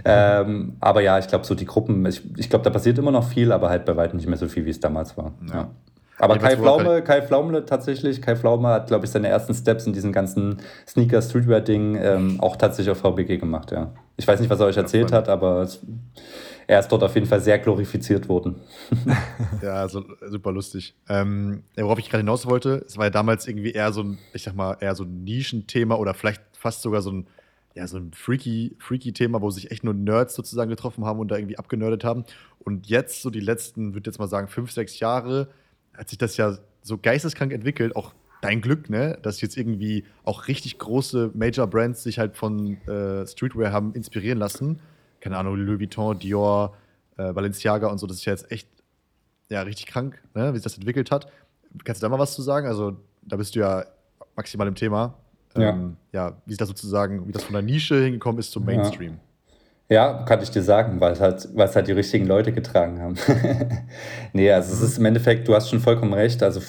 Ähm, 0.06 0.76
aber 0.80 1.02
ja, 1.02 1.18
ich 1.18 1.28
glaube, 1.28 1.44
so 1.44 1.54
die 1.54 1.66
Gruppen, 1.66 2.06
ich, 2.06 2.22
ich 2.38 2.48
glaube, 2.48 2.64
da 2.64 2.70
passiert 2.70 2.96
immer 2.96 3.10
noch 3.12 3.28
viel, 3.28 3.52
aber 3.52 3.68
halt 3.68 3.84
bei 3.84 3.94
weitem 3.94 4.16
nicht 4.16 4.28
mehr 4.28 4.38
so 4.38 4.48
viel, 4.48 4.64
wie 4.64 4.70
es 4.70 4.80
damals 4.80 5.18
war. 5.18 5.32
Ja. 5.52 5.68
Aber 6.18 6.38
Kai 6.38 6.56
Pflaume, 6.56 7.02
Kai 7.02 7.22
Pflaume 7.22 7.64
tatsächlich, 7.64 8.20
Kai 8.20 8.36
Pflaume 8.36 8.68
hat, 8.68 8.88
glaube 8.88 9.04
ich, 9.06 9.10
seine 9.10 9.28
ersten 9.28 9.54
Steps 9.54 9.86
in 9.86 9.92
diesem 9.92 10.12
ganzen 10.12 10.58
Sneaker-Streetwear-Ding 10.86 11.96
ähm, 11.96 12.40
auch 12.40 12.56
tatsächlich 12.56 12.90
auf 12.90 12.98
VBG 12.98 13.38
gemacht, 13.38 13.70
ja. 13.70 13.92
Ich 14.16 14.26
weiß 14.26 14.40
nicht, 14.40 14.50
was 14.50 14.58
er 14.58 14.66
euch 14.66 14.76
erzählt 14.76 15.12
hat, 15.12 15.28
aber 15.28 15.62
es, 15.62 15.80
er 16.66 16.80
ist 16.80 16.88
dort 16.88 17.04
auf 17.04 17.14
jeden 17.14 17.26
Fall 17.26 17.40
sehr 17.40 17.58
glorifiziert 17.58 18.28
worden. 18.28 18.56
Ja, 19.62 19.88
so, 19.88 20.04
super 20.28 20.52
lustig. 20.52 20.94
Ähm, 21.08 21.64
ja, 21.76 21.84
worauf 21.84 21.98
ich 21.98 22.08
gerade 22.08 22.22
hinaus 22.22 22.46
wollte, 22.46 22.84
es 22.86 22.96
war 22.96 23.06
ja 23.06 23.10
damals 23.10 23.48
irgendwie 23.48 23.72
eher 23.72 23.92
so 23.92 24.02
ein, 24.02 24.18
ich 24.32 24.44
sag 24.44 24.54
mal, 24.54 24.76
eher 24.80 24.94
so 24.94 25.02
ein 25.02 25.24
Nischenthema 25.24 25.96
oder 25.96 26.14
vielleicht 26.14 26.42
fast 26.52 26.82
sogar 26.82 27.02
so 27.02 27.10
ein, 27.10 27.26
ja, 27.74 27.86
so 27.86 27.96
ein 27.96 28.12
freaky, 28.12 28.76
freaky 28.78 29.12
Thema, 29.12 29.40
wo 29.42 29.50
sich 29.50 29.70
echt 29.70 29.82
nur 29.82 29.94
Nerds 29.94 30.34
sozusagen 30.34 30.70
getroffen 30.70 31.04
haben 31.04 31.18
und 31.18 31.28
da 31.28 31.36
irgendwie 31.36 31.58
abgenördet 31.58 32.04
haben. 32.04 32.24
Und 32.60 32.86
jetzt, 32.86 33.22
so 33.22 33.30
die 33.30 33.40
letzten, 33.40 33.94
würde 33.94 34.10
jetzt 34.10 34.18
mal 34.18 34.28
sagen, 34.28 34.48
fünf, 34.48 34.70
sechs 34.70 35.00
Jahre, 35.00 35.48
hat 35.98 36.08
sich 36.08 36.18
das 36.18 36.36
ja 36.36 36.56
so 36.82 36.96
geisteskrank 36.96 37.52
entwickelt, 37.52 37.94
auch 37.96 38.14
dein 38.40 38.60
Glück, 38.60 38.88
ne, 38.88 39.18
dass 39.22 39.40
jetzt 39.40 39.56
irgendwie 39.56 40.04
auch 40.24 40.48
richtig 40.48 40.78
große 40.78 41.32
Major 41.34 41.66
Brands 41.66 42.02
sich 42.02 42.18
halt 42.18 42.36
von 42.36 42.80
äh, 42.86 43.26
Streetwear 43.26 43.72
haben 43.72 43.92
inspirieren 43.94 44.38
lassen. 44.38 44.80
keine 45.20 45.36
Ahnung, 45.36 45.56
Louis 45.56 45.80
Vuitton, 45.80 46.18
Dior, 46.18 46.76
äh, 47.16 47.32
Balenciaga 47.32 47.88
und 47.88 47.98
so, 47.98 48.06
das 48.06 48.18
ist 48.18 48.24
ja 48.24 48.32
jetzt 48.32 48.50
echt 48.52 48.68
ja, 49.50 49.62
richtig 49.62 49.86
krank, 49.86 50.22
ne, 50.34 50.52
wie 50.52 50.58
sich 50.58 50.64
das 50.64 50.76
entwickelt 50.76 51.10
hat. 51.10 51.26
Kannst 51.84 52.02
du 52.02 52.06
da 52.06 52.08
mal 52.08 52.18
was 52.18 52.34
zu 52.34 52.42
sagen? 52.42 52.66
Also, 52.66 52.96
da 53.22 53.36
bist 53.36 53.54
du 53.54 53.60
ja 53.60 53.84
maximal 54.36 54.68
im 54.68 54.74
Thema. 54.74 55.14
Ja, 55.56 55.70
ähm, 55.70 55.96
ja 56.12 56.36
wie 56.46 56.52
ist 56.52 56.60
das 56.60 56.68
sozusagen, 56.68 57.26
wie 57.26 57.32
das 57.32 57.44
von 57.44 57.54
der 57.54 57.62
Nische 57.62 58.02
hingekommen 58.02 58.38
ist 58.38 58.52
zum 58.52 58.64
Mainstream. 58.64 59.14
Ja. 59.14 59.18
Ja, 59.90 60.22
kann 60.24 60.42
ich 60.42 60.50
dir 60.50 60.62
sagen, 60.62 61.00
weil 61.00 61.12
es 61.12 61.20
halt, 61.20 61.48
weil 61.54 61.66
es 61.66 61.74
halt 61.74 61.88
die 61.88 61.92
richtigen 61.92 62.26
Leute 62.26 62.52
getragen 62.52 63.00
haben. 63.00 63.14
nee, 64.34 64.52
also 64.52 64.74
es 64.74 64.82
ist 64.82 64.98
im 64.98 65.06
Endeffekt, 65.06 65.48
du 65.48 65.54
hast 65.54 65.70
schon 65.70 65.80
vollkommen 65.80 66.12
recht. 66.12 66.42
Also 66.42 66.60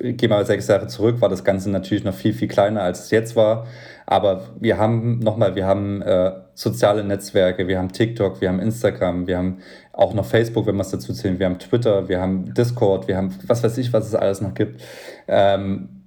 geh 0.00 0.26
mal 0.26 0.46
sechs 0.46 0.68
Jahre 0.68 0.86
zurück, 0.86 1.20
war 1.20 1.28
das 1.28 1.44
Ganze 1.44 1.70
natürlich 1.70 2.02
noch 2.02 2.14
viel, 2.14 2.32
viel 2.32 2.48
kleiner, 2.48 2.82
als 2.82 3.00
es 3.04 3.10
jetzt 3.10 3.36
war. 3.36 3.66
Aber 4.06 4.48
wir 4.58 4.78
haben 4.78 5.18
nochmal, 5.18 5.54
wir 5.54 5.66
haben 5.66 6.00
äh, 6.00 6.32
soziale 6.54 7.04
Netzwerke, 7.04 7.68
wir 7.68 7.78
haben 7.78 7.92
TikTok, 7.92 8.40
wir 8.40 8.48
haben 8.48 8.58
Instagram, 8.58 9.26
wir 9.26 9.36
haben 9.36 9.58
auch 9.92 10.14
noch 10.14 10.24
Facebook, 10.24 10.66
wenn 10.66 10.76
man 10.76 10.86
es 10.86 10.92
dazu 10.92 11.12
zählen, 11.12 11.38
wir 11.38 11.46
haben 11.46 11.58
Twitter, 11.58 12.08
wir 12.08 12.22
haben 12.22 12.54
Discord, 12.54 13.06
wir 13.06 13.18
haben 13.18 13.34
was 13.46 13.62
weiß 13.62 13.76
ich, 13.76 13.92
was 13.92 14.06
es 14.06 14.14
alles 14.14 14.40
noch 14.40 14.54
gibt. 14.54 14.82
Ähm, 15.28 16.04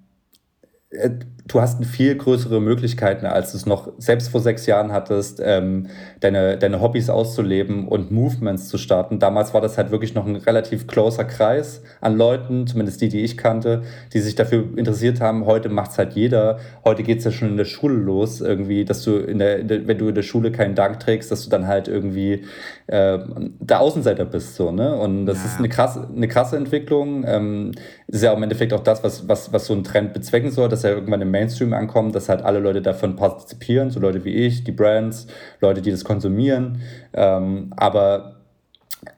äh, 0.90 1.12
du 1.48 1.62
hast 1.62 1.84
viel 1.86 2.16
größere 2.16 2.60
Möglichkeiten, 2.60 3.26
als 3.26 3.52
du 3.52 3.58
es 3.58 3.66
noch 3.66 3.92
selbst 4.00 4.30
vor 4.30 4.42
sechs 4.42 4.66
Jahren 4.66 4.92
hattest, 4.92 5.40
ähm, 5.44 5.88
deine, 6.20 6.58
deine 6.58 6.82
Hobbys 6.82 7.10
auszuleben 7.10 7.88
und 7.88 8.12
Movements 8.12 8.68
zu 8.68 8.80
starten. 8.80 9.20
Damals 9.20 9.54
war 9.54 9.62
das 9.62 9.78
halt 9.78 9.92
wirklich 9.92 10.16
noch 10.16 10.26
ein 10.26 10.38
relativ 10.38 10.88
closer 10.88 11.24
Kreis 11.24 11.84
an 12.02 12.18
Leuten, 12.18 12.66
zumindest 12.66 13.00
die, 13.02 13.10
die 13.10 13.22
ich 13.22 13.38
kannte, 13.38 13.84
die 14.14 14.22
sich 14.22 14.34
dafür 14.34 14.66
interessiert 14.76 15.22
haben. 15.22 15.46
Heute 15.46 15.70
macht 15.70 15.92
es 15.92 15.98
halt 16.00 16.14
jeder. 16.14 16.58
Heute 16.84 17.04
geht 17.04 17.20
es 17.20 17.26
ja 17.26 17.32
schon 17.32 17.50
in 17.50 17.58
der 17.58 17.66
Schule 17.66 17.96
los, 17.96 18.42
irgendwie, 18.42 18.84
dass 18.84 19.04
du 19.04 19.18
in 19.18 19.38
der, 19.38 19.70
wenn 19.70 19.98
du 20.00 20.10
in 20.10 20.16
der 20.16 20.24
Schule 20.24 20.52
keinen 20.52 20.74
Dank 20.74 21.00
trägst, 21.00 21.32
dass 21.32 21.44
du 21.44 21.52
dann 21.52 21.68
halt 21.68 21.88
irgendwie 21.88 22.44
äh, 22.88 23.20
der 23.60 23.82
Außenseiter 23.82 24.26
bist. 24.26 24.56
So, 24.56 24.72
ne? 24.72 24.96
Und 24.96 25.28
das 25.28 25.38
ja. 25.40 25.46
ist 25.46 25.60
eine 25.60 25.70
krasse, 25.70 26.08
eine 26.14 26.28
krasse 26.28 26.58
Entwicklung. 26.58 27.24
Ähm, 27.28 27.72
ist 28.08 28.24
ja 28.24 28.34
im 28.34 28.42
Endeffekt 28.42 28.74
auch 28.74 28.84
das, 28.84 29.04
was, 29.04 29.28
was, 29.28 29.54
was 29.54 29.68
so 29.68 29.74
ein 29.74 29.84
Trend 29.84 30.14
bezwecken 30.14 30.50
soll, 30.50 30.70
dass 30.70 30.84
er 30.84 30.92
irgendwann 30.92 31.22
im 31.22 31.35
Mainstream 31.36 31.74
ankommt, 31.74 32.16
dass 32.16 32.30
halt 32.30 32.42
alle 32.44 32.60
Leute 32.60 32.82
davon 32.82 33.16
partizipieren, 33.16 33.92
so 33.92 34.00
Leute 34.00 34.24
wie 34.24 34.34
ich, 34.34 34.64
die 34.64 34.72
Brands, 34.72 35.28
Leute, 35.60 35.82
die 35.82 35.92
das 35.92 36.06
konsumieren. 36.06 36.82
Ähm, 37.14 37.74
aber 37.76 38.38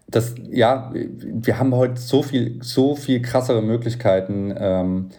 das, 0.07 0.33
ja, 0.49 0.91
wir 0.93 1.59
haben 1.59 1.75
heute 1.75 2.01
so 2.01 2.23
viel, 2.23 2.59
so 2.61 2.95
viel 2.95 3.21
krassere 3.21 3.61
Möglichkeiten, 3.61 4.53
ähm, 4.57 5.09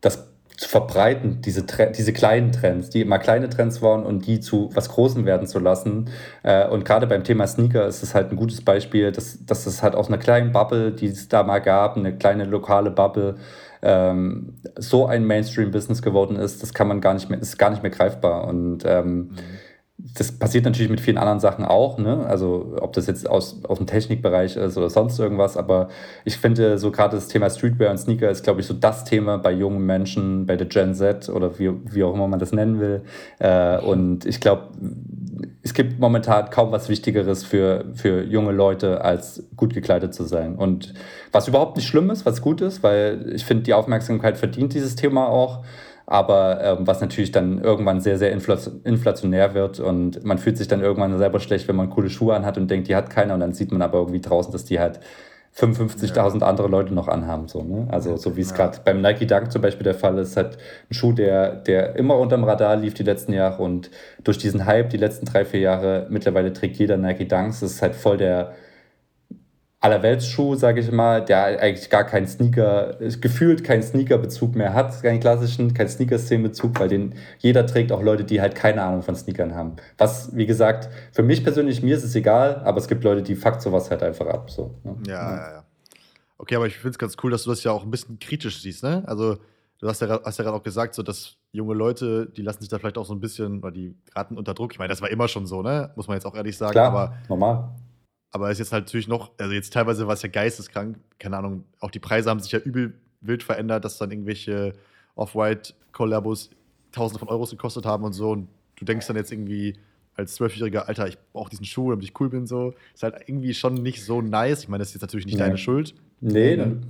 das 0.00 0.28
zu 0.56 0.68
verbreiten, 0.68 1.40
diese, 1.40 1.64
diese 1.96 2.12
kleinen 2.12 2.52
Trends, 2.52 2.88
die 2.88 3.00
immer 3.00 3.18
kleine 3.18 3.48
Trends 3.48 3.82
waren 3.82 4.06
und 4.06 4.26
die 4.26 4.38
zu 4.38 4.70
was 4.74 4.88
Großem 4.88 5.26
werden 5.26 5.48
zu 5.48 5.58
lassen. 5.58 6.10
Äh, 6.44 6.68
und 6.68 6.84
gerade 6.84 7.06
beim 7.06 7.24
Thema 7.24 7.46
Sneaker 7.46 7.86
ist 7.86 8.02
es 8.02 8.14
halt 8.14 8.30
ein 8.30 8.36
gutes 8.36 8.60
Beispiel, 8.60 9.10
dass, 9.10 9.44
dass 9.44 9.66
es 9.66 9.82
halt 9.82 9.96
aus 9.96 10.08
einer 10.08 10.18
kleinen 10.18 10.52
Bubble, 10.52 10.92
die 10.92 11.06
es 11.06 11.28
da 11.28 11.42
mal 11.42 11.58
gab, 11.58 11.96
eine 11.96 12.16
kleine 12.16 12.44
lokale 12.44 12.92
Bubble, 12.92 13.34
ähm, 13.82 14.54
so 14.76 15.06
ein 15.06 15.24
Mainstream-Business 15.24 16.02
geworden 16.02 16.36
ist, 16.36 16.62
das 16.62 16.72
kann 16.72 16.86
man 16.86 17.00
gar 17.00 17.14
nicht 17.14 17.28
mehr, 17.28 17.40
ist 17.40 17.58
gar 17.58 17.70
nicht 17.70 17.82
mehr 17.82 17.90
greifbar. 17.92 18.46
Und 18.46 18.84
ähm, 18.86 19.16
mhm 19.16 19.36
das 19.96 20.32
passiert 20.32 20.64
natürlich 20.64 20.90
mit 20.90 21.00
vielen 21.00 21.18
anderen 21.18 21.38
Sachen 21.38 21.64
auch, 21.64 21.98
ne? 21.98 22.26
Also 22.26 22.76
ob 22.80 22.92
das 22.94 23.06
jetzt 23.06 23.28
aus, 23.30 23.60
aus 23.64 23.78
dem 23.78 23.86
Technikbereich 23.86 24.56
ist 24.56 24.76
oder 24.76 24.90
sonst 24.90 25.18
irgendwas, 25.20 25.56
aber 25.56 25.88
ich 26.24 26.36
finde 26.36 26.78
so 26.78 26.90
gerade 26.90 27.14
das 27.14 27.28
Thema 27.28 27.48
Streetwear 27.48 27.92
und 27.92 27.98
Sneaker 27.98 28.28
ist, 28.28 28.42
glaube 28.42 28.60
ich, 28.60 28.66
so 28.66 28.74
das 28.74 29.04
Thema 29.04 29.38
bei 29.38 29.52
jungen 29.52 29.86
Menschen, 29.86 30.46
bei 30.46 30.56
der 30.56 30.66
Gen 30.66 30.94
Z 30.94 31.28
oder 31.28 31.58
wie, 31.60 31.70
wie 31.84 32.02
auch 32.02 32.12
immer 32.12 32.26
man 32.26 32.40
das 32.40 32.52
nennen 32.52 32.80
will. 32.80 33.02
Äh, 33.38 33.78
und 33.78 34.26
ich 34.26 34.40
glaube, 34.40 34.68
es 35.62 35.74
gibt 35.74 36.00
momentan 36.00 36.50
kaum 36.50 36.72
was 36.72 36.88
Wichtigeres 36.88 37.44
für, 37.44 37.84
für 37.94 38.24
junge 38.24 38.52
Leute, 38.52 39.02
als 39.02 39.44
gut 39.56 39.74
gekleidet 39.74 40.12
zu 40.12 40.24
sein. 40.24 40.56
Und 40.56 40.92
was 41.30 41.46
überhaupt 41.46 41.76
nicht 41.76 41.86
schlimm 41.86 42.10
ist, 42.10 42.26
was 42.26 42.42
gut 42.42 42.60
ist, 42.60 42.82
weil 42.82 43.32
ich 43.32 43.44
finde, 43.44 43.62
die 43.62 43.74
Aufmerksamkeit 43.74 44.38
verdient 44.38 44.74
dieses 44.74 44.96
Thema 44.96 45.28
auch 45.28 45.64
aber 46.06 46.62
ähm, 46.62 46.86
was 46.86 47.00
natürlich 47.00 47.32
dann 47.32 47.62
irgendwann 47.62 48.00
sehr, 48.00 48.18
sehr 48.18 48.30
inflationär 48.32 49.54
wird 49.54 49.80
und 49.80 50.24
man 50.24 50.38
fühlt 50.38 50.58
sich 50.58 50.68
dann 50.68 50.80
irgendwann 50.80 51.16
selber 51.18 51.40
schlecht, 51.40 51.66
wenn 51.68 51.76
man 51.76 51.90
coole 51.90 52.10
Schuhe 52.10 52.34
anhat 52.34 52.58
und 52.58 52.70
denkt, 52.70 52.88
die 52.88 52.96
hat 52.96 53.10
keiner 53.10 53.34
und 53.34 53.40
dann 53.40 53.54
sieht 53.54 53.72
man 53.72 53.80
aber 53.82 53.98
irgendwie 53.98 54.20
draußen, 54.20 54.52
dass 54.52 54.64
die 54.64 54.80
halt 54.80 55.00
55.000 55.56 56.40
ja. 56.40 56.46
andere 56.46 56.66
Leute 56.66 56.92
noch 56.92 57.06
anhaben. 57.06 57.46
So, 57.46 57.62
ne? 57.62 57.86
Also 57.90 58.16
so 58.16 58.36
wie 58.36 58.40
es 58.40 58.50
ja. 58.50 58.56
gerade 58.56 58.78
beim 58.84 59.00
Nike 59.00 59.26
Dunk 59.26 59.52
zum 59.52 59.62
Beispiel 59.62 59.84
der 59.84 59.94
Fall 59.94 60.18
ist, 60.18 60.36
halt 60.36 60.58
ein 60.90 60.94
Schuh, 60.94 61.12
der, 61.12 61.54
der 61.54 61.94
immer 61.96 62.18
unterm 62.18 62.44
Radar 62.44 62.76
lief 62.76 62.94
die 62.94 63.04
letzten 63.04 63.32
Jahre 63.32 63.62
und 63.62 63.90
durch 64.24 64.36
diesen 64.36 64.66
Hype 64.66 64.90
die 64.90 64.96
letzten 64.96 65.26
drei, 65.26 65.44
vier 65.44 65.60
Jahre, 65.60 66.06
mittlerweile 66.10 66.52
trägt 66.52 66.76
jeder 66.76 66.96
Nike 66.96 67.28
Dunks. 67.28 67.60
Das 67.60 67.72
ist 67.72 67.82
halt 67.82 67.94
voll 67.94 68.16
der 68.16 68.54
Allerweltsschuh, 69.84 70.54
sage 70.54 70.80
ich 70.80 70.90
mal, 70.90 71.22
der 71.22 71.44
eigentlich 71.60 71.90
gar 71.90 72.04
keinen 72.04 72.26
Sneaker, 72.26 72.96
gefühlt 73.20 73.64
keinen 73.64 73.82
Sneaker-Bezug 73.82 74.54
mehr 74.54 74.72
hat, 74.72 75.02
keinen 75.02 75.20
klassischen, 75.20 75.74
keinen 75.74 75.90
Sneaker-Szenen-Bezug, 75.90 76.80
weil 76.80 76.88
den 76.88 77.14
jeder 77.40 77.66
trägt, 77.66 77.92
auch 77.92 78.00
Leute, 78.00 78.24
die 78.24 78.40
halt 78.40 78.54
keine 78.54 78.82
Ahnung 78.82 79.02
von 79.02 79.14
Sneakern 79.14 79.54
haben. 79.54 79.76
Was, 79.98 80.34
wie 80.34 80.46
gesagt, 80.46 80.88
für 81.12 81.22
mich 81.22 81.44
persönlich, 81.44 81.82
mir 81.82 81.94
ist 81.94 82.02
es 82.02 82.14
egal, 82.14 82.62
aber 82.64 82.78
es 82.78 82.88
gibt 82.88 83.04
Leute, 83.04 83.22
die 83.22 83.34
fuckt 83.34 83.60
sowas 83.60 83.90
halt 83.90 84.02
einfach 84.02 84.26
ab. 84.26 84.50
So, 84.50 84.74
ne? 84.84 84.96
Ja, 85.06 85.36
ja, 85.36 85.52
ja. 85.52 85.64
Okay, 86.38 86.56
aber 86.56 86.66
ich 86.66 86.76
finde 86.76 86.92
es 86.92 86.98
ganz 86.98 87.16
cool, 87.22 87.30
dass 87.30 87.42
du 87.42 87.50
das 87.50 87.62
ja 87.62 87.72
auch 87.72 87.82
ein 87.84 87.90
bisschen 87.90 88.18
kritisch 88.18 88.62
siehst, 88.62 88.82
ne? 88.82 89.02
Also, 89.04 89.36
du 89.80 89.86
hast 89.86 90.00
ja, 90.00 90.18
hast 90.24 90.38
ja 90.38 90.44
gerade 90.44 90.56
auch 90.56 90.62
gesagt, 90.62 90.94
so 90.94 91.02
dass 91.02 91.36
junge 91.52 91.74
Leute, 91.74 92.30
die 92.34 92.40
lassen 92.40 92.60
sich 92.60 92.70
da 92.70 92.78
vielleicht 92.78 92.96
auch 92.96 93.04
so 93.04 93.14
ein 93.14 93.20
bisschen, 93.20 93.58
oder 93.58 93.70
die 93.70 93.94
geraten 94.06 94.38
unter 94.38 94.54
Druck. 94.54 94.72
Ich 94.72 94.78
meine, 94.78 94.88
das 94.88 95.02
war 95.02 95.10
immer 95.10 95.28
schon 95.28 95.44
so, 95.46 95.60
ne? 95.60 95.90
Muss 95.94 96.08
man 96.08 96.16
jetzt 96.16 96.24
auch 96.24 96.34
ehrlich 96.34 96.56
sagen. 96.56 96.72
Klar, 96.72 96.86
aber 96.86 97.14
normal 97.28 97.68
aber 98.34 98.50
es 98.50 98.54
ist 98.54 98.66
jetzt 98.66 98.72
halt 98.72 98.86
natürlich 98.86 99.06
noch, 99.06 99.30
also 99.38 99.52
jetzt 99.52 99.72
teilweise 99.72 100.08
war 100.08 100.14
es 100.14 100.22
ja 100.22 100.28
geisteskrank, 100.28 100.98
keine 101.20 101.36
Ahnung, 101.36 101.64
auch 101.78 101.92
die 101.92 102.00
Preise 102.00 102.30
haben 102.30 102.40
sich 102.40 102.50
ja 102.50 102.58
übel 102.58 102.94
wild 103.20 103.44
verändert, 103.44 103.84
dass 103.84 103.96
dann 103.96 104.10
irgendwelche 104.10 104.72
Off-White-Kollabos 105.14 106.50
Tausende 106.90 107.20
von 107.20 107.28
Euros 107.28 107.50
gekostet 107.50 107.86
haben 107.86 108.02
und 108.02 108.12
so. 108.12 108.32
Und 108.32 108.48
du 108.76 108.84
denkst 108.84 109.06
dann 109.06 109.16
jetzt 109.16 109.30
irgendwie 109.30 109.76
als 110.16 110.34
Zwölfjähriger, 110.34 110.88
Alter, 110.88 111.06
ich 111.06 111.16
brauche 111.32 111.50
diesen 111.50 111.64
Schuh, 111.64 111.90
damit 111.90 112.04
ich 112.04 112.20
cool 112.20 112.28
bin, 112.28 112.46
so. 112.46 112.74
Ist 112.92 113.04
halt 113.04 113.16
irgendwie 113.26 113.54
schon 113.54 113.74
nicht 113.74 114.04
so 114.04 114.20
nice. 114.20 114.62
Ich 114.62 114.68
meine, 114.68 114.80
das 114.80 114.88
ist 114.88 114.94
jetzt 114.94 115.02
natürlich 115.02 115.26
nicht 115.26 115.38
ja. 115.38 115.44
deine 115.44 115.56
Schuld. 115.56 115.94
Nee, 116.20 116.56
ne? 116.56 116.80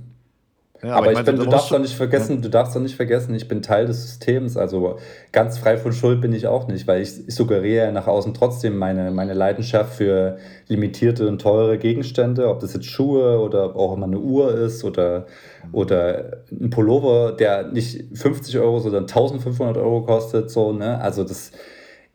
Ja, 0.85 0.93
aber, 0.93 0.97
aber, 0.97 1.05
ich, 1.05 1.19
ich 1.19 1.25
meine, 1.25 1.37
bin, 1.37 1.45
du 1.45 1.49
darfst 1.49 1.71
doch 1.71 1.79
nicht 1.79 1.95
vergessen, 1.95 2.35
ja. 2.35 2.41
du 2.41 2.49
darfst 2.49 2.75
doch 2.75 2.81
nicht 2.81 2.95
vergessen, 2.95 3.33
ich 3.33 3.47
bin 3.47 3.63
Teil 3.63 3.87
des 3.87 4.03
Systems. 4.03 4.55
Also 4.55 4.99
ganz 5.31 5.57
frei 5.57 5.77
von 5.77 5.93
Schuld 5.93 6.21
bin 6.21 6.31
ich 6.31 6.45
auch 6.45 6.67
nicht, 6.67 6.85
weil 6.85 7.01
ich, 7.01 7.27
ich 7.27 7.33
suggeriere 7.33 7.91
nach 7.91 8.05
außen 8.05 8.35
trotzdem 8.35 8.77
meine, 8.77 9.09
meine 9.09 9.33
Leidenschaft 9.33 9.95
für 9.95 10.37
limitierte 10.67 11.27
und 11.27 11.41
teure 11.41 11.79
Gegenstände, 11.79 12.47
ob 12.49 12.59
das 12.59 12.73
jetzt 12.73 12.85
Schuhe 12.85 13.39
oder 13.39 13.75
auch 13.75 13.95
immer 13.95 14.05
eine 14.05 14.19
Uhr 14.19 14.53
ist 14.53 14.83
oder, 14.83 15.25
oder 15.71 16.43
ein 16.51 16.69
Pullover, 16.69 17.31
der 17.31 17.71
nicht 17.71 18.05
50 18.15 18.59
Euro, 18.59 18.79
sondern 18.79 19.03
1500 19.03 19.77
Euro 19.77 20.03
kostet. 20.03 20.51
So, 20.51 20.71
ne? 20.71 21.01
Also 21.01 21.23
das 21.23 21.51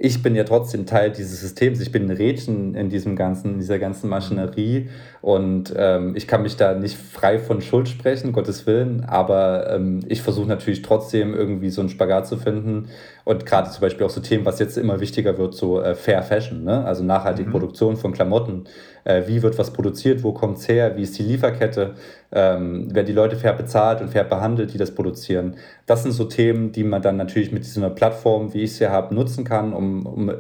ich 0.02 0.22
bin 0.22 0.34
ja 0.34 0.44
trotzdem 0.44 0.86
Teil 0.86 1.10
dieses 1.10 1.42
Systems. 1.42 1.78
Ich 1.78 1.92
bin 1.92 2.04
ein 2.04 2.16
Rädchen 2.16 2.74
in 2.74 2.88
diesem 2.88 3.16
ganzen, 3.16 3.52
in 3.52 3.58
dieser 3.58 3.78
ganzen 3.78 4.08
Maschinerie 4.08 4.88
und 5.22 5.74
ähm, 5.76 6.16
ich 6.16 6.26
kann 6.26 6.42
mich 6.42 6.56
da 6.56 6.72
nicht 6.72 6.96
frei 6.96 7.38
von 7.38 7.60
Schuld 7.60 7.88
sprechen, 7.88 8.32
Gottes 8.32 8.66
Willen. 8.66 9.04
Aber 9.04 9.70
ähm, 9.70 10.00
ich 10.08 10.22
versuche 10.22 10.48
natürlich 10.48 10.80
trotzdem 10.80 11.34
irgendwie 11.34 11.68
so 11.68 11.82
einen 11.82 11.90
Spagat 11.90 12.26
zu 12.26 12.38
finden 12.38 12.88
und 13.24 13.44
gerade 13.44 13.70
zum 13.70 13.82
Beispiel 13.82 14.06
auch 14.06 14.10
so 14.10 14.22
Themen, 14.22 14.46
was 14.46 14.58
jetzt 14.58 14.78
immer 14.78 14.98
wichtiger 15.00 15.36
wird, 15.36 15.54
so 15.54 15.82
äh, 15.82 15.94
Fair 15.94 16.22
Fashion, 16.22 16.64
ne? 16.64 16.84
also 16.86 17.04
nachhaltige 17.04 17.48
mhm. 17.48 17.52
Produktion 17.52 17.96
von 17.96 18.12
Klamotten. 18.12 18.64
Äh, 19.04 19.24
wie 19.26 19.42
wird 19.42 19.58
was 19.58 19.72
produziert? 19.72 20.22
Wo 20.22 20.32
kommt 20.32 20.56
es 20.56 20.68
her? 20.68 20.96
Wie 20.96 21.02
ist 21.02 21.18
die 21.18 21.22
Lieferkette? 21.22 21.94
Ähm, 22.32 22.94
werden 22.94 23.06
die 23.06 23.12
Leute 23.12 23.36
fair 23.36 23.52
bezahlt 23.52 24.00
und 24.00 24.08
fair 24.08 24.24
behandelt, 24.24 24.72
die 24.72 24.78
das 24.78 24.94
produzieren? 24.94 25.56
Das 25.84 26.02
sind 26.02 26.12
so 26.12 26.24
Themen, 26.24 26.72
die 26.72 26.84
man 26.84 27.02
dann 27.02 27.18
natürlich 27.18 27.52
mit 27.52 27.64
so 27.66 27.80
einer 27.80 27.90
Plattform, 27.90 28.54
wie 28.54 28.62
ich 28.62 28.76
sie 28.76 28.88
habe, 28.88 29.14
nutzen 29.14 29.44
kann, 29.44 29.74
um, 29.74 30.06
um 30.06 30.32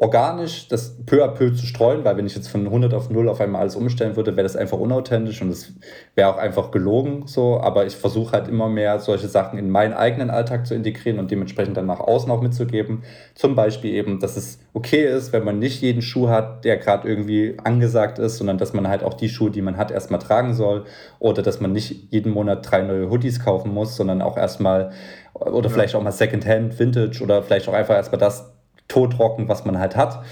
organisch 0.00 0.68
das 0.68 0.96
peu 1.06 1.24
à 1.24 1.28
peu 1.28 1.52
zu 1.52 1.66
streuen, 1.66 2.04
weil 2.04 2.16
wenn 2.16 2.24
ich 2.24 2.36
jetzt 2.36 2.46
von 2.46 2.64
100 2.64 2.94
auf 2.94 3.10
0 3.10 3.28
auf 3.28 3.40
einmal 3.40 3.62
alles 3.62 3.74
umstellen 3.74 4.14
würde, 4.14 4.36
wäre 4.36 4.44
das 4.44 4.54
einfach 4.54 4.78
unauthentisch 4.78 5.42
und 5.42 5.50
es 5.50 5.74
wäre 6.14 6.32
auch 6.32 6.38
einfach 6.38 6.70
gelogen 6.70 7.24
so, 7.26 7.60
aber 7.60 7.84
ich 7.84 7.96
versuche 7.96 8.30
halt 8.30 8.46
immer 8.46 8.68
mehr 8.68 9.00
solche 9.00 9.26
Sachen 9.26 9.58
in 9.58 9.70
meinen 9.70 9.94
eigenen 9.94 10.30
Alltag 10.30 10.68
zu 10.68 10.76
integrieren 10.76 11.18
und 11.18 11.32
dementsprechend 11.32 11.76
dann 11.76 11.86
nach 11.86 11.98
außen 11.98 12.30
auch 12.30 12.40
mitzugeben. 12.40 13.02
Zum 13.34 13.56
Beispiel 13.56 13.92
eben, 13.92 14.20
dass 14.20 14.36
es 14.36 14.60
okay 14.72 15.04
ist, 15.04 15.32
wenn 15.32 15.42
man 15.42 15.58
nicht 15.58 15.82
jeden 15.82 16.00
Schuh 16.00 16.28
hat, 16.28 16.64
der 16.64 16.76
gerade 16.76 17.08
irgendwie 17.08 17.56
angesagt 17.64 18.20
ist, 18.20 18.38
sondern 18.38 18.56
dass 18.56 18.72
man 18.72 18.86
halt 18.86 19.02
auch 19.02 19.14
die 19.14 19.28
Schuhe, 19.28 19.50
die 19.50 19.62
man 19.62 19.76
hat, 19.76 19.90
erstmal 19.90 20.20
tragen 20.20 20.54
soll. 20.54 20.84
Oder 21.18 21.42
dass 21.42 21.60
man 21.60 21.72
nicht 21.72 22.12
jeden 22.12 22.32
Monat 22.32 22.70
drei 22.70 22.82
neue 22.82 23.10
Hoodies 23.10 23.44
kaufen 23.44 23.74
muss, 23.74 23.96
sondern 23.96 24.22
auch 24.22 24.36
erstmal 24.36 24.92
oder 25.34 25.70
vielleicht 25.70 25.96
auch 25.96 26.02
mal 26.02 26.12
Secondhand, 26.12 26.78
Vintage 26.78 27.20
oder 27.22 27.42
vielleicht 27.42 27.68
auch 27.68 27.74
einfach 27.74 27.94
erstmal 27.94 28.20
das 28.20 28.57
totrocken, 28.88 29.48
was 29.48 29.64
man 29.64 29.78
halt 29.78 29.96
hat. 29.96 30.22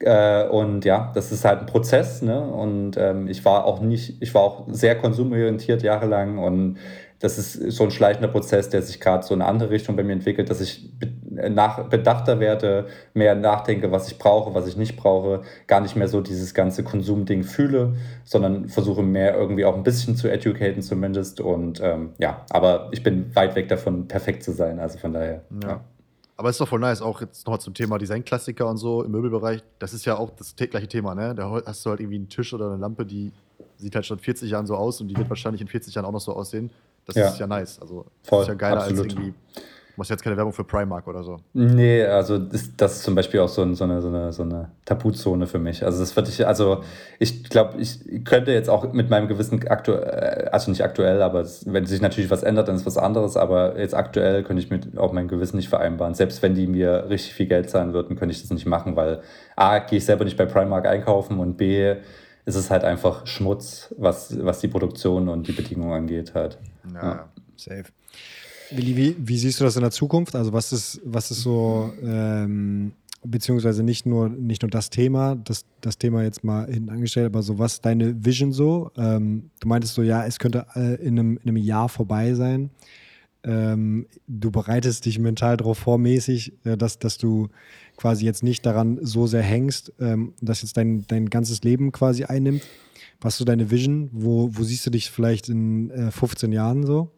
Äh, 0.00 0.48
und 0.48 0.84
ja, 0.84 1.10
das 1.14 1.30
ist 1.30 1.44
halt 1.44 1.60
ein 1.60 1.66
Prozess, 1.66 2.22
ne? 2.22 2.40
Und 2.40 2.96
ähm, 2.96 3.28
ich 3.28 3.44
war 3.44 3.64
auch 3.64 3.80
nicht, 3.80 4.20
ich 4.20 4.34
war 4.34 4.42
auch 4.42 4.66
sehr 4.68 4.96
konsumorientiert 4.96 5.82
jahrelang 5.82 6.38
und 6.38 6.78
das 7.20 7.36
ist 7.36 7.72
so 7.72 7.84
ein 7.84 7.90
schleichender 7.90 8.28
Prozess, 8.28 8.70
der 8.70 8.80
sich 8.80 8.98
gerade 8.98 9.22
so 9.26 9.34
in 9.34 9.42
eine 9.42 9.50
andere 9.50 9.68
Richtung 9.68 9.94
bei 9.94 10.02
mir 10.02 10.14
entwickelt, 10.14 10.48
dass 10.48 10.62
ich 10.62 10.90
nach, 11.30 11.84
bedachter 11.90 12.40
werde, 12.40 12.86
mehr 13.12 13.34
nachdenke, 13.34 13.92
was 13.92 14.10
ich 14.10 14.16
brauche, 14.16 14.54
was 14.54 14.66
ich 14.66 14.78
nicht 14.78 14.96
brauche, 14.96 15.42
gar 15.66 15.82
nicht 15.82 15.96
mehr 15.96 16.08
so 16.08 16.22
dieses 16.22 16.54
ganze 16.54 16.82
Konsumding 16.82 17.42
fühle, 17.44 17.94
sondern 18.24 18.70
versuche 18.70 19.02
mehr 19.02 19.36
irgendwie 19.36 19.66
auch 19.66 19.76
ein 19.76 19.82
bisschen 19.82 20.16
zu 20.16 20.28
educaten 20.28 20.80
zumindest. 20.80 21.42
Und 21.42 21.82
ähm, 21.82 22.14
ja, 22.16 22.46
aber 22.48 22.88
ich 22.92 23.02
bin 23.02 23.36
weit 23.36 23.54
weg 23.54 23.68
davon, 23.68 24.08
perfekt 24.08 24.42
zu 24.42 24.52
sein. 24.52 24.80
Also 24.80 24.98
von 24.98 25.12
daher. 25.12 25.42
ja. 25.62 25.68
ja. 25.68 25.80
Aber 26.40 26.48
es 26.48 26.54
ist 26.54 26.60
doch 26.62 26.68
voll 26.68 26.80
nice, 26.80 27.02
auch 27.02 27.20
jetzt 27.20 27.46
nochmal 27.46 27.60
zum 27.60 27.74
Thema 27.74 27.98
Designklassiker 27.98 28.66
und 28.66 28.78
so 28.78 29.02
im 29.02 29.10
Möbelbereich. 29.10 29.62
Das 29.78 29.92
ist 29.92 30.06
ja 30.06 30.16
auch 30.16 30.30
das 30.30 30.56
gleiche 30.56 30.88
Thema, 30.88 31.14
ne? 31.14 31.34
Da 31.34 31.50
hast 31.66 31.84
du 31.84 31.90
halt 31.90 32.00
irgendwie 32.00 32.16
einen 32.16 32.30
Tisch 32.30 32.54
oder 32.54 32.68
eine 32.68 32.78
Lampe, 32.78 33.04
die 33.04 33.30
sieht 33.76 33.94
halt 33.94 34.06
schon 34.06 34.18
40 34.18 34.50
Jahren 34.50 34.66
so 34.66 34.74
aus 34.74 35.02
und 35.02 35.08
die 35.08 35.16
wird 35.18 35.28
wahrscheinlich 35.28 35.60
in 35.60 35.68
40 35.68 35.94
Jahren 35.94 36.06
auch 36.06 36.12
noch 36.12 36.20
so 36.22 36.32
aussehen. 36.32 36.70
Das 37.04 37.14
ja. 37.14 37.28
ist 37.28 37.38
ja 37.38 37.46
nice. 37.46 37.78
Also, 37.78 38.06
voll, 38.22 38.38
das 38.38 38.40
ist 38.40 38.48
ja 38.48 38.54
geiler 38.54 38.78
absolut. 38.78 39.04
als 39.04 39.12
irgendwie 39.12 39.34
machst 40.00 40.10
jetzt 40.10 40.22
keine 40.22 40.36
Werbung 40.36 40.52
für 40.54 40.64
Primark 40.64 41.06
oder 41.06 41.22
so. 41.22 41.36
Nee, 41.52 42.02
also 42.04 42.38
das, 42.38 42.74
das 42.74 42.96
ist 42.96 43.02
zum 43.02 43.14
Beispiel 43.14 43.40
auch 43.40 43.48
so, 43.48 43.60
ein, 43.60 43.74
so, 43.74 43.84
eine, 43.84 44.00
so, 44.00 44.08
eine, 44.08 44.32
so 44.32 44.42
eine 44.42 44.70
Tabuzone 44.86 45.46
für 45.46 45.58
mich. 45.58 45.84
Also 45.84 46.00
das 46.00 46.16
würde 46.16 46.30
ich, 46.30 46.46
also 46.46 46.82
ich 47.18 47.44
glaube, 47.44 47.78
ich 47.78 48.24
könnte 48.24 48.50
jetzt 48.52 48.70
auch 48.70 48.92
mit 48.94 49.10
meinem 49.10 49.28
Gewissen 49.28 49.62
aktuell, 49.68 50.48
also 50.48 50.70
nicht 50.70 50.82
aktuell, 50.82 51.20
aber 51.20 51.40
es, 51.40 51.70
wenn 51.70 51.84
sich 51.84 52.00
natürlich 52.00 52.30
was 52.30 52.42
ändert, 52.42 52.68
dann 52.68 52.76
ist 52.76 52.86
was 52.86 52.96
anderes, 52.96 53.36
aber 53.36 53.78
jetzt 53.78 53.94
aktuell 53.94 54.42
könnte 54.42 54.62
ich 54.62 54.70
mit 54.70 54.98
auch 54.98 55.12
mein 55.12 55.28
Gewissen 55.28 55.58
nicht 55.58 55.68
vereinbaren. 55.68 56.14
Selbst 56.14 56.42
wenn 56.42 56.54
die 56.54 56.66
mir 56.66 57.10
richtig 57.10 57.34
viel 57.34 57.46
Geld 57.46 57.68
zahlen 57.68 57.92
würden, 57.92 58.16
könnte 58.16 58.34
ich 58.34 58.40
das 58.40 58.50
nicht 58.50 58.66
machen, 58.66 58.96
weil 58.96 59.20
A, 59.54 59.80
gehe 59.80 59.98
ich 59.98 60.06
selber 60.06 60.24
nicht 60.24 60.38
bei 60.38 60.46
Primark 60.46 60.86
einkaufen 60.86 61.38
und 61.38 61.58
B, 61.58 61.94
ist 62.46 62.56
es 62.56 62.70
halt 62.70 62.84
einfach 62.84 63.26
Schmutz, 63.26 63.94
was, 63.98 64.42
was 64.42 64.60
die 64.60 64.68
Produktion 64.68 65.28
und 65.28 65.46
die 65.46 65.52
Bedingungen 65.52 65.92
angeht 65.92 66.34
halt. 66.34 66.56
Ja, 66.94 67.02
ja. 67.02 67.28
safe. 67.56 67.84
Willi, 68.70 68.96
wie, 68.96 69.16
wie 69.18 69.38
siehst 69.38 69.60
du 69.60 69.64
das 69.64 69.76
in 69.76 69.82
der 69.82 69.90
Zukunft? 69.90 70.36
Also 70.36 70.52
was 70.52 70.72
ist, 70.72 71.00
was 71.04 71.30
ist 71.30 71.42
so, 71.42 71.92
ähm, 72.02 72.92
beziehungsweise 73.24 73.82
nicht 73.82 74.06
nur, 74.06 74.28
nicht 74.28 74.62
nur 74.62 74.70
das 74.70 74.90
Thema, 74.90 75.36
das, 75.36 75.64
das 75.80 75.98
Thema 75.98 76.22
jetzt 76.22 76.44
mal 76.44 76.66
hinten 76.70 76.90
angestellt, 76.90 77.26
aber 77.26 77.42
so 77.42 77.58
was 77.58 77.74
ist 77.74 77.84
deine 77.84 78.24
Vision 78.24 78.52
so? 78.52 78.90
Ähm, 78.96 79.50
du 79.60 79.68
meintest 79.68 79.94
so, 79.94 80.02
ja, 80.02 80.24
es 80.24 80.38
könnte 80.38 80.66
äh, 80.74 80.94
in, 80.96 81.18
einem, 81.18 81.36
in 81.42 81.48
einem 81.48 81.56
Jahr 81.56 81.88
vorbei 81.88 82.34
sein. 82.34 82.70
Ähm, 83.42 84.06
du 84.28 84.50
bereitest 84.50 85.06
dich 85.06 85.18
mental 85.18 85.56
darauf 85.56 85.78
vormäßig, 85.78 86.52
äh, 86.64 86.76
dass, 86.76 86.98
dass 86.98 87.18
du 87.18 87.48
quasi 87.96 88.24
jetzt 88.24 88.42
nicht 88.42 88.64
daran 88.66 88.98
so 89.02 89.26
sehr 89.26 89.42
hängst, 89.42 89.92
ähm, 89.98 90.34
dass 90.40 90.62
jetzt 90.62 90.76
dein, 90.76 91.06
dein 91.06 91.30
ganzes 91.30 91.62
Leben 91.62 91.90
quasi 91.90 92.24
einnimmt. 92.24 92.62
Was 93.20 93.34
ist 93.34 93.38
so 93.38 93.44
deine 93.44 93.70
Vision? 93.70 94.10
Wo, 94.12 94.50
wo 94.52 94.62
siehst 94.62 94.86
du 94.86 94.90
dich 94.90 95.10
vielleicht 95.10 95.48
in 95.48 95.90
äh, 95.90 96.10
15 96.10 96.52
Jahren 96.52 96.84
so? 96.86 97.10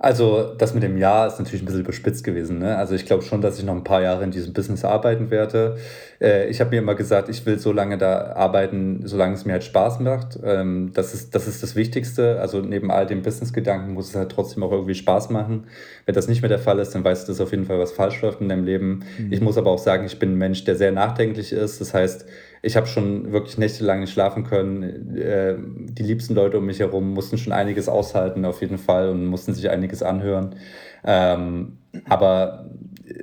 Also 0.00 0.54
das 0.56 0.74
mit 0.74 0.84
dem 0.84 0.96
Jahr 0.96 1.26
ist 1.26 1.40
natürlich 1.40 1.60
ein 1.60 1.66
bisschen 1.66 1.80
überspitzt 1.80 2.22
gewesen. 2.22 2.60
Ne? 2.60 2.76
Also 2.76 2.94
ich 2.94 3.04
glaube 3.04 3.24
schon, 3.24 3.40
dass 3.40 3.58
ich 3.58 3.64
noch 3.64 3.74
ein 3.74 3.82
paar 3.82 4.00
Jahre 4.00 4.22
in 4.22 4.30
diesem 4.30 4.52
Business 4.52 4.84
arbeiten 4.84 5.32
werde. 5.32 5.76
Äh, 6.20 6.48
ich 6.48 6.60
habe 6.60 6.70
mir 6.70 6.78
immer 6.78 6.94
gesagt, 6.94 7.28
ich 7.28 7.44
will 7.46 7.58
so 7.58 7.72
lange 7.72 7.98
da 7.98 8.30
arbeiten, 8.34 9.00
solange 9.04 9.34
es 9.34 9.44
mir 9.44 9.54
halt 9.54 9.64
Spaß 9.64 9.98
macht. 9.98 10.38
Ähm, 10.44 10.92
das, 10.94 11.14
ist, 11.14 11.34
das 11.34 11.48
ist 11.48 11.64
das 11.64 11.74
Wichtigste. 11.74 12.40
Also 12.40 12.60
neben 12.60 12.92
all 12.92 13.06
dem 13.06 13.22
Business-Gedanken 13.22 13.92
muss 13.92 14.10
es 14.10 14.14
halt 14.14 14.30
trotzdem 14.30 14.62
auch 14.62 14.70
irgendwie 14.70 14.94
Spaß 14.94 15.30
machen. 15.30 15.64
Wenn 16.06 16.14
das 16.14 16.28
nicht 16.28 16.42
mehr 16.42 16.48
der 16.48 16.60
Fall 16.60 16.78
ist, 16.78 16.94
dann 16.94 17.02
weißt 17.02 17.26
du, 17.26 17.32
dass 17.32 17.40
auf 17.40 17.50
jeden 17.50 17.64
Fall 17.64 17.80
was 17.80 17.90
falsch 17.90 18.22
läuft 18.22 18.40
in 18.40 18.48
deinem 18.48 18.62
Leben. 18.62 19.02
Mhm. 19.18 19.32
Ich 19.32 19.40
muss 19.40 19.58
aber 19.58 19.72
auch 19.72 19.78
sagen, 19.78 20.06
ich 20.06 20.20
bin 20.20 20.34
ein 20.34 20.38
Mensch, 20.38 20.62
der 20.62 20.76
sehr 20.76 20.92
nachdenklich 20.92 21.50
ist. 21.50 21.80
Das 21.80 21.92
heißt, 21.92 22.24
ich 22.62 22.76
habe 22.76 22.86
schon 22.86 23.32
wirklich 23.32 23.58
nächtelang 23.58 24.00
nicht 24.00 24.12
schlafen 24.12 24.44
können. 24.44 25.16
Äh, 25.16 25.56
die 25.58 26.02
liebsten 26.02 26.34
Leute 26.34 26.58
um 26.58 26.66
mich 26.66 26.80
herum 26.80 27.12
mussten 27.14 27.38
schon 27.38 27.52
einiges 27.52 27.88
aushalten, 27.88 28.44
auf 28.44 28.60
jeden 28.60 28.78
Fall, 28.78 29.10
und 29.10 29.26
mussten 29.26 29.54
sich 29.54 29.70
einiges 29.70 30.02
anhören. 30.02 30.56
Ähm, 31.04 31.78
aber 32.08 32.70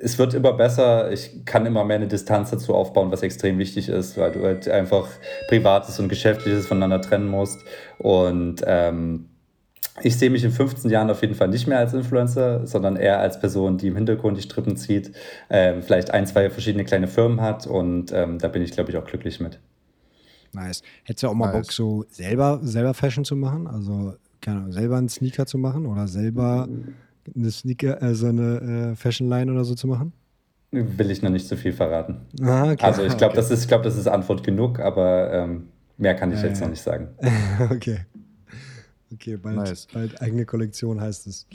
es 0.01 0.17
wird 0.17 0.33
immer 0.33 0.53
besser. 0.53 1.11
Ich 1.11 1.45
kann 1.45 1.65
immer 1.65 1.83
mehr 1.83 1.97
eine 1.97 2.07
Distanz 2.07 2.51
dazu 2.51 2.73
aufbauen, 2.73 3.11
was 3.11 3.23
extrem 3.23 3.57
wichtig 3.57 3.89
ist, 3.89 4.17
weil 4.17 4.31
du 4.31 4.43
halt 4.43 4.67
einfach 4.69 5.07
Privates 5.47 5.99
und 5.99 6.09
Geschäftliches 6.09 6.67
voneinander 6.67 7.01
trennen 7.01 7.27
musst. 7.27 7.59
Und 7.97 8.63
ähm, 8.65 9.29
ich 10.01 10.17
sehe 10.17 10.29
mich 10.29 10.43
in 10.43 10.51
15 10.51 10.91
Jahren 10.91 11.09
auf 11.09 11.21
jeden 11.21 11.36
Fall 11.36 11.47
nicht 11.47 11.67
mehr 11.67 11.79
als 11.79 11.93
Influencer, 11.93 12.65
sondern 12.67 12.95
eher 12.95 13.19
als 13.19 13.39
Person, 13.39 13.77
die 13.77 13.88
im 13.88 13.95
Hintergrund 13.95 14.38
die 14.38 14.41
Strippen 14.41 14.75
zieht, 14.75 15.11
ähm, 15.49 15.81
vielleicht 15.81 16.11
ein, 16.11 16.27
zwei 16.27 16.49
verschiedene 16.49 16.83
kleine 16.83 17.07
Firmen 17.07 17.41
hat 17.41 17.67
und 17.67 18.11
ähm, 18.11 18.39
da 18.39 18.47
bin 18.47 18.61
ich, 18.61 18.71
glaube 18.71 18.91
ich, 18.91 18.97
auch 18.97 19.05
glücklich 19.05 19.39
mit. 19.39 19.59
Nice. 20.53 20.81
Hättest 21.03 21.23
du 21.23 21.27
auch 21.27 21.33
mal 21.33 21.47
nice. 21.47 21.67
Bock, 21.67 21.71
so 21.71 22.05
selber, 22.09 22.59
selber 22.63 22.93
Fashion 22.93 23.25
zu 23.25 23.36
machen? 23.36 23.67
Also, 23.67 24.15
keine 24.41 24.59
Ahnung, 24.59 24.71
selber 24.71 24.97
einen 24.97 25.09
Sneaker 25.09 25.45
zu 25.45 25.57
machen 25.57 25.86
oder 25.86 26.07
selber 26.07 26.67
eine 27.36 27.51
Sneaker, 27.51 28.01
also 28.01 28.27
eine 28.27 28.91
äh, 28.91 28.95
Fashion 28.95 29.29
Line 29.29 29.51
oder 29.51 29.63
so 29.63 29.75
zu 29.75 29.88
machen? 29.88 30.13
Will 30.71 31.09
ich 31.09 31.21
noch 31.21 31.29
nicht 31.29 31.47
so 31.47 31.55
viel 31.55 31.71
verraten. 31.71 32.17
Ah, 32.41 32.71
okay. 32.71 32.83
Also 32.83 33.03
ich 33.03 33.15
glaube, 33.15 33.31
okay. 33.31 33.36
das, 33.38 33.51
ist, 33.51 33.67
glaub, 33.67 33.83
das 33.83 33.95
ist 33.95 34.07
Antwort 34.07 34.43
genug, 34.43 34.79
aber 34.79 35.31
ähm, 35.31 35.69
mehr 35.97 36.15
kann 36.15 36.31
ich 36.33 36.43
äh, 36.43 36.47
jetzt 36.47 36.61
noch 36.61 36.69
nicht 36.69 36.81
sagen. 36.81 37.09
okay. 37.71 37.99
Okay, 39.16 39.38
bald, 39.38 39.55
nice. 39.55 39.88
bald 39.93 40.22
eigene 40.22 40.45
Kollektion 40.45 41.01
heißt 41.01 41.28
es. 41.28 41.47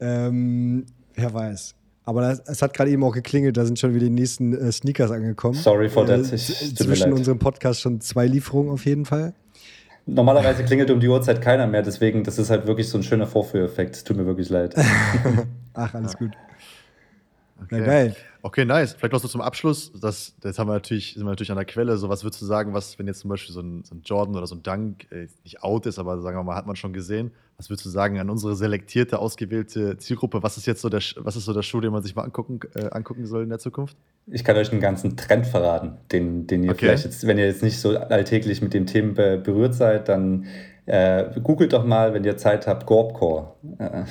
Ähm, 0.00 0.84
wer 1.14 1.32
weiß. 1.32 1.74
Aber 2.04 2.20
das, 2.20 2.40
es 2.40 2.60
hat 2.60 2.74
gerade 2.74 2.90
eben 2.90 3.02
auch 3.02 3.14
geklingelt, 3.14 3.56
da 3.56 3.64
sind 3.64 3.78
schon 3.78 3.94
wieder 3.94 4.04
die 4.04 4.10
nächsten 4.10 4.52
äh, 4.52 4.70
Sneakers 4.70 5.10
angekommen. 5.10 5.54
Sorry 5.54 5.88
for 5.88 6.04
that. 6.06 6.20
Äh, 6.32 6.36
zwischen 6.36 7.12
unserem 7.12 7.38
Podcast 7.38 7.80
schon 7.80 8.00
zwei 8.00 8.26
Lieferungen 8.26 8.70
auf 8.70 8.84
jeden 8.84 9.06
Fall. 9.06 9.32
Normalerweise 10.06 10.64
klingelt 10.64 10.90
um 10.90 11.00
die 11.00 11.08
Uhrzeit 11.08 11.40
keiner 11.40 11.66
mehr, 11.66 11.82
deswegen, 11.82 12.24
das 12.24 12.38
ist 12.38 12.50
halt 12.50 12.66
wirklich 12.66 12.88
so 12.90 12.98
ein 12.98 13.02
schöner 13.02 13.26
Vorführeffekt. 13.26 14.04
Tut 14.04 14.18
mir 14.18 14.26
wirklich 14.26 14.50
leid. 14.50 14.74
Ach, 15.72 15.94
alles 15.94 16.18
gut. 16.18 16.32
Okay. 17.62 17.78
Na 17.78 17.86
geil. 17.86 18.16
Okay, 18.42 18.64
nice. 18.64 18.94
Vielleicht 18.94 19.12
noch 19.12 19.20
so 19.20 19.28
zum 19.28 19.40
Abschluss. 19.40 19.92
Das, 20.00 20.34
jetzt 20.42 20.58
haben 20.58 20.68
wir 20.68 20.74
natürlich, 20.74 21.14
sind 21.14 21.24
wir 21.24 21.30
natürlich 21.30 21.50
an 21.50 21.56
der 21.56 21.64
Quelle. 21.64 21.96
So, 21.96 22.08
was 22.08 22.24
würdest 22.24 22.42
du 22.42 22.46
sagen, 22.46 22.74
was, 22.74 22.98
wenn 22.98 23.06
jetzt 23.06 23.20
zum 23.20 23.30
Beispiel 23.30 23.54
so 23.54 23.60
ein, 23.60 23.84
so 23.84 23.94
ein 23.94 24.02
Jordan 24.04 24.36
oder 24.36 24.46
so 24.46 24.54
ein 24.54 24.62
Dunk 24.62 25.10
äh, 25.10 25.28
nicht 25.44 25.62
out 25.62 25.86
ist, 25.86 25.98
aber 25.98 26.20
sagen 26.20 26.36
wir 26.36 26.42
mal, 26.42 26.56
hat 26.56 26.66
man 26.66 26.76
schon 26.76 26.92
gesehen. 26.92 27.30
Was 27.56 27.70
würdest 27.70 27.86
du 27.86 27.90
sagen 27.90 28.18
an 28.18 28.28
unsere 28.28 28.56
selektierte, 28.56 29.18
ausgewählte 29.18 29.96
Zielgruppe? 29.96 30.42
Was 30.42 30.56
ist 30.56 30.66
jetzt 30.66 30.82
so 30.82 30.88
der, 30.88 31.00
was 31.16 31.36
ist 31.36 31.44
so 31.44 31.52
der 31.52 31.62
Schuh, 31.62 31.80
den 31.80 31.92
man 31.92 32.02
sich 32.02 32.16
mal 32.16 32.22
angucken, 32.22 32.60
äh, 32.74 32.90
angucken 32.90 33.26
soll 33.26 33.44
in 33.44 33.48
der 33.48 33.60
Zukunft? 33.60 33.96
Ich 34.26 34.42
kann 34.42 34.56
euch 34.56 34.72
einen 34.72 34.80
ganzen 34.80 35.16
Trend 35.16 35.46
verraten, 35.46 35.92
den, 36.10 36.46
den 36.46 36.64
ihr 36.64 36.70
okay. 36.70 36.86
vielleicht 36.86 37.04
jetzt, 37.04 37.26
wenn 37.26 37.38
ihr 37.38 37.46
jetzt 37.46 37.62
nicht 37.62 37.78
so 37.78 37.96
alltäglich 37.96 38.60
mit 38.60 38.74
den 38.74 38.86
Themen 38.86 39.14
be 39.14 39.38
berührt 39.38 39.74
seid, 39.74 40.08
dann 40.08 40.46
äh, 40.86 41.24
googelt 41.42 41.72
doch 41.72 41.84
mal, 41.84 42.12
wenn 42.12 42.24
ihr 42.24 42.36
Zeit 42.36 42.66
habt, 42.66 42.86
Gorpcore. 42.86 43.52
Äh, 43.78 44.04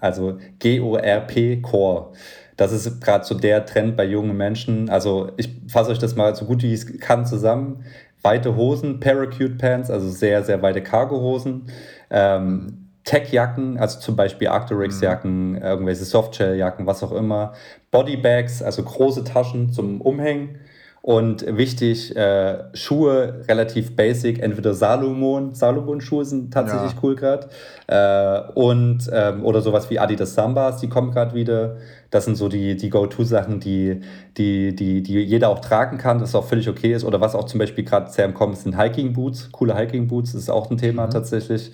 also 0.00 0.38
G-O-R-P 0.58 1.60
Core. 1.60 2.12
Das 2.56 2.72
ist 2.72 3.00
gerade 3.00 3.24
so 3.24 3.34
der 3.34 3.66
Trend 3.66 3.96
bei 3.96 4.04
jungen 4.04 4.36
Menschen. 4.36 4.88
Also 4.88 5.32
ich 5.36 5.50
fasse 5.68 5.90
euch 5.90 5.98
das 5.98 6.16
mal 6.16 6.34
so 6.34 6.44
gut 6.44 6.62
wie 6.62 6.72
ich 6.72 6.80
es 6.80 7.00
kann 7.00 7.26
zusammen. 7.26 7.84
Weite 8.22 8.56
Hosen, 8.56 9.00
Paracute 9.00 9.58
Pants, 9.58 9.90
also 9.90 10.08
sehr, 10.08 10.42
sehr 10.44 10.62
weite 10.62 10.82
Cargo-Hosen. 10.82 11.66
Ähm, 12.10 12.84
Tech-Jacken, 13.04 13.78
also 13.78 14.00
zum 14.00 14.16
Beispiel 14.16 14.48
Arcteryx-Jacken, 14.48 15.52
mhm. 15.52 15.56
irgendwelche 15.58 16.04
Softshell-Jacken, 16.04 16.86
was 16.86 17.02
auch 17.02 17.12
immer. 17.12 17.52
Bodybags, 17.90 18.62
also 18.62 18.82
große 18.82 19.24
Taschen 19.24 19.70
zum 19.72 20.00
Umhängen. 20.00 20.58
Und 21.06 21.44
wichtig, 21.58 22.16
äh, 22.16 22.64
Schuhe 22.72 23.44
relativ 23.46 23.94
basic, 23.94 24.38
entweder 24.38 24.72
Salomon, 24.72 25.52
Salomon-Schuhe 25.52 26.24
sind 26.24 26.50
tatsächlich 26.50 26.92
ja. 26.92 26.98
cool 27.02 27.14
gerade. 27.14 27.50
Äh, 27.88 28.52
und 28.54 29.10
ähm, 29.12 29.44
oder 29.44 29.60
sowas 29.60 29.90
wie 29.90 29.98
Adidas 29.98 30.32
Sambas, 30.32 30.80
die 30.80 30.88
kommen 30.88 31.10
gerade 31.10 31.34
wieder. 31.34 31.76
Das 32.08 32.24
sind 32.24 32.36
so 32.36 32.48
die, 32.48 32.78
die 32.78 32.88
Go-To-Sachen, 32.88 33.60
die, 33.60 34.00
die, 34.38 34.74
die, 34.74 35.02
die 35.02 35.20
jeder 35.20 35.50
auch 35.50 35.58
tragen 35.58 35.98
kann, 35.98 36.20
das 36.20 36.34
auch 36.34 36.46
völlig 36.46 36.70
okay 36.70 36.94
ist. 36.94 37.04
Oder 37.04 37.20
was 37.20 37.34
auch 37.34 37.44
zum 37.44 37.58
Beispiel 37.58 37.84
gerade 37.84 38.10
sehr 38.10 38.24
im 38.24 38.32
Kommen 38.32 38.54
ist, 38.54 38.62
sind 38.62 38.80
Hiking-Boots, 38.80 39.52
coole 39.52 39.76
Hiking-Boots, 39.76 40.32
das 40.32 40.40
ist 40.40 40.50
auch 40.50 40.70
ein 40.70 40.78
Thema 40.78 41.04
mhm. 41.04 41.10
tatsächlich. 41.10 41.70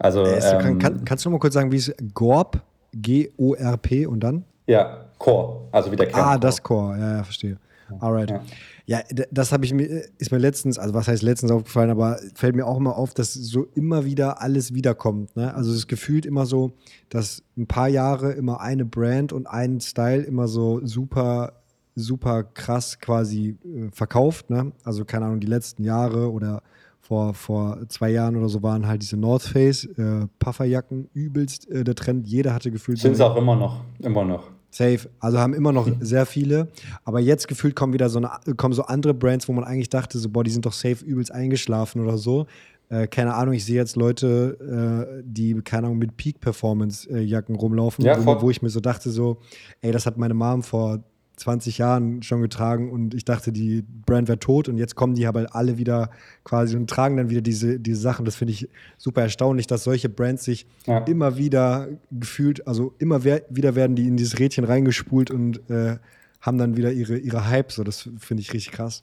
Also, 0.00 0.24
äh, 0.24 0.40
ähm, 0.40 0.80
kann, 0.80 1.04
kannst 1.04 1.24
du 1.24 1.30
mal 1.30 1.38
kurz 1.38 1.54
sagen, 1.54 1.70
wie 1.70 1.76
es 1.76 1.94
Gorp, 2.12 2.60
G-O-R-P 2.92 4.06
und 4.06 4.18
dann? 4.18 4.42
Ja, 4.66 5.04
Core, 5.18 5.68
also 5.70 5.92
wie 5.92 5.96
der 5.96 6.08
Kern. 6.08 6.24
Ah, 6.24 6.38
das 6.38 6.60
Core, 6.60 6.98
ja, 6.98 7.16
ja, 7.18 7.22
verstehe. 7.22 7.56
Alright. 8.00 8.30
Ja. 8.30 8.42
Ja, 8.88 9.00
das 9.30 9.52
habe 9.52 9.66
ich 9.66 9.74
mir, 9.74 9.84
ist 10.16 10.32
mir 10.32 10.38
letztens, 10.38 10.78
also 10.78 10.94
was 10.94 11.08
heißt 11.08 11.22
letztens 11.22 11.52
aufgefallen, 11.52 11.90
aber 11.90 12.18
fällt 12.34 12.56
mir 12.56 12.66
auch 12.66 12.78
immer 12.78 12.96
auf, 12.96 13.12
dass 13.12 13.34
so 13.34 13.66
immer 13.74 14.06
wieder 14.06 14.40
alles 14.40 14.72
wiederkommt. 14.72 15.36
Ne? 15.36 15.52
Also 15.54 15.72
es 15.72 15.78
ist 15.78 15.88
gefühlt 15.88 16.24
immer 16.24 16.46
so, 16.46 16.72
dass 17.10 17.42
ein 17.58 17.66
paar 17.66 17.88
Jahre 17.88 18.32
immer 18.32 18.62
eine 18.62 18.86
Brand 18.86 19.34
und 19.34 19.46
ein 19.46 19.80
Style 19.82 20.22
immer 20.22 20.48
so 20.48 20.80
super, 20.86 21.60
super 21.96 22.44
krass 22.44 22.98
quasi 22.98 23.58
äh, 23.62 23.90
verkauft. 23.92 24.48
Ne? 24.48 24.72
Also 24.84 25.04
keine 25.04 25.26
Ahnung, 25.26 25.40
die 25.40 25.46
letzten 25.46 25.84
Jahre 25.84 26.32
oder 26.32 26.62
vor, 27.08 27.34
vor 27.34 27.78
zwei 27.88 28.10
Jahren 28.10 28.36
oder 28.36 28.48
so 28.48 28.62
waren 28.62 28.86
halt 28.86 29.02
diese 29.02 29.18
North 29.18 29.42
Face, 29.42 29.84
äh, 29.84 30.26
Pufferjacken, 30.38 31.10
übelst 31.12 31.68
äh, 31.70 31.84
der 31.84 31.94
Trend. 31.94 32.26
Jeder 32.26 32.54
hatte 32.54 32.70
gefühlt. 32.70 32.98
Sind 32.98 33.12
es 33.12 33.20
auch 33.20 33.36
immer 33.36 33.54
noch, 33.54 33.82
immer 33.98 34.24
noch. 34.24 34.50
Safe. 34.70 35.08
Also 35.18 35.38
haben 35.38 35.54
immer 35.54 35.72
noch 35.72 35.88
sehr 36.00 36.26
viele. 36.26 36.68
Aber 37.04 37.20
jetzt 37.20 37.48
gefühlt 37.48 37.74
kommen 37.74 37.92
wieder 37.92 38.08
so, 38.10 38.18
eine, 38.18 38.30
kommen 38.56 38.74
so 38.74 38.82
andere 38.82 39.14
Brands, 39.14 39.48
wo 39.48 39.52
man 39.52 39.64
eigentlich 39.64 39.88
dachte, 39.88 40.18
so, 40.18 40.28
boah, 40.28 40.44
die 40.44 40.50
sind 40.50 40.66
doch 40.66 40.72
safe 40.74 41.04
übelst 41.04 41.32
eingeschlafen 41.32 42.02
oder 42.02 42.18
so. 42.18 42.46
äh, 42.90 43.06
keine 43.06 43.34
Ahnung, 43.34 43.54
ich 43.54 43.64
sehe 43.64 43.76
jetzt 43.76 43.96
Leute, 43.96 45.06
äh, 45.18 45.22
die, 45.24 45.54
keine 45.62 45.86
Ahnung, 45.86 45.98
mit 45.98 46.16
Peak-Performance-Jacken 46.16 47.54
rumlaufen, 47.54 48.04
Ja, 48.04 48.24
wo, 48.24 48.40
wo 48.42 48.50
ich 48.50 48.62
mir 48.62 48.70
so 48.70 48.80
dachte, 48.80 49.10
so, 49.10 49.38
ey, 49.80 49.92
das 49.92 50.06
hat 50.06 50.16
meine 50.16 50.34
Mom 50.34 50.62
vor 50.62 51.00
20 51.38 51.78
Jahren 51.78 52.22
schon 52.22 52.40
getragen 52.42 52.90
und 52.90 53.14
ich 53.14 53.24
dachte, 53.24 53.52
die 53.52 53.84
Brand 54.06 54.28
wäre 54.28 54.38
tot 54.38 54.68
und 54.68 54.76
jetzt 54.76 54.94
kommen 54.94 55.14
die 55.14 55.26
aber 55.26 55.54
alle 55.54 55.78
wieder 55.78 56.10
quasi 56.44 56.76
und 56.76 56.88
tragen 56.90 57.16
dann 57.16 57.30
wieder 57.30 57.40
diese, 57.40 57.78
diese 57.78 58.00
Sachen. 58.00 58.24
Das 58.24 58.36
finde 58.36 58.52
ich 58.52 58.68
super 58.96 59.22
erstaunlich, 59.22 59.66
dass 59.66 59.84
solche 59.84 60.08
Brands 60.08 60.44
sich 60.44 60.66
Ja. 60.86 60.98
immer 61.04 61.36
wieder 61.36 61.88
gefühlt, 62.10 62.66
also 62.66 62.94
immer 62.98 63.24
wieder 63.24 63.74
werden 63.74 63.96
die 63.96 64.06
in 64.06 64.16
dieses 64.16 64.38
Rädchen 64.38 64.64
reingespult 64.64 65.30
und 65.30 65.68
äh, 65.70 65.96
haben 66.40 66.58
dann 66.58 66.76
wieder 66.76 66.92
ihre, 66.92 67.18
ihre 67.18 67.48
Hype. 67.48 67.72
So, 67.72 67.84
das 67.84 68.08
finde 68.18 68.40
ich 68.42 68.52
richtig 68.52 68.72
krass. 68.72 69.02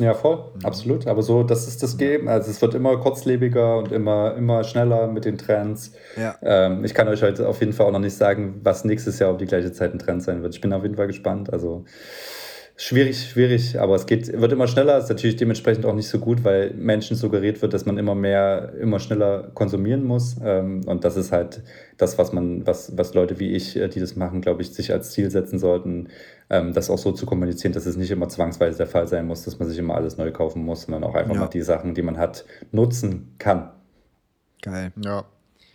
Ja, 0.00 0.14
voll, 0.14 0.44
absolut. 0.64 1.06
Aber 1.06 1.22
so, 1.22 1.42
das 1.42 1.68
ist 1.68 1.82
das 1.82 1.98
Game. 1.98 2.26
Also 2.26 2.50
es 2.50 2.62
wird 2.62 2.74
immer 2.74 2.96
kurzlebiger 2.96 3.76
und 3.76 3.92
immer, 3.92 4.34
immer 4.36 4.64
schneller 4.64 5.06
mit 5.06 5.26
den 5.26 5.36
Trends. 5.36 5.92
Ja. 6.16 6.34
Ähm, 6.42 6.84
ich 6.84 6.94
kann 6.94 7.08
euch 7.08 7.22
heute 7.22 7.46
auf 7.46 7.60
jeden 7.60 7.74
Fall 7.74 7.86
auch 7.86 7.92
noch 7.92 7.98
nicht 7.98 8.16
sagen, 8.16 8.60
was 8.62 8.84
nächstes 8.84 9.18
Jahr 9.18 9.30
um 9.30 9.38
die 9.38 9.44
gleiche 9.44 9.70
Zeit 9.72 9.92
ein 9.92 9.98
Trend 9.98 10.22
sein 10.22 10.42
wird. 10.42 10.54
Ich 10.54 10.62
bin 10.62 10.72
auf 10.72 10.82
jeden 10.82 10.96
Fall 10.96 11.08
gespannt. 11.08 11.52
Also 11.52 11.84
schwierig, 12.76 13.28
schwierig, 13.30 13.78
aber 13.78 13.94
es 13.94 14.06
geht, 14.06 14.32
wird 14.40 14.52
immer 14.52 14.66
schneller. 14.66 14.96
Ist 14.96 15.10
natürlich 15.10 15.36
dementsprechend 15.36 15.84
auch 15.84 15.94
nicht 15.94 16.08
so 16.08 16.18
gut, 16.18 16.42
weil 16.42 16.72
Menschen 16.72 17.16
suggeriert 17.16 17.60
wird, 17.60 17.74
dass 17.74 17.84
man 17.84 17.98
immer 17.98 18.14
mehr, 18.14 18.72
immer 18.80 18.98
schneller 18.98 19.50
konsumieren 19.54 20.04
muss. 20.04 20.36
Ähm, 20.42 20.80
und 20.86 21.04
das 21.04 21.16
ist 21.16 21.32
halt 21.32 21.62
das, 21.98 22.16
was 22.16 22.32
man, 22.32 22.66
was, 22.66 22.96
was 22.96 23.12
Leute 23.14 23.38
wie 23.38 23.52
ich, 23.52 23.76
äh, 23.76 23.88
die 23.88 24.00
das 24.00 24.16
machen, 24.16 24.40
glaube 24.40 24.62
ich, 24.62 24.72
sich 24.72 24.90
als 24.90 25.12
Ziel 25.12 25.30
setzen 25.30 25.58
sollten, 25.58 26.08
das 26.48 26.90
auch 26.90 26.98
so 26.98 27.12
zu 27.12 27.24
kommunizieren, 27.24 27.72
dass 27.72 27.86
es 27.86 27.96
nicht 27.96 28.10
immer 28.10 28.28
zwangsweise 28.28 28.76
der 28.78 28.86
Fall 28.86 29.06
sein 29.08 29.26
muss, 29.26 29.44
dass 29.44 29.58
man 29.58 29.68
sich 29.68 29.78
immer 29.78 29.94
alles 29.94 30.18
neu 30.18 30.30
kaufen 30.32 30.64
muss, 30.64 30.82
sondern 30.82 31.02
auch 31.04 31.14
einfach 31.14 31.34
Ja. 31.34 31.40
mal 31.40 31.46
die 31.48 31.62
Sachen, 31.62 31.94
die 31.94 32.02
man 32.02 32.18
hat, 32.18 32.44
nutzen 32.72 33.34
kann. 33.38 33.70
Geil. 34.62 34.92
Ja. 35.02 35.24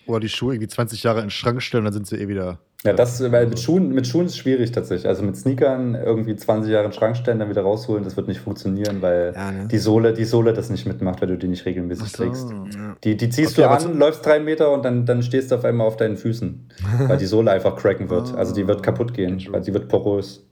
Oder 0.06 0.20
die 0.22 0.30
Schuhe 0.30 0.54
irgendwie 0.54 0.70
20 0.70 1.04
Jahre 1.04 1.20
in 1.20 1.26
den 1.26 1.32
Schrank 1.32 1.62
stellen, 1.62 1.84
dann 1.84 1.94
sind 1.94 2.08
sie 2.08 2.16
eh 2.18 2.28
wieder. 2.28 2.60
Ja, 2.86 2.94
das, 2.94 3.20
weil 3.32 3.48
mit 3.48 3.60
Schuhen, 3.60 3.90
mit 3.92 4.06
Schuhen 4.06 4.28
ist 4.28 4.38
schwierig 4.38 4.72
tatsächlich. 4.72 5.08
Also 5.08 5.24
mit 5.24 5.36
Sneakern 5.36 5.96
irgendwie 5.96 6.36
20 6.36 6.72
Jahre 6.72 6.86
in 6.86 6.92
den 6.92 6.96
Schrank 6.96 7.18
stellen, 7.18 7.40
dann 7.40 7.50
wieder 7.50 7.64
rausholen, 7.64 8.04
das 8.04 8.16
wird 8.16 8.28
nicht 8.28 8.40
funktionieren, 8.40 9.02
weil 9.02 9.34
Ja, 9.36 9.52
ne? 9.52 9.68
die 9.68 9.80
Sohle, 9.80 10.14
die 10.14 10.26
Sohle 10.26 10.54
das 10.54 10.70
nicht 10.70 10.86
mitmacht, 10.86 11.20
weil 11.20 11.28
du 11.28 11.38
die 11.38 11.48
nicht 11.48 11.66
regelmäßig 11.66 12.10
so. 12.10 12.24
trägst. 12.24 12.50
Ja. 12.52 12.96
Die, 13.04 13.18
die 13.18 13.30
ziehst 13.30 13.58
Okay, 13.58 13.68
du 13.68 13.90
an, 13.90 13.98
läufst 13.98 14.24
drei 14.26 14.40
Meter 14.40 14.72
und 14.72 14.86
dann, 14.86 15.06
dann 15.08 15.24
stehst 15.24 15.50
du 15.52 15.56
auf 15.56 15.66
einmal 15.66 15.88
auf 15.88 15.98
deinen 15.98 16.18
Füßen, 16.18 16.70
weil 17.08 17.18
die 17.18 17.26
Sohle 17.26 17.50
einfach 17.52 17.76
cracken 17.76 18.10
wird. 18.12 18.34
Also 18.38 18.54
die 18.54 18.68
wird 18.68 18.84
kaputt 18.84 19.14
gehen, 19.16 19.44
weil 19.50 19.62
die 19.62 19.74
wird 19.74 19.90
porös. 19.90 20.47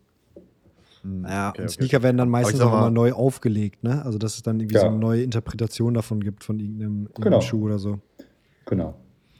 Ja, 1.23 1.49
Okay, 1.49 1.61
und 1.61 1.65
okay. 1.65 1.73
Sneaker 1.73 2.01
werden 2.03 2.17
dann 2.17 2.29
meistens 2.29 2.59
auch 2.61 2.73
immer 2.73 2.89
neu 2.89 3.13
aufgelegt, 3.13 3.83
ne? 3.83 4.03
Also, 4.03 4.17
dass 4.17 4.35
es 4.35 4.43
dann 4.43 4.59
irgendwie 4.59 4.75
Ja. 4.75 4.81
so 4.81 4.87
eine 4.87 4.97
neue 4.97 5.21
Interpretation 5.23 5.93
davon 5.93 6.19
gibt 6.21 6.43
von 6.43 6.59
irgendeinem, 6.59 7.03
irgendeinem 7.03 7.23
Genau. 7.23 7.41
Schuh 7.41 7.65
oder 7.65 7.77
so. 7.79 7.99
Genau. 8.65 8.95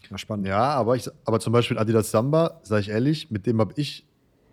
Ja, 0.10 0.18
spannend. 0.20 0.48
Ja, 0.48 0.60
aber, 0.74 0.96
ich, 0.96 1.10
aber 1.26 1.40
zum 1.40 1.52
Beispiel 1.54 1.78
Adidas 1.80 2.12
Samba, 2.12 2.60
sage 2.64 2.82
ich 2.82 2.90
ehrlich, 2.90 3.32
mit 3.32 3.48
dem 3.48 3.60
habe 3.60 3.74
ich 3.78 4.06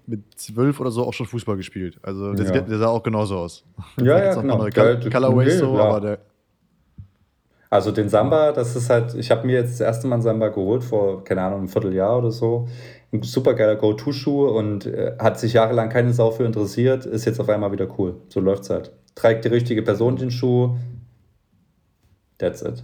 mit 0.07 0.23
zwölf 0.37 0.81
oder 0.81 0.91
so 0.91 1.05
auch 1.07 1.13
schon 1.13 1.27
Fußball 1.27 1.57
gespielt. 1.57 1.99
Also 2.03 2.33
der, 2.33 2.47
Ja. 2.47 2.53
sieht- 2.55 2.69
der 2.69 2.79
sah 2.79 2.87
auch 2.89 3.03
genauso 3.03 3.37
aus. 3.37 3.65
Ja, 3.99 4.19
ja, 4.19 4.35
genau. 4.41 4.57
Neue 4.59 4.71
Col 4.71 4.99
Ja, 5.03 5.11
Colorways 5.11 5.49
okay, 5.49 5.59
so, 5.59 5.77
ja. 5.77 5.85
aber 5.85 6.01
der. 6.01 6.19
Also 7.71 7.91
den 7.91 8.09
Samba, 8.09 8.53
das 8.53 8.77
ist 8.77 8.91
halt, 8.91 9.15
ich 9.15 9.31
habe 9.31 9.47
mir 9.47 9.55
jetzt 9.55 9.73
das 9.73 9.81
erste 9.81 10.07
Mal 10.07 10.17
einen 10.17 10.23
Samba 10.23 10.49
geholt 10.49 10.85
vor, 10.85 11.25
keine 11.25 11.41
Ahnung, 11.43 11.61
einem 11.61 11.69
Vierteljahr 11.69 12.19
oder 12.19 12.31
so. 12.31 12.69
Ein 13.13 13.23
super 13.23 13.53
geiler 13.55 13.77
Go-To-Schuh 13.77 14.49
und 14.49 14.87
äh, 14.87 15.17
hat 15.19 15.39
sich 15.39 15.53
jahrelang 15.53 15.91
keine 15.91 16.13
Sau 16.15 16.31
für 16.31 16.45
interessiert, 16.45 17.05
ist 17.05 17.27
jetzt 17.27 17.41
auf 17.41 17.49
einmal 17.51 17.71
wieder 17.73 17.87
cool. 17.99 18.17
So 18.29 18.41
läuft's 18.41 18.71
halt. 18.71 18.91
Trägt 19.15 19.45
die 19.45 19.49
richtige 19.49 19.83
Person 19.83 20.17
den 20.17 20.31
Schuh. 20.31 20.77
That's 22.39 22.63
it. 22.63 22.83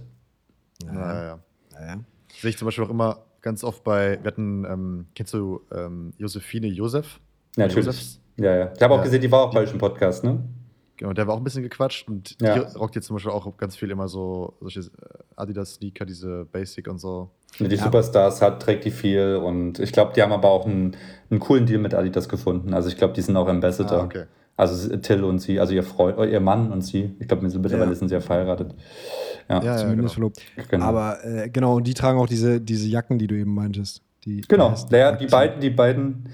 Ja, 0.85 0.93
ja, 0.93 1.23
ja. 1.23 1.39
Ja, 1.73 1.85
ja. 1.87 1.99
Sehe 2.39 2.51
ich 2.51 2.57
zum 2.57 2.67
Beispiel 2.67 2.83
auch 2.85 2.89
immer 2.91 3.25
ganz 3.41 3.63
oft 3.63 3.83
bei, 3.83 4.19
wir 4.21 4.27
hatten, 4.31 4.65
ähm, 4.65 5.05
kennst 5.15 5.33
du 5.33 5.61
ähm, 5.73 6.13
Josephine 6.17 6.67
Josef? 6.67 7.19
Natürlich. 7.57 7.87
Josefs? 7.87 8.19
Ja, 8.37 8.55
ja. 8.55 8.71
Ich 8.75 8.81
habe 8.81 8.93
auch 8.93 8.97
Ja. 8.99 9.03
gesehen, 9.05 9.21
die 9.21 9.31
war 9.31 9.41
auch 9.41 9.53
bei 9.53 9.61
euch 9.61 9.71
im 9.73 9.79
Podcast, 9.79 10.23
ne? 10.23 10.43
Genau, 10.99 11.13
der 11.13 11.27
war 11.27 11.33
auch 11.33 11.37
ein 11.39 11.43
bisschen 11.45 11.63
gequatscht 11.63 12.09
und 12.09 12.35
Ja. 12.41 12.55
die 12.59 12.77
rockt 12.77 12.93
jetzt 12.95 13.07
zum 13.07 13.15
Beispiel 13.15 13.31
auch 13.31 13.55
ganz 13.57 13.77
viel 13.77 13.89
immer 13.89 14.09
so 14.09 14.57
solche 14.59 14.81
äh, 14.81 14.83
Adidas-Sneaker, 15.37 16.05
diese 16.05 16.45
Basic 16.51 16.87
und 16.89 16.99
so. 16.99 17.29
Die 17.57 17.73
Ja. 17.73 17.83
Superstars 17.85 18.41
hat, 18.41 18.61
trägt 18.61 18.83
die 18.83 18.91
viel 18.91 19.37
und 19.37 19.79
ich 19.79 19.93
glaube, 19.93 20.11
die 20.13 20.21
haben 20.21 20.33
aber 20.33 20.49
auch 20.49 20.65
einen, 20.65 20.97
einen 21.31 21.39
coolen 21.39 21.65
Deal 21.65 21.79
mit 21.79 21.93
Adidas 21.93 22.27
gefunden. 22.27 22.73
Also 22.73 22.89
ich 22.89 22.97
glaube, 22.97 23.13
die 23.13 23.21
sind 23.21 23.37
auch 23.37 23.47
Ambassador. 23.47 24.01
Ah, 24.01 24.03
okay. 24.05 24.25
Also 24.57 24.97
Till 24.97 25.23
und 25.23 25.39
sie, 25.39 25.57
also 25.57 25.73
ihr 25.73 25.83
Freund, 25.83 26.17
äh, 26.17 26.29
ihr 26.29 26.41
Mann 26.41 26.69
und 26.73 26.81
sie. 26.81 27.15
Ich 27.19 27.29
glaube, 27.29 27.47
mittlerweile 27.47 27.91
Ja. 27.91 27.95
sind 27.95 28.09
sie 28.09 28.15
ja 28.15 28.19
verheiratet. 28.19 28.75
Ja, 29.47 29.63
Ja, 29.63 29.77
Zumindest 29.77 30.15
genau. 30.15 30.31
verlobt. 30.31 30.41
genau. 30.69 30.85
Aber 30.85 31.23
äh, 31.23 31.49
genau, 31.49 31.77
und 31.77 31.87
die 31.87 31.93
tragen 31.93 32.19
auch 32.19 32.27
diese, 32.27 32.59
diese 32.59 32.89
Jacken, 32.89 33.17
die 33.17 33.27
du 33.27 33.35
eben 33.35 33.55
meintest. 33.55 34.01
Die, 34.25 34.41
Genau, 34.41 34.75
die 34.91 35.27
beiden, 35.27 35.61
die 35.61 35.69
beiden, 35.69 36.25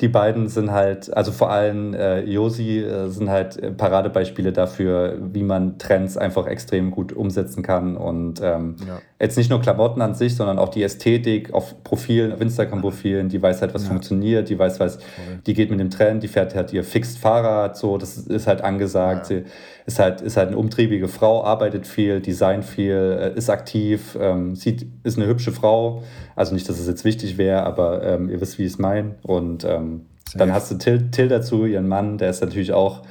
die 0.00 0.08
beiden 0.08 0.48
sind 0.48 0.70
halt, 0.70 1.14
also 1.14 1.30
vor 1.30 1.50
allem 1.50 1.94
äh, 1.94 2.20
Josi 2.20 2.80
äh, 2.80 3.08
sind 3.08 3.28
halt 3.28 3.56
äh, 3.58 3.70
Paradebeispiele 3.70 4.52
dafür, 4.52 5.18
wie 5.20 5.42
man 5.42 5.78
Trends 5.78 6.16
einfach 6.16 6.46
extrem 6.46 6.90
gut 6.90 7.12
umsetzen 7.12 7.62
kann 7.62 7.96
und 7.96 8.40
ähm, 8.42 8.76
Ja. 8.86 8.98
Jetzt 9.20 9.36
nicht 9.36 9.50
nur 9.50 9.60
Klamotten 9.60 10.00
an 10.00 10.14
sich, 10.14 10.34
sondern 10.34 10.58
auch 10.58 10.70
die 10.70 10.82
Ästhetik 10.82 11.52
auf 11.52 11.84
Profilen, 11.84 12.32
auf 12.32 12.40
Instagram-Profilen, 12.40 13.28
die 13.28 13.40
weiß 13.42 13.60
halt, 13.60 13.74
was 13.74 13.82
Ja. 13.84 13.90
funktioniert, 13.90 14.48
die 14.48 14.58
weiß, 14.58 14.80
was, 14.80 14.98
die 15.46 15.52
geht 15.54 15.70
mit 15.70 15.78
dem 15.78 15.90
Trend, 15.90 16.22
die 16.22 16.28
fährt 16.28 16.54
halt 16.54 16.72
ihr 16.72 16.82
Fixed 16.84 17.18
Fahrrad, 17.18 17.76
so, 17.76 17.98
das 17.98 18.16
ist 18.16 18.46
halt 18.46 18.62
angesagt, 18.62 19.30
Ja. 19.30 19.36
sie 19.36 19.44
ist 19.86 19.98
halt, 19.98 20.22
ist 20.22 20.36
halt 20.38 20.48
eine 20.48 20.56
umtriebige 20.56 21.06
Frau, 21.06 21.44
arbeitet 21.44 21.86
viel, 21.86 22.20
designt 22.20 22.64
viel, 22.64 23.18
äh, 23.34 23.36
ist 23.38 23.50
aktiv, 23.50 24.16
ähm, 24.18 24.56
sieht, 24.56 24.86
ist 25.04 25.18
eine 25.18 25.26
hübsche 25.26 25.52
Frau, 25.52 26.02
also 26.34 26.54
nicht, 26.54 26.66
dass 26.68 26.78
es 26.78 26.86
jetzt 26.88 27.04
wichtig 27.04 27.36
wäre, 27.36 27.64
aber 27.64 28.02
ähm, 28.02 28.30
ihr 28.30 28.40
wisst, 28.40 28.58
wie 28.58 28.64
ich 28.64 28.72
es 28.72 28.78
meine 28.78 29.16
und 29.22 29.64
ähm, 29.64 30.06
dann 30.34 30.52
hast 30.52 30.70
du 30.70 30.76
Till, 30.76 31.10
Till 31.10 31.28
dazu, 31.28 31.66
ihren 31.66 31.88
Mann, 31.88 32.16
der 32.16 32.30
ist 32.30 32.40
natürlich 32.40 32.72
auch 32.72 33.02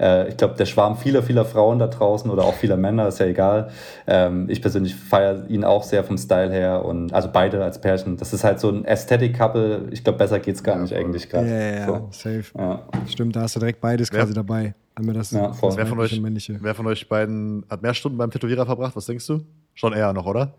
äh, 0.00 0.28
ich 0.28 0.36
glaube, 0.36 0.54
der 0.56 0.66
Schwarm 0.66 0.96
vieler, 0.96 1.22
vieler 1.22 1.44
Frauen 1.44 1.78
da 1.78 1.86
draußen 1.88 2.30
oder 2.30 2.44
auch 2.44 2.54
vieler 2.54 2.76
Männer, 2.76 3.08
ist 3.08 3.18
ja 3.20 3.26
egal. 3.26 3.70
Ähm, 4.06 4.46
ich 4.48 4.60
persönlich 4.62 4.94
feiere 4.94 5.44
ihn 5.48 5.64
auch 5.64 5.82
sehr 5.82 6.04
vom 6.04 6.16
Style 6.18 6.50
her 6.52 6.84
und 6.84 7.12
also 7.12 7.28
beide 7.32 7.62
als 7.64 7.80
Pärchen. 7.80 8.16
Das 8.16 8.32
ist 8.32 8.44
halt 8.44 8.60
so 8.60 8.70
ein 8.70 8.86
Aesthetic-Couple. 8.86 9.88
Ich 9.90 10.04
glaube, 10.04 10.18
besser 10.18 10.38
geht's 10.40 10.62
gar 10.62 10.76
Ja, 10.76 10.82
nicht 10.82 10.92
voll. 10.94 11.00
eigentlich 11.04 11.24
Ja, 11.24 11.30
gerade. 11.30 11.48
ja, 11.48 11.58
ja, 11.58 11.86
So. 11.86 12.08
safe. 12.10 12.44
Ja. 12.56 12.82
Stimmt, 13.06 13.36
da 13.36 13.42
hast 13.42 13.56
du 13.56 13.60
direkt 13.60 13.80
beides 13.80 14.12
Wer- 14.12 14.20
quasi 14.20 14.34
dabei. 14.34 14.74
Einmal 14.94 15.14
das, 15.14 15.30
Ja, 15.30 15.52
voll. 15.52 15.68
das 15.70 15.76
Wer 15.76 15.86
von 15.86 16.00
euch-. 16.00 16.20
Wer 16.60 16.74
von 16.74 16.86
euch 16.88 17.08
beiden 17.08 17.64
hat 17.70 17.82
mehr 17.82 17.94
Stunden 17.94 18.18
beim 18.18 18.32
Tätowierer 18.32 18.66
verbracht? 18.66 18.96
Was 18.96 19.06
denkst 19.06 19.26
du? 19.28 19.40
Schon 19.74 19.92
eher 19.92 20.12
noch, 20.12 20.26
oder? 20.26 20.54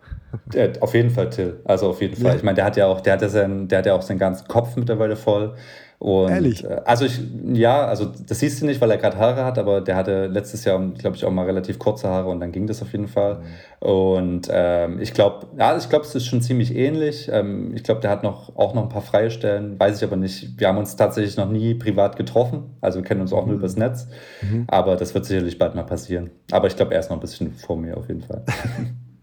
Der, 0.54 0.72
auf 0.80 0.94
jeden 0.94 1.10
Fall 1.10 1.30
Till. 1.30 1.60
Also 1.66 1.90
auf 1.90 2.00
jeden 2.02 2.16
Fall. 2.16 2.32
Ja. 2.32 2.36
Ich 2.38 2.44
meine, 2.44 2.56
der 2.56 2.64
hat 2.64 2.78
ja 2.78 2.88
auch, 2.88 3.02
der 3.02 3.14
hat 3.14 3.22
ja 3.22 3.28
seinen, 3.28 3.68
der 3.68 3.80
hat 3.80 3.86
ja 3.86 3.94
auch 3.96 4.02
seinen 4.02 4.18
ganzen 4.18 4.48
Kopf 4.48 4.78
mittlerweile 4.78 5.18
voll. 5.18 5.56
Und, 6.00 6.30
Ehrlich? 6.32 6.64
äh, 6.64 6.82
Also 6.86 7.04
ich, 7.04 7.20
ja, 7.52 7.86
also 7.86 8.06
das 8.06 8.39
siehst 8.39 8.62
du 8.62 8.66
nicht, 8.66 8.80
weil 8.80 8.89
er 8.89 8.97
gerade 8.97 9.18
Haare 9.18 9.43
hat, 9.43 9.58
aber 9.58 9.82
der 9.82 9.97
hatte 9.97 10.28
letztes 10.28 10.64
Jahr, 10.64 10.80
glaube 10.97 11.18
ich, 11.18 11.26
auch 11.26 11.32
mal 11.32 11.45
relativ 11.45 11.78
kurze 11.78 12.08
Haare 12.08 12.30
und 12.30 12.39
dann 12.39 12.54
ging 12.54 12.68
das 12.68 12.82
auf 12.82 12.93
jeden 12.93 13.10
Fall. 13.10 13.41
Und 13.82 14.47
ähm, 14.50 15.02
ich 15.02 15.14
glaube, 15.14 15.47
ja, 15.58 15.76
ich 15.76 15.89
glaube, 15.89 16.06
es 16.06 16.16
ist 16.16 16.26
schon 16.26 16.41
ziemlich 16.41 16.74
ähnlich. 16.74 17.30
Ähm, 17.32 17.74
ich 17.76 17.84
glaube, 17.84 18.00
der 18.00 18.12
hat 18.12 18.24
noch 18.24 18.56
auch 18.56 18.74
noch 18.74 18.84
ein 18.84 18.89
paar 18.89 19.02
freie 19.02 19.30
Stellen, 19.30 19.78
weiß 19.78 19.98
ich 19.98 20.03
aber 20.06 20.15
nicht. 20.15 20.57
Wir 20.57 20.69
haben 20.69 20.78
uns 20.78 20.95
tatsächlich 20.95 21.36
noch 21.36 21.49
nie 21.49 21.73
privat 21.76 22.15
getroffen, 22.15 22.78
also 22.80 22.99
wir 22.99 23.06
kennen 23.06 23.19
uns 23.19 23.34
auch 23.34 23.45
nur 23.45 23.56
übers 23.56 23.76
Netz. 23.76 24.07
Mhm. 24.41 24.64
Aber 24.68 24.95
das 24.95 25.14
wird 25.14 25.26
sicherlich 25.26 25.57
bald 25.57 25.76
mal 25.76 25.84
passieren. 25.84 26.30
Aber 26.52 26.68
ich 26.68 26.78
glaube, 26.78 26.94
er 26.94 27.02
ist 27.02 27.10
noch 27.10 27.18
ein 27.18 27.22
bisschen 27.22 27.53
vor 27.53 27.76
mir 27.76 27.98
auf 27.98 28.07
jeden 28.07 28.22
Fall. 28.22 28.44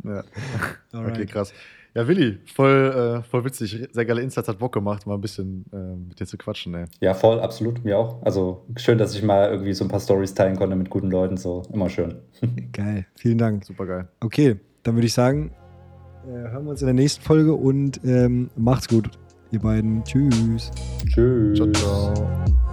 Ja. 0.05 0.23
Okay, 0.95 1.27
krass. 1.27 1.53
Ja, 1.97 2.07
Willi, 2.07 2.39
voll, 2.45 3.23
äh, 3.23 3.23
voll 3.23 3.47
witzig. 3.47 3.89
Sehr 3.91 4.05
geile 4.05 4.21
Insights, 4.21 4.49
hat 4.49 4.59
Bock 4.59 4.75
gemacht, 4.75 5.07
mal 5.07 5.15
ein 5.15 5.21
bisschen 5.23 5.65
äh, 5.73 5.97
mit 5.97 6.21
dir 6.21 6.27
zu 6.27 6.37
quatschen, 6.37 6.75
ey. 6.75 6.85
Ja, 7.01 7.15
voll, 7.15 7.41
absolut, 7.41 7.83
mir 7.87 7.97
auch. 7.97 8.23
Also 8.23 8.67
schön, 8.77 8.99
dass 8.99 9.15
ich 9.15 9.23
mal 9.23 9.49
irgendwie 9.51 9.73
so 9.73 9.83
ein 9.83 9.89
paar 9.89 10.01
Stories 10.01 10.35
teilen 10.35 10.57
konnte 10.57 10.77
mit 10.77 10.91
guten 10.91 11.11
Leuten, 11.11 11.39
so 11.39 11.63
immer 11.73 11.89
schön. 11.89 12.17
Geil, 12.73 13.07
vielen 13.15 13.39
Dank. 13.39 13.65
Super 13.65 13.87
geil. 13.87 14.09
Okay, 14.21 14.61
dann 14.83 14.95
würde 14.95 15.07
ich 15.07 15.15
sagen, 15.15 15.53
äh, 16.27 16.33
hören 16.33 16.65
wir 16.65 16.73
uns 16.73 16.83
in 16.83 16.87
der 16.87 16.95
nächsten 16.95 17.23
Folge 17.23 17.55
und 17.55 17.99
ähm, 18.05 18.51
macht's 18.57 18.89
gut, 18.89 19.09
ihr 19.51 19.61
beiden. 19.61 20.05
Tschüss. 20.05 20.71
Tschüss. 21.09 21.57
Ciao, 21.57 21.73
ciao. 21.73 22.66